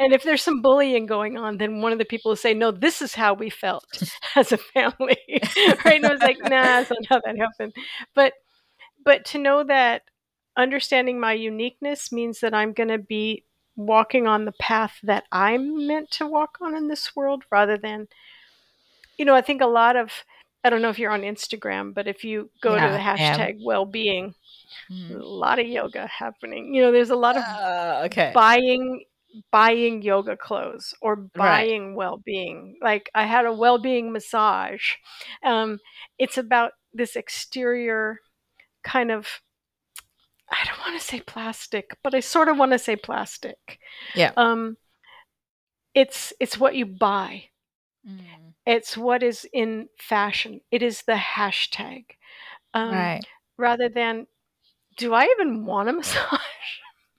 And 0.00 0.12
if 0.12 0.24
there's 0.24 0.42
some 0.42 0.60
bullying 0.60 1.06
going 1.06 1.38
on, 1.38 1.58
then 1.58 1.82
one 1.82 1.92
of 1.92 1.98
the 1.98 2.04
people 2.04 2.30
will 2.32 2.36
say, 2.36 2.52
No, 2.52 2.72
this 2.72 3.00
is 3.00 3.14
how 3.14 3.32
we 3.32 3.48
felt 3.48 3.84
as 4.36 4.50
a 4.50 4.58
family. 4.58 5.16
right. 5.84 5.94
And 5.94 6.06
I 6.06 6.12
was 6.12 6.20
like, 6.20 6.38
Nah, 6.42 6.48
that's 6.48 6.90
not 6.90 7.06
how 7.08 7.20
that 7.24 7.38
happened. 7.38 7.74
But 8.12 8.32
but 9.04 9.24
to 9.26 9.38
know 9.38 9.64
that 9.64 10.02
understanding 10.56 11.18
my 11.18 11.32
uniqueness 11.32 12.12
means 12.12 12.40
that 12.40 12.54
I'm 12.54 12.72
going 12.72 12.88
to 12.88 12.98
be 12.98 13.44
walking 13.76 14.26
on 14.26 14.44
the 14.44 14.52
path 14.52 14.98
that 15.02 15.24
I'm 15.32 15.86
meant 15.86 16.10
to 16.12 16.26
walk 16.26 16.58
on 16.60 16.76
in 16.76 16.88
this 16.88 17.16
world 17.16 17.44
rather 17.50 17.78
than, 17.78 18.08
you 19.16 19.24
know, 19.24 19.34
I 19.34 19.40
think 19.40 19.62
a 19.62 19.66
lot 19.66 19.96
of, 19.96 20.10
I 20.62 20.70
don't 20.70 20.82
know 20.82 20.90
if 20.90 20.98
you're 20.98 21.10
on 21.10 21.22
Instagram, 21.22 21.94
but 21.94 22.06
if 22.06 22.22
you 22.22 22.50
go 22.60 22.74
yeah, 22.74 22.86
to 22.86 22.92
the 22.92 22.98
hashtag 22.98 23.58
well 23.64 23.86
being, 23.86 24.34
mm. 24.90 25.14
a 25.14 25.24
lot 25.24 25.58
of 25.58 25.66
yoga 25.66 26.06
happening. 26.06 26.74
You 26.74 26.82
know, 26.82 26.92
there's 26.92 27.10
a 27.10 27.16
lot 27.16 27.36
of 27.36 27.42
uh, 27.42 28.02
okay. 28.06 28.30
buying 28.34 29.04
buying 29.50 30.02
yoga 30.02 30.36
clothes 30.36 30.94
or 31.00 31.16
buying 31.16 31.88
right. 31.88 31.96
well-being 31.96 32.76
like 32.82 33.10
i 33.14 33.24
had 33.24 33.46
a 33.46 33.52
well-being 33.52 34.12
massage 34.12 34.90
um, 35.42 35.78
it's 36.18 36.36
about 36.36 36.72
this 36.92 37.16
exterior 37.16 38.18
kind 38.82 39.10
of 39.10 39.40
I 40.50 40.64
don't 40.66 40.78
want 40.80 41.00
to 41.00 41.06
say 41.06 41.20
plastic, 41.20 41.96
but 42.02 42.14
I 42.14 42.20
sort 42.20 42.48
of 42.48 42.58
want 42.58 42.72
to 42.72 42.78
say 42.78 42.94
plastic. 42.94 43.78
Yeah. 44.14 44.32
Um, 44.36 44.76
it's 45.94 46.32
it's 46.40 46.58
what 46.58 46.74
you 46.74 46.84
buy. 46.84 47.44
Mm. 48.06 48.20
It's 48.66 48.96
what 48.96 49.22
is 49.22 49.46
in 49.52 49.88
fashion. 49.98 50.60
It 50.70 50.82
is 50.82 51.02
the 51.06 51.14
hashtag. 51.14 52.04
Um, 52.74 52.92
right. 52.92 53.24
Rather 53.56 53.88
than, 53.88 54.26
do 54.98 55.14
I 55.14 55.24
even 55.24 55.64
want 55.64 55.88
a 55.88 55.92
massage? 55.94 56.40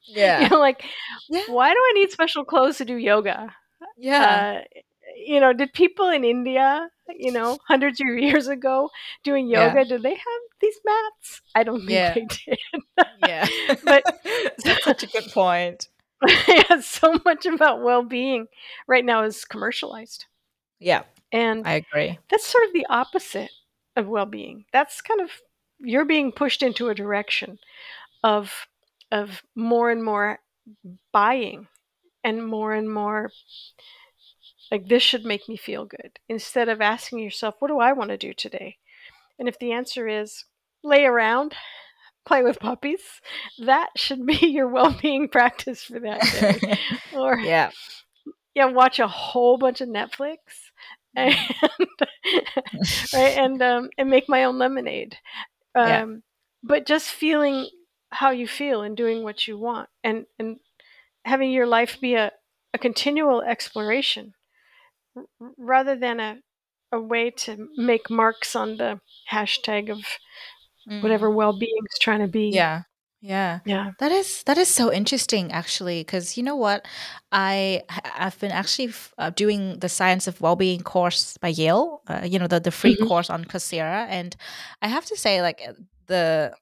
Yeah. 0.08 0.42
you 0.44 0.50
know, 0.50 0.60
like, 0.60 0.84
yeah. 1.30 1.44
why 1.48 1.74
do 1.74 1.80
I 1.80 1.92
need 1.96 2.12
special 2.12 2.46
clothes 2.46 2.78
to 2.78 2.86
do 2.86 2.96
yoga? 2.96 3.54
Yeah. 3.98 4.62
Uh, 4.62 4.80
you 5.16 5.40
know, 5.40 5.54
did 5.54 5.74
people 5.74 6.10
in 6.10 6.24
India, 6.24 6.90
you 7.10 7.32
know, 7.32 7.58
hundreds 7.68 8.00
of 8.02 8.08
years 8.08 8.48
ago 8.48 8.90
doing 9.24 9.48
yoga, 9.48 9.80
yeah. 9.80 9.84
did 9.84 10.04
they 10.04 10.14
have 10.14 10.42
these 10.62 10.80
mats? 10.86 11.42
I 11.56 11.64
don't 11.64 11.86
think 11.86 11.92
yeah. 11.92 12.14
they 12.14 12.26
did. 12.26 12.60
yeah. 13.28 13.48
but 13.84 14.04
that's 14.64 14.84
such 14.84 15.04
a 15.04 15.08
good 15.08 15.32
point. 15.32 15.90
yeah, 16.48 16.80
so 16.80 17.20
much 17.26 17.46
about 17.46 17.84
well-being 17.84 18.48
right 18.88 19.04
now 19.04 19.24
is 19.24 19.44
commercialized. 19.44 20.26
Yeah. 20.80 21.04
And 21.32 21.68
I 21.68 21.74
agree. 21.74 22.20
That's 22.30 22.48
sort 22.48 22.66
of 22.66 22.74
the 22.74 22.86
opposite 22.90 23.52
of 23.96 24.08
well-being. 24.08 24.66
That's 24.72 25.02
kind 25.02 25.20
of 25.20 25.30
you're 25.80 26.06
being 26.06 26.32
pushed 26.32 26.64
into 26.64 26.90
a 26.90 26.96
direction 26.96 27.60
of 28.24 28.68
of 29.12 29.44
more 29.56 29.92
and 29.92 30.04
more 30.04 30.40
buying 31.12 31.68
and 32.24 32.46
more 32.46 32.74
and 32.74 32.92
more 32.92 33.32
like, 34.72 34.88
this 34.88 35.04
should 35.04 35.26
make 35.26 35.48
me 35.48 35.58
feel 35.58 35.86
good. 35.86 36.20
Instead 36.30 36.70
of 36.70 36.82
asking 36.82 37.20
yourself, 37.20 37.56
what 37.60 37.68
do 37.68 37.80
I 37.80 37.94
want 37.94 38.10
to 38.10 38.18
do 38.18 38.34
today? 38.34 38.78
And 39.40 39.48
if 39.48 39.60
the 39.60 39.72
answer 39.72 40.08
is 40.08 40.46
lay 40.84 41.06
around, 41.06 41.54
play 42.26 42.44
with 42.44 42.60
puppies, 42.60 43.02
that 43.60 43.90
should 43.96 44.26
be 44.26 44.36
your 44.48 44.68
well 44.68 44.96
being 45.02 45.28
practice 45.28 45.84
for 45.84 46.00
that 46.00 46.22
day. 46.22 46.78
or, 47.14 47.38
yeah. 47.38 47.72
Yeah, 48.56 48.66
watch 48.66 49.00
a 49.00 49.08
whole 49.08 49.58
bunch 49.58 49.82
of 49.82 49.90
Netflix 49.90 50.38
and 51.16 51.36
right 53.14 53.38
and 53.38 53.62
um, 53.62 53.90
and 53.98 54.10
make 54.10 54.28
my 54.28 54.44
own 54.46 54.58
lemonade. 54.58 55.18
Um, 55.76 55.88
yeah. 55.88 56.06
But 56.64 56.86
just 56.86 57.10
feeling 57.10 57.68
how 58.12 58.32
you 58.32 58.48
feel 58.48 58.82
and 58.82 58.98
doing 58.98 59.24
what 59.24 59.48
you 59.48 59.58
want, 59.58 59.90
and 60.04 60.26
and 60.40 60.58
having 61.26 61.52
your 61.52 61.68
life 61.68 62.00
be 62.02 62.16
a, 62.16 62.32
a 62.74 62.78
continual 62.78 63.42
exploration 63.42 64.34
rather 65.58 65.96
than 65.96 66.20
a, 66.20 66.38
a 66.92 67.00
way 67.00 67.32
to 67.32 67.68
make 67.78 68.10
marks 68.10 68.56
on 68.56 68.78
the 68.78 69.00
hashtag 69.32 69.90
of 69.90 70.00
mm. 70.90 71.02
whatever 71.02 71.30
well-being 71.30 71.84
is 71.92 72.00
trying 72.00 72.20
to 72.20 72.28
be. 72.28 72.50
Yeah. 72.50 72.84
Yeah. 73.22 73.60
Yeah. 73.66 73.92
That 74.00 74.12
is 74.12 74.44
that 74.44 74.58
is 74.58 74.68
so 74.68 74.92
interesting 74.92 75.54
actually 75.54 76.02
because 76.02 76.36
you 76.36 76.44
know 76.44 76.58
what 76.58 76.86
I 77.32 77.84
I've 78.18 78.38
been 78.40 78.52
actually 78.52 78.90
f- 78.90 79.14
uh, 79.18 79.30
doing 79.30 79.80
the 79.80 79.88
science 79.88 80.28
of 80.28 80.42
well-being 80.42 80.82
course 80.82 81.38
by 81.38 81.48
Yale 81.48 82.02
uh, 82.10 82.22
you 82.26 82.38
know 82.38 82.48
the 82.48 82.60
the 82.60 82.72
free 82.72 82.98
Mhm. 82.98 83.08
course 83.08 83.30
on 83.30 83.46
Coursera 83.46 84.08
and 84.10 84.36
I 84.82 84.90
have 84.90 85.06
to 85.06 85.16
say 85.16 85.42
like 85.42 85.62
the 86.08 86.54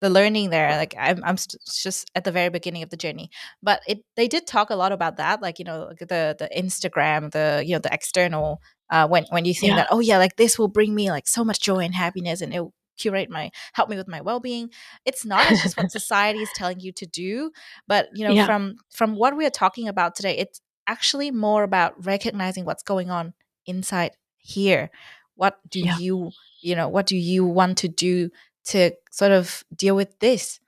the 0.00 0.10
learning 0.10 0.50
there 0.50 0.70
like 0.76 0.94
i'm, 0.98 1.22
I'm 1.24 1.36
st- 1.36 1.60
just 1.82 2.10
at 2.14 2.24
the 2.24 2.32
very 2.32 2.48
beginning 2.50 2.82
of 2.82 2.90
the 2.90 2.96
journey 2.96 3.30
but 3.62 3.80
it 3.88 3.98
they 4.16 4.28
did 4.28 4.46
talk 4.46 4.70
a 4.70 4.76
lot 4.76 4.92
about 4.92 5.16
that 5.16 5.42
like 5.42 5.58
you 5.58 5.64
know 5.64 5.90
the 5.98 6.36
the 6.38 6.48
instagram 6.56 7.30
the 7.32 7.62
you 7.66 7.72
know 7.74 7.78
the 7.80 7.92
external 7.92 8.60
uh 8.90 9.06
when 9.08 9.24
when 9.30 9.44
you 9.44 9.54
think 9.54 9.70
Yeah. 9.70 9.76
that 9.76 9.88
oh 9.90 10.00
yeah 10.00 10.18
like 10.18 10.36
this 10.36 10.58
will 10.58 10.68
bring 10.68 10.94
me 10.94 11.10
like 11.10 11.26
so 11.28 11.44
much 11.44 11.60
joy 11.60 11.78
and 11.80 11.94
happiness 11.94 12.40
and 12.40 12.54
it 12.54 12.60
will 12.60 12.74
curate 12.96 13.30
my 13.30 13.50
help 13.74 13.88
me 13.88 13.96
with 13.96 14.08
my 14.08 14.20
well-being 14.20 14.70
it's 15.04 15.24
not 15.24 15.50
it's 15.50 15.62
just 15.62 15.76
what 15.76 15.90
society 16.00 16.40
is 16.40 16.50
telling 16.56 16.80
you 16.80 16.90
to 16.92 17.06
do 17.06 17.50
but 17.86 18.08
you 18.14 18.26
know 18.26 18.34
Yeah. 18.34 18.46
from 18.46 18.76
from 18.90 19.14
what 19.16 19.36
we 19.36 19.46
are 19.46 19.50
talking 19.50 19.86
about 19.88 20.16
today 20.16 20.36
it's 20.36 20.60
actually 20.88 21.30
more 21.30 21.62
about 21.62 22.04
recognizing 22.04 22.64
what's 22.64 22.82
going 22.82 23.10
on 23.10 23.34
inside 23.66 24.12
here 24.38 24.90
what 25.36 25.58
do 25.68 25.78
Yeah. 25.80 25.96
you 25.98 26.30
you 26.60 26.74
know 26.74 26.88
what 26.88 27.06
do 27.06 27.16
you 27.16 27.44
want 27.44 27.78
to 27.78 27.88
do 27.88 28.30
to 28.68 28.92
sort 29.10 29.32
of 29.32 29.64
deal 29.74 29.96
with 29.96 30.18
this. 30.20 30.60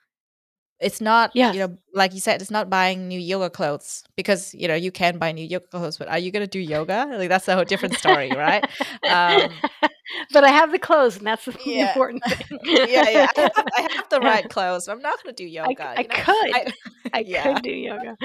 It's 0.81 1.01
not 1.01 1.33
Yes. 1.35 1.55
you 1.55 1.61
know 1.61 1.77
like 1.93 2.15
you 2.15 2.21
said 2.21 2.41
it's 2.41 2.51
not 2.51 2.71
buying 2.71 3.07
new 3.07 3.21
yoga 3.21 3.51
clothes 3.51 4.03
because 4.17 4.55
you 4.55 4.67
know 4.67 4.75
you 4.75 4.91
can 4.91 5.19
buy 5.19 5.31
new 5.33 5.45
yoga 5.45 5.67
clothes 5.67 5.99
but 5.99 6.09
are 6.09 6.19
you 6.19 6.31
going 6.33 6.43
to 6.43 6.47
do 6.51 6.59
yoga? 6.59 7.07
Like 7.19 7.29
that's 7.29 7.49
a 7.49 7.55
whole 7.55 7.65
different 7.65 7.97
story 7.99 8.31
right? 8.31 8.65
Um 9.07 9.51
but 10.33 10.43
I 10.45 10.49
have 10.51 10.73
the 10.73 10.79
clothes, 10.79 11.19
and 11.19 11.27
that's 11.27 11.45
the 11.45 11.55
yeah. 11.67 11.89
important 11.89 12.23
thing. 12.29 12.59
yeah 12.65 13.09
yeah 13.11 13.27
I 13.37 13.41
have, 13.41 13.53
I 13.77 13.81
have 13.93 14.09
the 14.11 14.21
right 14.21 14.49
clothes. 14.49 14.87
But 14.87 14.93
i'm 14.93 15.03
not 15.03 15.23
going 15.23 15.35
to 15.35 15.43
do 15.45 15.49
yoga 15.49 15.95
I 15.97 16.03
know? 16.03 16.09
could. 16.25 16.55
I, 16.57 16.67
I 17.13 17.19
yeah. 17.27 17.43
could 17.53 17.63
do 17.63 17.71
yoga. 17.73 18.17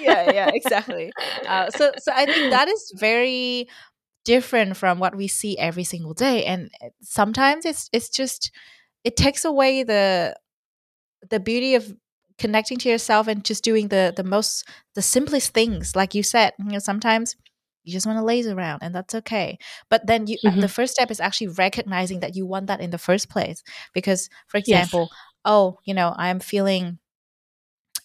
yeah 0.00 0.30
yeah 0.30 0.50
exactly. 0.54 1.12
Uh, 1.46 1.70
so 1.70 1.92
so 1.98 2.12
i 2.14 2.24
think 2.26 2.50
that 2.50 2.68
is 2.68 2.92
very 2.96 3.66
different 4.24 4.76
from 4.76 4.98
what 4.98 5.16
we 5.16 5.26
see 5.28 5.58
every 5.58 5.84
single 5.84 6.14
day 6.14 6.44
and 6.44 6.70
uh, 6.82 6.88
sometimes 7.02 7.64
it's 7.66 7.90
it's 7.92 8.08
just 8.08 8.50
it 9.04 9.16
takes 9.16 9.44
away 9.44 9.82
the 9.82 10.36
the 11.30 11.40
beauty 11.40 11.74
of 11.74 11.94
connecting 12.38 12.78
to 12.78 12.88
yourself 12.88 13.28
and 13.28 13.44
just 13.44 13.62
doing 13.64 13.88
the 13.88 14.12
the 14.16 14.24
most 14.24 14.66
the 14.94 15.02
simplest 15.02 15.54
things 15.54 15.94
like 15.94 16.14
you 16.14 16.22
said 16.22 16.52
you 16.58 16.66
know 16.66 16.78
sometimes 16.78 17.36
you 17.84 17.92
just 17.92 18.06
want 18.06 18.18
to 18.18 18.24
laze 18.24 18.46
around 18.48 18.80
and 18.82 18.94
that's 18.94 19.14
okay 19.14 19.56
but 19.88 20.06
then 20.06 20.26
you 20.26 20.36
the 20.42 20.66
Mhm. 20.66 20.68
first 20.68 20.92
step 20.94 21.10
is 21.10 21.20
actually 21.20 21.46
recognizing 21.48 22.20
that 22.20 22.34
you 22.34 22.44
want 22.46 22.66
that 22.66 22.80
in 22.80 22.90
the 22.90 22.98
first 22.98 23.28
place 23.30 23.62
because 23.92 24.28
for 24.48 24.58
Yes. 24.66 24.66
example 24.88 25.10
oh 25.44 25.78
you 25.84 25.94
know 25.94 26.12
i'm 26.16 26.40
feeling 26.40 26.98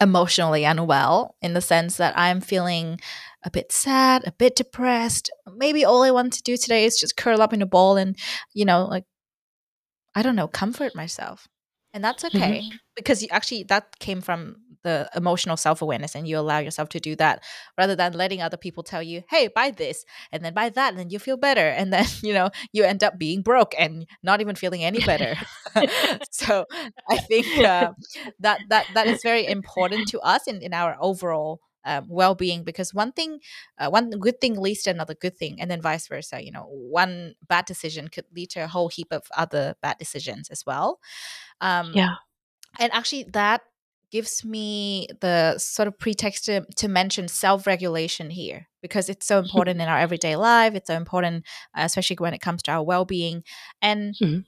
emotionally 0.02 0.64
unwell 0.64 1.36
in 1.42 1.54
the 1.54 1.62
sense 1.62 1.98
that 1.98 2.14
i'm 2.18 2.40
feeling 2.40 3.00
a 3.44 3.52
bit 3.52 3.72
sad 3.72 4.26
a 4.26 4.32
bit 4.32 4.56
depressed 4.56 5.30
maybe 5.58 5.84
all 5.84 6.04
i 6.04 6.12
want 6.12 6.32
to 6.32 6.42
do 6.44 6.56
today 6.56 6.86
is 6.86 6.98
just 6.98 7.18
curl 7.18 7.42
up 7.42 7.52
in 7.54 7.62
a 7.62 7.66
ball 7.66 7.98
and 7.98 8.16
you 8.54 8.64
know 8.64 8.86
like 8.86 9.04
I 10.16 10.22
don't 10.22 10.36
know, 10.36 10.48
comfort 10.48 10.96
myself. 10.96 11.48
And 11.94 12.04
that's 12.04 12.24
Mhm. 12.24 12.28
okay 12.36 12.64
because 12.96 13.22
you 13.24 13.30
actually 13.32 13.64
that 13.64 13.98
came 14.00 14.22
from 14.22 14.58
the 14.84 15.10
emotional 15.16 15.58
self-awareness 15.58 16.16
and 16.16 16.28
you 16.28 16.38
allow 16.38 16.60
yourself 16.60 16.90
to 16.90 17.00
do 17.00 17.16
that 17.16 17.44
rather 17.78 17.96
than 17.96 18.14
letting 18.14 18.42
other 18.42 18.58
people 18.58 18.84
tell 18.84 19.02
you, 19.04 19.24
"Hey, 19.30 19.48
buy 19.48 19.72
this 19.72 20.06
and 20.32 20.44
then 20.46 20.54
buy 20.54 20.70
that 20.70 20.90
and 20.90 21.00
then 21.00 21.10
you 21.10 21.20
feel 21.20 21.38
better." 21.38 21.68
And 21.80 21.92
then, 21.94 22.06
you 22.22 22.34
know, 22.34 22.50
you 22.74 22.84
end 22.84 23.04
up 23.04 23.18
being 23.18 23.42
broke 23.42 23.74
and 23.78 24.06
not 24.24 24.42
even 24.42 24.56
feeling 24.56 24.84
any 24.84 25.02
better. 25.02 25.36
so, 26.32 26.66
I 27.10 27.18
think 27.18 27.58
uh, 27.64 27.94
that 28.40 28.62
that 28.70 28.94
that 28.94 29.08
is 29.08 29.22
very 29.24 29.48
important 29.48 30.08
to 30.10 30.20
us 30.22 30.48
in 30.48 30.62
in 30.62 30.74
our 30.74 30.96
overall 31.02 31.60
um, 31.86 32.06
well-being 32.10 32.64
because 32.64 32.94
one 32.94 33.12
thing 33.12 33.40
uh, 33.78 33.90
one 33.90 34.10
good 34.12 34.40
thing 34.42 34.60
leads 34.60 34.84
to 34.84 34.90
another 34.90 35.14
good 35.16 35.38
thing 35.38 35.60
and 35.62 35.70
then 35.72 35.82
vice 35.82 36.08
versa 36.08 36.44
you 36.44 36.52
know 36.52 36.64
one 36.70 37.36
bad 37.48 37.66
decision 37.66 38.08
could 38.08 38.26
lead 38.36 38.50
to 38.50 38.60
a 38.64 38.68
whole 38.68 38.90
heap 38.90 39.08
of 39.12 39.24
other 39.38 39.76
bad 39.82 39.98
decisions 39.98 40.50
as 40.50 40.66
well 40.66 41.00
um, 41.62 41.96
Yeah. 41.96 42.16
and 42.80 42.92
actually 42.94 43.24
that 43.34 43.62
gives 44.12 44.44
me 44.44 45.08
the 45.22 45.58
sort 45.60 45.88
of 45.88 45.98
pretext 46.00 46.46
to, 46.46 46.66
to 46.78 46.88
mention 46.88 47.28
self-regulation 47.28 48.30
here 48.32 48.68
because 48.82 49.10
it's 49.10 49.28
so 49.28 49.40
important 49.40 49.82
in 49.82 49.88
our 49.88 50.00
everyday 50.00 50.36
life 50.36 50.74
it's 50.76 50.88
so 50.88 50.96
important 50.96 51.46
uh, 51.78 51.84
especially 51.84 52.18
when 52.20 52.34
it 52.34 52.42
comes 52.42 52.64
to 52.64 52.72
our 52.72 52.84
well-being 52.84 53.44
and 53.82 54.16
Mhm. 54.22 54.44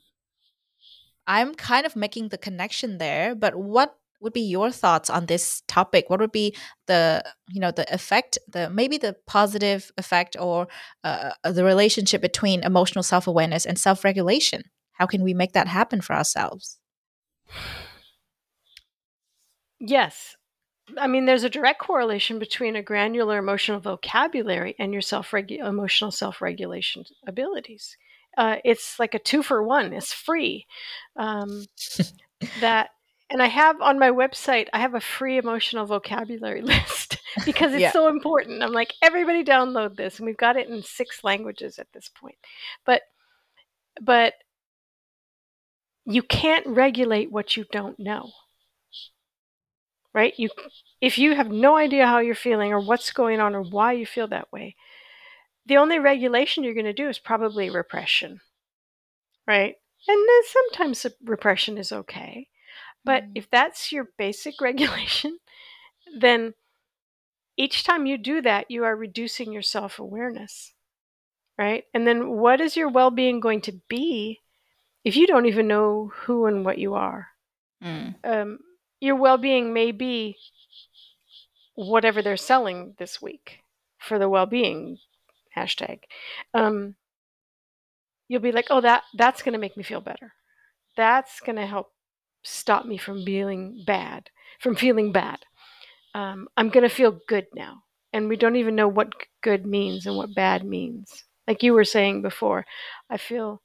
i'm 1.27 1.53
kind 1.55 1.86
of 1.86 1.95
making 1.95 2.29
the 2.29 2.38
connection 2.38 2.97
there 2.97 3.36
but 3.36 3.55
what 3.55 3.95
would 4.22 4.34
be 4.34 4.41
your 4.41 4.72
thoughts 4.72 5.09
on 5.09 5.26
this 5.26 5.61
topic 5.67 6.09
what 6.09 6.19
would 6.19 6.32
be 6.32 6.55
the 6.88 7.24
you 7.49 7.59
know 7.59 7.72
the 7.72 7.91
effect 7.93 8.38
the 8.47 8.69
maybe 8.69 8.97
the 8.97 9.15
positive 9.28 9.91
effect 9.97 10.36
or 10.39 10.67
uh, 11.03 11.32
the 11.43 11.63
relationship 11.63 12.22
between 12.22 12.63
emotional 12.63 13.03
self-awareness 13.03 13.65
and 13.65 13.78
self-regulation 13.80 14.63
how 14.93 15.05
can 15.05 15.24
we 15.24 15.34
make 15.34 15.53
that 15.53 15.67
happen 15.67 16.01
for 16.01 16.13
ourselves 16.13 16.80
Yes. 19.82 20.36
I 20.97 21.07
mean, 21.07 21.26
there's 21.26 21.43
a 21.43 21.49
direct 21.49 21.80
correlation 21.80 22.38
between 22.38 22.76
a 22.76 22.84
granular 22.84 23.38
emotional 23.38 23.80
vocabulary 23.80 24.76
and 24.78 24.93
your 24.93 25.01
self 25.01 25.34
emotional 25.34 26.11
self 26.11 26.41
regulation 26.41 27.03
abilities. 27.28 27.97
Uh, 28.38 28.57
it's 28.63 28.99
like 28.99 29.13
a 29.13 29.19
two 29.19 29.41
for 29.41 29.63
one. 29.63 29.91
It's 29.91 30.13
free. 30.13 30.67
Um, 31.15 31.65
that, 32.61 32.91
and 33.32 33.41
I 33.41 33.47
have 33.47 33.82
on 33.82 33.97
my 33.97 34.11
website, 34.11 34.67
I 34.73 34.79
have 34.79 34.93
a 34.93 34.99
free 34.99 35.38
emotional 35.38 35.86
vocabulary 35.86 36.61
list 36.61 37.17
because 37.45 37.71
it's 37.71 37.82
yeah. 37.82 37.91
so 37.91 38.09
important. 38.09 38.61
I'm 38.61 38.73
like, 38.73 38.93
everybody 39.01 39.43
download 39.43 39.95
this, 39.95 40.17
and 40.17 40.25
we've 40.25 40.38
got 40.38 40.57
it 40.57 40.67
in 40.67 40.84
six 40.84 41.23
languages 41.23 41.79
at 41.79 41.88
this 41.93 42.09
point. 42.09 42.36
But, 42.86 43.03
but 44.01 44.34
you 46.05 46.21
can't 46.21 46.67
regulate 46.67 47.32
what 47.32 47.55
you 47.55 47.65
don't 47.71 47.97
know. 47.97 48.32
Right? 50.13 50.34
You 50.38 50.49
if 50.99 51.17
you 51.17 51.36
have 51.36 51.49
no 51.49 51.77
idea 51.77 52.05
how 52.05 52.19
you're 52.19 52.36
feeling 52.36 52.73
or 52.73 52.82
what's 52.82 53.13
going 53.13 53.39
on 53.39 53.55
or 53.55 53.61
why 53.61 53.93
you 53.93 54.05
feel 54.05 54.27
that 54.27 54.51
way 54.51 54.75
the 55.65 55.77
only 55.77 55.99
regulation 55.99 56.65
you're 56.65 56.73
going 56.73 56.86
to 56.86 56.91
do 56.91 57.07
is 57.07 57.17
probably 57.17 57.69
repression. 57.69 58.41
Right? 59.47 59.75
And 60.05 60.27
sometimes 60.47 61.05
repression 61.23 61.77
is 61.77 61.93
okay 61.93 62.47
but 63.04 63.24
Mm. 63.24 63.32
if 63.36 63.49
that's 63.49 63.91
your 63.91 64.10
basic 64.18 64.62
regulation 64.62 65.39
then 66.20 66.54
each 67.58 67.84
time 67.84 68.06
you 68.06 68.18
do 68.18 68.41
that 68.41 68.70
you 68.70 68.84
are 68.84 68.95
reducing 68.95 69.52
your 69.52 69.62
self-awareness 69.62 70.74
right 71.58 71.86
and 71.93 72.08
then 72.08 72.30
what 72.30 72.60
is 72.62 72.76
your 72.76 72.89
well-being 72.89 73.39
going 73.39 73.62
to 73.62 73.74
be 73.88 74.39
if 75.04 75.16
you 75.16 75.26
don't 75.28 75.45
even 75.45 75.68
know 75.68 76.12
who 76.24 76.45
and 76.45 76.66
what 76.66 76.78
you 76.78 76.93
are 76.93 77.28
Mm. 77.84 78.14
um, 78.24 78.60
your 78.99 79.16
well-being 79.16 79.74
may 79.74 79.91
be 79.91 80.38
whatever 81.74 82.22
they're 82.22 82.38
selling 82.38 82.93
this 82.99 83.20
week 83.22 83.60
for 83.97 84.20
the 84.20 84.30
well-being 84.30 84.97
hashtag 85.58 86.02
um, 86.54 86.95
you'll 88.28 88.41
be 88.41 88.52
like 88.52 88.68
oh 88.70 88.82
that 88.82 89.04
that's 89.16 89.41
going 89.41 89.54
to 89.54 89.60
make 89.60 89.76
me 89.76 89.84
feel 89.84 90.02
better 90.02 90.34
that's 90.95 91.39
going 91.39 91.56
to 91.56 91.66
help 91.66 91.91
stop 92.44 92.86
me 92.86 92.98
from 92.98 93.24
feeling 93.26 93.84
bad 93.86 94.30
from 94.60 94.76
feeling 94.76 95.12
bad 95.12 95.39
um, 96.16 96.48
i'm 96.58 96.70
going 96.70 96.88
to 96.88 96.94
feel 96.96 97.20
good 97.28 97.46
now 97.56 97.84
and 98.14 98.28
we 98.28 98.36
don't 98.36 98.56
even 98.58 98.76
know 98.76 98.88
what 98.88 99.14
good 99.42 99.66
means 99.66 100.06
and 100.06 100.16
what 100.16 100.36
bad 100.36 100.64
means 100.66 101.24
like 101.48 101.64
you 101.64 101.74
were 101.74 101.86
saying 101.86 102.22
before 102.22 102.66
i 103.10 103.18
feel 103.18 103.62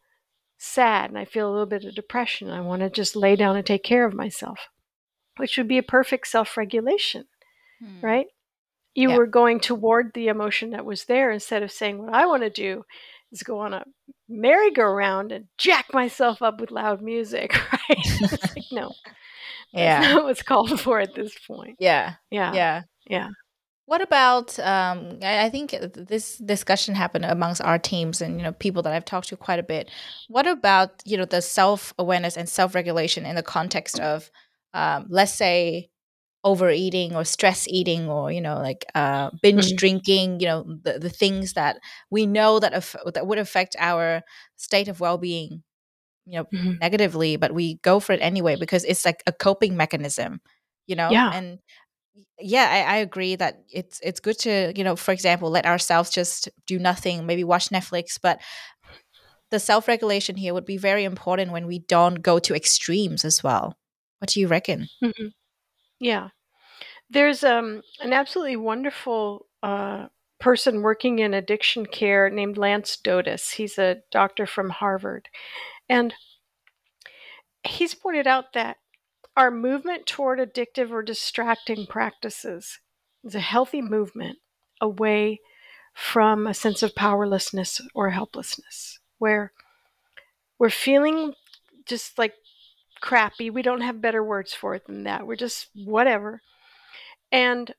sad 0.58 1.10
and 1.10 1.18
i 1.18 1.24
feel 1.24 1.48
a 1.48 1.52
little 1.52 1.66
bit 1.66 1.84
of 1.84 1.94
depression 1.94 2.50
i 2.50 2.60
want 2.60 2.80
to 2.80 2.90
just 2.90 3.16
lay 3.16 3.36
down 3.36 3.56
and 3.56 3.66
take 3.66 3.82
care 3.82 4.06
of 4.06 4.14
myself 4.14 4.68
which 5.36 5.56
would 5.56 5.68
be 5.68 5.78
a 5.78 5.82
perfect 5.82 6.26
self-regulation 6.28 7.24
Mm. 7.82 8.02
right 8.02 8.26
you 8.94 9.10
Yeah. 9.10 9.16
were 9.16 9.26
going 9.26 9.60
toward 9.60 10.12
the 10.14 10.28
emotion 10.28 10.70
that 10.70 10.86
was 10.86 11.04
there 11.04 11.30
instead 11.30 11.62
of 11.62 11.70
saying 11.70 11.98
what 11.98 12.14
i 12.14 12.24
want 12.24 12.42
to 12.42 12.48
do 12.48 12.84
is 13.32 13.42
go 13.42 13.58
on 13.58 13.74
a 13.74 13.84
merry-go-round 14.28 15.32
and 15.32 15.46
jack 15.56 15.86
myself 15.92 16.42
up 16.42 16.60
with 16.60 16.70
loud 16.70 17.00
music 17.02 17.54
right? 17.72 18.20
Like 18.20 18.64
no. 18.72 18.92
That's 19.72 20.04
yeah. 20.04 20.14
not 20.14 20.24
what's 20.24 20.42
called 20.42 20.80
for 20.80 21.00
at 21.00 21.14
this 21.14 21.36
point. 21.46 21.76
Yeah. 21.78 22.14
Yeah. 22.30 22.52
Yeah. 22.54 22.82
Yeah. 23.06 23.28
What 23.86 24.00
about? 24.00 24.58
Um, 24.58 25.18
I, 25.22 25.44
I 25.44 25.50
think 25.50 25.70
this 25.80 26.38
discussion 26.38 26.94
happened 26.94 27.24
amongst 27.24 27.62
our 27.62 27.78
teams 27.78 28.20
and 28.20 28.36
you 28.38 28.42
know 28.42 28.52
people 28.52 28.82
that 28.82 28.92
I've 28.92 29.04
talked 29.04 29.28
to 29.28 29.36
quite 29.36 29.60
a 29.60 29.62
bit. 29.62 29.90
What 30.28 30.46
about 30.46 31.02
you 31.04 31.16
know 31.16 31.24
the 31.24 31.40
self 31.40 31.94
awareness 31.98 32.36
and 32.36 32.48
self 32.48 32.74
regulation 32.74 33.24
in 33.24 33.36
the 33.36 33.44
context 33.44 34.00
of, 34.00 34.30
um, 34.74 35.06
let's 35.08 35.32
say, 35.32 35.90
overeating 36.46 37.16
or 37.16 37.24
stress 37.26 37.66
eating 37.68 38.08
or 38.08 38.30
you 38.32 38.40
know 38.40 38.56
like 38.62 38.86
uh, 38.94 39.30
binge 39.42 39.72
Mhm. 39.72 39.76
drinking? 39.76 40.40
You 40.40 40.46
know 40.48 40.60
the 40.84 40.98
the 41.00 41.10
things 41.10 41.54
that 41.54 41.78
we 42.10 42.26
know 42.26 42.60
that 42.60 42.74
aff- 42.74 42.96
that 43.14 43.26
would 43.26 43.38
affect 43.38 43.76
our 43.78 44.22
state 44.56 44.88
of 44.88 45.00
well 45.00 45.18
being 45.18 45.62
you 46.26 46.38
know 46.38 46.44
mm-hmm. 46.52 46.74
negatively 46.80 47.36
but 47.36 47.54
we 47.54 47.76
go 47.82 48.00
for 48.00 48.12
it 48.12 48.20
anyway 48.20 48.56
because 48.56 48.84
it's 48.84 49.04
like 49.04 49.22
a 49.26 49.32
coping 49.32 49.76
mechanism 49.76 50.40
you 50.86 50.96
know 50.96 51.10
yeah. 51.10 51.30
and 51.32 51.58
yeah 52.40 52.68
I, 52.70 52.94
I 52.94 52.96
agree 52.98 53.36
that 53.36 53.62
it's 53.72 54.00
it's 54.02 54.20
good 54.20 54.38
to 54.40 54.72
you 54.76 54.84
know 54.84 54.96
for 54.96 55.12
example 55.12 55.50
let 55.50 55.66
ourselves 55.66 56.10
just 56.10 56.48
do 56.66 56.78
nothing 56.78 57.26
maybe 57.26 57.44
watch 57.44 57.68
netflix 57.70 58.18
but 58.20 58.40
the 59.50 59.60
self-regulation 59.60 60.36
here 60.36 60.52
would 60.54 60.66
be 60.66 60.78
very 60.78 61.04
important 61.04 61.52
when 61.52 61.66
we 61.66 61.78
don't 61.78 62.22
go 62.22 62.38
to 62.40 62.54
extremes 62.54 63.24
as 63.24 63.42
well 63.44 63.74
what 64.18 64.30
do 64.30 64.40
you 64.40 64.48
reckon 64.48 64.88
mm-hmm. 65.02 65.28
yeah 66.00 66.28
there's 67.10 67.44
um, 67.44 67.82
an 68.00 68.12
absolutely 68.12 68.56
wonderful 68.56 69.46
uh, 69.62 70.06
person 70.38 70.82
working 70.82 71.18
in 71.18 71.34
addiction 71.34 71.86
care 71.86 72.28
named 72.30 72.58
Lance 72.58 72.96
Dodes. 72.96 73.52
He's 73.52 73.78
a 73.78 74.02
doctor 74.10 74.46
from 74.46 74.70
Harvard. 74.70 75.28
And 75.88 76.14
he's 77.64 77.94
pointed 77.94 78.26
out 78.26 78.52
that 78.54 78.78
our 79.36 79.50
movement 79.50 80.06
toward 80.06 80.38
addictive 80.38 80.90
or 80.90 81.02
distracting 81.02 81.86
practices 81.86 82.80
is 83.22 83.34
a 83.34 83.40
healthy 83.40 83.82
movement 83.82 84.38
away 84.80 85.40
from 85.94 86.46
a 86.46 86.54
sense 86.54 86.82
of 86.82 86.94
powerlessness 86.94 87.80
or 87.94 88.10
helplessness, 88.10 88.98
where 89.18 89.52
we're 90.58 90.70
feeling 90.70 91.32
just 91.86 92.18
like 92.18 92.34
crappy. 93.00 93.50
We 93.50 93.62
don't 93.62 93.80
have 93.80 94.00
better 94.00 94.22
words 94.22 94.52
for 94.52 94.74
it 94.74 94.86
than 94.86 95.04
that. 95.04 95.26
We're 95.26 95.36
just 95.36 95.68
whatever. 95.74 96.42
And 97.36 97.74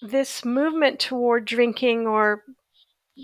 this 0.00 0.44
movement 0.44 1.00
toward 1.00 1.44
drinking 1.46 2.06
or 2.06 2.44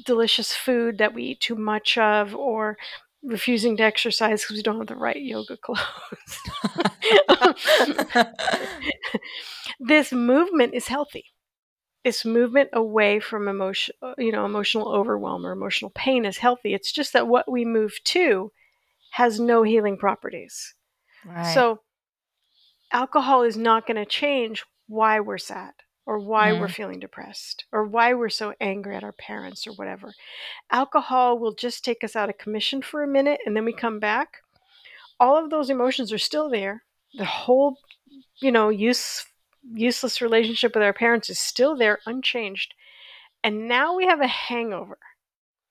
delicious 0.05 0.53
food 0.53 0.99
that 0.99 1.15
we 1.15 1.23
eat 1.23 1.41
too 1.41 1.55
much 1.55 1.97
of 1.97 2.35
or 2.35 2.77
refusing 3.23 3.77
to 3.77 3.85
exercise 3.85 4.43
because 4.43 4.57
we 4.57 4.65
don't 4.65 4.79
have 4.79 4.89
the 4.89 4.97
right 4.97 5.23
yoga 5.23 5.57
clothes. 5.63 5.85
this 9.79 10.11
movement 10.13 10.75
is 10.75 10.89
healthy. 10.89 11.27
This 12.03 12.25
movement 12.25 12.71
away 12.73 13.21
from 13.21 13.47
emotion, 13.47 13.95
you 14.19 14.33
know, 14.33 14.45
emotional 14.45 14.89
overwhelm 14.89 15.47
or 15.47 15.53
emotional 15.53 15.93
pain 15.95 16.25
is 16.25 16.39
healthy. 16.39 16.75
It's 16.75 16.91
just 16.91 17.13
that 17.13 17.29
what 17.29 17.49
we 17.49 17.65
move 17.65 17.95
to 18.07 18.51
has 19.13 19.39
no 19.39 19.63
healing 19.63 19.99
properties. 19.99 20.75
Right. 21.25 21.55
So 21.55 21.79
alcohol 22.91 23.45
is 23.45 23.57
not 23.57 23.87
going 23.87 23.99
to 23.99 24.05
change 24.05 24.65
why 24.89 25.21
we're 25.21 25.39
sad 25.39 25.73
or 26.07 26.19
why 26.19 26.51
mm. 26.51 26.61
we're 26.61 26.69
feeling 26.69 27.01
depressed 27.01 27.65
or 27.73 27.85
why 27.85 28.13
we're 28.13 28.29
so 28.29 28.55
angry 28.61 28.95
at 28.95 29.05
our 29.05 29.13
parents 29.13 29.67
or 29.67 29.73
whatever. 29.73 30.13
Alcohol 30.71 31.39
will 31.39 31.55
just 31.55 31.85
take 31.85 32.05
us 32.05 32.15
out 32.15 32.29
of 32.29 32.39
commission 32.39 32.83
for 32.83 33.03
a 33.03 33.09
minute 33.09 33.41
and 33.47 33.57
then 33.57 33.65
we 33.65 33.73
come 33.73 33.99
back. 33.99 34.39
All 35.19 35.43
of 35.43 35.51
those 35.51 35.71
emotions 35.71 36.13
are 36.13 36.19
still 36.19 36.51
there. 36.51 36.83
The 37.15 37.25
whole, 37.25 37.79
you 38.41 38.53
know, 38.53 38.69
use 38.69 39.25
useless 39.73 40.21
relationship 40.21 40.75
with 40.75 40.83
our 40.83 40.93
parents 40.93 41.31
is 41.31 41.39
still 41.39 41.77
there 41.77 42.01
unchanged. 42.07 42.75
And 43.43 43.69
now 43.69 43.97
we 43.97 44.07
have 44.07 44.21
a 44.21 44.27
hangover. 44.27 44.99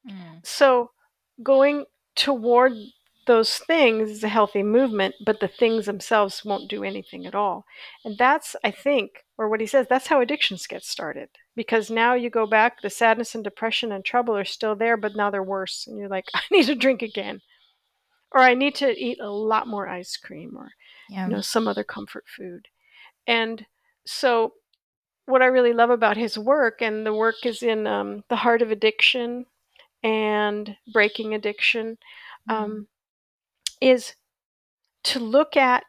Mm. 0.10 0.46
So 0.46 0.92
going 1.42 1.86
toward 2.16 2.74
those 3.26 3.58
things 3.58 4.10
is 4.10 4.24
a 4.24 4.30
healthy 4.30 4.64
movement, 4.64 5.16
but 5.26 5.40
the 5.40 5.48
things 5.48 5.86
themselves 5.86 6.44
won't 6.44 6.70
do 6.70 6.84
anything 6.84 7.26
at 7.26 7.36
all. 7.36 7.66
And 8.04 8.18
that's, 8.18 8.56
I 8.64 8.72
think, 8.72 9.24
or 9.38 9.50
what 9.50 9.62
he 9.62 9.68
says, 9.68 9.88
that's 9.90 10.08
how 10.08 10.22
addictions 10.22 10.68
get 10.68 10.84
started. 10.84 11.30
Because 11.56 11.90
now 11.90 12.14
you 12.14 12.30
go 12.30 12.46
back, 12.46 12.82
the 12.82 12.90
sadness 12.90 13.36
and 13.36 13.44
depression 13.44 13.92
and 13.92 14.04
trouble 14.04 14.36
are 14.36 14.46
still 14.46 14.76
there, 14.76 14.98
but 14.98 15.16
now 15.16 15.30
they're 15.30 15.44
worse. 15.44 15.86
And 15.88 15.98
you're 15.98 16.10
like, 16.10 16.26
I 16.34 16.42
need 16.52 16.66
to 16.66 16.76
drink 16.76 17.02
again. 17.02 17.42
Or 18.32 18.42
I 18.42 18.56
need 18.56 18.76
to 18.76 18.90
eat 18.90 19.20
a 19.22 19.30
lot 19.30 19.68
more 19.68 19.88
ice 19.88 20.18
cream 20.18 20.56
or 20.58 20.72
yeah. 21.10 21.28
you 21.28 21.34
know, 21.34 21.42
some 21.42 21.68
other 21.68 21.84
comfort 21.84 22.26
food. 22.28 22.68
And 23.28 23.66
so 24.06 24.54
what 25.26 25.42
I 25.42 25.46
really 25.46 25.74
love 25.74 25.90
about 25.90 26.18
his 26.18 26.38
work, 26.38 26.82
and 26.82 27.06
the 27.06 27.14
work 27.14 27.46
is 27.46 27.64
in 27.64 27.88
um, 27.88 28.24
The 28.30 28.38
Heart 28.38 28.62
of 28.62 28.72
Addiction 28.72 29.46
and 30.02 30.76
Breaking 30.92 31.34
Addiction. 31.34 31.98
Mm-hmm. 32.50 32.64
Um, 32.64 32.88
is 33.84 34.16
to 35.04 35.20
look 35.20 35.58
at 35.58 35.84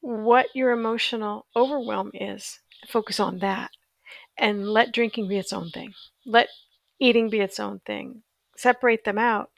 what 0.00 0.46
your 0.54 0.72
emotional 0.72 1.46
overwhelm 1.54 2.10
is, 2.14 2.60
focus 2.88 3.20
on 3.20 3.38
that, 3.38 3.70
and 4.36 4.68
let 4.68 4.92
drinking 4.92 5.28
be 5.28 5.36
its 5.38 5.52
own 5.52 5.70
thing. 5.70 5.94
Let 6.26 6.48
eating 6.98 7.30
be 7.30 7.40
its 7.40 7.60
own 7.60 7.80
thing. 7.86 8.22
Separate 8.56 9.04
them 9.04 9.18
out 9.18 9.50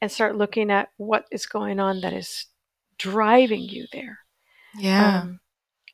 and 0.00 0.10
start 0.10 0.36
looking 0.36 0.70
at 0.70 0.88
what 0.96 1.26
is 1.30 1.46
going 1.46 1.80
on 1.80 2.00
that 2.00 2.12
is 2.12 2.46
driving 2.98 3.62
you 3.62 3.86
there. 3.92 4.20
Yeah. 4.76 5.20
Um, 5.20 5.40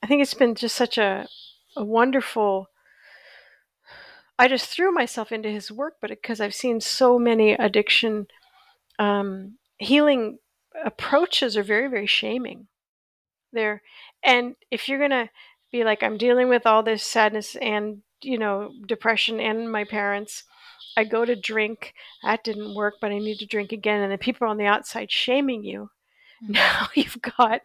I 0.02 0.06
think 0.06 0.22
it's 0.22 0.34
been 0.34 0.54
just 0.54 0.76
such 0.76 0.98
a, 0.98 1.26
a 1.76 1.84
wonderful. 1.84 2.68
I 4.38 4.48
just 4.48 4.68
threw 4.68 4.92
myself 4.92 5.30
into 5.30 5.48
his 5.48 5.70
work, 5.70 5.94
but 6.00 6.10
because 6.10 6.40
I've 6.40 6.54
seen 6.54 6.80
so 6.80 7.18
many 7.18 7.52
addiction 7.52 8.26
um, 8.98 9.58
healing 9.78 10.38
approaches 10.84 11.56
are 11.56 11.62
very 11.62 11.88
very 11.88 12.06
shaming. 12.06 12.68
There 13.52 13.82
and 14.24 14.56
if 14.70 14.88
you're 14.88 14.98
going 14.98 15.10
to 15.10 15.30
be 15.70 15.84
like 15.84 16.02
i'm 16.02 16.16
dealing 16.16 16.48
with 16.48 16.66
all 16.66 16.82
this 16.82 17.02
sadness 17.02 17.56
and 17.56 18.02
you 18.22 18.38
know 18.38 18.72
depression 18.86 19.40
and 19.40 19.70
my 19.70 19.84
parents. 19.84 20.44
I 20.96 21.02
go 21.02 21.24
to 21.24 21.34
drink. 21.34 21.92
That 22.22 22.44
didn't 22.44 22.74
work 22.74 22.94
but 23.00 23.12
i 23.12 23.18
need 23.18 23.38
to 23.38 23.46
drink 23.46 23.72
again 23.72 24.00
and 24.00 24.12
the 24.12 24.18
people 24.18 24.48
on 24.48 24.56
the 24.58 24.66
outside 24.66 25.10
shaming 25.10 25.64
you 25.64 25.90
mm-hmm. 26.42 26.52
now 26.52 26.88
you've 26.94 27.20
got 27.22 27.60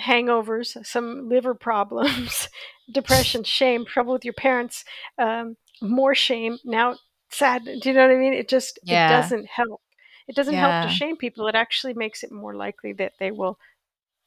hangovers 0.00 0.84
some 0.86 1.28
liver 1.28 1.54
problems 1.54 2.48
depression 2.92 3.42
shame 3.42 3.84
trouble 3.84 4.12
with 4.12 4.24
your 4.24 4.34
parents 4.34 4.84
um, 5.18 5.56
more 5.82 6.14
shame 6.14 6.58
now 6.64 6.96
sad 7.30 7.64
do 7.64 7.80
you 7.84 7.92
know 7.92 8.06
what 8.06 8.14
i 8.14 8.18
mean? 8.18 8.32
It 8.32 8.48
just 8.48 8.78
yeah. 8.84 9.08
it 9.08 9.22
doesn't 9.22 9.46
help 9.46 9.80
it 10.28 10.36
doesn't 10.36 10.54
yeah. 10.54 10.80
help 10.80 10.90
to 10.90 10.94
shame 10.94 11.16
people. 11.16 11.48
It 11.48 11.54
actually 11.54 11.94
makes 11.94 12.22
it 12.22 12.30
more 12.30 12.54
likely 12.54 12.92
that 12.92 13.14
they 13.18 13.30
will 13.30 13.58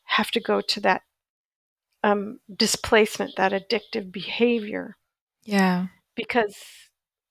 have 0.06 0.32
to 0.32 0.39
go 0.39 0.60
to 0.60 0.80
that 0.82 1.04
um, 2.04 2.39
displacement, 2.54 3.36
that 3.38 3.52
addictive 3.52 4.12
behavior. 4.12 4.97
Yeah. 5.45 5.88
Because 6.16 6.58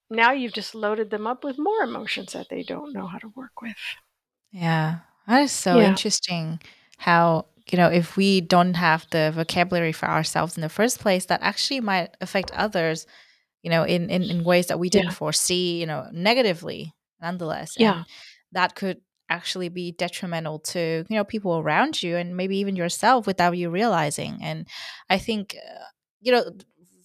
now 0.08 0.32
you've 0.32 0.54
just 0.54 0.74
loaded 0.74 1.10
them 1.10 1.26
up 1.26 1.44
with 1.44 1.58
more 1.58 1.82
emotions 1.82 2.32
that 2.32 2.48
they 2.48 2.62
don't 2.62 2.92
know 2.92 3.06
how 3.06 3.18
to 3.18 3.32
work 3.34 3.60
with. 3.60 3.76
Yeah. 4.52 5.00
That 5.26 5.42
is 5.42 5.52
so 5.52 5.78
yeah. 5.78 5.88
interesting 5.88 6.60
how, 6.96 7.46
you 7.70 7.76
know, 7.76 7.88
if 7.88 8.16
we 8.16 8.40
don't 8.40 8.74
have 8.74 9.06
the 9.10 9.32
vocabulary 9.34 9.92
for 9.92 10.08
ourselves 10.08 10.56
in 10.56 10.60
the 10.60 10.68
first 10.68 11.00
place, 11.00 11.26
that 11.26 11.42
actually 11.42 11.80
might 11.80 12.16
affect 12.20 12.50
others, 12.52 13.06
you 13.62 13.70
know, 13.70 13.84
in, 13.84 14.10
in, 14.10 14.22
in 14.22 14.44
ways 14.44 14.68
that 14.68 14.78
we 14.78 14.88
didn't 14.88 15.06
yeah. 15.06 15.12
foresee, 15.12 15.80
you 15.80 15.86
know, 15.86 16.08
negatively 16.12 16.94
nonetheless. 17.20 17.74
Yeah. 17.76 17.98
And 17.98 18.06
that 18.52 18.74
could 18.74 19.00
actually 19.28 19.68
be 19.68 19.92
detrimental 19.92 20.58
to 20.58 21.04
you 21.08 21.16
know 21.16 21.24
people 21.24 21.58
around 21.58 22.02
you 22.02 22.16
and 22.16 22.36
maybe 22.36 22.56
even 22.58 22.74
yourself 22.76 23.26
without 23.26 23.56
you 23.56 23.70
realizing 23.70 24.38
and 24.42 24.66
i 25.08 25.16
think 25.18 25.56
uh, 25.56 25.84
you 26.20 26.32
know 26.32 26.44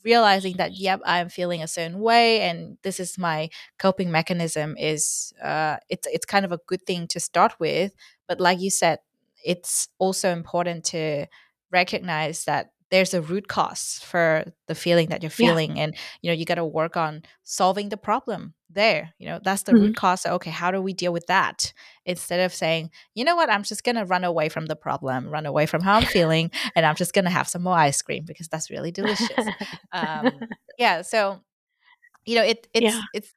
realizing 0.03 0.57
that 0.57 0.75
yep 0.75 0.99
i'm 1.05 1.29
feeling 1.29 1.63
a 1.63 1.67
certain 1.67 1.99
way 1.99 2.41
and 2.41 2.77
this 2.83 2.99
is 2.99 3.17
my 3.17 3.49
coping 3.79 4.11
mechanism 4.11 4.75
is 4.77 5.33
uh 5.43 5.77
it's 5.89 6.07
it's 6.11 6.25
kind 6.25 6.45
of 6.45 6.51
a 6.51 6.59
good 6.67 6.85
thing 6.85 7.07
to 7.07 7.19
start 7.19 7.53
with 7.59 7.91
but 8.27 8.39
like 8.39 8.59
you 8.59 8.69
said 8.69 8.99
it's 9.43 9.87
also 9.99 10.31
important 10.31 10.83
to 10.83 11.25
recognize 11.71 12.45
that 12.45 12.69
there's 12.95 13.13
a 13.13 13.21
root 13.21 13.49
cause 13.49 13.99
for 14.05 14.45
the 14.67 14.73
feeling 14.73 15.09
that 15.09 15.21
you're 15.21 15.29
feeling 15.29 15.75
yeah. 15.75 15.83
and 15.83 15.95
you 16.21 16.31
know 16.31 16.33
you 16.33 16.45
got 16.45 16.55
to 16.55 16.63
work 16.63 16.95
on 16.95 17.21
solving 17.43 17.89
the 17.89 17.97
problem 17.97 18.53
there 18.69 19.13
you 19.19 19.27
know 19.27 19.37
that's 19.43 19.63
the 19.63 19.73
mm-hmm. 19.73 19.87
root 19.87 19.97
cause 19.97 20.25
okay 20.25 20.49
how 20.49 20.71
do 20.71 20.81
we 20.81 20.93
deal 20.93 21.11
with 21.11 21.27
that 21.27 21.73
instead 22.05 22.39
of 22.39 22.53
saying 22.53 22.89
you 23.13 23.25
know 23.25 23.35
what 23.35 23.49
i'm 23.49 23.63
just 23.63 23.83
going 23.83 23.97
to 23.97 24.05
run 24.05 24.23
away 24.23 24.47
from 24.47 24.67
the 24.67 24.77
problem 24.77 25.27
run 25.27 25.45
away 25.45 25.65
from 25.65 25.81
how 25.81 25.95
i'm 25.95 26.05
feeling 26.05 26.49
and 26.73 26.85
i'm 26.85 26.95
just 26.95 27.13
going 27.13 27.25
to 27.25 27.31
have 27.31 27.49
some 27.49 27.63
more 27.63 27.75
ice 27.75 28.01
cream 28.01 28.23
because 28.25 28.47
that's 28.47 28.71
really 28.71 28.91
delicious 28.91 29.45
um, 29.91 30.31
yeah 30.79 31.01
so 31.01 31.41
you 32.25 32.35
know 32.35 32.43
it 32.43 32.65
it's 32.73 32.95
yeah. 32.95 33.01
it's 33.13 33.33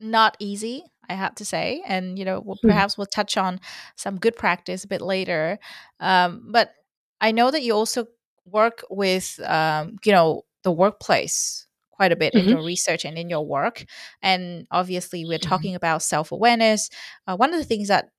not 0.00 0.36
easy 0.38 0.84
i 1.08 1.14
have 1.14 1.34
to 1.34 1.46
say 1.46 1.82
and 1.86 2.18
you 2.18 2.26
know 2.26 2.42
we'll, 2.44 2.56
mm-hmm. 2.56 2.68
perhaps 2.68 2.98
we'll 2.98 3.06
touch 3.06 3.38
on 3.38 3.58
some 3.96 4.18
good 4.18 4.36
practice 4.36 4.84
a 4.84 4.88
bit 4.88 5.00
later 5.00 5.58
um, 6.00 6.46
but 6.50 6.74
i 7.22 7.32
know 7.32 7.50
that 7.50 7.62
you 7.62 7.72
also 7.72 8.06
work 8.44 8.84
with 8.90 9.40
um, 9.44 9.96
you 10.04 10.12
know 10.12 10.42
the 10.62 10.72
workplace 10.72 11.66
quite 11.90 12.12
a 12.12 12.16
bit 12.16 12.34
mm-hmm. 12.34 12.48
in 12.48 12.56
your 12.56 12.64
research 12.64 13.04
and 13.04 13.16
in 13.18 13.28
your 13.28 13.46
work 13.46 13.84
and 14.22 14.66
obviously 14.70 15.24
we're 15.24 15.38
mm-hmm. 15.38 15.48
talking 15.48 15.74
about 15.74 16.02
self-awareness 16.02 16.90
uh, 17.26 17.36
one 17.36 17.52
of 17.52 17.58
the 17.58 17.64
things 17.64 17.88
that 17.88 18.10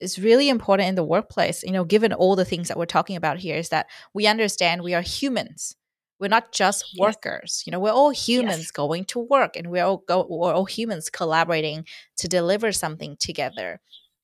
is 0.00 0.18
really 0.18 0.48
important 0.48 0.88
in 0.88 0.94
the 0.94 1.04
workplace 1.04 1.62
you 1.62 1.70
know 1.70 1.84
given 1.84 2.12
all 2.12 2.34
the 2.34 2.44
things 2.44 2.68
that 2.68 2.76
we're 2.76 2.86
talking 2.86 3.16
about 3.16 3.38
here 3.38 3.56
is 3.56 3.68
that 3.68 3.86
we 4.14 4.26
understand 4.26 4.82
we 4.82 4.94
are 4.94 5.02
humans 5.02 5.76
we're 6.18 6.28
not 6.28 6.52
just 6.52 6.96
workers 6.98 7.60
yes. 7.60 7.66
you 7.66 7.70
know 7.70 7.78
we're 7.78 7.92
all 7.92 8.10
humans 8.10 8.58
yes. 8.58 8.70
going 8.70 9.04
to 9.04 9.18
work 9.18 9.56
and 9.56 9.68
we're 9.70 9.84
all 9.84 10.02
go- 10.08 10.26
we're 10.28 10.52
all 10.52 10.64
humans 10.64 11.10
collaborating 11.10 11.84
to 12.16 12.28
deliver 12.28 12.72
something 12.72 13.16
together 13.18 13.80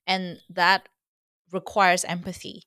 and 0.07 0.39
that 0.49 0.89
requires 1.53 2.05
empathy 2.05 2.63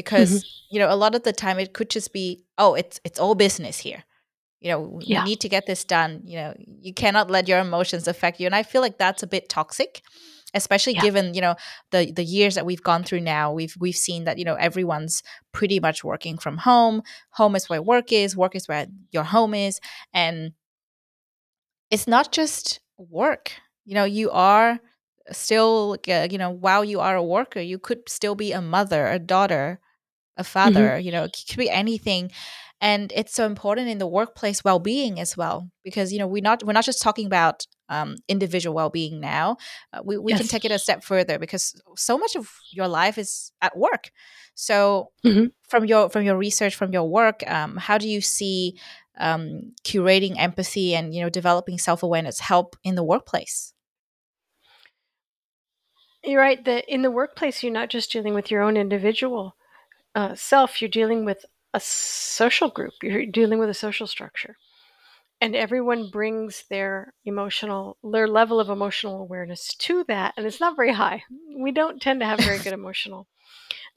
because 0.00 0.30
mm-hmm. 0.30 0.74
you 0.74 0.78
know 0.80 0.92
a 0.92 0.96
lot 0.96 1.14
of 1.14 1.22
the 1.22 1.32
time 1.32 1.58
it 1.58 1.72
could 1.72 1.90
just 1.90 2.12
be 2.12 2.42
oh 2.58 2.74
it's 2.74 3.00
it's 3.04 3.20
all 3.20 3.34
business 3.34 3.78
here 3.78 4.02
you 4.60 4.70
know 4.70 4.98
yeah. 5.02 5.22
we 5.22 5.30
need 5.30 5.40
to 5.40 5.48
get 5.48 5.66
this 5.66 5.84
done 5.84 6.22
you 6.24 6.36
know 6.36 6.54
you 6.58 6.94
cannot 6.94 7.30
let 7.30 7.48
your 7.48 7.58
emotions 7.58 8.08
affect 8.08 8.40
you 8.40 8.46
and 8.46 8.54
i 8.54 8.62
feel 8.62 8.80
like 8.80 8.98
that's 8.98 9.22
a 9.22 9.26
bit 9.26 9.48
toxic 9.48 10.02
especially 10.54 10.94
yeah. 10.94 11.02
given 11.02 11.34
you 11.34 11.40
know 11.40 11.54
the 11.90 12.12
the 12.12 12.24
years 12.24 12.54
that 12.54 12.66
we've 12.66 12.82
gone 12.82 13.04
through 13.04 13.20
now 13.20 13.52
we've 13.52 13.76
we've 13.78 13.96
seen 13.96 14.24
that 14.24 14.38
you 14.38 14.44
know 14.44 14.54
everyone's 14.54 15.22
pretty 15.52 15.80
much 15.80 16.02
working 16.02 16.38
from 16.38 16.58
home 16.58 17.02
home 17.30 17.54
is 17.54 17.68
where 17.68 17.82
work 17.82 18.12
is 18.12 18.36
work 18.36 18.54
is 18.54 18.68
where 18.68 18.86
your 19.10 19.24
home 19.24 19.54
is 19.54 19.80
and 20.12 20.52
it's 21.90 22.06
not 22.06 22.32
just 22.32 22.80
work 22.96 23.52
you 23.84 23.94
know 23.94 24.04
you 24.04 24.30
are 24.30 24.80
still 25.32 25.96
uh, 26.08 26.26
you 26.30 26.38
know 26.38 26.50
while 26.50 26.84
you 26.84 27.00
are 27.00 27.16
a 27.16 27.24
worker 27.24 27.60
you 27.60 27.78
could 27.78 28.08
still 28.08 28.34
be 28.34 28.52
a 28.52 28.60
mother 28.60 29.06
a 29.06 29.18
daughter 29.18 29.80
a 30.40 30.44
father 30.44 30.88
mm-hmm. 30.88 31.06
you 31.06 31.12
know 31.12 31.24
it 31.24 31.36
could 31.48 31.58
be 31.58 31.70
anything 31.70 32.30
and 32.80 33.12
it's 33.14 33.34
so 33.34 33.44
important 33.44 33.88
in 33.88 33.98
the 33.98 34.06
workplace 34.06 34.64
well-being 34.64 35.20
as 35.20 35.36
well 35.36 35.70
because 35.84 36.12
you 36.12 36.18
know 36.18 36.26
we're 36.26 36.42
not 36.42 36.64
we're 36.64 36.72
not 36.72 36.84
just 36.84 37.02
talking 37.02 37.26
about 37.26 37.66
um, 37.88 38.16
individual 38.28 38.74
well-being 38.74 39.20
now 39.20 39.56
uh, 39.92 40.00
we, 40.04 40.16
we 40.16 40.32
yes. 40.32 40.40
can 40.40 40.48
take 40.48 40.64
it 40.64 40.70
a 40.70 40.78
step 40.78 41.04
further 41.04 41.38
because 41.38 41.80
so 41.96 42.16
much 42.16 42.36
of 42.36 42.50
your 42.72 42.88
life 42.88 43.18
is 43.18 43.52
at 43.60 43.76
work 43.76 44.10
so 44.54 45.10
mm-hmm. 45.24 45.46
from 45.68 45.84
your 45.84 46.08
from 46.08 46.24
your 46.24 46.36
research 46.36 46.74
from 46.74 46.92
your 46.92 47.08
work 47.08 47.48
um, 47.48 47.76
how 47.76 47.98
do 47.98 48.08
you 48.08 48.20
see 48.20 48.78
um, 49.18 49.72
curating 49.84 50.34
empathy 50.38 50.94
and 50.94 51.14
you 51.14 51.20
know 51.22 51.28
developing 51.28 51.78
self-awareness 51.78 52.40
help 52.40 52.76
in 52.84 52.94
the 52.94 53.04
workplace 53.04 53.74
you're 56.24 56.40
right 56.40 56.64
that 56.64 56.84
in 56.88 57.02
the 57.02 57.10
workplace 57.10 57.62
you're 57.62 57.72
not 57.72 57.90
just 57.90 58.12
dealing 58.12 58.34
with 58.34 58.50
your 58.50 58.62
own 58.62 58.76
individual 58.76 59.56
uh, 60.14 60.34
self 60.34 60.80
you're 60.80 60.88
dealing 60.88 61.24
with 61.24 61.44
a 61.72 61.80
social 61.80 62.68
group 62.68 62.94
you're 63.02 63.26
dealing 63.26 63.58
with 63.58 63.68
a 63.68 63.74
social 63.74 64.06
structure. 64.06 64.56
And 65.42 65.56
everyone 65.56 66.10
brings 66.10 66.64
their 66.68 67.14
emotional 67.24 67.96
their 68.02 68.28
level 68.28 68.60
of 68.60 68.68
emotional 68.68 69.20
awareness 69.20 69.74
to 69.74 70.04
that 70.08 70.34
and 70.36 70.46
it's 70.46 70.60
not 70.60 70.76
very 70.76 70.92
high. 70.92 71.22
We 71.58 71.72
don't 71.72 72.00
tend 72.00 72.20
to 72.20 72.26
have 72.26 72.40
very 72.40 72.58
good 72.58 72.72
emotional 72.80 73.26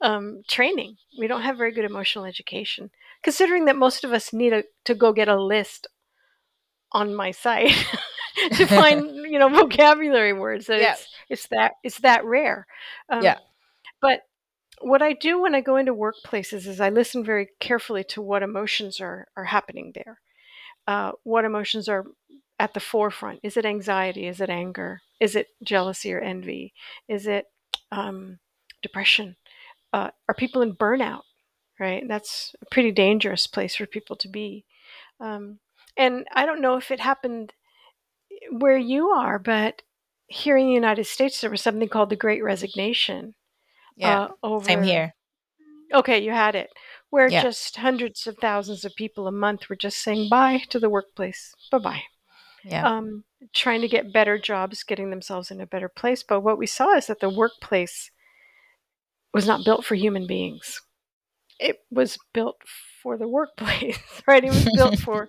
um, 0.00 0.42
training. 0.48 0.96
We 1.18 1.26
don't 1.26 1.42
have 1.42 1.58
very 1.58 1.72
good 1.72 1.84
emotional 1.84 2.24
education 2.24 2.90
considering 3.22 3.64
that 3.64 3.76
most 3.76 4.04
of 4.04 4.12
us 4.12 4.32
need 4.32 4.52
a, 4.52 4.64
to 4.84 4.94
go 4.94 5.12
get 5.12 5.28
a 5.28 5.42
list 5.42 5.88
on 6.92 7.14
my 7.14 7.32
site 7.32 7.72
to 8.52 8.66
find 8.66 9.16
you 9.30 9.38
know 9.38 9.48
vocabulary 9.48 10.32
words 10.32 10.66
that 10.66 10.80
yeah. 10.80 10.92
it's 10.92 11.08
it's 11.28 11.46
that 11.48 11.72
it's 11.82 11.98
that 12.00 12.24
rare. 12.24 12.66
Um, 13.08 13.22
yeah. 13.22 13.38
but 14.00 14.20
what 14.84 15.02
I 15.02 15.12
do 15.12 15.40
when 15.40 15.54
I 15.54 15.60
go 15.60 15.76
into 15.76 15.94
workplaces 15.94 16.66
is 16.66 16.80
I 16.80 16.90
listen 16.90 17.24
very 17.24 17.48
carefully 17.60 18.04
to 18.10 18.22
what 18.22 18.42
emotions 18.42 19.00
are 19.00 19.26
are 19.36 19.44
happening 19.44 19.92
there 19.94 20.18
uh, 20.86 21.12
what 21.22 21.44
emotions 21.44 21.88
are 21.88 22.04
at 22.58 22.74
the 22.74 22.80
forefront. 22.80 23.40
Is 23.42 23.56
it 23.56 23.64
anxiety? 23.64 24.26
Is 24.26 24.40
it 24.40 24.50
anger? 24.50 25.00
Is 25.20 25.34
it 25.34 25.48
jealousy 25.62 26.12
or 26.12 26.20
envy? 26.20 26.72
Is 27.08 27.26
it 27.26 27.46
um, 27.90 28.38
depression? 28.82 29.36
Uh, 29.92 30.10
are 30.28 30.34
people 30.34 30.62
in 30.62 30.74
burnout? 30.74 31.22
Right? 31.80 32.04
That's 32.06 32.54
a 32.62 32.66
pretty 32.66 32.92
dangerous 32.92 33.46
place 33.46 33.74
for 33.74 33.86
people 33.86 34.16
to 34.16 34.28
be. 34.28 34.64
Um, 35.20 35.58
and 35.96 36.26
I 36.32 36.46
don't 36.46 36.60
know 36.60 36.76
if 36.76 36.90
it 36.90 37.00
happened 37.00 37.52
where 38.50 38.78
you 38.78 39.08
are, 39.08 39.38
but 39.38 39.82
here 40.26 40.56
in 40.56 40.66
the 40.66 40.72
United 40.72 41.06
States, 41.06 41.40
there 41.40 41.50
was 41.50 41.62
something 41.62 41.88
called 41.88 42.10
the 42.10 42.16
Great 42.16 42.42
Resignation. 42.42 43.34
Yeah, 43.96 44.22
uh, 44.22 44.28
over, 44.42 44.64
same 44.64 44.82
here. 44.82 45.14
Okay, 45.92 46.22
you 46.22 46.30
had 46.30 46.54
it 46.54 46.70
where 47.14 47.28
yeah. 47.28 47.42
just 47.44 47.76
hundreds 47.76 48.26
of 48.26 48.36
thousands 48.38 48.84
of 48.84 48.92
people 48.96 49.28
a 49.28 49.32
month 49.32 49.68
were 49.68 49.76
just 49.76 49.98
saying 49.98 50.28
bye 50.28 50.60
to 50.68 50.80
the 50.80 50.90
workplace. 50.90 51.54
Bye 51.70 51.78
bye. 51.78 52.02
Yeah. 52.64 52.84
Um, 52.84 53.22
trying 53.52 53.82
to 53.82 53.88
get 53.88 54.12
better 54.12 54.36
jobs, 54.36 54.82
getting 54.82 55.10
themselves 55.10 55.52
in 55.52 55.60
a 55.60 55.66
better 55.66 55.88
place. 55.88 56.24
But 56.24 56.40
what 56.40 56.58
we 56.58 56.66
saw 56.66 56.96
is 56.96 57.06
that 57.06 57.20
the 57.20 57.30
workplace 57.30 58.10
was 59.32 59.46
not 59.46 59.64
built 59.64 59.84
for 59.84 59.94
human 59.94 60.26
beings. 60.26 60.82
It 61.60 61.84
was 61.88 62.18
built 62.32 62.56
for 63.00 63.16
the 63.16 63.28
workplace, 63.28 64.00
right? 64.26 64.42
It 64.42 64.48
was 64.48 64.68
built 64.74 64.98
for 64.98 65.28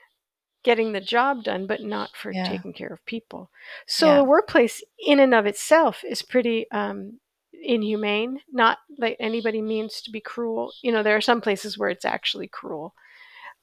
getting 0.62 0.92
the 0.92 1.02
job 1.02 1.44
done, 1.44 1.66
but 1.66 1.82
not 1.82 2.16
for 2.16 2.32
yeah. 2.32 2.48
taking 2.48 2.72
care 2.72 2.94
of 2.94 3.04
people. 3.04 3.50
So 3.86 4.06
yeah. 4.06 4.16
the 4.16 4.24
workplace, 4.24 4.82
in 4.98 5.20
and 5.20 5.34
of 5.34 5.44
itself, 5.44 6.02
is 6.02 6.22
pretty 6.22 6.64
um, 6.70 7.20
inhumane. 7.62 8.40
Not 8.52 8.78
like 8.98 9.16
anybody 9.20 9.62
means 9.62 10.00
to 10.02 10.10
be 10.10 10.20
cruel. 10.20 10.72
You 10.82 10.92
know, 10.92 11.02
there 11.02 11.16
are 11.16 11.20
some 11.20 11.40
places 11.40 11.78
where 11.78 11.90
it's 11.90 12.04
actually 12.04 12.48
cruel. 12.48 12.94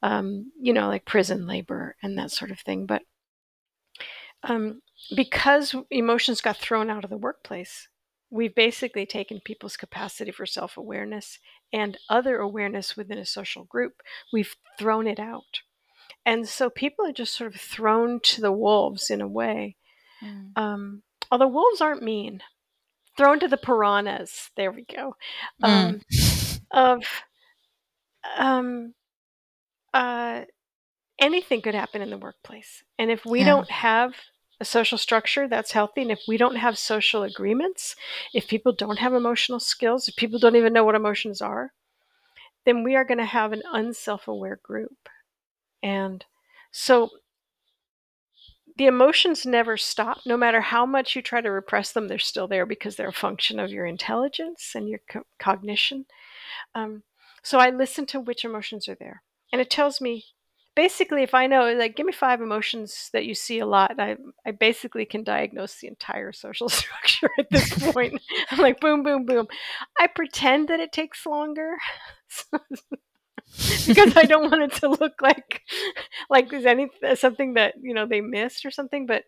Um, 0.02 0.52
you 0.60 0.72
know, 0.72 0.86
like 0.86 1.04
prison 1.04 1.46
labor 1.46 1.96
and 2.02 2.16
that 2.18 2.30
sort 2.30 2.52
of 2.52 2.60
thing. 2.60 2.86
But 2.86 3.02
um, 4.44 4.82
because 5.14 5.74
emotions 5.90 6.40
got 6.40 6.56
thrown 6.56 6.88
out 6.88 7.02
of 7.02 7.10
the 7.10 7.16
workplace, 7.16 7.88
we've 8.30 8.54
basically 8.54 9.06
taken 9.06 9.40
people's 9.44 9.76
capacity 9.76 10.30
for 10.30 10.46
self 10.46 10.76
awareness 10.76 11.38
and 11.72 11.98
other 12.08 12.38
awareness 12.38 12.96
within 12.96 13.18
a 13.18 13.26
social 13.26 13.64
group, 13.64 13.94
we've 14.32 14.56
thrown 14.78 15.06
it 15.06 15.18
out. 15.18 15.60
And 16.24 16.48
so 16.48 16.70
people 16.70 17.06
are 17.06 17.12
just 17.12 17.34
sort 17.34 17.54
of 17.54 17.60
thrown 17.60 18.20
to 18.20 18.40
the 18.40 18.52
wolves 18.52 19.10
in 19.10 19.20
a 19.20 19.28
way. 19.28 19.76
Mm. 20.22 20.56
Um, 20.56 21.02
although 21.30 21.48
wolves 21.48 21.80
aren't 21.80 22.02
mean, 22.02 22.40
thrown 23.18 23.40
to 23.40 23.48
the 23.48 23.58
piranhas. 23.58 24.50
There 24.56 24.72
we 24.72 24.84
go. 24.84 25.16
Mm. 25.62 25.68
Um, 25.68 26.00
of 26.70 27.04
um, 28.38 28.94
uh, 29.92 30.42
anything 31.18 31.60
could 31.60 31.74
happen 31.74 32.00
in 32.00 32.10
the 32.10 32.16
workplace, 32.16 32.84
and 32.98 33.10
if 33.10 33.26
we 33.26 33.40
yeah. 33.40 33.46
don't 33.46 33.70
have 33.70 34.14
a 34.60 34.64
social 34.64 34.98
structure 34.98 35.46
that's 35.46 35.72
healthy, 35.72 36.02
and 36.02 36.10
if 36.10 36.20
we 36.26 36.36
don't 36.36 36.56
have 36.56 36.78
social 36.78 37.22
agreements, 37.22 37.94
if 38.32 38.48
people 38.48 38.72
don't 38.72 38.98
have 38.98 39.14
emotional 39.14 39.60
skills, 39.60 40.08
if 40.08 40.16
people 40.16 40.38
don't 40.38 40.56
even 40.56 40.72
know 40.72 40.84
what 40.84 40.94
emotions 40.94 41.42
are, 41.42 41.72
then 42.64 42.82
we 42.82 42.96
are 42.96 43.04
going 43.04 43.18
to 43.18 43.24
have 43.24 43.52
an 43.52 43.62
unself-aware 43.72 44.60
group, 44.62 45.08
and 45.82 46.24
so 46.70 47.10
the 48.78 48.86
emotions 48.86 49.44
never 49.44 49.76
stop. 49.76 50.18
No 50.24 50.36
matter 50.36 50.60
how 50.60 50.86
much 50.86 51.16
you 51.16 51.20
try 51.20 51.40
to 51.40 51.50
repress 51.50 51.92
them, 51.92 52.06
they're 52.06 52.18
still 52.18 52.46
there 52.46 52.64
because 52.64 52.94
they're 52.96 53.08
a 53.08 53.12
function 53.12 53.58
of 53.58 53.70
your 53.70 53.84
intelligence 53.84 54.72
and 54.74 54.88
your 54.88 55.00
co- 55.10 55.26
cognition. 55.38 56.06
Um, 56.74 57.02
so 57.42 57.58
I 57.58 57.70
listen 57.70 58.06
to 58.06 58.20
which 58.20 58.44
emotions 58.44 58.88
are 58.88 58.96
there. 58.98 59.22
And 59.52 59.60
it 59.60 59.68
tells 59.68 60.00
me 60.00 60.24
basically 60.76 61.24
if 61.24 61.34
I 61.34 61.48
know, 61.48 61.72
like, 61.74 61.96
give 61.96 62.06
me 62.06 62.12
five 62.12 62.40
emotions 62.40 63.10
that 63.12 63.24
you 63.24 63.34
see 63.34 63.58
a 63.58 63.66
lot, 63.66 63.98
I, 63.98 64.16
I 64.46 64.52
basically 64.52 65.04
can 65.04 65.24
diagnose 65.24 65.80
the 65.80 65.88
entire 65.88 66.32
social 66.32 66.68
structure 66.68 67.30
at 67.36 67.50
this 67.50 67.74
point. 67.92 68.22
I'm 68.52 68.58
like, 68.58 68.80
boom, 68.80 69.02
boom, 69.02 69.26
boom. 69.26 69.48
I 69.98 70.06
pretend 70.06 70.68
that 70.68 70.78
it 70.78 70.92
takes 70.92 71.26
longer. 71.26 71.76
because 73.86 74.16
I 74.16 74.24
don't 74.24 74.50
want 74.50 74.62
it 74.62 74.72
to 74.80 74.88
look 74.88 75.20
like 75.20 75.62
like 76.30 76.50
there's 76.50 76.66
any 76.66 76.88
something 77.14 77.54
that 77.54 77.74
you 77.80 77.94
know 77.94 78.06
they 78.06 78.20
missed 78.20 78.64
or 78.64 78.70
something. 78.70 79.06
But 79.06 79.24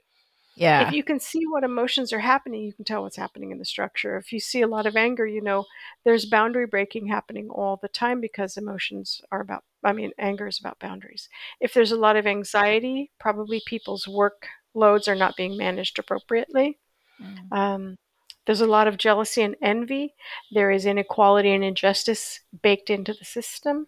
yeah, 0.56 0.86
if 0.86 0.94
you 0.94 1.02
can 1.02 1.18
see 1.18 1.46
what 1.46 1.64
emotions 1.64 2.12
are 2.12 2.20
happening, 2.20 2.62
you 2.62 2.72
can 2.72 2.84
tell 2.84 3.02
what's 3.02 3.16
happening 3.16 3.50
in 3.50 3.58
the 3.58 3.64
structure. 3.64 4.16
If 4.16 4.32
you 4.32 4.40
see 4.40 4.60
a 4.60 4.68
lot 4.68 4.86
of 4.86 4.96
anger, 4.96 5.26
you 5.26 5.40
know 5.40 5.64
there's 6.04 6.26
boundary 6.26 6.66
breaking 6.66 7.08
happening 7.08 7.48
all 7.48 7.78
the 7.80 7.88
time 7.88 8.20
because 8.20 8.56
emotions 8.56 9.20
are 9.32 9.40
about. 9.40 9.64
I 9.82 9.92
mean, 9.92 10.12
anger 10.18 10.46
is 10.46 10.60
about 10.60 10.78
boundaries. 10.78 11.28
If 11.60 11.72
there's 11.72 11.92
a 11.92 11.96
lot 11.96 12.16
of 12.16 12.26
anxiety, 12.26 13.10
probably 13.18 13.62
people's 13.66 14.06
work 14.06 14.46
loads 14.74 15.08
are 15.08 15.16
not 15.16 15.36
being 15.36 15.56
managed 15.56 15.98
appropriately. 15.98 16.78
Mm. 17.20 17.56
Um, 17.56 17.98
there's 18.46 18.60
a 18.60 18.66
lot 18.66 18.88
of 18.88 18.96
jealousy 18.96 19.42
and 19.42 19.56
envy. 19.62 20.14
There 20.52 20.70
is 20.70 20.86
inequality 20.86 21.52
and 21.52 21.64
injustice 21.64 22.40
baked 22.62 22.90
into 22.90 23.12
the 23.12 23.24
system. 23.24 23.86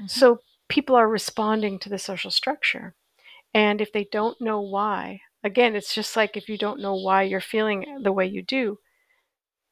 Mm-hmm. 0.00 0.06
So 0.06 0.40
people 0.68 0.96
are 0.96 1.08
responding 1.08 1.78
to 1.80 1.88
the 1.88 1.98
social 1.98 2.30
structure. 2.30 2.94
And 3.52 3.80
if 3.80 3.92
they 3.92 4.04
don't 4.10 4.40
know 4.40 4.60
why, 4.60 5.20
again, 5.44 5.76
it's 5.76 5.94
just 5.94 6.16
like 6.16 6.36
if 6.36 6.48
you 6.48 6.56
don't 6.56 6.80
know 6.80 6.94
why 6.94 7.22
you're 7.22 7.40
feeling 7.40 8.00
the 8.02 8.12
way 8.12 8.26
you 8.26 8.42
do, 8.42 8.78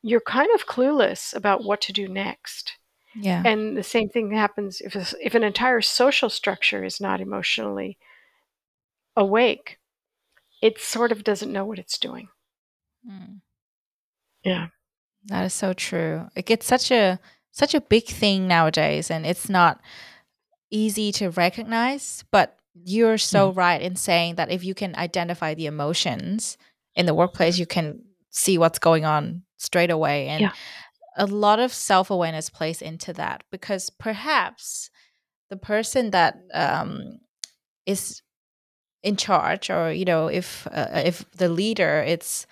you're 0.02 0.20
kind 0.20 0.50
of 0.54 0.66
clueless 0.66 1.34
about 1.34 1.64
what 1.64 1.80
to 1.82 1.92
do 1.92 2.08
next. 2.08 2.74
Yeah. 3.14 3.42
And 3.44 3.76
the 3.76 3.82
same 3.82 4.08
thing 4.08 4.32
happens 4.32 4.80
if 4.80 4.94
if 5.20 5.34
an 5.34 5.42
entire 5.42 5.80
social 5.80 6.30
structure 6.30 6.84
is 6.84 7.00
not 7.00 7.20
emotionally 7.20 7.98
awake, 9.16 9.78
it 10.62 10.80
sort 10.80 11.10
of 11.10 11.24
doesn't 11.24 11.52
know 11.52 11.64
what 11.64 11.78
it's 11.78 11.98
doing. 11.98 12.28
Mm. 13.08 13.40
Yeah. 14.44 14.68
That 15.26 15.46
is 15.46 15.54
so 15.54 15.72
true. 15.72 16.28
It 16.36 16.46
gets 16.46 16.66
such 16.66 16.90
a 16.90 17.18
such 17.50 17.74
a 17.74 17.80
big 17.80 18.04
thing 18.06 18.46
nowadays 18.46 19.10
and 19.10 19.26
it's 19.26 19.48
not 19.48 19.80
easy 20.70 21.12
to 21.12 21.30
recognize, 21.30 22.24
but 22.30 22.56
you're 22.74 23.18
so 23.18 23.52
mm. 23.52 23.56
right 23.56 23.80
in 23.80 23.96
saying 23.96 24.36
that 24.36 24.50
if 24.50 24.64
you 24.64 24.74
can 24.74 24.94
identify 24.96 25.54
the 25.54 25.66
emotions 25.66 26.56
in 26.94 27.06
the 27.06 27.14
workplace, 27.14 27.58
you 27.58 27.66
can 27.66 28.02
see 28.30 28.58
what's 28.58 28.78
going 28.78 29.04
on 29.04 29.42
straight 29.56 29.90
away. 29.90 30.28
And 30.28 30.42
yeah. 30.42 30.52
a 31.16 31.26
lot 31.26 31.58
of 31.58 31.72
self 31.72 32.10
awareness 32.10 32.50
plays 32.50 32.82
into 32.82 33.12
that 33.14 33.42
because 33.50 33.90
perhaps 33.90 34.90
the 35.50 35.56
person 35.56 36.10
that 36.10 36.38
um, 36.52 37.18
is 37.86 38.22
in 39.02 39.16
charge, 39.16 39.70
or 39.70 39.92
you 39.92 40.04
know, 40.04 40.28
if 40.28 40.66
uh, 40.70 40.88
if 41.04 41.24
the 41.32 41.48
leader 41.48 42.04
it's 42.06 42.46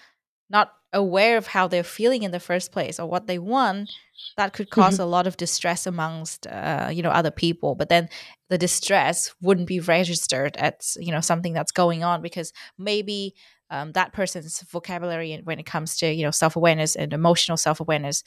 not 0.49 0.73
aware 0.97 1.37
of 1.37 1.47
how 1.47 1.69
they're 1.69 1.85
feeling 1.85 2.23
in 2.23 2.33
the 2.33 2.41
first 2.41 2.73
place 2.73 2.99
or 2.99 3.07
what 3.07 3.27
they 3.27 3.39
want, 3.39 3.91
that 4.37 4.53
could 4.53 4.71
cause 4.71 4.95
mm-hmm. 4.95 5.03
a 5.03 5.07
lot 5.07 5.27
of 5.27 5.37
distress 5.37 5.87
amongst 5.87 6.47
uh, 6.47 6.89
you 6.93 7.03
know 7.03 7.11
other 7.11 7.31
people. 7.31 7.75
But 7.75 7.89
then 7.89 8.09
the 8.49 8.59
distress 8.59 9.35
wouldn't 9.41 9.69
be 9.69 9.81
registered 9.81 10.57
as 10.57 10.97
you 10.99 11.13
know 11.13 11.21
something 11.21 11.53
that's 11.53 11.73
going 11.73 12.03
on 12.03 12.23
because 12.23 12.53
maybe 12.79 13.35
um, 13.71 13.93
that 13.93 14.13
person's 14.13 14.61
vocabulary 14.71 15.41
when 15.45 15.59
it 15.59 15.67
comes 15.67 15.97
to 15.99 16.13
you 16.13 16.25
know 16.25 16.31
self 16.33 16.57
awareness 16.57 16.97
and 16.97 17.13
emotional 17.13 17.57
self 17.57 17.79
awareness 17.79 18.25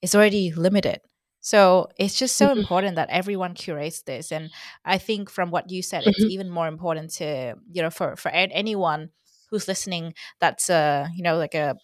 is 0.00 0.14
already 0.14 0.52
limited. 0.52 1.00
So 1.40 1.88
it's 1.98 2.18
just 2.18 2.36
so 2.36 2.48
mm-hmm. 2.48 2.60
important 2.60 2.96
that 2.96 3.10
everyone 3.10 3.52
curates 3.52 4.02
this. 4.02 4.32
And 4.32 4.50
I 4.82 4.96
think 4.96 5.28
from 5.28 5.50
what 5.50 5.70
you 5.70 5.82
said, 5.82 6.00
mm-hmm. 6.00 6.10
it's 6.10 6.32
even 6.32 6.48
more 6.48 6.68
important 6.68 7.12
to 7.14 7.56
you 7.70 7.82
know 7.82 7.90
for 7.90 8.16
for 8.16 8.30
anyone 8.30 9.10
who's 9.50 9.68
listening 9.68 10.14
that's 10.40 10.70
a 10.70 11.08
you 11.14 11.22
know 11.22 11.36
like 11.36 11.54
a 11.54 11.76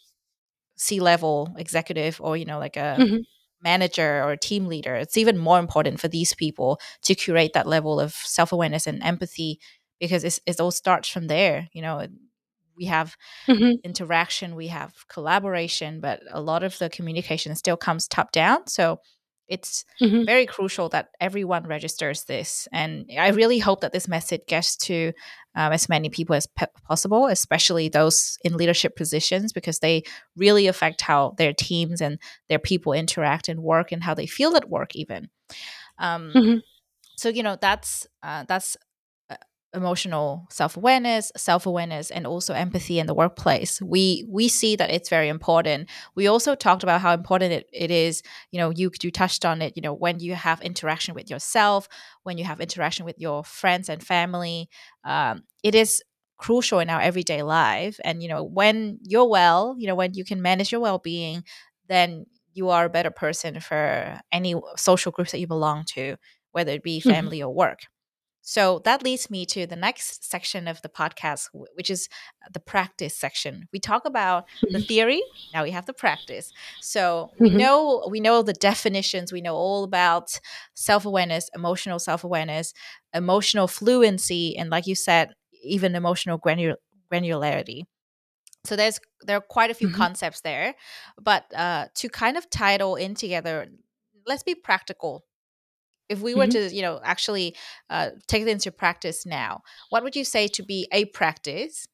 C 0.81 0.99
level 0.99 1.55
executive 1.59 2.19
or 2.23 2.39
you 2.39 2.47
know 2.47 2.59
like 2.59 2.77
a 2.77 2.97
mm-hmm. 2.99 3.17
manager 3.63 4.23
or 4.25 4.33
a 4.33 4.39
team 4.39 4.67
leader. 4.67 4.95
It's 4.95 5.19
even 5.19 5.37
more 5.37 5.59
important 5.59 6.01
for 6.01 6.09
these 6.09 6.35
people 6.35 6.81
to 7.03 7.15
curate 7.15 7.53
that 7.53 7.67
level 7.67 8.01
of 8.01 8.15
self 8.15 8.51
awareness 8.51 8.87
and 8.87 9.03
empathy 9.03 9.61
because 10.01 10.25
it's, 10.25 10.41
it 10.47 10.59
all 10.59 10.71
starts 10.71 11.07
from 11.11 11.27
there. 11.27 11.69
You 11.75 11.83
know, 11.83 12.07
we 12.79 12.87
have 12.87 13.15
mm-hmm. 13.47 13.73
interaction, 13.85 14.57
we 14.57 14.69
have 14.69 14.95
collaboration, 15.09 16.01
but 16.01 16.23
a 16.31 16.41
lot 16.41 16.63
of 16.63 16.79
the 16.79 16.89
communication 16.89 17.55
still 17.55 17.77
comes 17.77 18.09
top 18.09 18.33
down. 18.33 18.67
So 18.67 19.01
it's 19.51 19.85
mm-hmm. 20.01 20.25
very 20.25 20.47
crucial 20.47 20.89
that 20.91 21.09
everyone 21.21 21.67
registers 21.67 22.25
this. 22.25 22.69
And 22.73 23.11
I 23.19 23.29
really 23.29 23.59
hope 23.59 23.81
that 23.81 23.93
this 23.93 24.09
message 24.09 24.43
gets 24.47 24.77
to 24.79 25.13
um, 25.57 25.73
as 25.73 25.89
many 25.89 26.09
people 26.09 26.37
as 26.37 26.47
pe- 26.47 26.67
possible, 26.85 27.27
especially 27.27 27.89
those 27.89 28.39
in 28.45 28.57
leadership 28.57 28.95
positions, 28.95 29.53
because 29.53 29.81
they 29.81 30.05
really 30.37 30.69
affect 30.69 31.01
how 31.01 31.35
their 31.37 31.53
teams 31.53 32.01
and 32.01 32.19
their 32.49 32.61
people 32.61 32.93
interact 32.93 33.49
and 33.49 33.61
work 33.61 33.91
and 33.91 34.05
how 34.05 34.15
they 34.15 34.27
feel 34.27 34.57
at 34.57 34.71
work, 34.71 34.95
even. 34.95 35.29
Um, 35.99 36.33
mm-hmm. 36.35 36.59
So 37.17 37.29
you 37.29 37.43
know 37.43 37.59
that's 37.61 38.07
uh, 38.23 38.45
that's 38.49 38.77
emotional 39.73 40.47
self-awareness 40.51 41.31
self-awareness 41.37 42.11
and 42.11 42.27
also 42.27 42.53
empathy 42.55 42.99
in 42.99 43.07
the 43.07 43.15
workplace 43.15 43.81
we 43.81 44.25
we 44.29 44.49
see 44.49 44.75
that 44.75 44.91
it's 44.91 45.09
very 45.09 45.29
important 45.29 45.89
we 46.17 46.27
also 46.27 46.57
talked 46.57 46.83
about 46.83 47.01
how 47.01 47.13
important 47.13 47.53
it, 47.53 47.69
it 47.73 47.91
is 47.91 48.23
you 48.51 48.59
know 48.59 48.71
you 48.71 48.91
you 49.01 49.11
touched 49.13 49.45
on 49.45 49.63
it 49.63 49.73
you 49.77 49.83
know 49.83 49.95
when 49.95 50.19
you 50.19 50.35
have 50.35 50.61
interaction 50.63 51.15
with 51.15 51.31
yourself 51.31 51.89
when 52.25 52.37
you 52.37 52.45
have 52.45 52.61
interaction 52.61 53.05
with 53.05 53.19
your 53.19 53.45
friends 53.45 53.89
and 53.89 54.03
family 54.03 54.69
um, 55.05 55.43
it 55.63 55.75
is 55.75 56.03
crucial 56.37 56.81
in 56.81 56.91
our 56.91 57.01
everyday 57.01 57.43
life 57.43 58.01
and 58.05 58.23
you 58.23 58.29
know 58.29 58.43
when 58.43 58.99
you're 59.03 59.29
well 59.29 59.77
you 59.79 59.87
know 59.87 59.95
when 59.95 60.15
you 60.15 60.25
can 60.25 60.43
manage 60.43 60.73
your 60.73 60.81
well-being 60.81 61.45
then 61.87 62.27
you 62.55 62.71
are 62.71 62.87
a 62.87 62.91
better 62.91 63.11
person 63.11 63.61
for 63.61 64.19
any 64.33 64.55
social 64.77 65.13
groups 65.13 65.31
that 65.31 65.39
you 65.39 65.47
belong 65.47 65.85
to 65.85 66.17
whether 66.51 66.73
it 66.73 66.83
be 66.83 66.99
mm-hmm. 66.99 67.11
family 67.11 67.39
mm-hmm. 67.39 67.49
or 67.49 67.55
work 67.55 67.81
so 68.43 68.81
that 68.85 69.03
leads 69.03 69.31
me 69.31 69.45
to 69.47 69.67
the 69.67 69.77
next 69.77 70.29
section 70.29 70.67
of 70.67 70.81
the 70.83 70.89
podcast, 70.89 71.49
which 71.75 71.91
is 71.91 72.09
the 72.53 72.61
practice 72.61 73.17
section. 73.17 73.69
We 73.73 73.79
talk 73.81 74.05
about 74.05 74.47
the 74.63 74.79
mm-hmm. 74.79 74.83
theory, 74.89 75.23
now 75.53 75.63
we 75.63 75.71
have 75.73 75.87
the 75.87 75.93
practice. 75.93 76.51
So 76.81 77.31
mm-hmm. 77.35 77.45
we 77.45 77.51
know 77.51 78.07
we 78.11 78.21
know 78.21 78.43
the 78.43 78.53
definitions, 78.53 79.33
we 79.33 79.41
know 79.41 79.55
all 79.55 79.85
about 79.85 80.41
self-awareness, 80.75 81.51
emotional 81.55 81.99
self-awareness, 81.99 82.73
emotional 83.15 83.69
fluency, 83.69 84.57
and 84.57 84.71
like 84.71 84.87
you 84.87 84.95
said, 84.95 85.35
even 85.63 85.95
emotional 85.95 86.39
granul- 86.39 86.77
granularity. 87.13 87.83
So 88.65 88.77
there's 88.77 89.01
there 89.23 89.37
are 89.37 89.43
quite 89.43 89.71
a 89.71 89.75
few 89.75 89.89
mm-hmm. 89.89 89.97
concepts 89.97 90.41
there, 90.41 90.75
but 91.21 91.45
uh, 91.55 91.87
to 91.97 92.09
kind 92.09 92.37
of 92.37 92.49
tie 92.49 92.73
it 92.73 92.83
all 92.83 92.97
in 92.97 93.15
together, 93.15 93.67
let's 94.27 94.43
be 94.43 94.55
practical 94.55 95.25
if 96.11 96.21
we 96.21 96.35
were 96.35 96.47
mm-hmm. 96.47 96.69
to 96.69 96.75
you 96.75 96.83
know 96.83 97.01
actually 97.03 97.57
uh, 97.89 98.11
take 98.27 98.43
it 98.43 98.49
into 98.49 98.71
practice 98.71 99.25
now 99.25 99.63
what 99.89 100.03
would 100.03 100.17
you 100.17 100.25
say 100.25 100.47
to 100.49 100.63
be 100.63 100.87
a 100.93 101.07
practice 101.07 101.87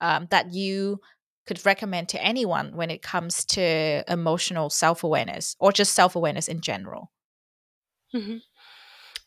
um, 0.00 0.26
that 0.30 0.52
you 0.52 0.98
could 1.46 1.64
recommend 1.64 2.08
to 2.08 2.22
anyone 2.22 2.74
when 2.74 2.90
it 2.90 3.02
comes 3.02 3.44
to 3.44 4.02
emotional 4.08 4.68
self-awareness 4.70 5.54
or 5.60 5.70
just 5.70 5.94
self-awareness 5.94 6.48
in 6.48 6.60
general 6.60 7.12
mm-hmm. 8.14 8.38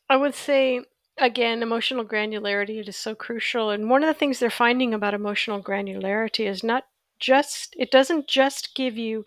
i 0.09 0.17
would 0.17 0.35
say 0.35 0.81
again 1.17 1.61
emotional 1.61 2.03
granularity 2.03 2.85
is 2.85 2.97
so 2.97 3.13
crucial 3.13 3.69
and 3.69 3.89
one 3.89 4.03
of 4.03 4.07
the 4.07 4.19
things 4.19 4.39
they're 4.39 4.49
finding 4.49 4.93
about 4.93 5.13
emotional 5.13 5.61
granularity 5.61 6.49
is 6.49 6.63
not 6.63 6.83
just 7.19 7.75
it 7.77 7.91
doesn't 7.91 8.27
just 8.27 8.73
give 8.75 8.97
you 8.97 9.23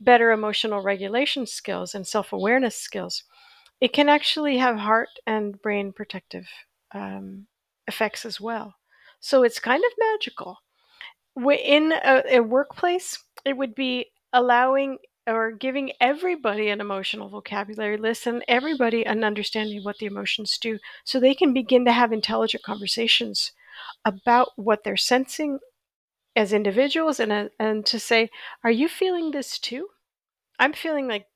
better 0.00 0.30
emotional 0.30 0.82
regulation 0.82 1.46
skills 1.46 1.94
and 1.94 2.06
self-awareness 2.06 2.76
skills 2.76 3.24
it 3.80 3.92
can 3.92 4.08
actually 4.08 4.58
have 4.58 4.78
heart 4.78 5.08
and 5.26 5.60
brain 5.60 5.92
protective 5.92 6.48
um, 6.92 7.46
effects 7.86 8.24
as 8.24 8.40
well. 8.40 8.74
So 9.20 9.42
it's 9.42 9.58
kind 9.58 9.82
of 9.84 9.92
magical. 9.98 10.58
In 11.36 11.92
a, 11.92 12.22
a 12.36 12.40
workplace, 12.40 13.22
it 13.44 13.56
would 13.56 13.74
be 13.74 14.06
allowing 14.32 14.98
or 15.26 15.50
giving 15.50 15.90
everybody 16.00 16.68
an 16.68 16.80
emotional 16.80 17.28
vocabulary 17.28 17.96
list 17.96 18.26
and 18.26 18.44
everybody 18.46 19.04
an 19.04 19.24
understanding 19.24 19.78
of 19.78 19.84
what 19.84 19.98
the 19.98 20.06
emotions 20.06 20.56
do 20.56 20.78
so 21.04 21.18
they 21.18 21.34
can 21.34 21.52
begin 21.52 21.84
to 21.84 21.92
have 21.92 22.12
intelligent 22.12 22.62
conversations 22.62 23.52
about 24.04 24.50
what 24.56 24.84
they're 24.84 24.96
sensing 24.96 25.58
as 26.36 26.52
individuals 26.52 27.18
and, 27.18 27.50
and 27.58 27.84
to 27.86 27.98
say, 27.98 28.30
Are 28.62 28.70
you 28.70 28.88
feeling 28.88 29.32
this 29.32 29.58
too? 29.58 29.88
I'm 30.58 30.72
feeling 30.72 31.08
like 31.08 31.35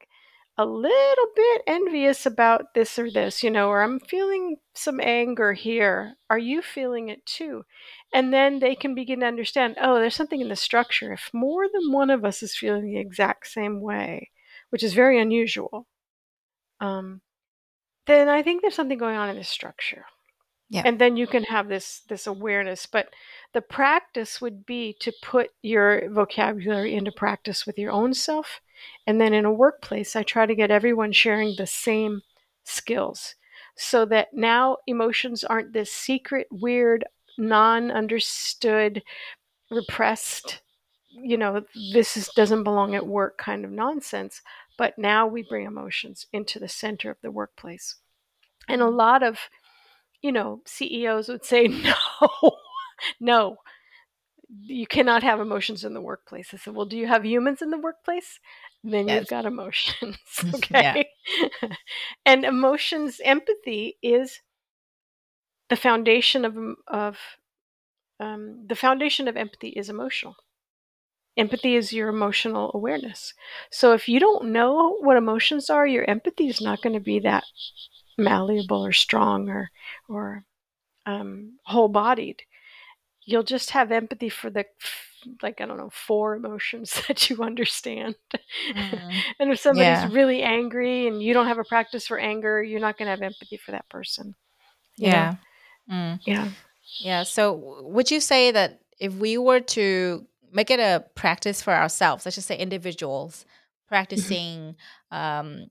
a 0.60 0.66
little 0.66 1.26
bit 1.34 1.62
envious 1.66 2.26
about 2.26 2.74
this 2.74 2.98
or 2.98 3.10
this, 3.10 3.42
you 3.42 3.50
know, 3.50 3.68
or 3.68 3.80
I'm 3.80 3.98
feeling 3.98 4.56
some 4.74 5.00
anger 5.00 5.54
here. 5.54 6.16
Are 6.28 6.38
you 6.38 6.60
feeling 6.60 7.08
it 7.08 7.24
too? 7.24 7.64
And 8.12 8.30
then 8.30 8.58
they 8.58 8.74
can 8.74 8.94
begin 8.94 9.20
to 9.20 9.26
understand 9.26 9.76
oh, 9.80 9.94
there's 9.94 10.14
something 10.14 10.40
in 10.40 10.50
the 10.50 10.56
structure. 10.56 11.14
If 11.14 11.30
more 11.32 11.64
than 11.72 11.92
one 11.92 12.10
of 12.10 12.26
us 12.26 12.42
is 12.42 12.54
feeling 12.54 12.84
the 12.84 12.98
exact 12.98 13.46
same 13.46 13.80
way, 13.80 14.28
which 14.68 14.82
is 14.82 14.92
very 14.92 15.18
unusual, 15.18 15.86
um, 16.78 17.22
then 18.06 18.28
I 18.28 18.42
think 18.42 18.60
there's 18.60 18.74
something 18.74 18.98
going 18.98 19.16
on 19.16 19.30
in 19.30 19.36
the 19.36 19.44
structure. 19.44 20.04
Yeah. 20.68 20.82
And 20.84 20.98
then 21.00 21.16
you 21.16 21.26
can 21.26 21.44
have 21.44 21.68
this 21.68 22.02
this 22.08 22.26
awareness. 22.26 22.84
But 22.84 23.08
the 23.54 23.62
practice 23.62 24.42
would 24.42 24.66
be 24.66 24.94
to 25.00 25.12
put 25.22 25.52
your 25.62 26.10
vocabulary 26.10 26.94
into 26.94 27.12
practice 27.12 27.64
with 27.64 27.78
your 27.78 27.92
own 27.92 28.12
self 28.12 28.60
and 29.06 29.20
then 29.20 29.34
in 29.34 29.44
a 29.44 29.52
workplace, 29.52 30.16
I 30.16 30.22
try 30.22 30.46
to 30.46 30.54
get 30.54 30.70
everyone 30.70 31.12
sharing 31.12 31.54
the 31.56 31.66
same 31.66 32.22
skills 32.64 33.34
so 33.76 34.04
that 34.06 34.28
now 34.32 34.76
emotions 34.86 35.44
aren't 35.44 35.72
this 35.72 35.92
secret, 35.92 36.46
weird, 36.50 37.04
non 37.38 37.90
understood, 37.90 39.02
repressed, 39.70 40.60
you 41.10 41.36
know, 41.36 41.62
this 41.92 42.16
is, 42.16 42.28
doesn't 42.36 42.64
belong 42.64 42.94
at 42.94 43.06
work 43.06 43.38
kind 43.38 43.64
of 43.64 43.70
nonsense. 43.70 44.42
But 44.78 44.98
now 44.98 45.26
we 45.26 45.42
bring 45.42 45.66
emotions 45.66 46.26
into 46.32 46.58
the 46.58 46.68
center 46.68 47.10
of 47.10 47.18
the 47.22 47.30
workplace. 47.30 47.96
And 48.68 48.80
a 48.80 48.84
mm-hmm. 48.84 48.96
lot 48.96 49.22
of, 49.22 49.38
you 50.22 50.32
know, 50.32 50.62
CEOs 50.66 51.28
would 51.28 51.44
say, 51.44 51.66
no, 52.20 52.52
no, 53.18 53.56
you 54.62 54.86
cannot 54.86 55.22
have 55.22 55.40
emotions 55.40 55.84
in 55.84 55.94
the 55.94 56.00
workplace. 56.00 56.50
I 56.52 56.56
said, 56.56 56.74
well, 56.74 56.86
do 56.86 56.96
you 56.96 57.06
have 57.06 57.24
humans 57.24 57.62
in 57.62 57.70
the 57.70 57.78
workplace? 57.78 58.40
Then 58.82 59.08
yes. 59.08 59.20
you've 59.20 59.28
got 59.28 59.46
emotions. 59.46 60.16
Okay. 60.54 61.08
and 62.24 62.44
emotions, 62.44 63.20
empathy 63.22 63.98
is 64.02 64.40
the 65.68 65.76
foundation 65.76 66.44
of, 66.44 66.56
of 66.88 67.18
um, 68.18 68.66
the 68.66 68.74
foundation 68.74 69.28
of 69.28 69.36
empathy 69.36 69.68
is 69.68 69.88
emotional. 69.88 70.36
Empathy 71.36 71.76
is 71.76 71.92
your 71.92 72.08
emotional 72.08 72.70
awareness. 72.74 73.34
So 73.70 73.92
if 73.92 74.08
you 74.08 74.18
don't 74.18 74.52
know 74.52 74.96
what 75.00 75.16
emotions 75.16 75.70
are, 75.70 75.86
your 75.86 76.08
empathy 76.08 76.48
is 76.48 76.60
not 76.60 76.82
going 76.82 76.94
to 76.94 77.00
be 77.00 77.20
that 77.20 77.44
malleable 78.18 78.84
or 78.84 78.92
strong 78.92 79.48
or 79.48 79.70
or 80.08 80.44
um, 81.06 81.58
whole 81.64 81.88
bodied. 81.88 82.42
You'll 83.24 83.42
just 83.42 83.70
have 83.70 83.92
empathy 83.92 84.28
for 84.28 84.50
the 84.50 84.64
like 85.42 85.60
I 85.60 85.66
don't 85.66 85.76
know 85.78 85.90
four 85.92 86.36
emotions 86.36 87.00
that 87.08 87.30
you 87.30 87.42
understand. 87.42 88.16
Mm. 88.74 89.22
and 89.40 89.52
if 89.52 89.60
somebody's 89.60 90.04
yeah. 90.04 90.12
really 90.12 90.42
angry 90.42 91.06
and 91.06 91.22
you 91.22 91.34
don't 91.34 91.46
have 91.46 91.58
a 91.58 91.64
practice 91.64 92.06
for 92.06 92.18
anger, 92.18 92.62
you're 92.62 92.80
not 92.80 92.98
going 92.98 93.06
to 93.06 93.10
have 93.10 93.22
empathy 93.22 93.56
for 93.56 93.72
that 93.72 93.88
person. 93.88 94.34
Yeah. 94.96 95.34
Mm. 95.90 96.20
Yeah. 96.24 96.50
Yeah. 97.00 97.22
So 97.22 97.80
would 97.82 98.10
you 98.10 98.20
say 98.20 98.50
that 98.50 98.80
if 98.98 99.14
we 99.14 99.38
were 99.38 99.60
to 99.60 100.26
make 100.52 100.70
it 100.70 100.80
a 100.80 101.04
practice 101.14 101.62
for 101.62 101.72
ourselves, 101.72 102.24
let's 102.26 102.34
just 102.34 102.48
say 102.48 102.58
individuals, 102.58 103.44
practicing 103.88 104.76
um, 105.10 105.66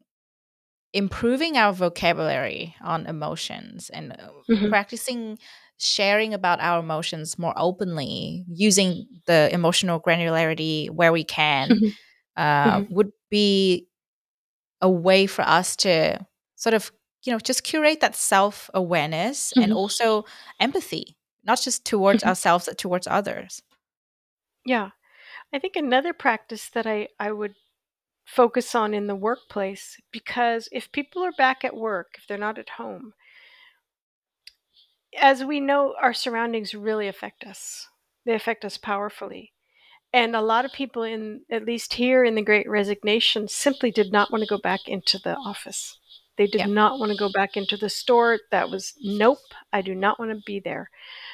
improving 0.94 1.58
our 1.58 1.72
vocabulary 1.72 2.76
on 2.82 3.06
emotions 3.06 3.90
and 3.90 4.14
uh, 4.14 4.30
Mhm. 4.50 4.70
practicing 4.70 5.38
sharing 5.80 6.34
about 6.34 6.60
our 6.62 6.80
emotions 6.80 7.40
more 7.40 7.54
openly 7.58 8.46
using 8.50 9.08
the 9.28 9.50
emotional 9.54 10.00
granularity 10.00 10.90
where 10.92 11.12
we 11.14 11.24
can 11.24 11.70
Mhm. 11.70 11.94
uh, 12.38 12.82
Mhm. 12.82 12.88
would 12.92 13.12
be 13.30 13.88
a 14.82 14.90
way 14.90 15.28
for 15.28 15.44
us 15.44 15.76
to 15.78 16.20
sort 16.56 16.74
of 16.74 16.92
you 17.24 17.32
know 17.34 17.40
just 17.40 17.64
curate 17.64 18.02
that 18.02 18.16
self-awareness 18.16 19.54
and 19.62 19.74
Mhm. 19.74 19.78
also 19.78 20.26
empathy 20.60 21.18
not 21.46 21.62
just 21.62 21.86
towards 21.86 22.24
Mhm. 22.24 22.28
ourselves 22.30 22.66
but 22.66 22.78
towards 22.78 23.08
others 23.08 23.62
Yeah. 24.66 24.92
I 25.54 25.60
think 25.60 25.76
another 25.76 26.14
practice 26.14 26.70
that 26.72 26.88
I, 26.88 27.10
I 27.20 27.32
would 27.32 27.56
focus 28.26 28.76
on 28.76 28.94
in 28.94 29.08
the 29.08 29.16
workplace 29.16 29.98
because 30.12 30.70
if 30.72 30.92
people 30.92 31.24
are 31.24 31.32
back 31.34 31.66
at 31.66 31.76
work, 31.76 32.16
if 32.18 32.28
they're 32.28 32.38
not 32.38 32.58
at 32.60 32.70
home, 32.70 33.14
as 35.18 35.44
we 35.44 35.60
know, 35.60 35.96
our 36.02 36.14
surroundings 36.14 36.74
really 36.74 37.08
affect 37.08 37.44
us. 37.44 37.88
They 38.26 38.34
affect 38.34 38.66
us 38.66 38.78
powerfully. 38.78 39.54
And 40.12 40.36
a 40.36 40.42
lot 40.42 40.66
of 40.66 40.74
people 40.74 41.04
in 41.04 41.42
at 41.52 41.66
least 41.66 41.94
here 41.94 42.24
in 42.24 42.36
the 42.36 42.42
great 42.42 42.68
resignation 42.68 43.48
simply 43.48 43.92
did 43.92 44.12
not 44.12 44.32
want 44.32 44.44
to 44.44 44.50
go 44.50 44.58
back 44.58 44.82
into 44.88 45.20
the 45.20 45.36
office. 45.36 46.00
They 46.38 46.48
did 46.48 46.60
yeah 46.60 46.66
not 46.66 47.00
want 47.00 47.12
to 47.12 47.18
go 47.18 47.30
back 47.32 47.58
into 47.58 47.78
the 47.78 47.90
store. 47.90 48.40
That 48.50 48.70
was 48.70 48.94
nope, 49.02 49.40
I 49.72 49.82
do 49.82 49.94
not 49.94 50.20
want 50.20 50.32
to 50.32 50.42
be 50.46 50.60
there. 50.60 50.90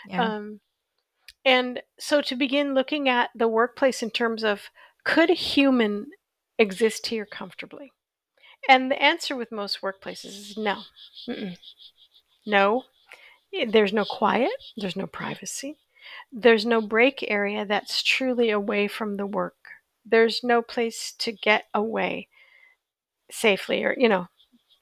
yeah 0.07 0.23
Um, 0.23 0.59
and 1.45 1.81
so 1.99 2.21
to 2.21 2.35
begin 2.35 2.73
looking 2.73 3.07
at 3.07 3.29
the 3.35 3.47
workplace 3.47 4.01
in 4.01 4.09
terms 4.09 4.43
of 4.43 4.69
could 5.03 5.29
a 5.29 5.35
human 5.35 6.07
exist 6.57 7.07
here 7.07 7.25
comfortably? 7.25 7.91
And 8.67 8.89
the 8.89 9.01
answer 9.01 9.35
with 9.35 9.51
most 9.51 9.81
workplaces 9.81 10.25
is 10.25 10.57
no. 10.57 10.81
Mm-mm. 11.29 11.55
No. 12.47 12.83
Eh, 13.55 13.65
There's 13.67 13.91
no 13.93 14.05
quiet, 14.05 14.51
there's 14.77 14.95
no 14.95 15.07
privacy, 15.07 15.77
there's 16.31 16.65
no 16.65 16.81
break 16.81 17.25
area 17.27 17.65
that's 17.65 18.03
truly 18.03 18.49
away 18.51 18.87
from 18.87 19.17
the 19.17 19.25
work. 19.25 19.55
There's 20.05 20.43
no 20.43 20.61
place 20.61 21.13
to 21.19 21.31
get 21.31 21.65
away 21.73 22.27
safely 23.31 23.83
or, 23.83 23.95
you 23.97 24.09
know, 24.09 24.27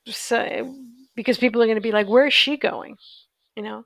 so, 0.08 0.76
because 1.16 1.38
people 1.38 1.62
are 1.62 1.68
going 1.68 1.76
to 1.78 1.82
be 1.82 1.92
like, 1.92 2.08
where 2.08 2.28
is 2.28 2.34
she 2.34 2.58
going? 2.58 2.98
You 3.56 3.64
know, 3.64 3.86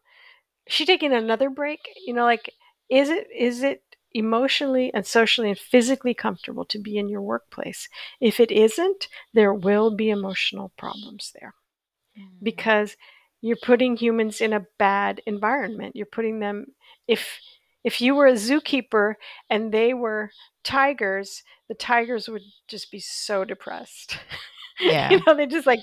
is 0.67 0.73
she 0.75 0.85
taking 0.85 1.13
another 1.13 1.49
break? 1.49 1.81
You 2.05 2.13
know, 2.13 2.23
like, 2.25 2.51
is 2.89 3.09
it, 3.09 3.27
is 3.35 3.63
it 3.63 3.83
emotionally 4.13 4.91
and 4.93 5.05
socially 5.05 5.49
and 5.49 5.59
physically 5.59 6.13
comfortable 6.13 6.65
to 6.65 6.79
be 6.79 6.97
in 6.97 7.09
your 7.09 7.21
workplace? 7.21 7.89
If 8.21 8.39
it 8.39 8.51
isn't, 8.51 9.09
there 9.33 9.53
will 9.53 9.95
be 9.95 10.09
emotional 10.09 10.73
problems 10.77 11.33
there. 11.39 11.55
Mm. 12.17 12.29
because 12.43 12.97
you're 13.41 13.57
putting 13.57 13.97
humans 13.97 14.41
in 14.41 14.53
a 14.53 14.65
bad 14.79 15.21
environment. 15.25 15.95
You're 15.95 16.05
putting 16.07 16.39
them 16.39 16.67
if 17.07 17.39
if 17.83 18.01
you 18.01 18.15
were 18.15 18.27
a 18.27 18.33
zookeeper 18.33 19.15
and 19.49 19.71
they 19.73 19.93
were 19.93 20.31
tigers, 20.63 21.43
the 21.69 21.75
tigers 21.75 22.27
would 22.27 22.41
just 22.67 22.91
be 22.91 22.99
so 22.99 23.45
depressed. 23.45 24.17
yeah 24.79 25.09
you 25.09 25.21
know, 25.25 25.35
they 25.35 25.47
just 25.47 25.67
like 25.67 25.79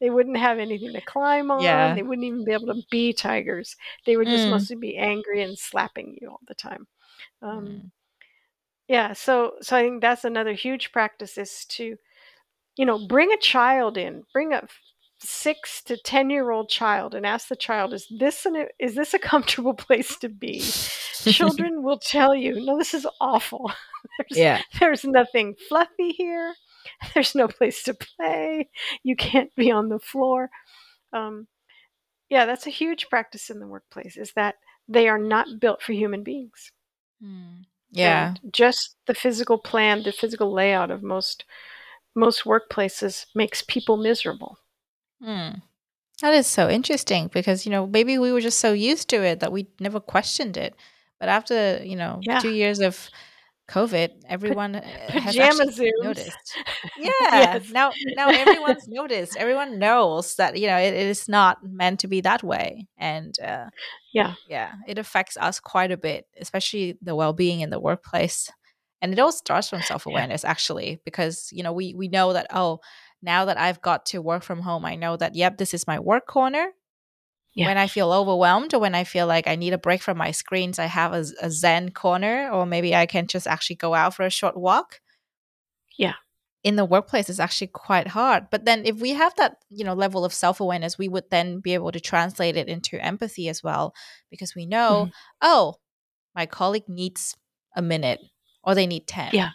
they 0.00 0.10
wouldn't 0.10 0.36
have 0.36 0.58
anything 0.58 0.92
to 0.94 1.00
climb 1.00 1.50
on. 1.50 1.94
yeah 1.94 1.94
They 1.94 2.02
wouldn't 2.02 2.26
even 2.26 2.44
be 2.44 2.52
able 2.52 2.68
to 2.68 2.82
be 2.90 3.12
tigers. 3.12 3.76
They 4.04 4.16
would 4.16 4.28
just 4.30 4.46
Mm, 4.46 4.48
mostly 4.48 4.76
be 4.76 4.96
angry 4.96 5.42
and 5.42 5.58
slapping 5.58 6.16
you 6.20 6.30
all 6.30 6.40
the 6.46 6.54
time. 6.54 6.86
Um, 7.42 7.82
mm, 7.82 7.90
yeah, 8.88 9.12
so 9.12 9.56
so 9.62 9.76
I 9.76 9.82
think 9.82 10.00
that's 10.00 10.24
another 10.24 10.52
huge 10.52 10.92
practice 10.92 11.38
is 11.38 11.64
to 11.70 11.96
you 12.76 12.86
know, 12.86 13.06
bring 13.08 13.32
a 13.32 13.38
child 13.38 13.98
in, 13.98 14.24
bring 14.32 14.52
a 14.52 14.66
six 15.18 15.82
to 15.84 15.96
ten 15.96 16.30
year 16.30 16.50
old 16.50 16.68
child, 16.68 17.14
and 17.14 17.26
ask 17.26 17.48
the 17.48 17.56
child, 17.56 17.92
"Is 17.94 18.06
this 18.10 18.46
an 18.46 18.66
is 18.78 18.94
this 18.94 19.14
a 19.14 19.18
comfortable 19.18 19.74
place 19.86 20.16
to 20.18 20.28
be?" 20.28 20.60
Children 21.26 21.82
will 21.82 21.98
tell 21.98 22.34
you, 22.34 22.64
"No, 22.64 22.78
this 22.78 22.94
is 22.94 23.06
awful. 23.20 23.70
there's 24.18 24.38
yeah 24.38 24.60
there's 24.80 25.04
nothing 25.04 25.54
fluffy 25.68 26.10
here. 26.10 26.54
There's 27.14 27.34
no 27.34 27.48
place 27.48 27.82
to 27.84 27.94
play. 27.94 28.68
You 29.02 29.16
can't 29.16 29.54
be 29.56 29.70
on 29.70 29.88
the 29.88 29.98
floor." 29.98 30.50
Um, 31.12 31.46
yeah, 32.28 32.44
that's 32.46 32.66
a 32.66 32.70
huge 32.70 33.08
practice 33.08 33.50
in 33.50 33.60
the 33.60 33.66
workplace. 33.66 34.16
Is 34.16 34.32
that 34.34 34.56
they 34.88 35.08
are 35.08 35.18
not 35.18 35.60
built 35.60 35.82
for 35.82 35.92
human 35.92 36.22
beings, 36.22 36.70
Mm. 37.24 37.64
yeah 37.90 38.28
and 38.28 38.52
just 38.52 38.96
the 39.06 39.14
physical 39.14 39.58
plan, 39.58 40.02
the 40.02 40.12
physical 40.12 40.52
layout 40.52 40.90
of 40.90 41.02
most 41.02 41.44
most 42.14 42.44
workplaces 42.44 43.26
makes 43.34 43.62
people 43.62 43.96
miserable. 43.96 44.58
Mm. 45.22 45.62
That 46.22 46.34
is 46.34 46.46
so 46.46 46.68
interesting 46.68 47.28
because, 47.32 47.66
you 47.66 47.72
know, 47.72 47.86
maybe 47.86 48.18
we 48.18 48.32
were 48.32 48.40
just 48.40 48.58
so 48.58 48.72
used 48.72 49.08
to 49.10 49.22
it 49.22 49.40
that 49.40 49.52
we 49.52 49.66
never 49.80 50.00
questioned 50.00 50.56
it. 50.56 50.74
But 51.20 51.28
after, 51.28 51.80
you 51.84 51.96
know, 51.96 52.20
Yeah. 52.22 52.40
two 52.40 52.50
years 52.50 52.80
of 52.80 53.08
COVID, 53.68 54.10
everyone 54.28 54.76
uh, 54.76 54.80
has 55.20 55.34
Pajama 55.34 55.64
actually 55.68 55.92
noticed. 56.02 56.56
Yeah. 56.98 57.10
yes. 57.32 57.70
Now, 57.70 57.92
now 58.16 58.28
everyone's 58.30 58.86
noticed. 58.88 59.36
Everyone 59.36 59.78
knows 59.78 60.36
that, 60.36 60.56
you 60.58 60.66
know, 60.68 60.76
it, 60.78 60.94
it 60.94 61.06
is 61.06 61.28
not 61.28 61.58
meant 61.62 62.00
to 62.00 62.08
be 62.08 62.20
that 62.22 62.42
way. 62.42 62.86
And 62.96 63.34
uh, 63.40 63.66
yeah. 64.12 64.34
yeah, 64.48 64.72
it 64.86 64.98
affects 64.98 65.36
us 65.36 65.60
quite 65.60 65.90
a 65.92 65.96
bit, 65.96 66.26
especially 66.40 66.96
the 67.02 67.14
well 67.14 67.32
being 67.32 67.60
in 67.60 67.70
the 67.70 67.80
workplace. 67.80 68.50
And 69.02 69.12
it 69.12 69.18
all 69.18 69.32
starts 69.32 69.68
from 69.68 69.82
self 69.82 70.06
Yeah. 70.06 70.12
awareness, 70.12 70.44
actually, 70.44 71.00
because, 71.04 71.50
you 71.52 71.62
know, 71.62 71.72
we, 71.72 71.94
we 71.94 72.08
know 72.08 72.32
that, 72.32 72.46
oh, 72.50 72.80
now 73.26 73.44
that 73.44 73.58
I've 73.58 73.82
got 73.82 74.06
to 74.06 74.22
work 74.22 74.42
from 74.42 74.60
home, 74.60 74.84
I 74.86 74.94
know 74.96 75.16
that, 75.16 75.34
yep, 75.34 75.58
this 75.58 75.74
is 75.74 75.86
my 75.86 75.98
work 75.98 76.26
corner. 76.26 76.68
Yeah. 77.54 77.66
When 77.66 77.78
I 77.78 77.86
feel 77.86 78.12
overwhelmed 78.12 78.74
or 78.74 78.80
when 78.80 78.94
I 78.94 79.04
feel 79.04 79.26
like 79.26 79.48
I 79.48 79.56
need 79.56 79.72
a 79.72 79.78
break 79.78 80.02
from 80.02 80.18
my 80.18 80.30
screens, 80.30 80.78
I 80.78 80.86
have 80.86 81.12
a, 81.14 81.24
a 81.40 81.50
Zen 81.50 81.90
corner, 81.90 82.50
or 82.50 82.66
maybe 82.66 82.94
I 82.94 83.06
can 83.06 83.26
just 83.26 83.46
actually 83.46 83.76
go 83.76 83.94
out 83.94 84.14
for 84.14 84.24
a 84.26 84.30
short 84.30 84.56
walk. 84.56 85.00
Yeah. 85.98 86.14
In 86.62 86.76
the 86.76 86.84
workplace, 86.84 87.30
it's 87.30 87.40
actually 87.40 87.68
quite 87.68 88.08
hard. 88.08 88.50
But 88.50 88.64
then, 88.66 88.84
if 88.84 89.00
we 89.00 89.12
have 89.14 89.34
that, 89.36 89.56
you 89.70 89.84
know, 89.84 89.94
level 89.94 90.24
of 90.24 90.34
self 90.34 90.60
awareness, 90.60 90.98
we 90.98 91.08
would 91.08 91.30
then 91.30 91.60
be 91.60 91.72
able 91.74 91.92
to 91.92 92.00
translate 92.00 92.56
it 92.56 92.68
into 92.68 93.02
empathy 93.02 93.48
as 93.48 93.62
well, 93.62 93.94
because 94.30 94.54
we 94.54 94.66
know, 94.66 95.06
Mhm. 95.06 95.12
oh, 95.42 95.74
my 96.34 96.44
colleague 96.44 96.88
needs 96.88 97.36
a 97.74 97.80
minute 97.82 98.20
or 98.64 98.74
they 98.74 98.86
need 98.86 99.06
ten, 99.06 99.30
Yeah. 99.32 99.50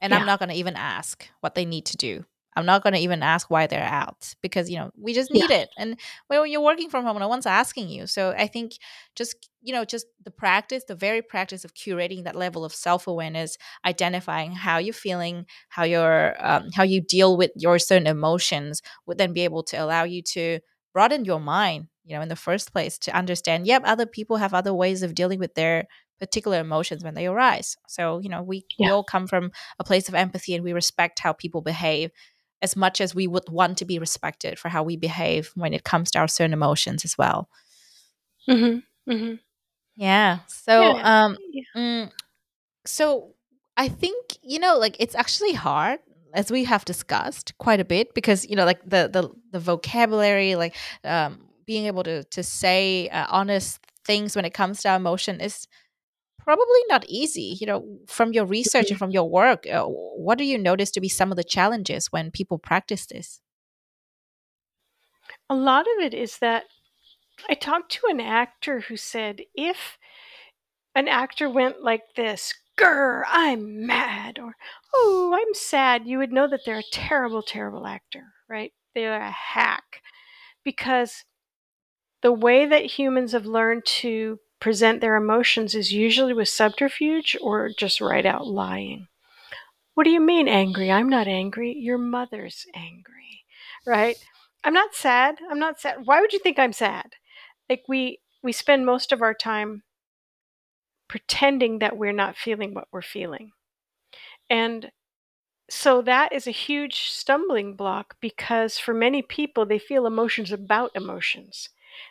and 0.00 0.10
Yeah. 0.12 0.18
I'm 0.18 0.26
not 0.26 0.40
going 0.40 0.50
to 0.50 0.56
even 0.56 0.76
ask 0.76 1.26
what 1.40 1.54
they 1.54 1.64
need 1.64 1.86
to 1.86 1.96
do. 1.96 2.26
I'm 2.58 2.66
not 2.66 2.82
going 2.82 2.94
to 2.94 2.98
even 2.98 3.22
ask 3.22 3.48
why 3.50 3.68
they're 3.68 3.82
out 3.82 4.34
because 4.42 4.68
you 4.68 4.76
know 4.78 4.90
we 4.98 5.14
just 5.14 5.30
need 5.32 5.50
it. 5.50 5.68
And 5.78 5.96
when 6.26 6.50
you're 6.50 6.60
working 6.60 6.90
from 6.90 7.04
home, 7.04 7.18
no 7.18 7.28
one's 7.28 7.46
asking 7.46 7.88
you. 7.88 8.08
So 8.08 8.34
I 8.36 8.48
think 8.48 8.72
just 9.14 9.48
you 9.62 9.72
know 9.72 9.84
just 9.84 10.06
the 10.24 10.32
practice, 10.32 10.82
the 10.84 10.96
very 10.96 11.22
practice 11.22 11.64
of 11.64 11.74
curating 11.74 12.24
that 12.24 12.34
level 12.34 12.64
of 12.64 12.74
self 12.74 13.06
awareness, 13.06 13.56
identifying 13.86 14.52
how 14.52 14.78
you're 14.78 14.92
feeling, 14.92 15.46
how 15.68 15.84
you're 15.84 16.34
um, 16.40 16.70
how 16.74 16.82
you 16.82 17.00
deal 17.00 17.36
with 17.36 17.52
your 17.54 17.78
certain 17.78 18.08
emotions, 18.08 18.82
would 19.06 19.18
then 19.18 19.32
be 19.32 19.42
able 19.42 19.62
to 19.62 19.76
allow 19.76 20.02
you 20.02 20.20
to 20.22 20.58
broaden 20.92 21.24
your 21.24 21.40
mind. 21.40 21.86
You 22.04 22.16
know, 22.16 22.22
in 22.22 22.28
the 22.28 22.36
first 22.36 22.72
place, 22.72 22.98
to 23.00 23.16
understand, 23.16 23.66
yep, 23.66 23.82
other 23.84 24.06
people 24.06 24.38
have 24.38 24.54
other 24.54 24.74
ways 24.74 25.02
of 25.02 25.14
dealing 25.14 25.38
with 25.38 25.54
their 25.54 25.86
particular 26.18 26.58
emotions 26.58 27.04
when 27.04 27.14
they 27.14 27.26
arise. 27.26 27.76
So 27.86 28.18
you 28.18 28.28
know, 28.28 28.42
we 28.42 28.66
we 28.80 28.88
all 28.88 29.04
come 29.04 29.28
from 29.28 29.52
a 29.78 29.84
place 29.84 30.08
of 30.08 30.14
empathy 30.16 30.54
and 30.54 30.64
we 30.64 30.72
respect 30.72 31.20
how 31.20 31.32
people 31.32 31.60
behave 31.62 32.10
as 32.62 32.76
much 32.76 33.00
as 33.00 33.14
we 33.14 33.26
would 33.26 33.48
want 33.48 33.78
to 33.78 33.84
be 33.84 33.98
respected 33.98 34.58
for 34.58 34.68
how 34.68 34.82
we 34.82 34.96
behave 34.96 35.50
when 35.54 35.72
it 35.74 35.84
comes 35.84 36.10
to 36.12 36.18
our 36.18 36.28
certain 36.28 36.52
emotions 36.52 37.04
as 37.04 37.16
well. 37.18 37.48
Mhm. 38.48 38.82
Mhm. 39.08 39.38
Yeah. 39.96 40.40
So, 40.48 40.96
Yeah. 40.98 41.24
um, 41.24 41.36
Yeah. 41.52 41.62
mm, 41.76 42.12
so 42.86 43.34
I 43.76 43.88
think 43.88 44.38
you 44.42 44.58
know, 44.58 44.78
like 44.78 44.96
it's 45.00 45.14
actually 45.14 45.54
hard 45.54 46.00
as 46.34 46.50
we 46.50 46.64
have 46.64 46.84
discussed 46.84 47.56
quite 47.58 47.80
a 47.80 47.84
bit 47.84 48.14
because 48.14 48.46
you 48.48 48.56
know, 48.56 48.64
like 48.66 48.82
the 48.84 49.08
the 49.12 49.30
the 49.52 49.60
vocabulary, 49.60 50.56
like 50.56 50.76
um, 51.04 51.46
being 51.66 51.86
able 51.86 52.02
to 52.04 52.24
to 52.24 52.42
say 52.42 53.08
uh, 53.10 53.26
honest 53.30 53.80
things 54.06 54.36
when 54.36 54.44
it 54.44 54.54
comes 54.54 54.82
to 54.82 54.88
our 54.90 54.96
emotion 54.96 55.40
is 55.40 55.68
probably 56.48 56.80
not 56.88 57.04
easy. 57.08 57.58
You 57.60 57.66
know, 57.66 57.98
from 58.06 58.32
your 58.32 58.46
research 58.46 58.86
Mhm. 58.86 58.90
and 58.92 58.98
from 58.98 59.10
your 59.10 59.28
work, 59.28 59.66
uh, 59.66 59.84
what 59.84 60.38
do 60.38 60.44
you 60.44 60.56
notice 60.56 60.90
to 60.92 61.00
be 61.00 61.08
some 61.08 61.30
of 61.30 61.36
the 61.36 61.44
challenges 61.44 62.10
when 62.10 62.30
people 62.30 62.58
practice 62.58 63.04
this? 63.06 63.42
A 65.50 65.54
lot 65.54 65.82
of 65.82 66.02
it 66.02 66.14
is 66.14 66.38
that 66.38 66.64
I 67.48 67.54
talked 67.54 67.92
to 67.92 68.08
an 68.08 68.20
actor 68.20 68.80
who 68.80 68.96
said 68.96 69.42
if 69.54 69.98
an 70.94 71.08
actor 71.08 71.50
went 71.50 71.82
like 71.82 72.14
this, 72.16 72.54
grr, 72.78 73.24
I'm 73.28 73.86
mad, 73.86 74.38
or 74.38 74.56
oh, 74.94 75.32
I'm 75.34 75.54
sad, 75.54 76.06
you 76.06 76.18
would 76.18 76.32
know 76.32 76.48
that 76.48 76.60
they're 76.64 76.78
a 76.80 76.92
terrible, 76.92 77.42
terrible 77.42 77.86
actor, 77.86 78.34
right? 78.48 78.72
They're 78.94 79.20
a 79.20 79.30
hack. 79.30 80.02
Because 80.64 81.24
the 82.22 82.32
way 82.32 82.66
that 82.66 82.86
humans 82.98 83.32
have 83.32 83.46
learned 83.46 83.84
to 83.86 84.40
present 84.60 85.00
their 85.00 85.16
emotions 85.16 85.74
is 85.74 85.92
usually 85.92 86.32
with 86.32 86.48
subterfuge 86.48 87.36
or 87.40 87.70
just 87.78 88.00
right 88.00 88.26
out 88.26 88.46
lying. 88.46 89.08
What 89.94 90.04
do 90.04 90.10
you 90.10 90.20
mean 90.20 90.48
angry? 90.48 90.90
I'm 90.90 91.08
not 91.08 91.26
angry. 91.26 91.72
Your 91.72 91.98
mother's 91.98 92.66
angry, 92.74 93.44
right? 93.86 94.16
I'm 94.64 94.74
not 94.74 94.94
sad. 94.94 95.38
I'm 95.50 95.58
not 95.58 95.80
sad. 95.80 95.98
Why 96.04 96.20
would 96.20 96.32
you 96.32 96.38
think 96.38 96.58
I'm 96.58 96.72
sad? 96.72 97.14
Like 97.68 97.84
we 97.88 98.20
we 98.42 98.52
spend 98.52 98.86
most 98.86 99.12
of 99.12 99.22
our 99.22 99.34
time 99.34 99.82
pretending 101.08 101.78
that 101.80 101.96
we're 101.96 102.12
not 102.12 102.36
feeling 102.36 102.74
what 102.74 102.88
we're 102.92 103.02
feeling. 103.02 103.52
And 104.50 104.90
so 105.70 106.00
that 106.02 106.32
is 106.32 106.46
a 106.46 106.52
huge 106.52 107.10
stumbling 107.10 107.74
block 107.74 108.16
because 108.20 108.78
for 108.78 108.94
many 108.94 109.20
people, 109.22 109.66
they 109.66 109.78
feel 109.78 110.06
emotions 110.06 110.50
about 110.52 110.92
emotions. 110.94 111.68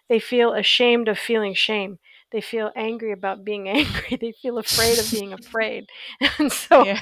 They 0.10 0.20
feel 0.20 0.54
ashamed 0.54 1.08
of 1.08 1.18
feeling 1.18 1.54
shame. 1.54 2.00
They 2.32 2.42
feel 2.42 2.72
angry 2.76 3.12
about 3.12 3.46
being 3.46 3.70
angry. 3.70 4.18
They 4.18 4.34
feel 4.34 4.58
afraid 4.58 5.00
of 5.00 5.10
being 5.12 5.34
afraid. 5.40 5.88
And 6.38 6.52
so, 6.52 6.86
yeah. 6.86 7.00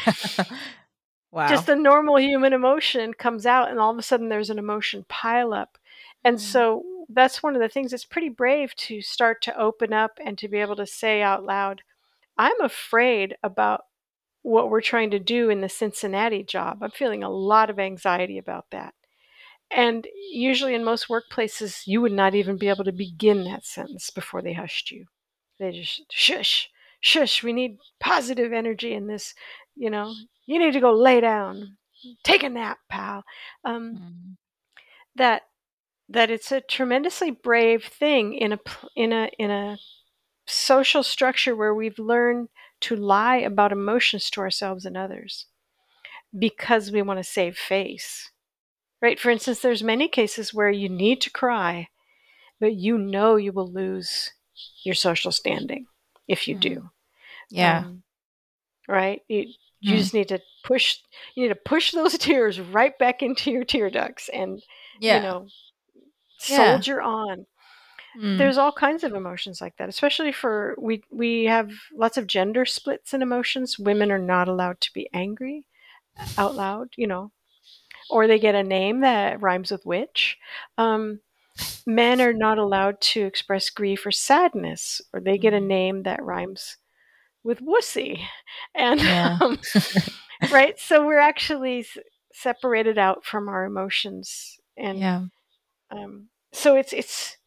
wow. 1.32 1.48
just 1.48 1.70
a 1.70 1.76
normal 1.76 2.20
human 2.20 2.54
emotion 2.54 3.14
comes 3.14 3.46
out, 3.46 3.70
and 3.70 3.80
all 3.80 3.92
of 3.92 3.98
a 3.98 4.04
sudden, 4.04 4.30
there's 4.30 4.50
an 4.50 4.60
emotion 4.60 5.06
pile 5.08 5.54
up. 5.54 5.78
And 6.24 6.38
mm. 6.38 6.42
so, 6.42 6.84
that's 7.10 7.44
one 7.44 7.56
of 7.56 7.62
the 7.62 7.70
things 7.70 7.94
it's 7.94 8.06
pretty 8.06 8.30
brave 8.30 8.76
to 8.76 9.02
start 9.02 9.42
to 9.44 9.60
open 9.60 9.94
up 9.94 10.18
and 10.24 10.38
to 10.40 10.48
be 10.48 10.58
able 10.58 10.76
to 10.76 10.88
say 10.88 11.22
out 11.22 11.44
loud, 11.44 11.82
I'm 12.38 12.60
afraid 12.62 13.36
about 13.44 13.82
what 14.42 14.70
we're 14.70 14.82
trying 14.82 15.12
to 15.12 15.20
do 15.20 15.50
in 15.50 15.62
the 15.62 15.70
Cincinnati 15.70 16.44
job. 16.44 16.84
I'm 16.84 16.92
feeling 16.92 17.24
a 17.24 17.30
lot 17.30 17.70
of 17.70 17.80
anxiety 17.80 18.38
about 18.38 18.66
that. 18.72 18.94
And 19.72 20.08
usually 20.32 20.76
in 20.76 20.84
most 20.84 21.08
workplaces, 21.08 21.88
you 21.88 22.02
would 22.02 22.12
not 22.12 22.36
even 22.36 22.58
be 22.58 22.70
able 22.70 22.84
to 22.84 22.92
begin 22.92 23.44
that 23.46 23.66
sentence 23.66 24.10
before 24.10 24.42
they 24.42 24.54
hushed 24.54 24.92
you. 24.92 25.06
They 25.60 25.72
just 25.72 26.12
shush, 26.12 26.70
shush, 27.00 27.44
we 27.44 27.54
need 27.54 27.78
positive 28.00 28.52
energy 28.52 28.94
in 28.94 29.08
this, 29.08 29.34
you 29.76 29.90
know, 29.90 30.14
you 30.46 30.60
need 30.60 30.74
to 30.74 30.80
go 30.80 30.94
lay 30.94 31.22
down, 31.22 31.78
take 32.24 32.44
a 32.44 32.50
nap, 32.50 32.80
pal. 32.90 33.24
Um, 33.64 33.96
mm. 33.96 34.36
That 35.16 35.44
that 36.10 36.30
it's 36.30 36.52
a 36.52 36.62
tremendously 36.62 37.32
brave 37.32 37.86
thing 37.86 38.34
in 38.34 38.54
a 38.54 38.60
in 38.96 39.14
a 39.14 39.30
in 39.40 39.50
a 39.50 39.78
social 40.46 41.04
structure 41.04 41.56
where 41.56 41.74
we've 41.74 41.98
learned 41.98 42.50
to 42.82 42.96
lie 42.96 43.38
about 43.38 43.72
emotions 43.72 44.30
to 44.30 44.42
ourselves 44.42 44.86
and 44.86 44.98
others 44.98 45.48
because 46.38 46.92
we 46.92 47.02
want 47.02 47.18
to 47.20 47.24
save 47.24 47.58
face. 47.58 48.32
Right? 49.02 49.20
For 49.20 49.30
instance, 49.30 49.60
there's 49.60 49.84
many 49.84 50.08
cases 50.08 50.54
where 50.54 50.70
you 50.70 50.90
need 50.90 51.22
to 51.22 51.30
cry, 51.30 51.90
but 52.60 52.76
you 52.76 52.98
know 52.98 53.36
you 53.36 53.52
will 53.52 53.72
lose 53.72 54.32
your 54.84 54.96
social 54.96 55.32
standing 55.32 55.88
if 56.28 56.48
you 56.48 56.56
do. 56.56 56.76
Mm. 56.76 56.90
Yeah. 57.50 57.78
Um, 57.80 58.04
right? 58.88 59.22
You, 59.28 59.46
you 59.82 59.94
mm. 59.94 59.98
just 59.98 60.14
need 60.14 60.30
to 60.30 60.40
push 60.64 60.98
you 61.36 61.44
need 61.44 61.50
to 61.50 61.56
push 61.56 61.92
those 61.92 62.18
tears 62.18 62.60
right 62.60 62.98
back 62.98 63.22
into 63.22 63.52
your 63.52 63.64
tear 63.64 63.90
ducts 63.90 64.30
and 64.34 64.64
yeah. 65.00 65.18
you 65.18 65.22
know 65.22 65.48
soldier 66.40 67.00
yeah. 67.02 67.08
on 67.08 67.46
Mm. 68.20 68.38
There's 68.38 68.58
all 68.58 68.72
kinds 68.72 69.04
of 69.04 69.14
emotions 69.14 69.60
like 69.60 69.76
that, 69.78 69.90
especially 69.90 70.32
for 70.32 70.76
we 70.78 71.04
we 71.12 71.46
have 71.46 71.72
lots 71.94 72.18
of 72.18 72.28
gender 72.28 72.66
splits 72.66 73.14
in 73.14 73.22
emotions. 73.22 73.78
Women 73.78 74.12
are 74.12 74.20
not 74.20 74.48
allowed 74.48 74.80
to 74.82 74.94
be 74.94 75.10
angry 75.14 75.66
out 76.38 76.56
loud, 76.56 76.90
you 76.96 77.08
know, 77.08 77.32
or 78.10 78.28
they 78.28 78.40
get 78.40 78.56
a 78.56 78.64
name 78.64 79.02
that 79.02 79.42
rhymes 79.42 79.72
with 79.72 79.86
witch. 79.86 80.38
Um, 80.78 81.20
men 81.86 82.22
are 82.22 82.34
not 82.34 82.58
allowed 82.58 83.00
to 83.00 83.26
express 83.26 83.70
grief 83.70 84.06
or 84.06 84.12
sadness, 84.12 85.02
or 85.14 85.20
they 85.20 85.38
get 85.38 85.54
a 85.54 85.60
mm. 85.60 85.68
name 85.68 86.04
that 86.04 86.24
rhymes 86.24 86.78
with 87.44 87.62
wussy. 87.62 88.22
And 88.74 89.00
yeah. 89.00 89.38
um, 89.42 89.60
right, 90.52 90.80
so 90.80 91.06
we're 91.06 91.20
actually 91.20 91.80
s- 91.80 91.98
separated 92.34 92.98
out 92.98 93.24
from 93.24 93.48
our 93.48 93.66
emotions, 93.66 94.58
and 94.78 95.00
yeah. 95.00 95.22
um, 95.92 96.30
so 96.52 96.76
it's 96.76 96.94
it's 96.94 97.38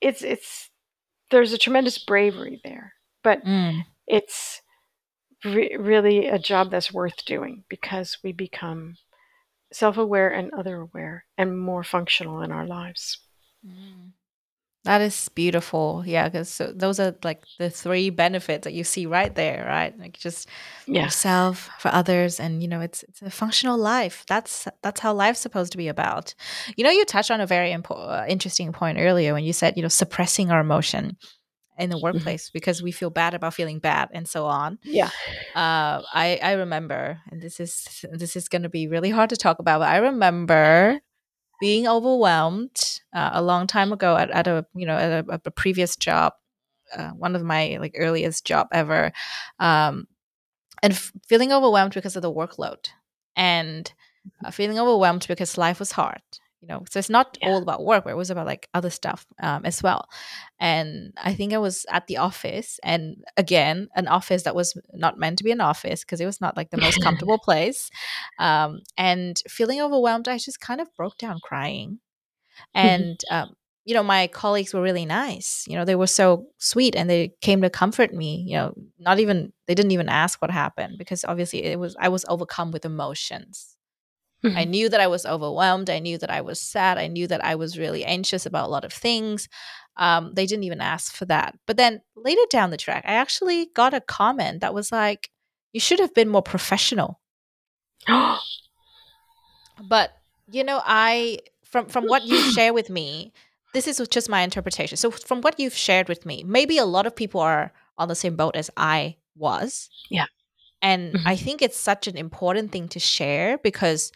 it's 0.00 0.22
it's 0.22 0.70
there's 1.30 1.52
a 1.52 1.58
tremendous 1.58 1.98
bravery 1.98 2.60
there, 2.64 2.94
but 3.22 3.44
mm. 3.44 3.84
it's 4.06 4.62
re- 5.44 5.76
really 5.78 6.26
a 6.26 6.38
job 6.38 6.70
that's 6.70 6.92
worth 6.92 7.24
doing 7.24 7.64
because 7.68 8.18
we 8.24 8.32
become 8.32 8.96
self-aware 9.72 10.30
and 10.30 10.52
other-aware 10.52 11.24
and 11.38 11.58
more 11.58 11.84
functional 11.84 12.42
in 12.42 12.52
our 12.52 12.66
lives. 12.66 13.18
Mm. 13.66 14.12
That 14.84 15.02
is 15.02 15.28
beautiful. 15.34 16.02
Yeah, 16.06 16.28
because 16.28 16.48
so 16.48 16.72
those 16.74 16.98
are 16.98 17.14
like 17.22 17.44
the 17.58 17.68
three 17.68 18.08
benefits 18.08 18.64
that 18.64 18.72
you 18.72 18.82
see 18.82 19.04
right 19.04 19.34
there, 19.34 19.66
right? 19.68 19.96
Like 19.98 20.18
just 20.18 20.48
yeah. 20.86 21.02
yourself 21.02 21.68
for 21.78 21.88
others, 21.88 22.40
and 22.40 22.62
you 22.62 22.68
know, 22.68 22.80
it's 22.80 23.02
it's 23.02 23.20
a 23.20 23.30
functional 23.30 23.76
life. 23.76 24.24
That's 24.26 24.66
that's 24.82 25.00
how 25.00 25.12
life's 25.12 25.40
supposed 25.40 25.72
to 25.72 25.78
be 25.78 25.88
about. 25.88 26.34
You 26.76 26.84
know, 26.84 26.90
you 26.90 27.04
touched 27.04 27.30
on 27.30 27.42
a 27.42 27.46
very 27.46 27.72
important, 27.72 28.10
uh, 28.10 28.24
interesting 28.26 28.72
point 28.72 28.96
earlier 28.98 29.34
when 29.34 29.44
you 29.44 29.52
said, 29.52 29.76
you 29.76 29.82
know, 29.82 29.88
suppressing 29.88 30.50
our 30.50 30.60
emotion 30.60 31.18
in 31.80 31.90
the 31.90 31.96
mm-hmm. 31.96 32.04
workplace 32.04 32.46
mm-hmm. 32.46 32.54
because 32.54 32.82
we 32.82 32.92
feel 32.92 33.10
bad 33.10 33.34
about 33.34 33.54
feeling 33.54 33.78
bad 33.78 34.08
and 34.12 34.28
so 34.28 34.46
on. 34.46 34.78
Yeah. 34.82 35.10
Uh, 35.54 36.02
I 36.12 36.38
I 36.42 36.52
remember, 36.52 37.18
and 37.30 37.40
this 37.40 37.58
is 37.58 38.04
this 38.12 38.36
is 38.36 38.48
going 38.48 38.62
to 38.62 38.68
be 38.68 38.86
really 38.86 39.10
hard 39.10 39.30
to 39.30 39.36
talk 39.36 39.58
about, 39.58 39.80
but 39.80 39.88
I 39.88 39.98
remember 39.98 41.00
being 41.60 41.86
overwhelmed 41.86 43.00
uh, 43.14 43.30
a 43.34 43.42
long 43.42 43.66
time 43.66 43.92
ago 43.92 44.16
at, 44.16 44.30
at 44.30 44.48
a 44.48 44.66
you 44.74 44.86
know 44.86 44.96
at 44.96 45.24
a, 45.28 45.40
a 45.44 45.50
previous 45.50 45.96
job 45.96 46.32
uh, 46.96 47.10
one 47.10 47.36
of 47.36 47.42
my 47.42 47.76
like 47.80 47.94
earliest 47.96 48.44
job 48.44 48.66
ever 48.72 49.12
um, 49.60 50.06
and 50.82 50.94
f- 50.94 51.12
feeling 51.28 51.52
overwhelmed 51.52 51.94
because 51.94 52.16
of 52.16 52.22
the 52.22 52.32
workload 52.32 52.88
and 53.36 53.92
uh, 54.44 54.50
feeling 54.50 54.78
overwhelmed 54.78 55.26
because 55.28 55.58
life 55.58 55.78
was 55.78 55.92
hard 55.92 56.22
you 56.60 56.68
know 56.68 56.84
so 56.90 56.98
it's 56.98 57.10
not 57.10 57.38
yeah. 57.40 57.48
all 57.48 57.62
about 57.62 57.84
work 57.84 58.04
but 58.04 58.10
it 58.10 58.16
was 58.16 58.30
about 58.30 58.46
like 58.46 58.68
other 58.74 58.90
stuff 58.90 59.26
um, 59.42 59.64
as 59.64 59.82
well 59.82 60.08
and 60.58 61.12
i 61.22 61.32
think 61.32 61.52
i 61.52 61.58
was 61.58 61.86
at 61.90 62.06
the 62.06 62.16
office 62.16 62.78
and 62.82 63.24
again 63.36 63.88
an 63.94 64.06
office 64.06 64.42
that 64.42 64.54
was 64.54 64.76
not 64.92 65.18
meant 65.18 65.38
to 65.38 65.44
be 65.44 65.50
an 65.50 65.60
office 65.60 66.04
because 66.04 66.20
it 66.20 66.26
was 66.26 66.40
not 66.40 66.56
like 66.56 66.70
the 66.70 66.80
most 66.80 67.02
comfortable 67.02 67.38
place 67.44 67.90
um, 68.38 68.80
and 68.96 69.42
feeling 69.48 69.80
overwhelmed 69.80 70.28
i 70.28 70.36
just 70.38 70.60
kind 70.60 70.80
of 70.80 70.94
broke 70.96 71.16
down 71.16 71.38
crying 71.42 71.98
mm-hmm. 72.76 72.86
and 72.86 73.20
um, 73.30 73.54
you 73.84 73.94
know 73.94 74.02
my 74.02 74.26
colleagues 74.28 74.74
were 74.74 74.82
really 74.82 75.06
nice 75.06 75.64
you 75.66 75.76
know 75.76 75.84
they 75.84 75.96
were 75.96 76.06
so 76.06 76.46
sweet 76.58 76.94
and 76.94 77.08
they 77.08 77.32
came 77.40 77.62
to 77.62 77.70
comfort 77.70 78.12
me 78.12 78.44
you 78.46 78.54
know 78.54 78.74
not 78.98 79.18
even 79.18 79.52
they 79.66 79.74
didn't 79.74 79.92
even 79.92 80.08
ask 80.08 80.40
what 80.42 80.50
happened 80.50 80.96
because 80.98 81.24
obviously 81.24 81.64
it 81.64 81.78
was 81.78 81.96
i 81.98 82.08
was 82.08 82.24
overcome 82.28 82.70
with 82.70 82.84
emotions 82.84 83.76
Mm-hmm. 84.44 84.56
I 84.56 84.64
knew 84.64 84.88
that 84.88 85.00
I 85.00 85.06
was 85.06 85.26
overwhelmed. 85.26 85.90
I 85.90 85.98
knew 85.98 86.16
that 86.18 86.30
I 86.30 86.40
was 86.40 86.60
sad. 86.60 86.98
I 86.98 87.08
knew 87.08 87.26
that 87.26 87.44
I 87.44 87.54
was 87.56 87.78
really 87.78 88.04
anxious 88.04 88.46
about 88.46 88.66
a 88.66 88.70
lot 88.70 88.84
of 88.84 88.92
things. 88.92 89.48
Um, 89.96 90.32
they 90.34 90.46
didn't 90.46 90.64
even 90.64 90.80
ask 90.80 91.14
for 91.14 91.26
that. 91.26 91.58
But 91.66 91.76
then 91.76 92.00
later 92.16 92.40
down 92.50 92.70
the 92.70 92.76
track, 92.76 93.04
I 93.06 93.14
actually 93.14 93.68
got 93.74 93.92
a 93.92 94.00
comment 94.00 94.60
that 94.60 94.72
was 94.72 94.90
like, 94.90 95.30
you 95.72 95.80
should 95.80 96.00
have 96.00 96.14
been 96.14 96.28
more 96.28 96.42
professional. 96.42 97.20
but, 99.88 100.10
you 100.50 100.64
know, 100.64 100.80
I, 100.84 101.40
from, 101.64 101.86
from 101.86 102.06
what 102.06 102.24
you 102.24 102.38
share 102.52 102.72
with 102.72 102.88
me, 102.88 103.32
this 103.74 103.86
is 103.86 104.06
just 104.08 104.28
my 104.28 104.40
interpretation. 104.40 104.96
So, 104.96 105.10
from 105.10 105.42
what 105.42 105.60
you've 105.60 105.76
shared 105.76 106.08
with 106.08 106.26
me, 106.26 106.42
maybe 106.44 106.78
a 106.78 106.84
lot 106.84 107.06
of 107.06 107.14
people 107.14 107.40
are 107.40 107.72
on 107.98 108.08
the 108.08 108.16
same 108.16 108.36
boat 108.36 108.56
as 108.56 108.70
I 108.76 109.16
was. 109.36 109.90
Yeah. 110.08 110.26
And 110.82 111.14
mm-hmm. 111.14 111.28
I 111.28 111.36
think 111.36 111.62
it's 111.62 111.78
such 111.78 112.06
an 112.06 112.16
important 112.16 112.72
thing 112.72 112.88
to 112.88 112.98
share 112.98 113.58
because, 113.58 114.12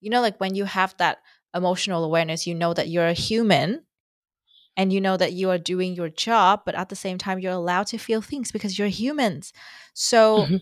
you 0.00 0.10
know, 0.10 0.20
like 0.20 0.38
when 0.38 0.54
you 0.54 0.64
have 0.64 0.94
that 0.98 1.18
emotional 1.54 2.04
awareness, 2.04 2.46
you 2.46 2.54
know 2.54 2.74
that 2.74 2.88
you're 2.88 3.06
a 3.06 3.12
human 3.12 3.82
and 4.76 4.92
you 4.92 5.00
know 5.00 5.16
that 5.16 5.32
you 5.32 5.50
are 5.50 5.58
doing 5.58 5.94
your 5.94 6.08
job, 6.08 6.62
but 6.64 6.74
at 6.74 6.88
the 6.88 6.96
same 6.96 7.18
time, 7.18 7.38
you're 7.38 7.52
allowed 7.52 7.86
to 7.88 7.98
feel 7.98 8.20
things 8.20 8.52
because 8.52 8.78
you're 8.78 8.88
humans. 8.88 9.52
So, 9.92 10.38
mm-hmm. 10.38 10.56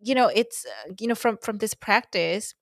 you 0.00 0.14
know, 0.14 0.28
it's, 0.28 0.66
uh, 0.66 0.92
you 0.98 1.06
know, 1.06 1.14
from, 1.14 1.38
from 1.38 1.58
this 1.58 1.74
practice, 1.74 2.54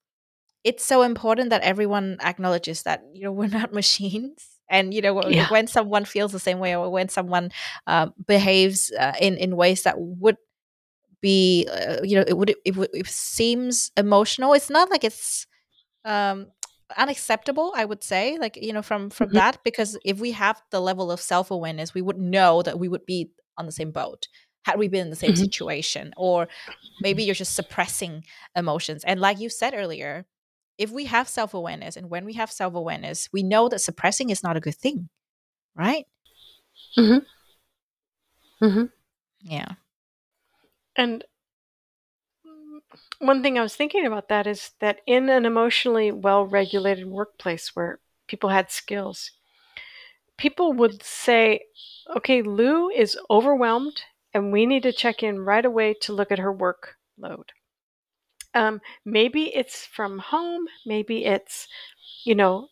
it's 0.62 0.84
so 0.84 1.02
important 1.02 1.50
that 1.50 1.62
everyone 1.62 2.18
acknowledges 2.22 2.82
that, 2.82 3.02
you 3.14 3.22
know, 3.22 3.32
we're 3.38 3.48
not 3.48 3.72
machines 3.72 4.60
and 4.70 4.94
you 4.94 5.02
know 5.02 5.28
yeah. 5.28 5.50
when 5.50 5.66
someone 5.66 6.04
feels 6.04 6.32
the 6.32 6.38
same 6.38 6.60
way 6.60 6.74
or 6.76 6.88
when 6.88 7.08
someone 7.08 7.50
uh, 7.88 8.06
behaves 8.26 8.92
uh, 8.92 9.12
in 9.20 9.36
in 9.36 9.56
ways 9.56 9.82
that 9.82 9.96
would 9.98 10.36
be 11.20 11.68
uh, 11.70 12.02
you 12.02 12.16
know 12.16 12.24
it 12.26 12.36
would 12.36 12.50
it, 12.50 12.76
it 12.92 13.06
seems 13.06 13.90
emotional 13.96 14.52
it's 14.52 14.70
not 14.70 14.90
like 14.90 15.04
it's 15.04 15.46
um 16.04 16.46
unacceptable 16.96 17.72
i 17.76 17.84
would 17.84 18.02
say 18.02 18.36
like 18.38 18.56
you 18.56 18.72
know 18.72 18.82
from 18.82 19.10
from 19.10 19.28
mm-hmm. 19.28 19.36
that 19.36 19.62
because 19.64 19.96
if 20.04 20.18
we 20.18 20.32
have 20.32 20.60
the 20.70 20.80
level 20.80 21.10
of 21.10 21.20
self-awareness 21.20 21.94
we 21.94 22.02
would 22.02 22.18
know 22.18 22.62
that 22.62 22.78
we 22.78 22.88
would 22.88 23.06
be 23.06 23.30
on 23.56 23.66
the 23.66 23.72
same 23.72 23.90
boat 23.90 24.26
had 24.64 24.78
we 24.78 24.88
been 24.88 25.02
in 25.02 25.10
the 25.10 25.16
same 25.16 25.30
mm-hmm. 25.30 25.42
situation 25.42 26.12
or 26.16 26.48
maybe 27.00 27.22
you're 27.22 27.34
just 27.34 27.54
suppressing 27.54 28.24
emotions 28.56 29.04
and 29.04 29.20
like 29.20 29.38
you 29.38 29.48
said 29.48 29.74
earlier 29.74 30.26
if 30.78 30.90
we 30.90 31.04
have 31.04 31.28
self-awareness 31.28 31.96
and 31.96 32.10
when 32.10 32.24
we 32.24 32.32
have 32.32 32.50
self-awareness 32.50 33.28
we 33.32 33.42
know 33.42 33.68
that 33.68 33.80
suppressing 33.80 34.30
is 34.30 34.42
not 34.42 34.56
a 34.56 34.60
good 34.60 34.74
thing 34.74 35.08
right 35.76 36.06
mm-hmm. 36.98 38.64
Mm-hmm. 38.64 38.84
yeah 39.42 39.74
and 40.96 41.24
one 43.18 43.42
thing 43.42 43.58
I 43.58 43.62
was 43.62 43.76
thinking 43.76 44.06
about 44.06 44.28
that 44.28 44.46
is 44.46 44.72
that 44.80 45.00
in 45.06 45.28
an 45.28 45.44
emotionally 45.44 46.10
well 46.10 46.44
regulated 46.46 47.06
workplace 47.06 47.74
where 47.74 48.00
people 48.26 48.50
had 48.50 48.70
skills, 48.70 49.32
people 50.38 50.72
would 50.72 51.02
say, 51.02 51.60
okay, 52.16 52.42
Lu 52.42 52.88
is 52.88 53.18
overwhelmed 53.28 54.02
and 54.32 54.52
we 54.52 54.66
need 54.66 54.82
to 54.84 54.92
check 54.92 55.22
in 55.22 55.40
right 55.40 55.64
away 55.64 55.94
to 56.02 56.12
look 56.12 56.32
at 56.32 56.38
her 56.38 56.54
workload. 56.54 57.50
Um, 58.54 58.80
maybe 59.04 59.54
it's 59.54 59.86
from 59.86 60.18
home, 60.18 60.66
maybe 60.84 61.24
it's, 61.24 61.68
you 62.24 62.34
know, 62.34 62.68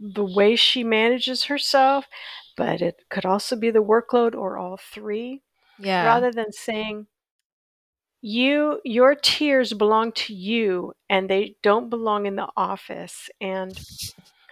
the 0.00 0.24
way 0.24 0.56
she 0.56 0.82
manages 0.82 1.44
herself, 1.44 2.06
but 2.56 2.82
it 2.82 3.02
could 3.08 3.24
also 3.24 3.54
be 3.54 3.70
the 3.70 3.82
workload 3.82 4.34
or 4.34 4.58
all 4.58 4.76
three. 4.76 5.42
Yeah. 5.78 6.04
Rather 6.06 6.32
than 6.32 6.52
saying, 6.52 7.06
you 8.22 8.80
your 8.84 9.14
tears 9.16 9.74
belong 9.74 10.12
to 10.12 10.34
you 10.34 10.92
and 11.10 11.28
they 11.30 11.56
don't 11.62 11.90
belong 11.90 12.26
in 12.26 12.36
the 12.36 12.48
office 12.56 13.30
and 13.40 13.82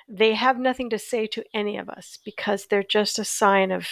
they 0.08 0.34
have 0.34 0.58
nothing 0.58 0.90
to 0.90 0.98
say 0.98 1.26
to 1.28 1.44
any 1.54 1.76
of 1.78 1.88
us 1.88 2.18
because 2.24 2.66
they're 2.66 2.82
just 2.84 3.18
a 3.18 3.24
sign 3.24 3.70
of 3.72 3.88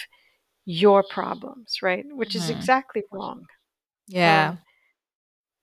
your 0.65 1.03
problems 1.03 1.79
right 1.81 2.05
which 2.11 2.35
is 2.35 2.49
Mhm. 2.49 2.49
exactly 2.49 3.03
wrong 3.11 3.45
Yeah. 4.07 4.51
Um, 4.51 4.59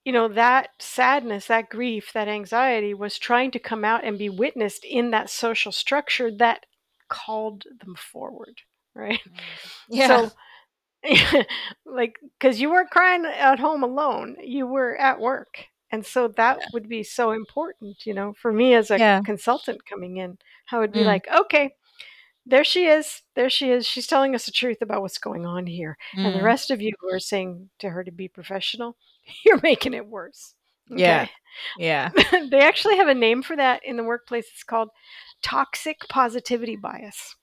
you 0.04 0.12
know 0.12 0.28
that 0.28 0.70
sadness 0.78 1.46
that 1.46 1.68
grief 1.68 2.12
that 2.12 2.28
anxiety 2.28 2.94
was 2.94 3.18
trying 3.18 3.50
to 3.50 3.58
come 3.58 3.84
out 3.84 4.04
and 4.04 4.18
be 4.18 4.28
witnessed 4.28 4.84
in 4.84 5.10
that 5.10 5.30
social 5.30 5.72
structure 5.72 6.30
that 6.30 6.66
called 7.08 7.64
them 7.80 7.94
forward 7.96 8.60
right 8.94 9.20
yeah. 9.88 10.20
so 10.20 10.32
like 11.86 12.16
because 12.38 12.60
you 12.60 12.70
weren't 12.70 12.90
crying 12.90 13.24
at 13.26 13.58
home 13.58 13.82
alone 13.82 14.36
you 14.42 14.66
were 14.66 14.96
at 14.96 15.20
work 15.20 15.66
and 15.92 16.04
so 16.04 16.28
that 16.28 16.58
would 16.72 16.88
be 16.88 17.02
so 17.02 17.30
important 17.32 18.04
you 18.06 18.14
know 18.14 18.34
for 18.34 18.52
me 18.52 18.74
as 18.74 18.90
a 18.90 18.98
Yeah. 18.98 19.20
consultant 19.24 19.86
coming 19.86 20.16
in 20.18 20.38
how 20.66 20.78
it'd 20.80 20.92
be 20.92 21.00
Mm. 21.00 21.06
like 21.06 21.26
okay 21.28 21.74
there 22.46 22.64
she 22.64 22.86
is 22.86 23.22
there 23.34 23.50
she 23.50 23.70
is 23.70 23.86
she's 23.86 24.06
telling 24.06 24.34
us 24.34 24.46
the 24.46 24.52
truth 24.52 24.78
about 24.82 25.02
what's 25.02 25.18
going 25.18 25.46
on 25.46 25.66
here 25.66 25.96
and 26.24 26.34
the 26.34 26.40
Mm. 26.40 26.44
rest 26.44 26.70
of 26.70 26.80
you 26.80 26.92
who 27.00 27.08
are 27.12 27.20
saying 27.20 27.70
to 27.78 27.90
her 27.90 28.04
to 28.04 28.12
be 28.12 28.28
professional 28.28 28.96
you're 29.44 29.60
making 29.62 29.94
it 29.94 30.06
worse 30.06 30.54
Yeah. 30.88 31.26
Yeah. 31.78 32.10
they 32.50 32.60
actually 32.60 32.96
have 32.96 33.08
a 33.08 33.14
name 33.14 33.42
for 33.42 33.56
that 33.56 33.84
in 33.84 33.96
the 33.96 34.04
workplace 34.04 34.46
it's 34.52 34.64
called 34.64 34.90
toxic 35.42 35.98
positivity 36.08 36.76
bias 36.76 37.36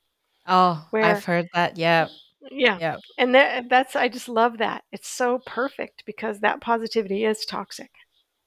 Oh, 0.45 0.87
I've 0.93 1.23
heard 1.25 1.47
that. 1.53 1.77
Yeah. 1.77 2.07
Yeah 2.51 2.79
Yeah. 2.79 2.97
And 3.17 3.35
that, 3.35 3.69
that's 3.69 3.95
I 3.95 4.07
just 4.09 4.27
love 4.29 4.57
that. 4.57 4.83
It's 4.91 5.07
so 5.07 5.39
perfect 5.45 6.03
because 6.05 6.39
that 6.39 6.61
positivity 6.61 7.25
is 7.25 7.45
toxic. 7.45 7.91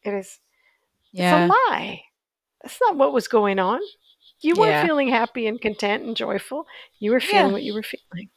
It 0.03 0.15
is 0.15 0.41
Yeah. 1.13 1.47
it's 1.47 1.51
a 1.51 1.73
lie. 1.73 2.03
That's 2.63 2.79
not 2.81 2.97
what 2.97 3.13
was 3.13 3.29
going 3.29 3.59
on. 3.59 3.81
You 4.41 4.55
weren't 4.57 4.73
Yeah. 4.73 4.87
feeling 4.87 5.09
happy 5.09 5.47
and 5.47 5.61
content 5.61 6.05
and 6.05 6.17
joyful. 6.17 6.67
You 6.99 7.13
were 7.13 7.21
Yeah. 7.21 7.29
feeling 7.31 7.53
what 7.53 7.63
you 7.63 7.75
were 7.75 7.83
feeling. 7.83 8.31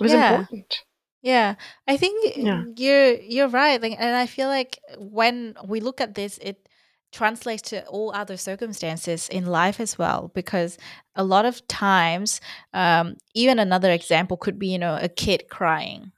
It 0.00 0.02
was 0.02 0.12
Yeah. 0.12 0.28
important. 0.32 0.84
Yeah, 1.22 1.54
I 1.86 1.96
think 1.96 2.36
Yeah. 2.36 2.64
you're 2.76 3.14
you're 3.14 3.48
right. 3.48 3.80
Like, 3.80 3.94
and 3.98 4.16
I 4.16 4.26
feel 4.26 4.48
like 4.48 4.78
when 4.98 5.54
we 5.66 5.80
look 5.80 6.00
at 6.00 6.14
this, 6.14 6.38
it 6.38 6.68
translates 7.12 7.62
to 7.70 7.84
all 7.86 8.12
other 8.14 8.36
circumstances 8.36 9.28
in 9.28 9.46
life 9.46 9.78
as 9.80 9.98
well. 9.98 10.30
Because 10.34 10.78
a 11.14 11.22
lot 11.24 11.44
of 11.44 11.66
times, 11.68 12.40
um, 12.72 13.16
even 13.34 13.58
another 13.58 13.90
example 13.92 14.36
could 14.36 14.58
be, 14.58 14.68
you 14.68 14.78
know, 14.78 14.98
a 15.00 15.08
kid 15.08 15.44
crying, 15.50 16.12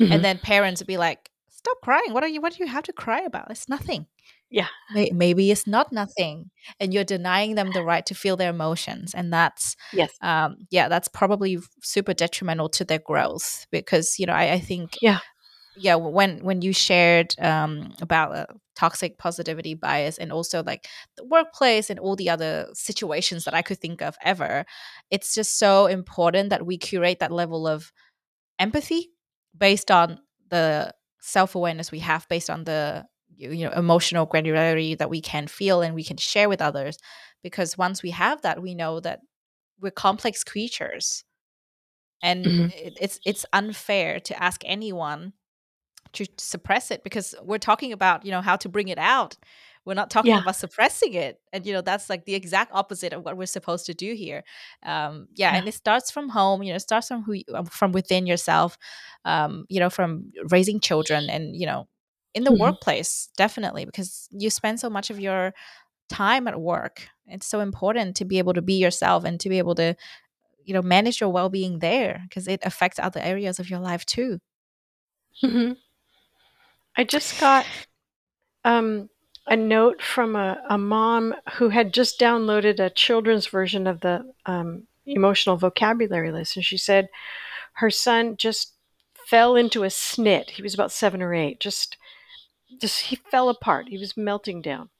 Mhm. 0.00 0.12
and 0.12 0.24
then 0.24 0.38
parents 0.38 0.80
would 0.80 0.86
be 0.86 0.96
like, 0.98 1.30
"Stop 1.48 1.78
crying! 1.82 2.12
What 2.12 2.22
are 2.24 2.28
you? 2.28 2.40
What 2.40 2.54
do 2.56 2.62
you 2.64 2.70
have 2.70 2.84
to 2.84 2.92
cry 2.92 3.20
about? 3.20 3.50
It's 3.50 3.68
nothing." 3.68 4.06
Yeah. 4.52 4.66
Maybe 5.12 5.52
it's 5.52 5.66
not 5.66 5.92
nothing, 5.92 6.50
and 6.80 6.92
you're 6.92 7.04
denying 7.04 7.54
them 7.54 7.70
the 7.72 7.84
right 7.84 8.04
to 8.06 8.14
feel 8.14 8.36
their 8.36 8.50
emotions, 8.50 9.14
and 9.14 9.32
that's 9.32 9.76
yes. 9.92 10.10
um, 10.22 10.56
yeah, 10.70 10.88
that's 10.88 11.06
probably 11.08 11.58
super 11.82 12.14
detrimental 12.14 12.68
to 12.70 12.84
their 12.84 12.98
growth 12.98 13.66
because 13.70 14.18
you 14.18 14.26
know 14.26 14.32
I, 14.32 14.54
I 14.54 14.60
think 14.60 14.96
Yeah. 15.00 15.20
yeah 15.76 15.94
when 15.96 16.42
when 16.44 16.62
you 16.62 16.72
shared 16.72 17.34
um, 17.38 17.94
about 18.00 18.34
uh, 18.34 18.46
toxic 18.80 19.18
positivity 19.18 19.74
bias 19.74 20.18
and 20.18 20.32
also 20.32 20.62
like 20.64 20.88
the 21.16 21.24
workplace 21.26 21.90
and 21.90 22.00
all 22.00 22.16
the 22.16 22.30
other 22.30 22.68
situations 22.74 23.44
that 23.44 23.54
I 23.54 23.62
could 23.62 23.80
think 23.80 24.02
of 24.02 24.16
ever, 24.24 24.64
it's 25.10 25.34
just 25.34 25.58
so 25.58 25.86
important 25.86 26.50
that 26.50 26.66
we 26.66 26.78
curate 26.78 27.20
that 27.20 27.32
level 27.32 27.66
of 27.68 27.92
empathy 28.58 29.10
based 29.56 29.90
on 29.90 30.18
the 30.50 30.92
self 31.20 31.54
awareness 31.54 31.92
we 31.92 32.00
have, 32.00 32.26
based 32.28 32.50
on 32.50 32.64
the 32.64 33.06
you 33.36 33.64
know 33.66 33.72
emotional 33.72 34.26
granularity 34.26 34.98
that 34.98 35.10
we 35.10 35.20
can 35.20 35.46
feel 35.46 35.82
and 35.82 35.94
we 35.94 36.04
can 36.04 36.16
share 36.18 36.48
with 36.48 36.60
others 36.60 36.98
because 37.42 37.78
once 37.78 38.02
we 38.02 38.10
have 38.10 38.42
that 38.42 38.60
we 38.62 38.74
know 38.74 39.00
that 39.00 39.20
we're 39.80 39.90
complex 39.90 40.44
creatures 40.44 41.24
and 42.22 42.46
Mhm. 42.46 42.72
it's 43.00 43.18
it's 43.24 43.46
unfair 43.52 44.20
to 44.20 44.42
ask 44.42 44.62
anyone 44.64 45.32
to 46.12 46.26
suppress 46.38 46.90
it 46.90 47.02
because 47.04 47.34
we're 47.42 47.58
talking 47.58 47.92
about 47.92 48.24
you 48.24 48.30
know 48.30 48.40
how 48.40 48.56
to 48.56 48.68
bring 48.68 48.88
it 48.88 48.98
out 48.98 49.36
we're 49.86 49.94
not 49.94 50.10
talking 50.10 50.30
Yeah. 50.30 50.38
about 50.38 50.56
suppressing 50.56 51.14
it 51.14 51.40
and 51.52 51.66
you 51.66 51.72
know 51.72 51.80
that's 51.80 52.10
like 52.10 52.24
the 52.24 52.34
exact 52.34 52.70
opposite 52.74 53.12
of 53.12 53.24
what 53.24 53.36
we're 53.36 53.46
supposed 53.46 53.86
to 53.86 53.94
do 53.94 54.14
here 54.14 54.42
um 54.84 55.28
yeah, 55.34 55.52
Yeah. 55.52 55.58
and 55.58 55.68
it 55.68 55.74
starts 55.74 56.10
from 56.10 56.28
home 56.28 56.62
you 56.62 56.70
know 56.70 56.76
it 56.76 56.80
starts 56.80 57.08
from 57.08 57.22
who 57.22 57.32
you, 57.34 57.44
um, 57.54 57.66
from 57.66 57.92
within 57.92 58.26
yourself 58.26 58.76
um 59.24 59.64
you 59.68 59.80
know 59.80 59.90
from 59.90 60.32
raising 60.50 60.80
children 60.80 61.28
and 61.30 61.56
you 61.56 61.66
know 61.66 61.88
in 62.34 62.44
the 62.44 62.52
Mhm. 62.52 62.58
workplace 62.60 63.28
definitely 63.36 63.84
because 63.84 64.28
you 64.30 64.50
spend 64.50 64.78
so 64.80 64.88
much 64.90 65.10
of 65.10 65.18
your 65.20 65.52
time 66.08 66.48
at 66.48 66.60
work 66.60 67.08
it's 67.26 67.46
so 67.46 67.60
important 67.60 68.16
to 68.16 68.24
be 68.24 68.38
able 68.38 68.52
to 68.54 68.62
be 68.62 68.74
yourself 68.74 69.24
and 69.24 69.40
to 69.40 69.48
be 69.48 69.58
able 69.58 69.74
to 69.74 69.94
you 70.64 70.74
know 70.74 70.82
manage 70.82 71.20
your 71.20 71.30
well-being 71.30 71.78
there 71.80 72.20
because 72.28 72.48
it 72.48 72.60
affects 72.64 72.98
other 72.98 73.20
areas 73.20 73.58
of 73.60 73.70
your 73.70 73.80
life 73.80 74.04
too 74.06 74.38
Mhm. 75.42 75.76
I 76.96 77.04
just 77.04 77.40
got 77.40 77.66
um, 78.64 79.08
a 79.46 79.56
note 79.56 80.02
from 80.02 80.36
a, 80.36 80.62
a 80.68 80.78
mom 80.78 81.34
who 81.54 81.70
had 81.70 81.92
just 81.92 82.20
downloaded 82.20 82.78
a 82.78 82.90
children's 82.90 83.46
version 83.46 83.86
of 83.86 84.00
the 84.00 84.32
um, 84.46 84.86
emotional 85.06 85.56
vocabulary 85.56 86.30
list. 86.32 86.56
And 86.56 86.64
she 86.64 86.78
said 86.78 87.08
her 87.74 87.90
son 87.90 88.36
just 88.36 88.74
fell 89.26 89.56
into 89.56 89.84
a 89.84 89.88
snit. 89.88 90.50
He 90.50 90.62
was 90.62 90.74
about 90.74 90.92
seven 90.92 91.22
or 91.22 91.34
eight. 91.34 91.60
Just, 91.60 91.96
just 92.80 93.02
he 93.02 93.16
fell 93.16 93.48
apart. 93.48 93.88
He 93.88 93.98
was 93.98 94.16
melting 94.16 94.62
down. 94.62 94.90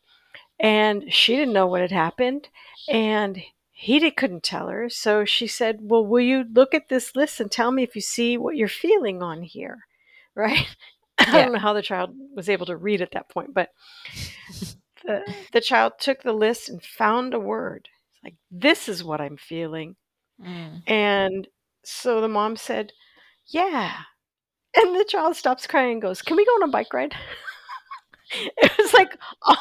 And 0.58 1.12
she 1.12 1.36
didn't 1.36 1.54
know 1.54 1.66
what 1.66 1.80
had 1.80 1.92
happened. 1.92 2.48
And 2.88 3.42
he 3.72 3.98
did, 3.98 4.16
couldn't 4.16 4.42
tell 4.42 4.68
her. 4.68 4.90
So 4.90 5.24
she 5.24 5.46
said, 5.46 5.78
Well, 5.80 6.04
will 6.04 6.20
you 6.20 6.44
look 6.52 6.74
at 6.74 6.88
this 6.88 7.16
list 7.16 7.40
and 7.40 7.50
tell 7.50 7.70
me 7.72 7.82
if 7.82 7.94
you 7.94 8.02
see 8.02 8.36
what 8.36 8.56
you're 8.56 8.68
feeling 8.68 9.22
on 9.22 9.42
here? 9.42 9.80
Right? 10.36 10.68
I 11.34 11.42
don't 11.42 11.52
know 11.52 11.58
how 11.58 11.72
the 11.72 11.82
child 11.82 12.10
was 12.34 12.48
able 12.48 12.66
to 12.66 12.76
read 12.76 13.00
at 13.02 13.12
that 13.12 13.28
point, 13.28 13.54
but 13.54 13.70
the, 15.04 15.22
the 15.52 15.60
child 15.60 15.94
took 15.98 16.22
the 16.22 16.32
list 16.32 16.68
and 16.68 16.82
found 16.82 17.34
a 17.34 17.40
word. 17.40 17.88
It's 18.14 18.24
like, 18.24 18.34
This 18.50 18.88
is 18.88 19.04
what 19.04 19.20
I'm 19.20 19.36
feeling. 19.36 19.96
Mm. 20.44 20.82
And 20.88 21.48
so 21.84 22.20
the 22.20 22.28
mom 22.28 22.56
said, 22.56 22.92
Yeah. 23.46 23.92
And 24.76 24.94
the 24.94 25.04
child 25.08 25.36
stops 25.36 25.66
crying 25.66 25.92
and 25.92 26.02
goes, 26.02 26.22
Can 26.22 26.36
we 26.36 26.44
go 26.44 26.52
on 26.52 26.68
a 26.68 26.72
bike 26.72 26.92
ride? 26.92 27.14
it 28.32 28.72
was 28.78 28.92
like 28.94 29.16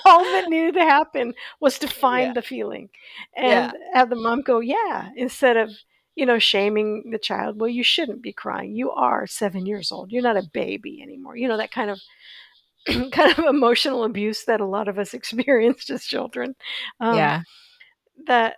all 0.05 0.23
that 0.23 0.49
needed 0.49 0.75
to 0.75 0.81
happen 0.83 1.33
was 1.59 1.79
to 1.79 1.87
find 1.87 2.27
Yeah. 2.27 2.33
the 2.33 2.41
feeling 2.41 2.89
Yeah. 3.35 3.71
and 3.71 3.73
have 3.93 4.09
the 4.09 4.15
mom 4.15 4.41
go, 4.41 4.59
Yeah, 4.59 5.09
instead 5.15 5.57
of, 5.57 5.71
you 6.19 6.25
know, 6.25 6.39
shaming 6.39 7.11
the 7.11 7.17
child. 7.17 7.59
Well, 7.59 7.69
you 7.69 7.83
shouldn't 7.83 8.21
be 8.21 8.33
crying. 8.33 8.75
You 8.75 8.91
are 8.91 9.25
seven 9.25 9.65
years 9.65 9.91
old. 9.91 10.11
You're 10.11 10.21
not 10.29 10.37
a 10.37 10.49
baby 10.53 11.01
anymore. 11.01 11.37
You 11.37 11.47
know, 11.47 11.57
that 11.57 11.71
kind 11.71 11.91
of 11.91 11.99
kind 13.11 13.31
of 13.37 13.45
emotional 13.45 14.03
abuse 14.03 14.43
that 14.45 14.61
a 14.61 14.65
lot 14.65 14.87
of 14.89 14.99
us 14.99 15.13
experienced 15.19 15.89
as 15.89 16.03
children. 16.03 16.55
Um, 16.99 17.15
yeah 17.17 17.41
that 18.27 18.57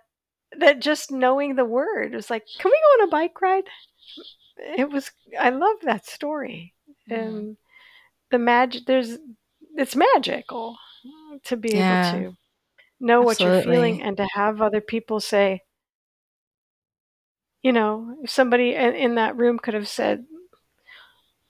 that 0.58 0.80
just 0.80 1.10
knowing 1.10 1.54
the 1.56 1.64
word 1.64 2.12
was 2.14 2.28
like, 2.30 2.44
can 2.58 2.70
we 2.70 2.80
go 2.80 3.02
on 3.04 3.08
a 3.08 3.10
bike 3.10 3.40
ride? 3.40 3.64
It 4.78 4.90
was. 4.90 5.10
I 5.38 5.50
love 5.50 5.76
that 5.82 6.06
story, 6.06 6.74
Mhm. 7.10 7.16
and 7.16 7.56
the 8.30 8.38
magic. 8.38 8.82
There's, 8.86 9.18
it's 9.76 9.96
magical 9.96 10.76
to 11.44 11.56
be 11.56 11.70
Yeah. 11.74 12.10
able 12.14 12.32
to 12.32 12.36
know 13.00 13.22
what 13.22 13.40
you're 13.40 13.62
feeling 13.62 14.02
and 14.02 14.16
to 14.18 14.26
have 14.34 14.60
other 14.62 14.80
people 14.80 15.20
say, 15.20 15.62
you 17.62 17.72
know, 17.72 18.16
if 18.22 18.30
somebody 18.30 18.74
in, 18.74 18.94
in 18.94 19.14
that 19.16 19.36
room 19.36 19.58
could 19.58 19.74
have 19.74 19.88
said, 19.88 20.24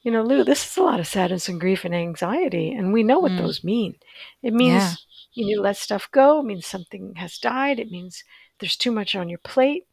you 0.02 0.10
know, 0.10 0.22
Lu, 0.22 0.44
this 0.44 0.68
is 0.68 0.76
a 0.76 0.82
lot 0.82 1.00
of 1.00 1.06
sadness 1.06 1.48
and 1.48 1.60
grief 1.60 1.84
and 1.84 1.94
anxiety, 1.94 2.72
and 2.72 2.92
we 2.92 3.02
know 3.02 3.18
what 3.20 3.32
Mm. 3.32 3.38
those 3.38 3.62
mean. 3.64 3.96
It 4.42 4.52
means 4.52 4.72
Yeah. 4.72 4.94
you 5.32 5.46
need 5.46 5.54
to 5.54 5.60
let 5.60 5.76
stuff 5.76 6.10
go. 6.10 6.40
It 6.40 6.44
means 6.44 6.66
something 6.66 7.14
has 7.16 7.38
died. 7.38 7.78
It 7.78 7.90
means 7.90 8.24
there's 8.58 8.76
too 8.76 8.90
much 8.92 9.14
on 9.14 9.28
your 9.28 9.38
plate. 9.38 9.86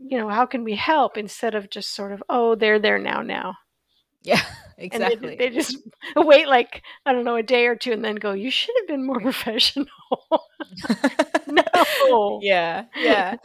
You 0.00 0.16
know, 0.18 0.28
how 0.30 0.46
can 0.46 0.64
we 0.64 0.74
help 0.74 1.16
instead 1.18 1.54
of 1.54 1.70
just 1.70 1.90
sort 1.94 2.12
of, 2.12 2.22
oh, 2.28 2.54
they're 2.54 2.78
there 2.78 2.98
now, 2.98 3.20
now. 3.20 3.58
Yeah, 4.22 4.40
And 4.92 5.02
they, 5.02 5.14
exactly. 5.14 5.36
they 5.36 5.50
just 5.50 5.76
wait 6.16 6.48
like, 6.48 6.82
I 7.06 7.12
don't 7.12 7.24
know, 7.24 7.36
a 7.36 7.42
day 7.42 7.66
or 7.66 7.76
two 7.76 7.92
and 7.92 8.04
then 8.04 8.16
go, 8.16 8.32
you 8.32 8.50
should 8.50 8.74
have 8.80 8.88
been 8.88 9.04
more 9.06 9.20
professional. 9.30 9.86
no. 11.46 12.38
yeah, 12.42 12.84
yeah. 12.96 13.36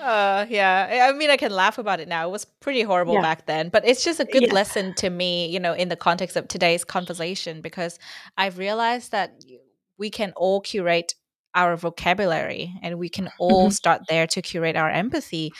Uh, 0.00 0.46
yeah. 0.48 1.08
I 1.08 1.12
mean, 1.16 1.30
I 1.30 1.36
can 1.36 1.52
laugh 1.52 1.78
about 1.78 2.00
it 2.00 2.08
now. 2.08 2.26
It 2.28 2.30
was 2.30 2.44
pretty 2.44 2.82
horrible 2.82 3.14
Yeah. 3.14 3.22
back 3.22 3.46
then, 3.46 3.68
but 3.68 3.86
it's 3.86 4.04
just 4.04 4.20
a 4.20 4.24
good 4.24 4.42
Yes. 4.44 4.52
lesson 4.52 4.94
to 4.94 5.10
me, 5.10 5.48
you 5.48 5.60
know, 5.60 5.72
in 5.72 5.88
the 5.88 5.96
context 5.96 6.36
of 6.36 6.48
today's 6.48 6.84
conversation, 6.84 7.60
because 7.60 7.98
I've 8.36 8.58
realized 8.58 9.12
that 9.12 9.32
we 9.98 10.10
can 10.10 10.32
all 10.36 10.60
curate 10.60 11.14
our 11.54 11.76
vocabulary 11.76 12.72
and 12.82 12.98
we 12.98 13.08
can 13.08 13.28
all 13.38 13.68
Mhm. 13.68 13.72
start 13.72 14.02
there 14.08 14.26
to 14.28 14.40
curate 14.42 14.74
our 14.76 14.90
empathy, 14.90 15.52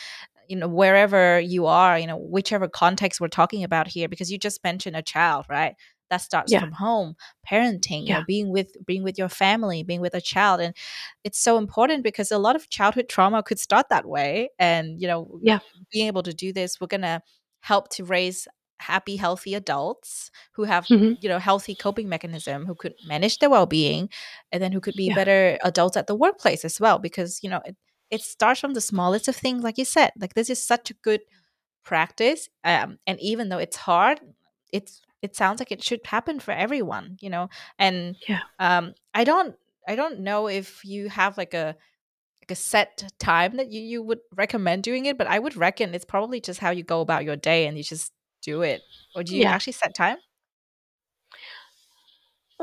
you 0.49 0.55
know, 0.57 0.67
wherever 0.67 1.39
you 1.39 1.65
are, 1.65 1.97
you 1.99 2.07
know, 2.07 2.17
whichever 2.17 2.67
context 2.67 3.19
we're 3.21 3.27
talking 3.27 3.63
about 3.63 3.87
here, 3.87 4.07
because 4.09 4.31
you 4.31 4.37
just 4.37 4.63
mentioned 4.63 4.95
a 4.95 5.01
child, 5.01 5.45
right? 5.49 5.75
That 6.09 6.21
starts 6.21 6.51
Yeah. 6.51 6.59
from 6.59 6.71
home, 6.73 7.15
parenting, 7.49 8.05
you 8.07 8.13
know, 8.13 8.19
Yeah. 8.19 8.23
being 8.27 8.51
with 8.51 8.69
being 8.85 9.03
with 9.03 9.17
your 9.17 9.29
family, 9.29 9.83
being 9.83 10.01
with 10.01 10.13
a 10.13 10.21
child. 10.21 10.61
And 10.61 10.75
it's 11.23 11.39
so 11.39 11.57
important 11.57 12.03
because 12.03 12.31
a 12.31 12.37
lot 12.37 12.55
of 12.55 12.69
childhood 12.69 13.09
trauma 13.09 13.41
could 13.43 13.59
start 13.59 13.87
that 13.89 14.05
way 14.05 14.49
and 14.59 14.99
you 15.01 15.07
know 15.07 15.39
Yeah. 15.41 15.59
being 15.91 16.07
able 16.07 16.23
to 16.23 16.33
do 16.33 16.51
this 16.53 16.79
we're 16.81 16.87
going 16.87 17.01
to 17.01 17.21
help 17.61 17.89
to 17.89 18.03
raise 18.05 18.47
happy 18.79 19.15
healthy 19.15 19.53
adults 19.55 20.29
who 20.53 20.63
have 20.63 20.89
Mhm. 20.89 21.17
you 21.21 21.29
know 21.29 21.39
healthy 21.39 21.75
coping 21.75 22.09
mechanism 22.09 22.65
who 22.65 22.75
could 22.75 22.93
manage 23.07 23.39
their 23.39 23.49
well-being 23.49 24.09
and 24.51 24.61
then 24.61 24.71
who 24.73 24.81
could 24.81 24.95
be 24.95 25.09
Yeah. 25.09 25.15
better 25.15 25.57
adults 25.63 25.95
at 25.97 26.07
the 26.07 26.15
workplace 26.15 26.65
as 26.65 26.79
well 26.79 26.99
because 26.99 27.39
you 27.43 27.49
know 27.49 27.61
it, 28.11 28.21
starts 28.21 28.59
from 28.59 28.73
the 28.73 28.81
smallest 28.81 29.27
of 29.27 29.35
things 29.35 29.63
like 29.63 29.77
you 29.77 29.85
said 29.85 30.11
like 30.19 30.33
this 30.33 30.49
is 30.49 30.61
such 30.61 30.91
a 30.91 30.95
good 30.95 31.21
practice 31.83 32.49
um, 32.63 32.97
and 33.07 33.19
even 33.19 33.49
though 33.49 33.57
it's 33.57 33.77
hard 33.77 34.19
it's 34.71 35.01
it 35.21 35.35
sounds 35.35 35.59
like 35.59 35.71
it 35.71 35.83
should 35.83 35.99
happen 36.05 36.39
for 36.39 36.51
everyone 36.51 37.17
you 37.21 37.29
know 37.29 37.49
and 37.79 38.15
Yeah. 38.27 38.39
um 38.59 38.93
i 39.13 39.23
don't 39.23 39.55
i 39.87 39.95
don't 39.95 40.19
know 40.19 40.47
if 40.47 40.83
you 40.85 41.09
have 41.09 41.37
like 41.37 41.53
a 41.53 41.75
like 42.41 42.51
a 42.51 42.55
set 42.55 43.11
time 43.19 43.57
that 43.57 43.71
you, 43.71 43.81
you 43.81 44.03
would 44.03 44.19
recommend 44.35 44.83
doing 44.83 45.05
it 45.05 45.17
but 45.17 45.27
i 45.27 45.39
would 45.39 45.55
reckon 45.55 45.93
it's 45.93 46.05
probably 46.05 46.41
just 46.41 46.59
how 46.59 46.71
you 46.71 46.83
go 46.83 47.01
about 47.01 47.23
your 47.25 47.35
day 47.37 47.67
and 47.67 47.77
you 47.77 47.83
just 47.83 48.11
do 48.41 48.61
it 48.61 48.83
or 49.15 49.23
do 49.23 49.35
you 49.37 49.43
Yeah. 49.43 49.49
actually 49.49 49.73
set 49.73 49.95
time 49.95 50.17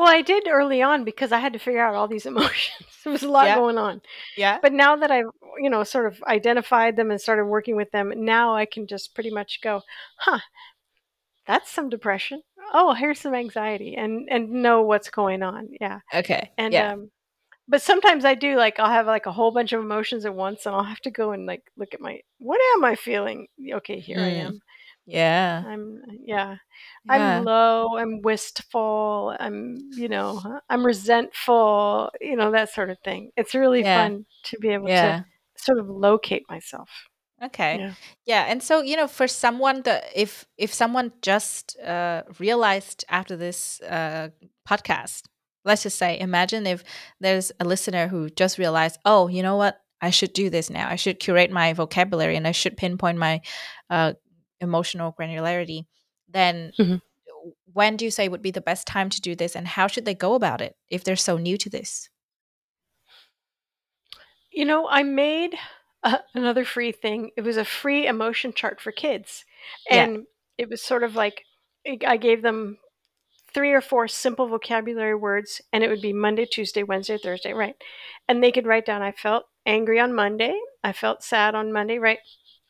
Well, 0.00 0.08
I 0.08 0.22
did 0.22 0.48
early 0.48 0.82
on 0.82 1.04
because 1.04 1.30
I 1.30 1.38
had 1.40 1.52
to 1.52 1.58
figure 1.58 1.84
out 1.84 1.94
all 1.94 2.08
these 2.08 2.26
emotions. 2.32 2.86
there 3.04 3.12
was 3.12 3.22
a 3.22 3.28
lot 3.30 3.46
Yeah. 3.48 3.54
going 3.54 3.78
on. 3.78 4.00
yeah 4.36 4.58
But 4.62 4.72
now 4.72 4.96
that 4.96 5.10
I've, 5.10 5.26
you 5.60 5.70
know, 5.70 5.84
sort 5.84 6.06
of 6.06 6.22
identified 6.24 6.96
them 6.96 7.10
and 7.10 7.20
started 7.20 7.46
working 7.46 7.76
with 7.76 7.90
them, 7.92 8.12
now 8.16 8.54
I 8.56 8.66
can 8.66 8.86
just 8.86 9.14
pretty 9.14 9.30
much 9.30 9.60
go, 9.62 9.82
huh, 10.18 10.40
that's 11.46 11.70
some 11.70 11.88
depression. 11.88 12.42
Oh, 12.72 12.94
here's 12.94 13.20
some 13.20 13.34
anxiety 13.34 13.96
and 13.96 14.28
and 14.30 14.50
know 14.50 14.82
what's 14.82 15.10
going 15.10 15.42
on. 15.42 15.68
Yeah. 15.80 16.00
okay 16.14 16.50
And 16.58 16.74
yeah 16.74 16.88
um 16.92 17.10
but 17.68 17.82
sometimes 17.82 18.24
I 18.26 18.34
do 18.36 18.56
like 18.56 18.80
I'll 18.80 18.90
have 18.90 19.06
like 19.06 19.26
a 19.26 19.32
whole 19.32 19.52
bunch 19.52 19.72
of 19.74 19.80
emotions 19.82 20.26
at 20.26 20.34
once 20.34 20.66
and 20.66 20.74
I'll 20.76 20.84
have 20.84 21.00
to 21.02 21.12
go 21.12 21.32
and 21.32 21.46
like 21.46 21.62
look 21.78 21.94
at 21.94 22.00
my 22.02 22.20
what 22.40 22.60
am 22.76 22.84
I 22.84 22.96
feeling? 22.96 23.48
Okay, 23.72 24.00
here 24.00 24.22
I 24.24 24.30
Mm. 24.30 24.46
am. 24.46 24.60
Yeah 25.06 25.64
I'm 25.66 26.02
yeah. 26.24 26.56
yeah 27.06 27.38
I'm 27.38 27.44
low, 27.44 27.96
I'm 27.98 28.22
wistful, 28.22 29.34
I'm, 29.38 29.78
you 29.96 30.08
know, 30.08 30.40
I'm 30.68 30.84
resentful, 30.86 32.10
you 32.20 32.36
know, 32.36 32.52
that 32.52 32.72
sort 32.72 32.90
of 32.90 32.98
thing. 33.04 33.30
It's 33.36 33.54
really 33.54 33.82
Yeah. 33.82 33.96
fun 34.08 34.26
to 34.44 34.58
be 34.58 34.68
able 34.68 34.88
to 34.88 35.24
sort 35.56 35.78
of 35.78 35.88
locate 35.88 36.44
myself. 36.48 36.88
okay 37.42 37.78
Yeah. 37.78 37.94
Yeah, 38.26 38.44
and 38.48 38.62
so 38.62 38.82
you 38.82 38.96
know, 38.96 39.08
for 39.08 39.26
someone 39.28 39.82
that 39.82 40.04
if 40.14 40.46
if 40.56 40.72
someone 40.72 41.12
just 41.22 41.78
uh, 41.80 42.22
realized 42.38 43.04
after 43.08 43.36
this 43.36 43.80
uh, 43.82 44.28
podcast, 44.68 45.22
let's 45.64 45.82
just 45.82 45.98
say, 45.98 46.18
imagine 46.20 46.66
if 46.66 46.84
there's 47.20 47.52
a 47.60 47.64
listener 47.64 48.08
who 48.08 48.30
just 48.30 48.58
realized, 48.58 48.98
oh, 49.04 49.28
you 49.28 49.42
know 49.42 49.56
what, 49.56 49.80
I 50.00 50.10
should 50.10 50.32
do 50.32 50.50
this 50.50 50.70
now. 50.70 50.88
I 50.88 50.96
should 50.96 51.18
curate 51.18 51.50
my 51.50 51.72
vocabulary 51.74 52.36
and 52.36 52.46
I 52.46 52.52
should 52.52 52.76
pinpoint 52.76 53.18
my 53.18 53.40
uh, 53.90 54.14
emotional 54.60 55.14
granularity. 55.18 55.86
Then, 56.28 56.72
Mhm. 56.78 57.00
when 57.72 57.96
do 57.96 58.04
you 58.04 58.10
say 58.10 58.28
would 58.28 58.42
be 58.42 58.50
the 58.50 58.60
best 58.60 58.86
time 58.86 59.10
to 59.10 59.20
do 59.20 59.34
this, 59.34 59.56
and 59.56 59.66
how 59.68 59.86
should 59.86 60.04
they 60.04 60.14
go 60.14 60.34
about 60.34 60.60
it 60.60 60.76
if 60.90 61.04
they're 61.04 61.16
so 61.16 61.36
new 61.38 61.56
to 61.58 61.70
this? 61.70 62.08
You 64.50 64.64
know, 64.64 64.88
I 64.88 65.02
made 65.02 65.54
uh, 66.02 66.18
another 66.34 66.64
free 66.64 66.92
thing. 66.92 67.30
It 67.36 67.42
was 67.42 67.56
a 67.56 67.64
free 67.64 68.06
emotion 68.06 68.52
chart 68.52 68.80
for 68.80 68.92
kids. 68.92 69.44
Yeah. 69.88 70.04
And 70.04 70.26
it 70.58 70.68
was 70.68 70.82
sort 70.82 71.02
of 71.02 71.14
like 71.14 71.44
I 72.06 72.16
gave 72.16 72.42
them 72.42 72.78
three 73.54 73.72
or 73.72 73.80
four 73.80 74.08
simple 74.08 74.48
vocabulary 74.48 75.14
words, 75.14 75.60
and 75.72 75.82
it 75.82 75.88
would 75.88 76.02
be 76.02 76.12
Monday, 76.12 76.46
Tuesday, 76.46 76.82
Wednesday, 76.82 77.18
Thursday, 77.18 77.52
right? 77.52 77.74
And 78.28 78.42
they 78.42 78.52
could 78.52 78.66
write 78.66 78.86
down, 78.86 79.02
I 79.02 79.12
felt 79.12 79.44
angry 79.66 79.98
on 80.00 80.14
Monday, 80.14 80.58
I 80.84 80.92
felt 80.92 81.22
sad 81.24 81.54
on 81.54 81.72
Monday, 81.72 81.98
right? 81.98 82.18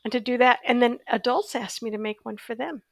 And 0.04 0.12
to 0.12 0.20
do 0.20 0.38
that. 0.38 0.60
And 0.66 0.82
then 0.82 0.98
adults 1.06 1.54
asked 1.54 1.82
me 1.82 1.90
to 1.90 1.98
make 1.98 2.24
one 2.24 2.36
for 2.36 2.54
them. 2.54 2.82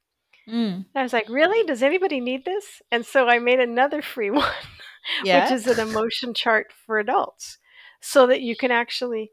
Mm, 0.49 0.87
I 0.95 1.03
was 1.03 1.13
like, 1.13 1.29
really? 1.29 1.67
Does 1.67 1.83
anybody 1.83 2.21
need 2.21 2.45
this? 2.45 2.83
And 2.91 3.05
so 3.05 3.29
I 3.29 3.39
made 3.39 3.61
another 3.61 4.03
free 4.03 4.31
one, 4.31 4.51
yeah. 5.25 5.45
which 5.45 5.53
is 5.53 5.67
an 5.67 5.89
emotion 5.89 6.35
chart 6.35 6.73
for 6.87 6.99
adults 6.99 7.59
so 8.01 8.27
that 8.27 8.41
you 8.41 8.57
can 8.57 8.71
actually 8.71 9.31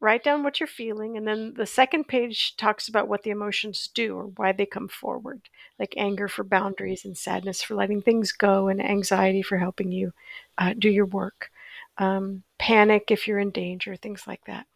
write 0.00 0.22
down 0.22 0.42
what 0.42 0.60
you're 0.60 0.66
feeling. 0.66 1.16
And 1.16 1.26
then 1.26 1.54
the 1.56 1.66
second 1.66 2.08
page 2.08 2.56
talks 2.56 2.88
about 2.88 3.08
what 3.08 3.22
the 3.22 3.30
emotions 3.30 3.88
do 3.92 4.16
or 4.16 4.24
why 4.24 4.52
they 4.52 4.66
come 4.66 4.88
forward, 4.88 5.48
like 5.78 5.94
anger 5.96 6.28
for 6.28 6.44
boundaries 6.44 7.04
and 7.04 7.16
sadness 7.16 7.62
for 7.62 7.74
letting 7.74 8.02
things 8.02 8.32
go 8.32 8.68
and 8.68 8.82
anxiety 8.82 9.42
for 9.42 9.58
helping 9.58 9.92
you 9.92 10.12
uh, 10.58 10.74
do 10.78 10.90
your 10.90 11.06
work, 11.06 11.50
um, 11.98 12.42
panic 12.58 13.10
if 13.10 13.26
you're 13.26 13.38
in 13.38 13.50
danger, 13.50 13.96
things 13.96 14.26
like 14.26 14.44
that. 14.46 14.66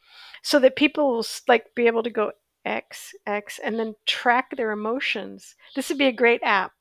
So 0.43 0.59
that 0.61 0.77
people 0.77 1.11
will 1.13 1.27
like 1.49 1.67
be 1.75 1.87
able 1.87 2.03
to 2.03 2.11
go 2.11 2.33
X, 2.65 3.13
X, 3.27 3.59
and 3.63 3.79
then 3.79 3.95
track 4.07 4.57
their 4.57 4.71
emotions. 4.71 5.55
This 5.75 5.89
would 5.89 5.99
be 5.99 6.07
a 6.07 6.13
great 6.13 6.41
app 6.43 6.73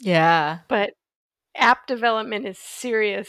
yeah. 0.00 0.58
but 0.68 0.90
app 1.56 1.86
development 1.86 2.46
is 2.46 2.58
serious. 2.58 3.28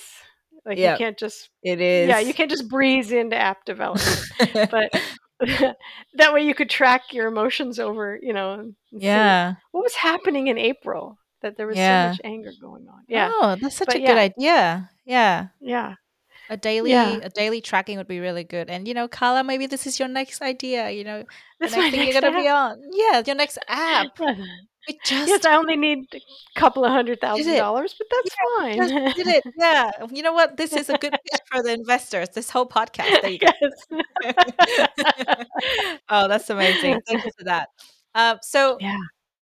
Like 0.65 0.77
Yep. 0.77 0.99
you 0.99 1.05
can't 1.05 1.17
just 1.17 1.49
It 1.63 1.81
is. 1.81 2.09
yeah, 2.09 2.19
you 2.19 2.33
can't 2.33 2.51
just 2.51 2.69
breeze 2.69 3.11
into 3.11 3.35
app 3.35 3.65
development. 3.65 4.21
but 4.71 4.91
that 6.15 6.33
way 6.33 6.41
you 6.45 6.53
could 6.53 6.69
track 6.69 7.13
your 7.13 7.27
emotions 7.27 7.79
over, 7.79 8.19
you 8.21 8.33
know, 8.33 8.71
yeah. 8.91 9.55
what 9.71 9.83
was 9.83 9.95
happening 9.95 10.47
in 10.47 10.57
April 10.57 11.17
that 11.41 11.57
there 11.57 11.67
was 11.67 11.77
Yeah. 11.77 12.09
so 12.11 12.11
much 12.11 12.21
anger 12.23 12.51
going 12.61 12.87
on. 12.87 13.03
Yeah. 13.07 13.29
Oh, 13.31 13.55
that's 13.59 13.77
such 13.77 13.87
But 13.87 13.95
a 13.95 13.99
good 13.99 14.17
idea. 14.17 14.89
Yeah. 15.05 15.47
Yeah. 15.59 15.95
A 16.49 16.57
daily 16.57 16.91
Yeah. 16.91 17.19
a 17.21 17.29
daily 17.29 17.61
tracking 17.61 17.97
would 17.97 18.07
be 18.07 18.19
really 18.19 18.43
good. 18.43 18.69
And 18.69 18.87
you 18.87 18.93
know, 18.93 19.07
Karla, 19.07 19.43
maybe 19.43 19.67
this 19.67 19.85
is 19.87 19.99
your 19.99 20.07
next 20.07 20.41
idea, 20.41 20.89
you 20.89 21.03
know, 21.03 21.19
the 21.21 21.27
That's 21.59 21.73
next 21.73 21.83
my 21.85 21.91
thing 21.91 21.99
next 22.01 22.13
you're 22.13 22.21
gonna 22.21 22.37
be 22.41 22.47
on. 22.47 22.81
Yeah, 22.91 23.21
your 23.25 23.35
next 23.35 23.57
app. 23.67 24.17
We 24.87 24.97
just 25.05 25.27
Yes, 25.27 25.45
I 25.45 25.55
only 25.55 25.75
need 25.75 25.99
a 26.15 26.19
couple 26.59 26.85
of 26.85 26.91
hundred 26.91 27.19
thousand 27.21 27.53
dollars, 27.57 27.93
but 27.97 28.07
that's 28.09 28.29
Yeah, 28.79 28.87
fine. 28.87 29.13
did 29.13 29.27
it. 29.27 29.43
Yeah. 29.57 29.91
You 30.11 30.23
know 30.23 30.33
what? 30.33 30.57
This 30.57 30.73
is 30.73 30.89
a 30.89 30.97
good 30.97 31.11
pitch 31.31 31.41
for 31.51 31.61
the 31.61 31.73
investors. 31.73 32.29
This 32.33 32.49
whole 32.49 32.65
podcast. 32.67 33.21
There 33.21 33.29
you 33.29 33.39
go. 33.39 33.47
yes. 33.61 35.45
oh, 36.09 36.27
that's 36.27 36.49
amazing. 36.49 37.01
Thank 37.07 37.23
you 37.25 37.31
for 37.37 37.43
that. 37.45 37.69
Um, 38.15 38.37
so 38.41 38.77
yeah. 38.79 38.97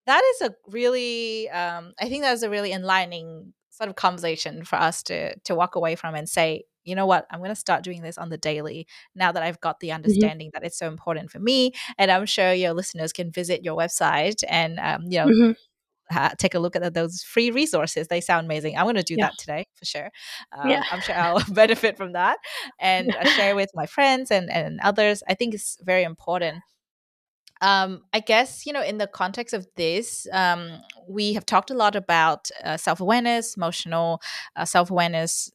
that 0.07 0.23
is 0.37 0.49
a 0.49 0.55
really 0.69 1.49
um, 1.51 1.93
i 2.01 2.09
think 2.09 2.23
that 2.23 2.31
was 2.33 2.43
a 2.43 2.51
really 2.51 2.73
enlightening 2.73 3.53
sort 3.77 3.89
of 3.91 3.97
conversation 3.97 4.65
for 4.65 4.77
us 4.77 5.03
to 5.05 5.37
to 5.41 5.55
walk 5.55 5.75
away 5.77 5.97
from 5.97 6.15
and 6.15 6.29
say 6.29 6.65
you 6.85 6.95
know 6.95 7.07
what 7.07 7.27
i'm 7.31 7.41
going 7.41 7.51
to 7.51 7.55
start 7.57 7.83
doing 7.83 8.03
this 8.03 8.19
on 8.19 8.29
the 8.31 8.39
daily 8.39 8.87
now 9.15 9.33
that 9.33 9.43
i've 9.43 9.61
got 9.61 9.81
the 9.81 9.93
Mhm. 10.07 10.33
understanding 10.33 10.51
that 10.53 10.65
it's 10.65 10.79
so 10.79 10.87
important 10.89 11.31
for 11.31 11.39
me 11.41 11.73
and 11.99 12.11
i'm 12.11 12.27
sure 12.27 12.53
your 12.53 12.73
listeners 12.75 13.13
can 13.13 13.31
visit 13.33 13.65
your 13.65 13.77
website 13.77 14.43
and 14.49 14.79
um, 14.81 15.03
you 15.09 15.19
know 15.19 15.33
Mhm. 15.33 15.55
ha- 16.11 16.35
take 16.39 16.55
a 16.55 16.59
look 16.59 16.77
at 16.77 16.95
those 16.95 17.23
free 17.23 17.51
resources 17.51 18.09
they 18.09 18.21
sound 18.21 18.47
amazing 18.47 18.77
i'm 18.77 18.85
going 18.85 18.95
to 18.97 19.03
do 19.03 19.17
Yeah. 19.17 19.27
that 19.27 19.39
today 19.39 19.67
for 19.75 19.85
sure 19.87 20.11
um, 20.53 20.71
Yeah. 20.71 20.83
i'm 20.91 21.01
sure 21.01 21.17
i'll 21.17 21.43
benefit 21.51 21.97
from 21.97 22.13
that 22.13 22.39
and 22.81 23.15
uh, 23.17 23.25
share 23.25 23.55
with 23.55 23.71
my 23.75 23.87
friends 23.87 24.31
and 24.31 24.51
and 24.51 24.81
others 24.83 25.23
i 25.29 25.35
think 25.35 25.55
it's 25.55 25.79
very 25.83 26.03
important 26.05 26.63
um, 27.65 28.03
I 28.13 28.21
guess, 28.21 28.67
you 28.67 28.73
know, 28.73 28.83
in 28.83 28.99
the 28.99 29.07
context 29.07 29.55
of 29.55 29.67
this, 29.77 30.27
um, 30.33 30.81
we 31.09 31.35
have 31.35 31.47
talked 31.47 31.71
a 31.71 31.75
lot 31.75 31.97
about 31.97 32.51
uh, 32.65 32.77
self 32.77 33.01
awareness, 33.01 33.57
emotional 33.57 34.21
uh, 34.57 34.65
self 34.65 34.91
awareness, 34.91 35.51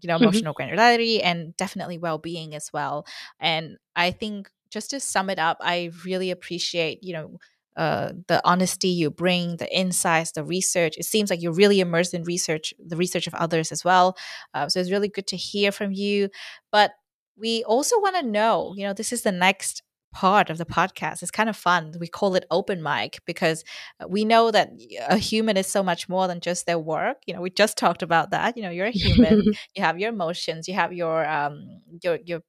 you 0.00 0.08
know, 0.08 0.16
Mhm. 0.18 0.26
emotional 0.28 0.54
granularity, 0.54 1.20
and 1.22 1.56
definitely 1.56 1.98
well 1.98 2.18
being 2.18 2.54
as 2.54 2.70
well. 2.72 3.06
And 3.40 3.78
I 3.96 4.10
think 4.10 4.50
just 4.70 4.90
to 4.90 5.00
sum 5.00 5.30
it 5.30 5.38
up, 5.38 5.58
I 5.60 5.90
really 6.04 6.30
appreciate, 6.30 7.02
you 7.02 7.12
know, 7.14 7.38
uh, 7.76 8.12
the 8.28 8.40
honesty 8.44 8.88
you 8.88 9.10
bring, 9.10 9.56
the 9.56 9.76
insights, 9.76 10.32
the 10.32 10.44
research. 10.44 10.94
It 10.98 11.04
seems 11.04 11.30
like 11.30 11.42
you're 11.42 11.52
really 11.52 11.80
immersed 11.80 12.14
in 12.14 12.22
research, 12.24 12.72
the 12.84 12.96
research 12.96 13.26
of 13.26 13.34
others 13.34 13.72
as 13.72 13.84
well. 13.84 14.16
Uh, 14.54 14.68
so 14.68 14.78
it's 14.80 14.90
really 14.92 15.08
good 15.08 15.26
to 15.28 15.36
hear 15.36 15.72
from 15.72 15.92
you. 15.92 16.28
But 16.70 16.92
we 17.36 17.64
also 17.64 17.98
want 18.00 18.16
to 18.16 18.22
know, 18.22 18.74
you 18.76 18.84
know, 18.86 18.92
this 18.92 19.12
is 19.12 19.22
the 19.22 19.32
next 19.32 19.82
part 20.14 20.48
of 20.48 20.58
the 20.58 20.64
podcast. 20.64 21.20
It's 21.22 21.30
kind 21.30 21.48
of 21.48 21.56
fun. 21.56 21.92
We 21.98 22.06
call 22.06 22.36
it 22.36 22.46
open 22.50 22.82
mic 22.82 23.20
because 23.26 23.64
uh, 24.00 24.06
we 24.08 24.24
know 24.24 24.50
that 24.50 24.70
a 25.08 25.18
human 25.18 25.56
is 25.56 25.66
so 25.66 25.82
much 25.82 26.08
more 26.08 26.26
than 26.28 26.40
just 26.40 26.64
their 26.66 26.78
work. 26.78 27.18
You 27.26 27.34
know, 27.34 27.42
we 27.42 27.50
just 27.50 27.76
talked 27.76 28.02
about 28.02 28.30
that. 28.30 28.56
You 28.56 28.62
know, 28.62 28.70
you're 28.70 28.86
a 28.86 28.90
human. 28.90 29.42
you 29.74 29.82
have 29.82 29.98
your 29.98 30.10
emotions. 30.10 30.68
You 30.68 30.74
have 30.74 30.92
your 30.92 31.26
um 31.28 31.80
your 32.02 32.18
your 32.24 32.40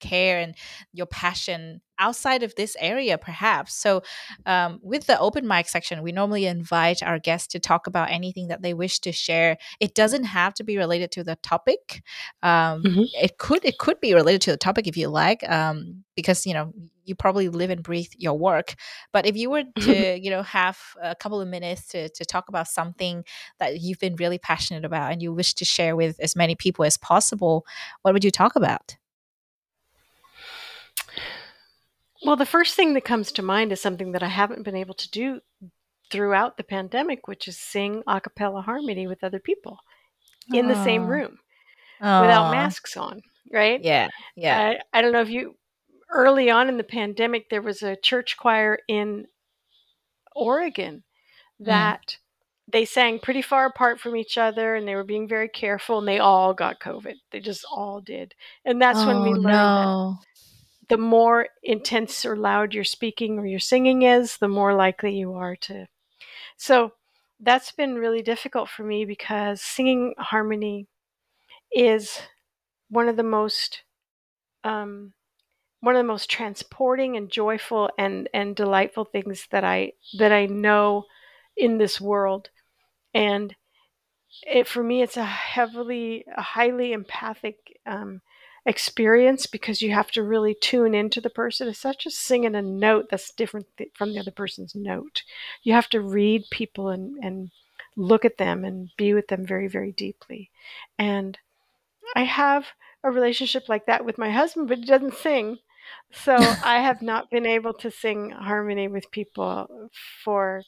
care 0.00 0.38
and 0.38 0.54
your 0.92 1.06
passion 1.06 1.80
outside 1.98 2.42
of 2.42 2.54
this 2.56 2.76
area 2.78 3.16
perhaps. 3.16 3.74
So 3.74 4.02
um, 4.44 4.78
with 4.82 5.06
the 5.06 5.18
open 5.18 5.46
mic 5.46 5.68
section 5.68 6.02
we 6.02 6.12
normally 6.12 6.46
invite 6.46 7.02
our 7.02 7.18
guests 7.18 7.48
to 7.48 7.60
talk 7.60 7.86
about 7.86 8.10
anything 8.10 8.48
that 8.48 8.62
they 8.62 8.74
wish 8.74 9.00
to 9.00 9.12
share. 9.12 9.56
It 9.80 9.94
doesn't 9.94 10.24
have 10.24 10.54
to 10.54 10.64
be 10.64 10.76
related 10.76 11.10
to 11.12 11.24
the 11.24 11.36
topic. 11.36 12.02
Um, 12.42 12.82
mm-hmm. 12.82 13.02
it 13.14 13.38
could 13.38 13.64
it 13.64 13.78
could 13.78 14.00
be 14.00 14.14
related 14.14 14.42
to 14.42 14.50
the 14.50 14.56
topic 14.56 14.86
if 14.86 14.96
you 14.96 15.08
like 15.08 15.48
um, 15.48 16.04
because 16.14 16.46
you 16.46 16.54
know 16.54 16.72
you 17.04 17.14
probably 17.14 17.48
live 17.48 17.70
and 17.70 17.82
breathe 17.82 18.10
your 18.16 18.36
work. 18.38 18.74
But 19.12 19.26
if 19.26 19.36
you 19.36 19.50
were 19.50 19.64
to 19.80 20.20
you 20.20 20.30
know 20.30 20.42
have 20.42 20.78
a 21.02 21.14
couple 21.14 21.40
of 21.40 21.48
minutes 21.48 21.88
to, 21.88 22.08
to 22.10 22.24
talk 22.24 22.48
about 22.48 22.68
something 22.68 23.24
that 23.58 23.80
you've 23.80 23.98
been 23.98 24.16
really 24.16 24.38
passionate 24.38 24.84
about 24.84 25.12
and 25.12 25.22
you 25.22 25.32
wish 25.32 25.54
to 25.54 25.64
share 25.64 25.96
with 25.96 26.18
as 26.20 26.36
many 26.36 26.54
people 26.54 26.84
as 26.84 26.96
possible 26.96 27.66
what 28.02 28.12
would 28.14 28.24
you 28.24 28.30
talk 28.30 28.56
about 28.56 28.96
well, 32.26 32.36
the 32.36 32.44
first 32.44 32.74
thing 32.74 32.94
that 32.94 33.04
comes 33.04 33.30
to 33.32 33.42
mind 33.42 33.72
is 33.72 33.80
something 33.80 34.12
that 34.12 34.22
I 34.22 34.28
haven't 34.28 34.64
been 34.64 34.76
able 34.76 34.94
to 34.94 35.10
do 35.10 35.40
throughout 36.10 36.56
the 36.56 36.64
pandemic, 36.64 37.28
which 37.28 37.46
is 37.46 37.56
sing 37.56 38.02
a 38.06 38.20
cappella 38.20 38.62
harmony 38.62 39.06
with 39.06 39.22
other 39.22 39.38
people 39.38 39.78
in 40.52 40.68
the 40.68 40.84
same 40.84 41.06
room 41.06 41.38
Aww. 42.02 42.20
without 42.20 42.50
masks 42.50 42.96
on, 42.96 43.22
right? 43.52 43.82
Yeah. 43.82 44.08
Yeah. 44.36 44.74
I, 44.92 44.98
I 44.98 45.02
don't 45.02 45.12
know 45.12 45.20
if 45.20 45.30
you, 45.30 45.56
early 46.10 46.50
on 46.50 46.68
in 46.68 46.76
the 46.76 46.84
pandemic, 46.84 47.48
there 47.48 47.62
was 47.62 47.82
a 47.82 47.96
church 47.96 48.36
choir 48.36 48.78
in 48.88 49.26
Oregon 50.34 51.04
mm. 51.60 51.66
that. 51.66 52.02
Mm. 52.08 52.16
They 52.68 52.84
sang 52.84 53.20
pretty 53.20 53.42
far 53.42 53.66
apart 53.66 54.00
from 54.00 54.16
each 54.16 54.36
other 54.36 54.74
and 54.74 54.88
they 54.88 54.96
were 54.96 55.04
being 55.04 55.28
very 55.28 55.48
careful 55.48 56.00
and 56.00 56.08
they 56.08 56.18
all 56.18 56.52
got 56.52 56.80
COVID. 56.80 57.14
They 57.30 57.38
just 57.38 57.64
all 57.70 58.00
did. 58.00 58.34
And 58.64 58.82
that's 58.82 58.98
oh, 58.98 59.06
when 59.06 59.22
we 59.22 59.28
oh, 59.28 59.32
learned 59.34 59.44
no. 59.44 60.18
that 60.20 60.25
the 60.88 60.96
more 60.96 61.48
intense 61.62 62.24
or 62.24 62.36
loud 62.36 62.74
your 62.74 62.84
speaking 62.84 63.38
or 63.38 63.46
your 63.46 63.58
singing 63.58 64.02
is, 64.02 64.38
the 64.38 64.48
more 64.48 64.74
likely 64.74 65.16
you 65.16 65.34
are 65.34 65.56
to. 65.56 65.86
So 66.56 66.92
that's 67.40 67.72
been 67.72 67.96
really 67.96 68.22
difficult 68.22 68.68
for 68.68 68.82
me 68.82 69.04
because 69.04 69.60
singing 69.60 70.14
harmony 70.18 70.86
is 71.72 72.20
one 72.88 73.08
of 73.08 73.16
the 73.16 73.22
most 73.22 73.82
um, 74.64 75.12
one 75.80 75.94
of 75.94 76.00
the 76.00 76.12
most 76.12 76.30
transporting 76.30 77.16
and 77.16 77.30
joyful 77.30 77.90
and 77.98 78.28
and 78.32 78.56
delightful 78.56 79.04
things 79.04 79.46
that 79.50 79.64
I 79.64 79.92
that 80.18 80.32
I 80.32 80.46
know 80.46 81.04
in 81.56 81.78
this 81.78 82.00
world 82.00 82.50
and 83.14 83.54
it 84.42 84.66
for 84.66 84.82
me 84.82 85.02
it's 85.02 85.16
a 85.16 85.24
heavily 85.24 86.24
a 86.36 86.42
highly 86.42 86.92
empathic 86.92 87.56
um, 87.86 88.20
experience 88.66 89.46
because 89.46 89.80
you 89.80 89.92
have 89.92 90.10
to 90.10 90.22
really 90.22 90.54
tune 90.54 90.94
into 90.94 91.20
the 91.20 91.30
person. 91.30 91.68
It's 91.68 91.78
such 91.78 92.06
as 92.06 92.16
singing 92.16 92.54
a 92.54 92.62
note 92.62 93.06
that's 93.10 93.32
different 93.32 93.66
th- 93.78 93.90
from 93.94 94.12
the 94.12 94.18
other 94.18 94.32
person's 94.32 94.74
note. 94.74 95.22
You 95.62 95.72
have 95.72 95.88
to 95.90 96.00
read 96.00 96.44
people 96.50 96.88
and, 96.88 97.16
and 97.22 97.50
look 97.96 98.24
at 98.24 98.38
them 98.38 98.64
and 98.64 98.90
be 98.96 99.14
with 99.14 99.28
them 99.28 99.46
very, 99.46 99.68
very 99.68 99.92
deeply. 99.92 100.50
And 100.98 101.38
I 102.14 102.24
have 102.24 102.66
a 103.04 103.10
relationship 103.10 103.68
like 103.68 103.86
that 103.86 104.04
with 104.04 104.18
my 104.18 104.30
husband, 104.30 104.68
but 104.68 104.78
he 104.78 104.84
doesn't 104.84 105.14
sing. 105.14 105.58
So 106.12 106.34
I 106.64 106.80
have 106.80 107.02
not 107.02 107.30
been 107.30 107.46
able 107.46 107.72
to 107.74 107.90
sing 107.90 108.30
harmony 108.30 108.88
with 108.88 109.10
people 109.12 109.90
for 110.24 110.62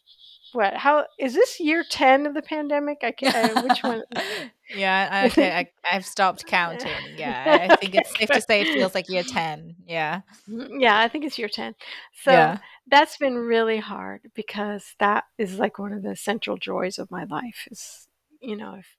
what? 0.52 0.74
How 0.74 1.06
is 1.18 1.34
this 1.34 1.60
year 1.60 1.84
ten 1.88 2.26
of 2.26 2.34
the 2.34 2.42
pandemic? 2.42 2.98
I 3.02 3.12
can't. 3.12 3.56
Uh, 3.56 3.62
which 3.62 3.82
one? 3.82 4.02
yeah, 4.76 5.24
okay, 5.26 5.52
I, 5.52 5.66
I've 5.90 6.04
stopped 6.04 6.46
counting. 6.46 6.90
Yeah, 7.16 7.68
I 7.70 7.76
think 7.76 7.94
it's 7.94 8.16
safe 8.16 8.28
to 8.28 8.40
say 8.40 8.62
it 8.62 8.72
feels 8.74 8.94
like 8.94 9.08
year 9.08 9.22
ten. 9.22 9.76
Yeah, 9.86 10.20
mm, 10.48 10.68
yeah, 10.78 10.98
I 10.98 11.08
think 11.08 11.24
it's 11.24 11.38
year 11.38 11.48
ten. 11.48 11.74
So 12.22 12.32
yeah. 12.32 12.58
that's 12.86 13.16
been 13.16 13.36
really 13.36 13.78
hard 13.78 14.30
because 14.34 14.94
that 14.98 15.24
is 15.38 15.58
like 15.58 15.78
one 15.78 15.92
of 15.92 16.02
the 16.02 16.16
central 16.16 16.56
joys 16.56 16.98
of 16.98 17.10
my 17.10 17.24
life. 17.24 17.66
Is 17.70 18.08
you 18.40 18.56
know 18.56 18.74
if 18.74 18.97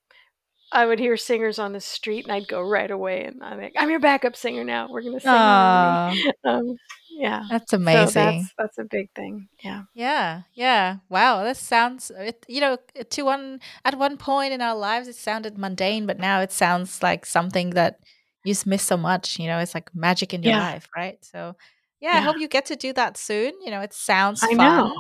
I 0.72 0.86
would 0.86 1.00
hear 1.00 1.18
singers 1.18 1.58
on 1.58 1.74
the 1.74 1.80
street, 1.80 2.26
and 2.26 2.32
I'd 2.32 2.48
go 2.48 2.62
right 2.62 2.90
away, 2.90 3.26
and 3.26 3.44
I'm 3.44 3.60
like, 3.60 3.74
"I'm 3.78 3.90
your 3.90 4.00
backup 4.00 4.36
singer 4.36 4.64
now. 4.64 4.88
We're 4.90 5.02
gonna 5.02 5.20
sing." 5.20 6.34
Um, 6.44 6.78
yeah, 7.10 7.44
that's 7.50 7.74
amazing. 7.74 8.08
So 8.08 8.20
that's 8.20 8.54
that's 8.58 8.78
a 8.78 8.84
big 8.84 9.10
thing. 9.16 9.50
Yeah, 9.64 9.84
yeah, 9.94 10.42
yeah. 10.54 10.98
Wow, 11.10 11.44
that 11.44 11.58
sounds. 11.58 12.12
It, 12.18 12.46
you 12.48 12.62
know, 12.62 12.78
to 13.10 13.22
one 13.24 13.60
at 13.84 13.98
one 13.98 14.18
point 14.18 14.54
in 14.54 14.62
our 14.62 14.76
lives, 14.76 15.08
it 15.08 15.16
sounded 15.16 15.58
mundane, 15.58 16.06
but 16.06 16.20
now 16.20 16.40
it 16.40 16.52
sounds 16.52 17.04
like 17.04 17.26
something 17.26 17.72
that 17.72 18.00
you 18.46 18.54
just 18.54 18.66
miss 18.66 18.84
so 18.84 18.96
much. 18.96 19.40
You 19.40 19.48
know, 19.48 19.60
it's 19.60 19.74
like 19.74 19.94
magic 19.94 20.34
in 20.34 20.44
your 20.44 20.54
yeah. 20.54 20.60
life, 20.60 20.88
right? 20.96 21.18
So, 21.22 21.56
yeah, 22.00 22.14
yeah, 22.14 22.20
I 22.20 22.22
hope 22.22 22.38
you 22.40 22.48
get 22.48 22.68
to 22.68 22.76
do 22.76 22.94
that 22.94 23.18
soon. 23.18 23.54
You 23.64 23.72
know, 23.72 23.82
it 23.82 23.94
sounds 23.94 24.44
I 24.44 24.56
fun. 24.56 24.58
Know. 24.58 24.96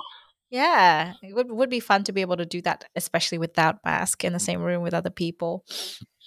Yeah, 0.49 1.13
it 1.21 1.35
would 1.35 1.51
would 1.51 1.69
be 1.69 1.79
fun 1.79 2.03
to 2.05 2.11
be 2.11 2.21
able 2.21 2.37
to 2.37 2.45
do 2.45 2.61
that, 2.63 2.85
especially 2.95 3.37
without 3.37 3.77
mask 3.85 4.23
in 4.23 4.33
the 4.33 4.39
same 4.39 4.61
room 4.61 4.81
with 4.81 4.93
other 4.93 5.11
people. 5.11 5.65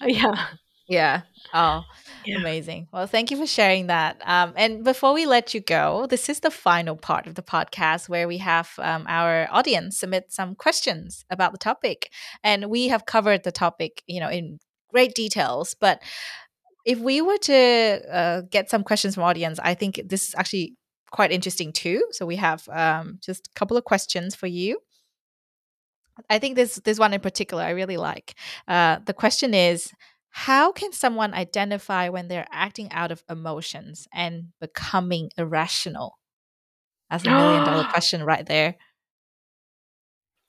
Yeah. 0.05 0.49
Yeah. 0.89 1.23
Oh, 1.55 1.85
yeah. 2.25 2.39
amazing. 2.39 2.89
Well, 2.93 3.07
thank 3.07 3.31
you 3.31 3.37
for 3.37 3.47
sharing 3.47 3.87
that. 3.87 4.21
Um, 4.27 4.53
and 4.57 4.83
before 4.83 5.15
we 5.15 5.27
let 5.27 5.55
you 5.55 5.61
go, 5.61 6.07
this 6.11 6.29
is 6.29 6.41
the 6.41 6.51
final 6.51 6.97
part 6.97 7.29
of 7.29 7.37
the 7.37 7.43
podcast 7.43 8.09
where 8.09 8.27
we 8.27 8.39
have 8.39 8.71
um, 8.79 9.07
our 9.09 9.47
audience 9.51 9.99
submit 10.01 10.33
some 10.33 10.57
questions 10.57 11.25
about 11.31 11.53
the 11.53 11.59
topic, 11.59 12.11
and 12.43 12.67
we 12.69 12.89
have 12.89 13.07
covered 13.07 13.45
the 13.45 13.53
topic, 13.53 14.03
you 14.09 14.19
know, 14.19 14.29
in 14.29 14.59
great 14.91 15.15
details. 15.15 15.77
But 15.81 16.03
if 16.85 16.99
we 16.99 17.21
were 17.21 17.39
to 17.39 18.01
uh, 18.13 18.41
get 18.51 18.69
some 18.71 18.83
questions 18.83 19.15
from 19.15 19.25
audience, 19.25 19.59
I 19.63 19.75
think 19.75 20.01
this 20.05 20.29
is 20.29 20.35
actually 20.37 20.75
quite 21.13 21.31
interesting 21.31 21.73
too. 21.73 22.05
So 22.11 22.27
we 22.27 22.37
have 22.37 22.69
um, 22.71 23.19
just 23.21 23.47
a 23.47 23.55
couple 23.55 23.77
of 23.77 23.85
questions 23.85 24.35
for 24.35 24.49
you. 24.49 24.81
I 26.29 26.39
think 26.39 26.57
this 26.57 26.77
this 26.85 26.99
one 26.99 27.15
in 27.15 27.21
particular 27.21 27.63
I 27.63 27.71
really 27.71 27.97
like. 27.97 28.35
Uh, 28.67 28.99
the 29.05 29.15
question 29.15 29.55
is, 29.55 29.93
how 30.31 30.73
can 30.73 30.93
someone 30.93 31.35
identify 31.35 32.09
when 32.09 32.29
they're 32.29 32.47
acting 32.51 32.91
out 32.91 33.13
of 33.13 33.23
emotions 33.31 34.09
and 34.13 34.49
becoming 34.61 35.31
irrational? 35.37 36.19
That's 37.11 37.25
a 37.25 37.31
million 37.31 37.65
dollar 37.65 37.85
question 37.93 38.25
right 38.25 38.45
there. 38.45 38.77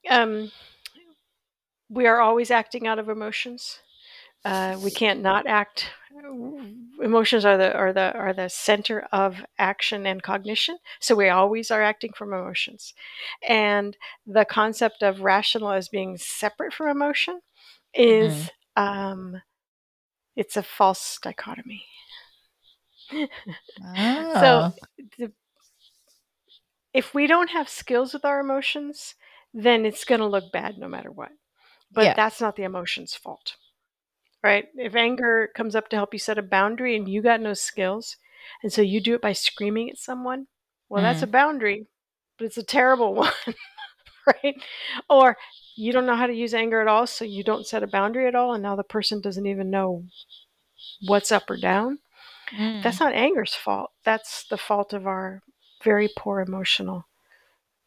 Um, 0.09 0.51
we 1.89 2.07
are 2.07 2.19
always 2.19 2.51
acting 2.51 2.87
out 2.87 2.99
of 2.99 3.09
emotions. 3.09 3.79
Uh, 4.45 4.77
we 4.83 4.91
can't 4.91 5.21
not 5.21 5.47
act 5.47 5.89
emotions 7.01 7.43
are 7.45 7.57
the 7.57 7.73
are 7.73 7.91
the 7.93 8.13
are 8.13 8.33
the 8.33 8.49
center 8.49 9.07
of 9.11 9.43
action 9.57 10.05
and 10.05 10.23
cognition 10.23 10.77
so 10.99 11.15
we 11.15 11.29
always 11.29 11.71
are 11.71 11.81
acting 11.81 12.11
from 12.15 12.33
emotions 12.33 12.93
and 13.47 13.97
the 14.25 14.45
concept 14.45 15.01
of 15.01 15.21
rational 15.21 15.71
as 15.71 15.89
being 15.89 16.17
separate 16.17 16.73
from 16.73 16.87
emotion 16.87 17.41
is 17.93 18.51
mm-hmm. 18.77 18.83
um 18.83 19.41
it's 20.35 20.57
a 20.57 20.63
false 20.63 21.19
dichotomy 21.21 21.83
oh. 23.11 23.27
so 24.33 24.73
the, 25.17 25.31
if 26.93 27.13
we 27.13 27.27
don't 27.27 27.49
have 27.49 27.67
skills 27.67 28.13
with 28.13 28.25
our 28.25 28.39
emotions 28.39 29.15
then 29.53 29.85
it's 29.85 30.05
going 30.05 30.21
to 30.21 30.27
look 30.27 30.51
bad 30.51 30.77
no 30.77 30.87
matter 30.87 31.11
what 31.11 31.31
but 31.91 32.05
yeah. 32.05 32.13
that's 32.13 32.39
not 32.39 32.55
the 32.55 32.63
emotion's 32.63 33.13
fault 33.13 33.55
right? 34.43 34.65
If 34.75 34.95
anger 34.95 35.49
comes 35.55 35.75
up 35.75 35.89
to 35.89 35.95
help 35.95 36.13
you 36.13 36.19
set 36.19 36.37
a 36.37 36.43
boundary 36.43 36.95
and 36.95 37.07
you 37.07 37.21
got 37.21 37.41
no 37.41 37.53
skills, 37.53 38.17
and 38.61 38.71
so 38.71 38.81
you 38.81 38.99
do 39.01 39.15
it 39.15 39.21
by 39.21 39.33
screaming 39.33 39.89
at 39.89 39.97
someone, 39.97 40.47
well, 40.89 41.01
mm. 41.01 41.05
that's 41.05 41.21
a 41.21 41.25
mm-hmm. 41.25 41.31
boundary, 41.31 41.87
but 42.37 42.45
it's 42.45 42.57
a 42.57 42.63
terrible 42.63 43.13
one, 43.15 43.31
right? 44.27 44.55
Or 45.09 45.37
you 45.75 45.93
don't 45.93 46.05
know 46.05 46.15
how 46.15 46.27
to 46.27 46.33
use 46.33 46.53
anger 46.53 46.81
at 46.81 46.87
all, 46.87 47.07
so 47.07 47.25
you 47.25 47.43
don't 47.43 47.65
set 47.65 47.83
a 47.83 47.87
boundary 47.87 48.27
at 48.27 48.35
all, 48.35 48.53
and 48.53 48.61
now 48.61 48.75
the 48.75 48.83
person 48.83 49.21
doesn't 49.21 49.47
even 49.47 49.69
know 49.69 50.03
what's 51.05 51.31
up 51.31 51.49
or 51.49 51.57
down. 51.57 51.99
Mm. 52.51 52.83
That's 52.83 52.99
not 52.99 53.13
anger's 53.13 53.55
fault. 53.55 53.91
That's 54.03 54.45
the 54.49 54.57
fault 54.57 54.93
of 54.93 55.07
our 55.07 55.41
very 55.83 56.09
poor 56.15 56.41
emotional 56.41 57.05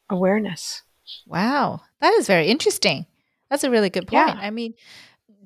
awareness. 0.09 0.83
Wow, 1.27 1.83
that 2.01 2.15
is 2.15 2.27
very 2.27 2.47
interesting. 2.49 3.07
That's 3.51 3.65
a 3.65 3.71
really 3.71 3.91
good 3.91 4.09
point. 4.09 4.29
Yeah. 4.29 4.39
I 4.41 4.51
mean, 4.51 4.75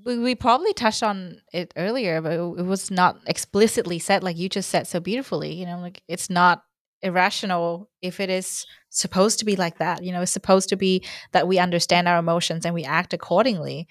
we, 0.04 0.18
we 0.18 0.34
probably 0.34 0.72
touched 0.72 1.02
on 1.02 1.40
it 1.52 1.72
earlier, 1.76 2.20
but 2.20 2.32
it, 2.32 2.64
was 2.64 2.90
not 2.90 3.18
explicitly 3.26 3.98
said 3.98 4.22
like 4.22 4.36
you 4.36 4.48
just 4.48 4.70
said 4.70 4.86
so 4.86 5.00
beautifully. 5.00 5.52
You 5.52 5.66
know, 5.66 5.78
like 5.78 6.02
it's 6.08 6.30
not 6.30 6.62
irrational 7.02 7.88
if 8.02 8.20
it 8.20 8.30
is 8.30 8.66
supposed 8.90 9.38
to 9.38 9.44
be 9.44 9.56
like 9.56 9.78
that. 9.78 10.02
You 10.02 10.12
know, 10.12 10.22
it's 10.22 10.32
supposed 10.32 10.68
to 10.70 10.76
be 10.76 11.04
that 11.32 11.48
we 11.48 11.58
understand 11.58 12.08
our 12.08 12.18
emotions 12.18 12.64
and 12.64 12.74
we 12.74 12.84
act 12.84 13.12
accordingly. 13.12 13.88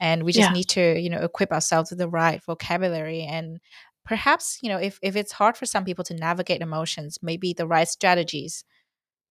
And 0.00 0.24
we 0.24 0.32
just 0.32 0.50
yeah. 0.50 0.52
need 0.52 0.68
to, 0.70 0.98
you 0.98 1.08
know, 1.08 1.22
equip 1.22 1.52
ourselves 1.52 1.90
with 1.90 1.98
the 1.98 2.08
right 2.08 2.42
vocabulary 2.44 3.22
and 3.22 3.60
perhaps 4.04 4.58
you 4.62 4.68
know 4.68 4.76
if, 4.76 4.98
if 5.02 5.16
it's 5.16 5.32
hard 5.32 5.56
for 5.56 5.66
some 5.66 5.84
people 5.84 6.04
to 6.04 6.14
navigate 6.14 6.60
emotions 6.60 7.18
maybe 7.22 7.52
the 7.52 7.66
right 7.66 7.88
strategies 7.88 8.64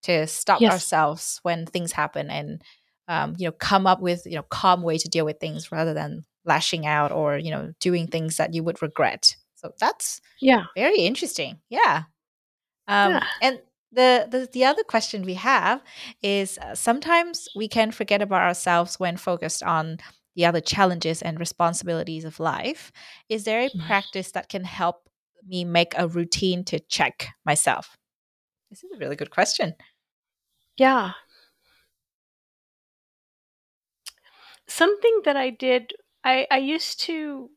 to 0.02 0.28
stop 0.28 0.60
yes. 0.60 0.72
ourselves 0.72 1.40
when 1.44 1.66
things 1.66 1.94
happen 1.94 2.30
and 2.30 2.62
um, 3.08 3.36
you 3.38 3.48
know 3.48 3.52
come 3.52 3.88
up 3.88 4.02
with 4.02 4.26
you 4.26 4.36
know 4.36 4.44
calm 4.44 4.82
way 4.82 4.98
to 4.98 5.10
deal 5.10 5.26
with 5.26 5.40
things 5.40 5.72
rather 5.72 5.94
than 5.94 6.24
lashing 6.46 6.86
out 6.86 7.12
or 7.12 7.38
you 7.38 7.52
know 7.52 7.74
doing 7.80 8.08
things 8.08 8.38
that 8.38 8.54
you 8.54 8.64
would 8.64 8.82
regret. 8.82 9.36
So 9.56 9.72
that's 9.80 10.22
yeah. 10.42 10.66
very 10.76 11.00
interesting. 11.00 11.60
Yeah. 11.70 12.04
Um, 12.88 13.14
yeah. 13.14 13.24
and 13.42 13.62
the, 13.94 14.28
the 14.30 14.50
the 14.52 14.66
other 14.66 14.84
question 14.84 15.24
we 15.24 15.36
have 15.36 15.82
is 16.22 16.58
uh, 16.58 16.76
sometimes 16.76 17.48
we 17.56 17.68
can 17.68 17.92
forget 17.92 18.22
about 18.22 18.42
ourselves 18.42 19.00
when 19.00 19.18
focused 19.18 19.64
on 19.64 20.00
the 20.36 20.46
other 20.46 20.62
challenges 20.62 21.22
and 21.22 21.40
responsibilities 21.40 22.26
of 22.26 22.40
life. 22.40 22.92
Is 23.30 23.44
there 23.44 23.62
a 23.62 23.70
mm. 23.70 23.86
practice 23.86 24.32
that 24.32 24.50
can 24.50 24.64
help 24.64 25.08
me 25.46 25.64
make 25.64 25.94
a 25.96 26.08
routine 26.08 26.64
to 26.66 26.80
check 26.80 27.28
myself? 27.46 27.96
This 28.70 28.84
is 28.84 28.92
a 28.96 28.98
really 28.98 29.16
good 29.16 29.30
question. 29.30 29.76
Yeah 30.76 31.12
something 34.68 35.22
that 35.26 35.38
i 35.38 35.50
did 35.50 35.94
i 36.24 36.48
i 36.52 36.58
used 36.58 37.00
to 37.00 37.50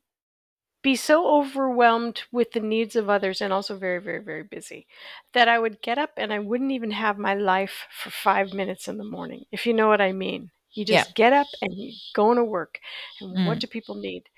be 0.86 0.94
so 0.94 1.26
overwhelmed 1.40 2.22
with 2.30 2.52
the 2.52 2.60
needs 2.60 2.94
of 2.94 3.10
others 3.10 3.40
and 3.40 3.52
also 3.52 3.76
very, 3.76 4.00
very, 4.00 4.22
very 4.22 4.44
busy 4.44 4.86
that 5.34 5.48
I 5.48 5.58
would 5.58 5.82
get 5.82 5.98
up 5.98 6.10
and 6.16 6.32
I 6.32 6.38
wouldn't 6.38 6.70
even 6.70 6.92
have 6.92 7.18
my 7.18 7.34
life 7.34 7.88
for 7.90 8.10
five 8.10 8.52
minutes 8.52 8.86
in 8.86 8.96
the 8.96 9.02
morning, 9.02 9.46
if 9.50 9.66
you 9.66 9.74
know 9.74 9.88
what 9.88 10.00
I 10.00 10.12
mean. 10.12 10.52
You 10.70 10.84
just 10.84 11.08
yeah. 11.08 11.12
get 11.16 11.32
up 11.32 11.48
and 11.60 11.72
you 11.74 11.92
go 12.14 12.30
into 12.30 12.44
work. 12.44 12.78
And 13.20 13.36
mm. 13.36 13.46
what 13.48 13.58
do 13.58 13.66
people 13.66 13.96
need? 13.96 14.28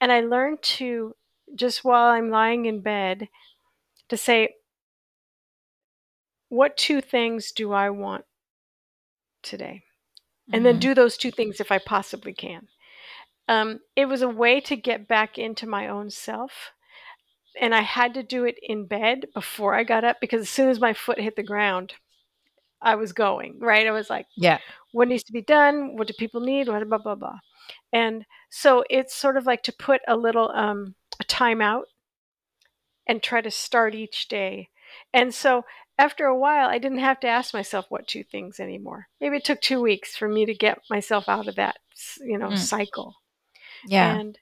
And 0.00 0.12
I 0.12 0.20
learned 0.20 0.62
to, 0.78 1.16
just 1.56 1.82
while 1.82 2.12
I'm 2.12 2.30
lying 2.30 2.66
in 2.66 2.82
bed, 2.82 3.28
to 4.08 4.16
say, 4.16 4.54
what 6.48 6.76
two 6.76 7.00
things 7.00 7.50
do 7.50 7.72
I 7.72 7.90
want 7.90 8.26
today? 9.42 9.85
And 10.52 10.60
mm-hmm. 10.60 10.64
then 10.64 10.78
do 10.78 10.94
those 10.94 11.16
two 11.16 11.30
things 11.30 11.60
if 11.60 11.72
I 11.72 11.78
possibly 11.78 12.32
can 12.32 12.68
um, 13.48 13.80
it 13.94 14.06
was 14.06 14.22
a 14.22 14.28
way 14.28 14.60
to 14.62 14.76
get 14.76 15.08
back 15.08 15.38
into 15.38 15.66
my 15.66 15.88
own 15.88 16.10
self. 16.10 16.72
And 17.60 17.74
I 17.74 17.82
had 17.82 18.14
to 18.14 18.22
do 18.22 18.44
it 18.44 18.56
in 18.62 18.86
bed 18.86 19.26
before 19.32 19.74
I 19.74 19.84
got 19.84 20.04
up 20.04 20.18
because 20.20 20.42
as 20.42 20.50
soon 20.50 20.68
as 20.68 20.80
my 20.80 20.92
foot 20.92 21.18
hit 21.18 21.36
the 21.36 21.42
ground, 21.42 21.94
I 22.82 22.96
was 22.96 23.12
going, 23.12 23.58
right? 23.60 23.86
I 23.86 23.92
was 23.92 24.10
like, 24.10 24.26
yeah, 24.36 24.58
what 24.92 25.08
needs 25.08 25.24
to 25.24 25.32
be 25.32 25.40
done? 25.40 25.96
What 25.96 26.06
do 26.06 26.14
people 26.18 26.42
need? 26.42 26.68
What, 26.68 26.86
blah, 26.88 26.98
blah, 26.98 27.14
blah. 27.14 27.38
And 27.92 28.26
so 28.50 28.84
it's 28.90 29.14
sort 29.14 29.38
of 29.38 29.46
like 29.46 29.62
to 29.64 29.72
put 29.72 30.02
a 30.06 30.16
little 30.16 30.50
um, 30.50 30.94
a 31.18 31.24
time 31.24 31.62
out 31.62 31.86
and 33.06 33.22
try 33.22 33.40
to 33.40 33.50
start 33.50 33.94
each 33.94 34.28
day. 34.28 34.68
And 35.14 35.34
so 35.34 35.64
after 35.98 36.26
a 36.26 36.36
while, 36.36 36.68
I 36.68 36.78
didn't 36.78 36.98
have 36.98 37.20
to 37.20 37.28
ask 37.28 37.54
myself 37.54 37.86
what 37.88 38.06
two 38.06 38.22
things 38.24 38.60
anymore. 38.60 39.08
Maybe 39.20 39.36
it 39.36 39.44
took 39.44 39.60
two 39.60 39.80
weeks 39.80 40.16
for 40.16 40.28
me 40.28 40.44
to 40.46 40.54
get 40.54 40.78
myself 40.90 41.28
out 41.28 41.48
of 41.48 41.56
that, 41.56 41.76
you 42.20 42.38
know, 42.38 42.50
mm. 42.50 42.58
cycle. 42.58 43.14
Yeah. 43.86 44.16
And 44.16 44.38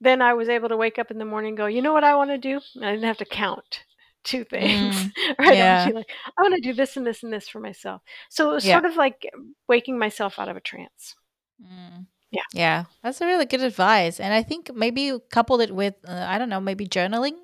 then 0.00 0.20
I 0.20 0.34
was 0.34 0.48
able 0.48 0.68
to 0.68 0.76
wake 0.76 0.98
up 0.98 1.10
in 1.10 1.18
the 1.18 1.24
morning 1.24 1.50
and 1.50 1.58
go, 1.58 1.66
you 1.66 1.80
know 1.80 1.92
what 1.92 2.04
I 2.04 2.16
want 2.16 2.30
to 2.30 2.38
do? 2.38 2.60
And 2.74 2.84
I 2.84 2.92
didn't 2.92 3.06
have 3.06 3.18
to 3.18 3.24
count 3.24 3.84
two 4.24 4.44
things. 4.44 4.94
Mm, 4.96 5.12
right. 5.38 5.56
Yeah. 5.56 5.86
I, 5.88 5.92
like, 5.92 6.10
I 6.36 6.42
want 6.42 6.54
to 6.56 6.60
do 6.60 6.74
this 6.74 6.96
and 6.96 7.06
this 7.06 7.22
and 7.22 7.32
this 7.32 7.48
for 7.48 7.60
myself. 7.60 8.02
So 8.28 8.50
it 8.50 8.54
was 8.54 8.66
yeah. 8.66 8.74
sort 8.74 8.90
of 8.90 8.96
like 8.96 9.26
waking 9.68 9.98
myself 9.98 10.38
out 10.38 10.48
of 10.48 10.56
a 10.56 10.60
trance. 10.60 11.14
Mm. 11.62 12.06
Yeah. 12.30 12.42
Yeah. 12.52 12.84
That's 13.02 13.20
a 13.20 13.26
really 13.26 13.46
good 13.46 13.62
advice. 13.62 14.20
And 14.20 14.34
I 14.34 14.42
think 14.42 14.70
maybe 14.74 15.02
you 15.02 15.22
coupled 15.30 15.62
it 15.62 15.74
with, 15.74 15.94
uh, 16.06 16.26
I 16.28 16.38
don't 16.38 16.50
know, 16.50 16.60
maybe 16.60 16.86
journaling. 16.86 17.36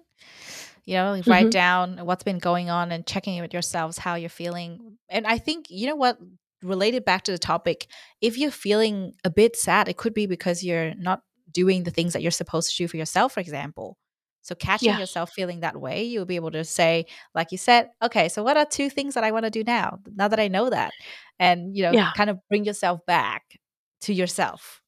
You 0.85 0.97
know, 0.97 1.13
like 1.13 1.27
write 1.27 1.43
mm-hmm. 1.43 1.51
down 1.51 1.99
what's 2.05 2.25
been 2.25 2.39
going 2.39 2.69
on 2.69 2.91
and 2.91 3.07
checking 3.07 3.37
in 3.37 3.43
with 3.43 3.53
yourselves, 3.53 3.99
how 3.99 4.17
you're 4.17 4.29
feeling. 4.29 4.99
And 5.09 5.27
I 5.27 5.39
think, 5.39 5.67
you 5.71 5.87
know 5.87 5.95
what, 5.95 6.19
related 6.63 7.05
back 7.05 7.23
to 7.25 7.33
the 7.33 7.39
topic, 7.39 7.87
if 8.21 8.37
you're 8.37 8.51
feeling 8.51 9.15
a 9.25 9.31
bit 9.31 9.57
sad, 9.57 9.89
it 9.89 9.97
could 9.97 10.15
be 10.15 10.27
because 10.27 10.65
you're 10.65 10.95
not 10.95 11.23
doing 11.53 11.85
the 11.85 11.91
things 11.91 12.13
that 12.15 12.23
you're 12.23 12.31
supposed 12.31 12.71
to 12.71 12.77
do 12.77 12.89
for 12.89 12.97
yourself, 12.97 13.33
for 13.33 13.41
example. 13.41 13.97
So 14.43 14.57
catching 14.57 14.89
yeah. 14.89 14.99
yourself 14.99 15.31
feeling 15.31 15.61
that 15.61 15.81
way, 15.81 16.03
you'll 16.03 16.25
be 16.25 16.37
able 16.37 16.51
to 16.51 16.65
say, 16.65 17.07
like 17.33 17.53
you 17.53 17.59
said, 17.59 17.91
okay, 18.03 18.29
so 18.29 18.43
what 18.43 18.57
are 18.57 18.67
two 18.67 18.91
things 18.91 19.15
that 19.15 19.23
I 19.23 19.31
want 19.31 19.45
to 19.45 19.51
do 19.51 19.63
now? 19.63 20.01
Now 20.17 20.27
that 20.27 20.41
I 20.41 20.49
know 20.49 20.69
that, 20.69 20.93
and 21.39 21.77
you 21.77 21.85
know, 21.85 21.93
yeah. 21.93 22.11
kind 22.17 22.29
of 22.29 22.39
bring 22.49 22.65
yourself 22.65 23.07
back 23.07 23.45
to 24.03 24.13
yourself. 24.13 24.82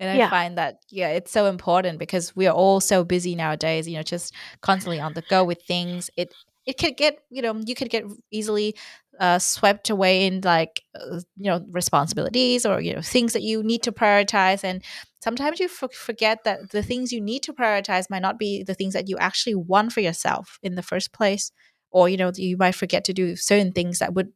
And 0.00 0.10
I 0.10 0.14
yeah. 0.16 0.30
find 0.30 0.56
that 0.58 0.78
yeah, 0.88 1.10
it's 1.10 1.30
so 1.30 1.46
important 1.46 1.98
because 1.98 2.34
we 2.34 2.46
are 2.46 2.54
all 2.54 2.80
so 2.80 3.04
busy 3.04 3.36
nowadays. 3.36 3.86
You 3.86 3.98
know, 3.98 4.02
just 4.02 4.34
constantly 4.62 4.98
on 4.98 5.12
the 5.12 5.22
go 5.22 5.44
with 5.44 5.62
things. 5.62 6.10
It 6.16 6.34
it 6.66 6.78
could 6.78 6.96
get 6.96 7.18
you 7.30 7.42
know 7.42 7.60
you 7.66 7.74
could 7.74 7.90
get 7.90 8.04
easily 8.30 8.74
uh, 9.20 9.38
swept 9.38 9.90
away 9.90 10.26
in 10.26 10.40
like 10.40 10.82
uh, 10.94 11.20
you 11.36 11.50
know 11.50 11.64
responsibilities 11.70 12.64
or 12.64 12.80
you 12.80 12.94
know 12.94 13.02
things 13.02 13.34
that 13.34 13.42
you 13.42 13.62
need 13.62 13.82
to 13.82 13.92
prioritize 13.92 14.64
and 14.64 14.82
sometimes 15.22 15.60
you 15.60 15.66
f- 15.66 15.92
forget 15.92 16.42
that 16.44 16.70
the 16.70 16.82
things 16.82 17.12
you 17.12 17.20
need 17.20 17.42
to 17.42 17.52
prioritize 17.52 18.08
might 18.08 18.22
not 18.22 18.38
be 18.38 18.62
the 18.62 18.72
things 18.74 18.94
that 18.94 19.08
you 19.08 19.18
actually 19.18 19.54
want 19.54 19.92
for 19.92 20.00
yourself 20.00 20.58
in 20.62 20.74
the 20.74 20.82
first 20.82 21.12
place 21.12 21.52
or 21.90 22.08
you 22.08 22.16
know 22.16 22.32
you 22.34 22.56
might 22.56 22.74
forget 22.74 23.04
to 23.04 23.12
do 23.12 23.36
certain 23.36 23.72
things 23.72 23.98
that 23.98 24.14
would 24.14 24.32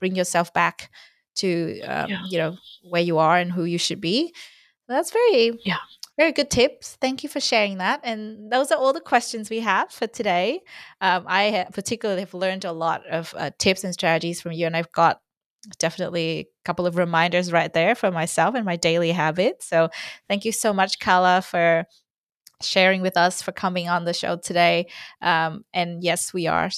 bring 0.00 0.16
yourself 0.16 0.52
back 0.52 0.90
to 1.36 1.80
um, 1.82 2.10
yeah. 2.10 2.22
you 2.28 2.38
know 2.38 2.56
where 2.90 3.02
you 3.02 3.18
are 3.18 3.38
and 3.38 3.52
who 3.52 3.64
you 3.64 3.78
should 3.78 4.00
be 4.00 4.34
that's 4.88 5.10
very 5.10 5.52
yeah 5.64 5.78
very 6.18 6.32
good 6.32 6.50
tips. 6.50 6.98
Thank 7.00 7.22
you 7.22 7.28
for 7.28 7.38
sharing 7.38 7.78
that. 7.78 8.00
And 8.02 8.50
those 8.50 8.72
are 8.72 8.78
all 8.78 8.92
the 8.92 9.00
questions 9.00 9.48
we 9.48 9.60
have 9.60 9.92
for 9.92 10.08
today. 10.08 10.62
Um, 11.00 11.24
I 11.28 11.66
particularly 11.72 12.22
have 12.22 12.34
learned 12.34 12.64
a 12.64 12.72
lot 12.72 13.06
of 13.06 13.32
uh, 13.38 13.50
tips 13.58 13.84
and 13.84 13.94
strategies 13.94 14.40
from 14.40 14.50
you, 14.50 14.66
and 14.66 14.76
I've 14.76 14.90
got 14.90 15.20
definitely 15.78 16.40
a 16.40 16.46
couple 16.64 16.86
of 16.86 16.96
reminders 16.96 17.52
right 17.52 17.72
there 17.72 17.94
for 17.94 18.10
myself 18.10 18.56
and 18.56 18.64
my 18.64 18.74
daily 18.74 19.12
habits. 19.12 19.68
So 19.68 19.90
thank 20.28 20.44
you 20.44 20.50
so 20.50 20.72
much, 20.72 20.98
Karla, 20.98 21.40
for 21.40 21.84
sharing 22.60 23.00
with 23.00 23.16
us, 23.16 23.40
for 23.40 23.52
coming 23.52 23.88
on 23.88 24.04
the 24.04 24.12
show 24.12 24.36
today. 24.36 24.88
Um, 25.22 25.64
and 25.72 26.02
yes, 26.02 26.34
we 26.34 26.48
are 26.48 26.70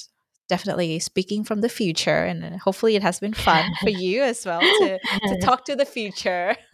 definitely 0.51 0.99
speaking 0.99 1.45
from 1.45 1.61
the 1.61 1.69
future 1.69 2.25
and 2.25 2.59
hopefully 2.59 2.97
it 2.97 3.01
has 3.01 3.21
been 3.21 3.33
fun 3.33 3.63
for 3.79 3.89
you 4.03 4.21
as 4.21 4.45
well 4.45 4.59
to, 4.59 4.99
to 5.29 5.39
talk 5.41 5.63
to 5.63 5.77
the 5.77 5.85
future. 5.85 6.57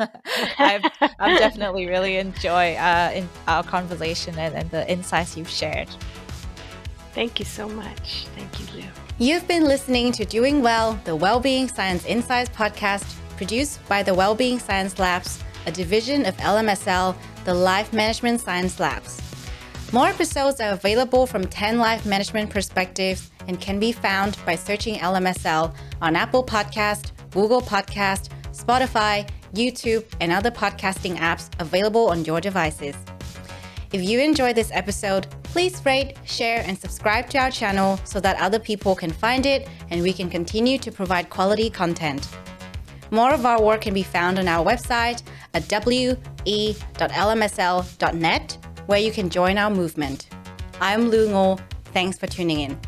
I've, 0.57 0.83
I've 1.19 1.37
definitely 1.37 1.85
really 1.85 2.17
enjoyed 2.17 2.75
uh, 2.77 3.11
in 3.13 3.29
our 3.47 3.63
conversation 3.63 4.33
and, 4.39 4.55
and 4.55 4.71
the 4.71 4.89
insights 4.91 5.37
you've 5.37 5.55
shared. 5.61 5.89
Thank 7.13 7.37
you 7.37 7.45
so 7.45 7.69
much. 7.69 8.25
Thank 8.35 8.59
you 8.59 8.81
Lu 8.81 8.87
you've 9.19 9.47
been 9.47 9.65
listening 9.65 10.11
to 10.11 10.25
doing 10.25 10.61
well 10.61 10.99
the 11.03 11.15
wellbeing 11.15 11.67
science 11.67 12.05
insights 12.05 12.49
podcast 12.49 13.15
produced 13.35 13.79
by 13.87 14.03
the 14.03 14.13
wellbeing 14.13 14.59
science 14.59 14.99
labs 14.99 15.43
a 15.65 15.71
division 15.71 16.23
of 16.27 16.37
lmsl 16.37 17.15
the 17.43 17.53
life 17.53 17.91
management 17.93 18.39
science 18.39 18.79
labs 18.79 19.26
more 19.93 20.07
episodes 20.07 20.59
are 20.59 20.71
available 20.71 21.25
from 21.25 21.45
10 21.47 21.77
life 21.79 22.05
management 22.05 22.49
perspectives 22.49 23.31
and 23.47 23.61
can 23.61 23.79
be 23.79 23.91
found 23.91 24.37
by 24.45 24.55
searching 24.55 24.95
LMSL 24.95 25.73
on 26.01 26.15
Apple 26.15 26.43
Podcast, 26.43 27.11
Google 27.31 27.61
Podcast, 27.61 28.29
Spotify, 28.51 29.27
YouTube, 29.53 30.03
and 30.19 30.31
other 30.31 30.51
podcasting 30.51 31.15
apps 31.15 31.49
available 31.59 32.09
on 32.09 32.25
your 32.25 32.41
devices. 32.41 32.95
If 33.93 34.03
you 34.03 34.19
enjoyed 34.19 34.55
this 34.55 34.71
episode, 34.73 35.27
please 35.43 35.81
rate, 35.85 36.17
share, 36.25 36.63
and 36.67 36.77
subscribe 36.77 37.29
to 37.29 37.37
our 37.37 37.51
channel 37.51 37.97
so 38.03 38.19
that 38.19 38.37
other 38.41 38.59
people 38.59 38.93
can 38.93 39.11
find 39.11 39.45
it 39.45 39.69
and 39.89 40.03
we 40.03 40.11
can 40.11 40.29
continue 40.29 40.77
to 40.79 40.91
provide 40.91 41.29
quality 41.29 41.69
content. 41.69 42.27
More 43.09 43.33
of 43.33 43.45
our 43.45 43.61
work 43.61 43.81
can 43.81 43.93
be 43.93 44.03
found 44.03 44.37
on 44.37 44.49
our 44.49 44.65
website 44.65 45.23
at 45.53 45.63
we.lmsl.net, 45.85 46.17
where 48.87 48.99
you 48.99 49.11
can 49.11 49.29
join 49.29 49.57
our 49.57 49.69
movement. 49.69 50.27
I'm 50.81 51.09
Lu 51.09 51.27
Ngo. 51.27 51.59
Thanks 51.93 52.17
for 52.17 52.27
tuning 52.27 52.61
in. 52.61 52.79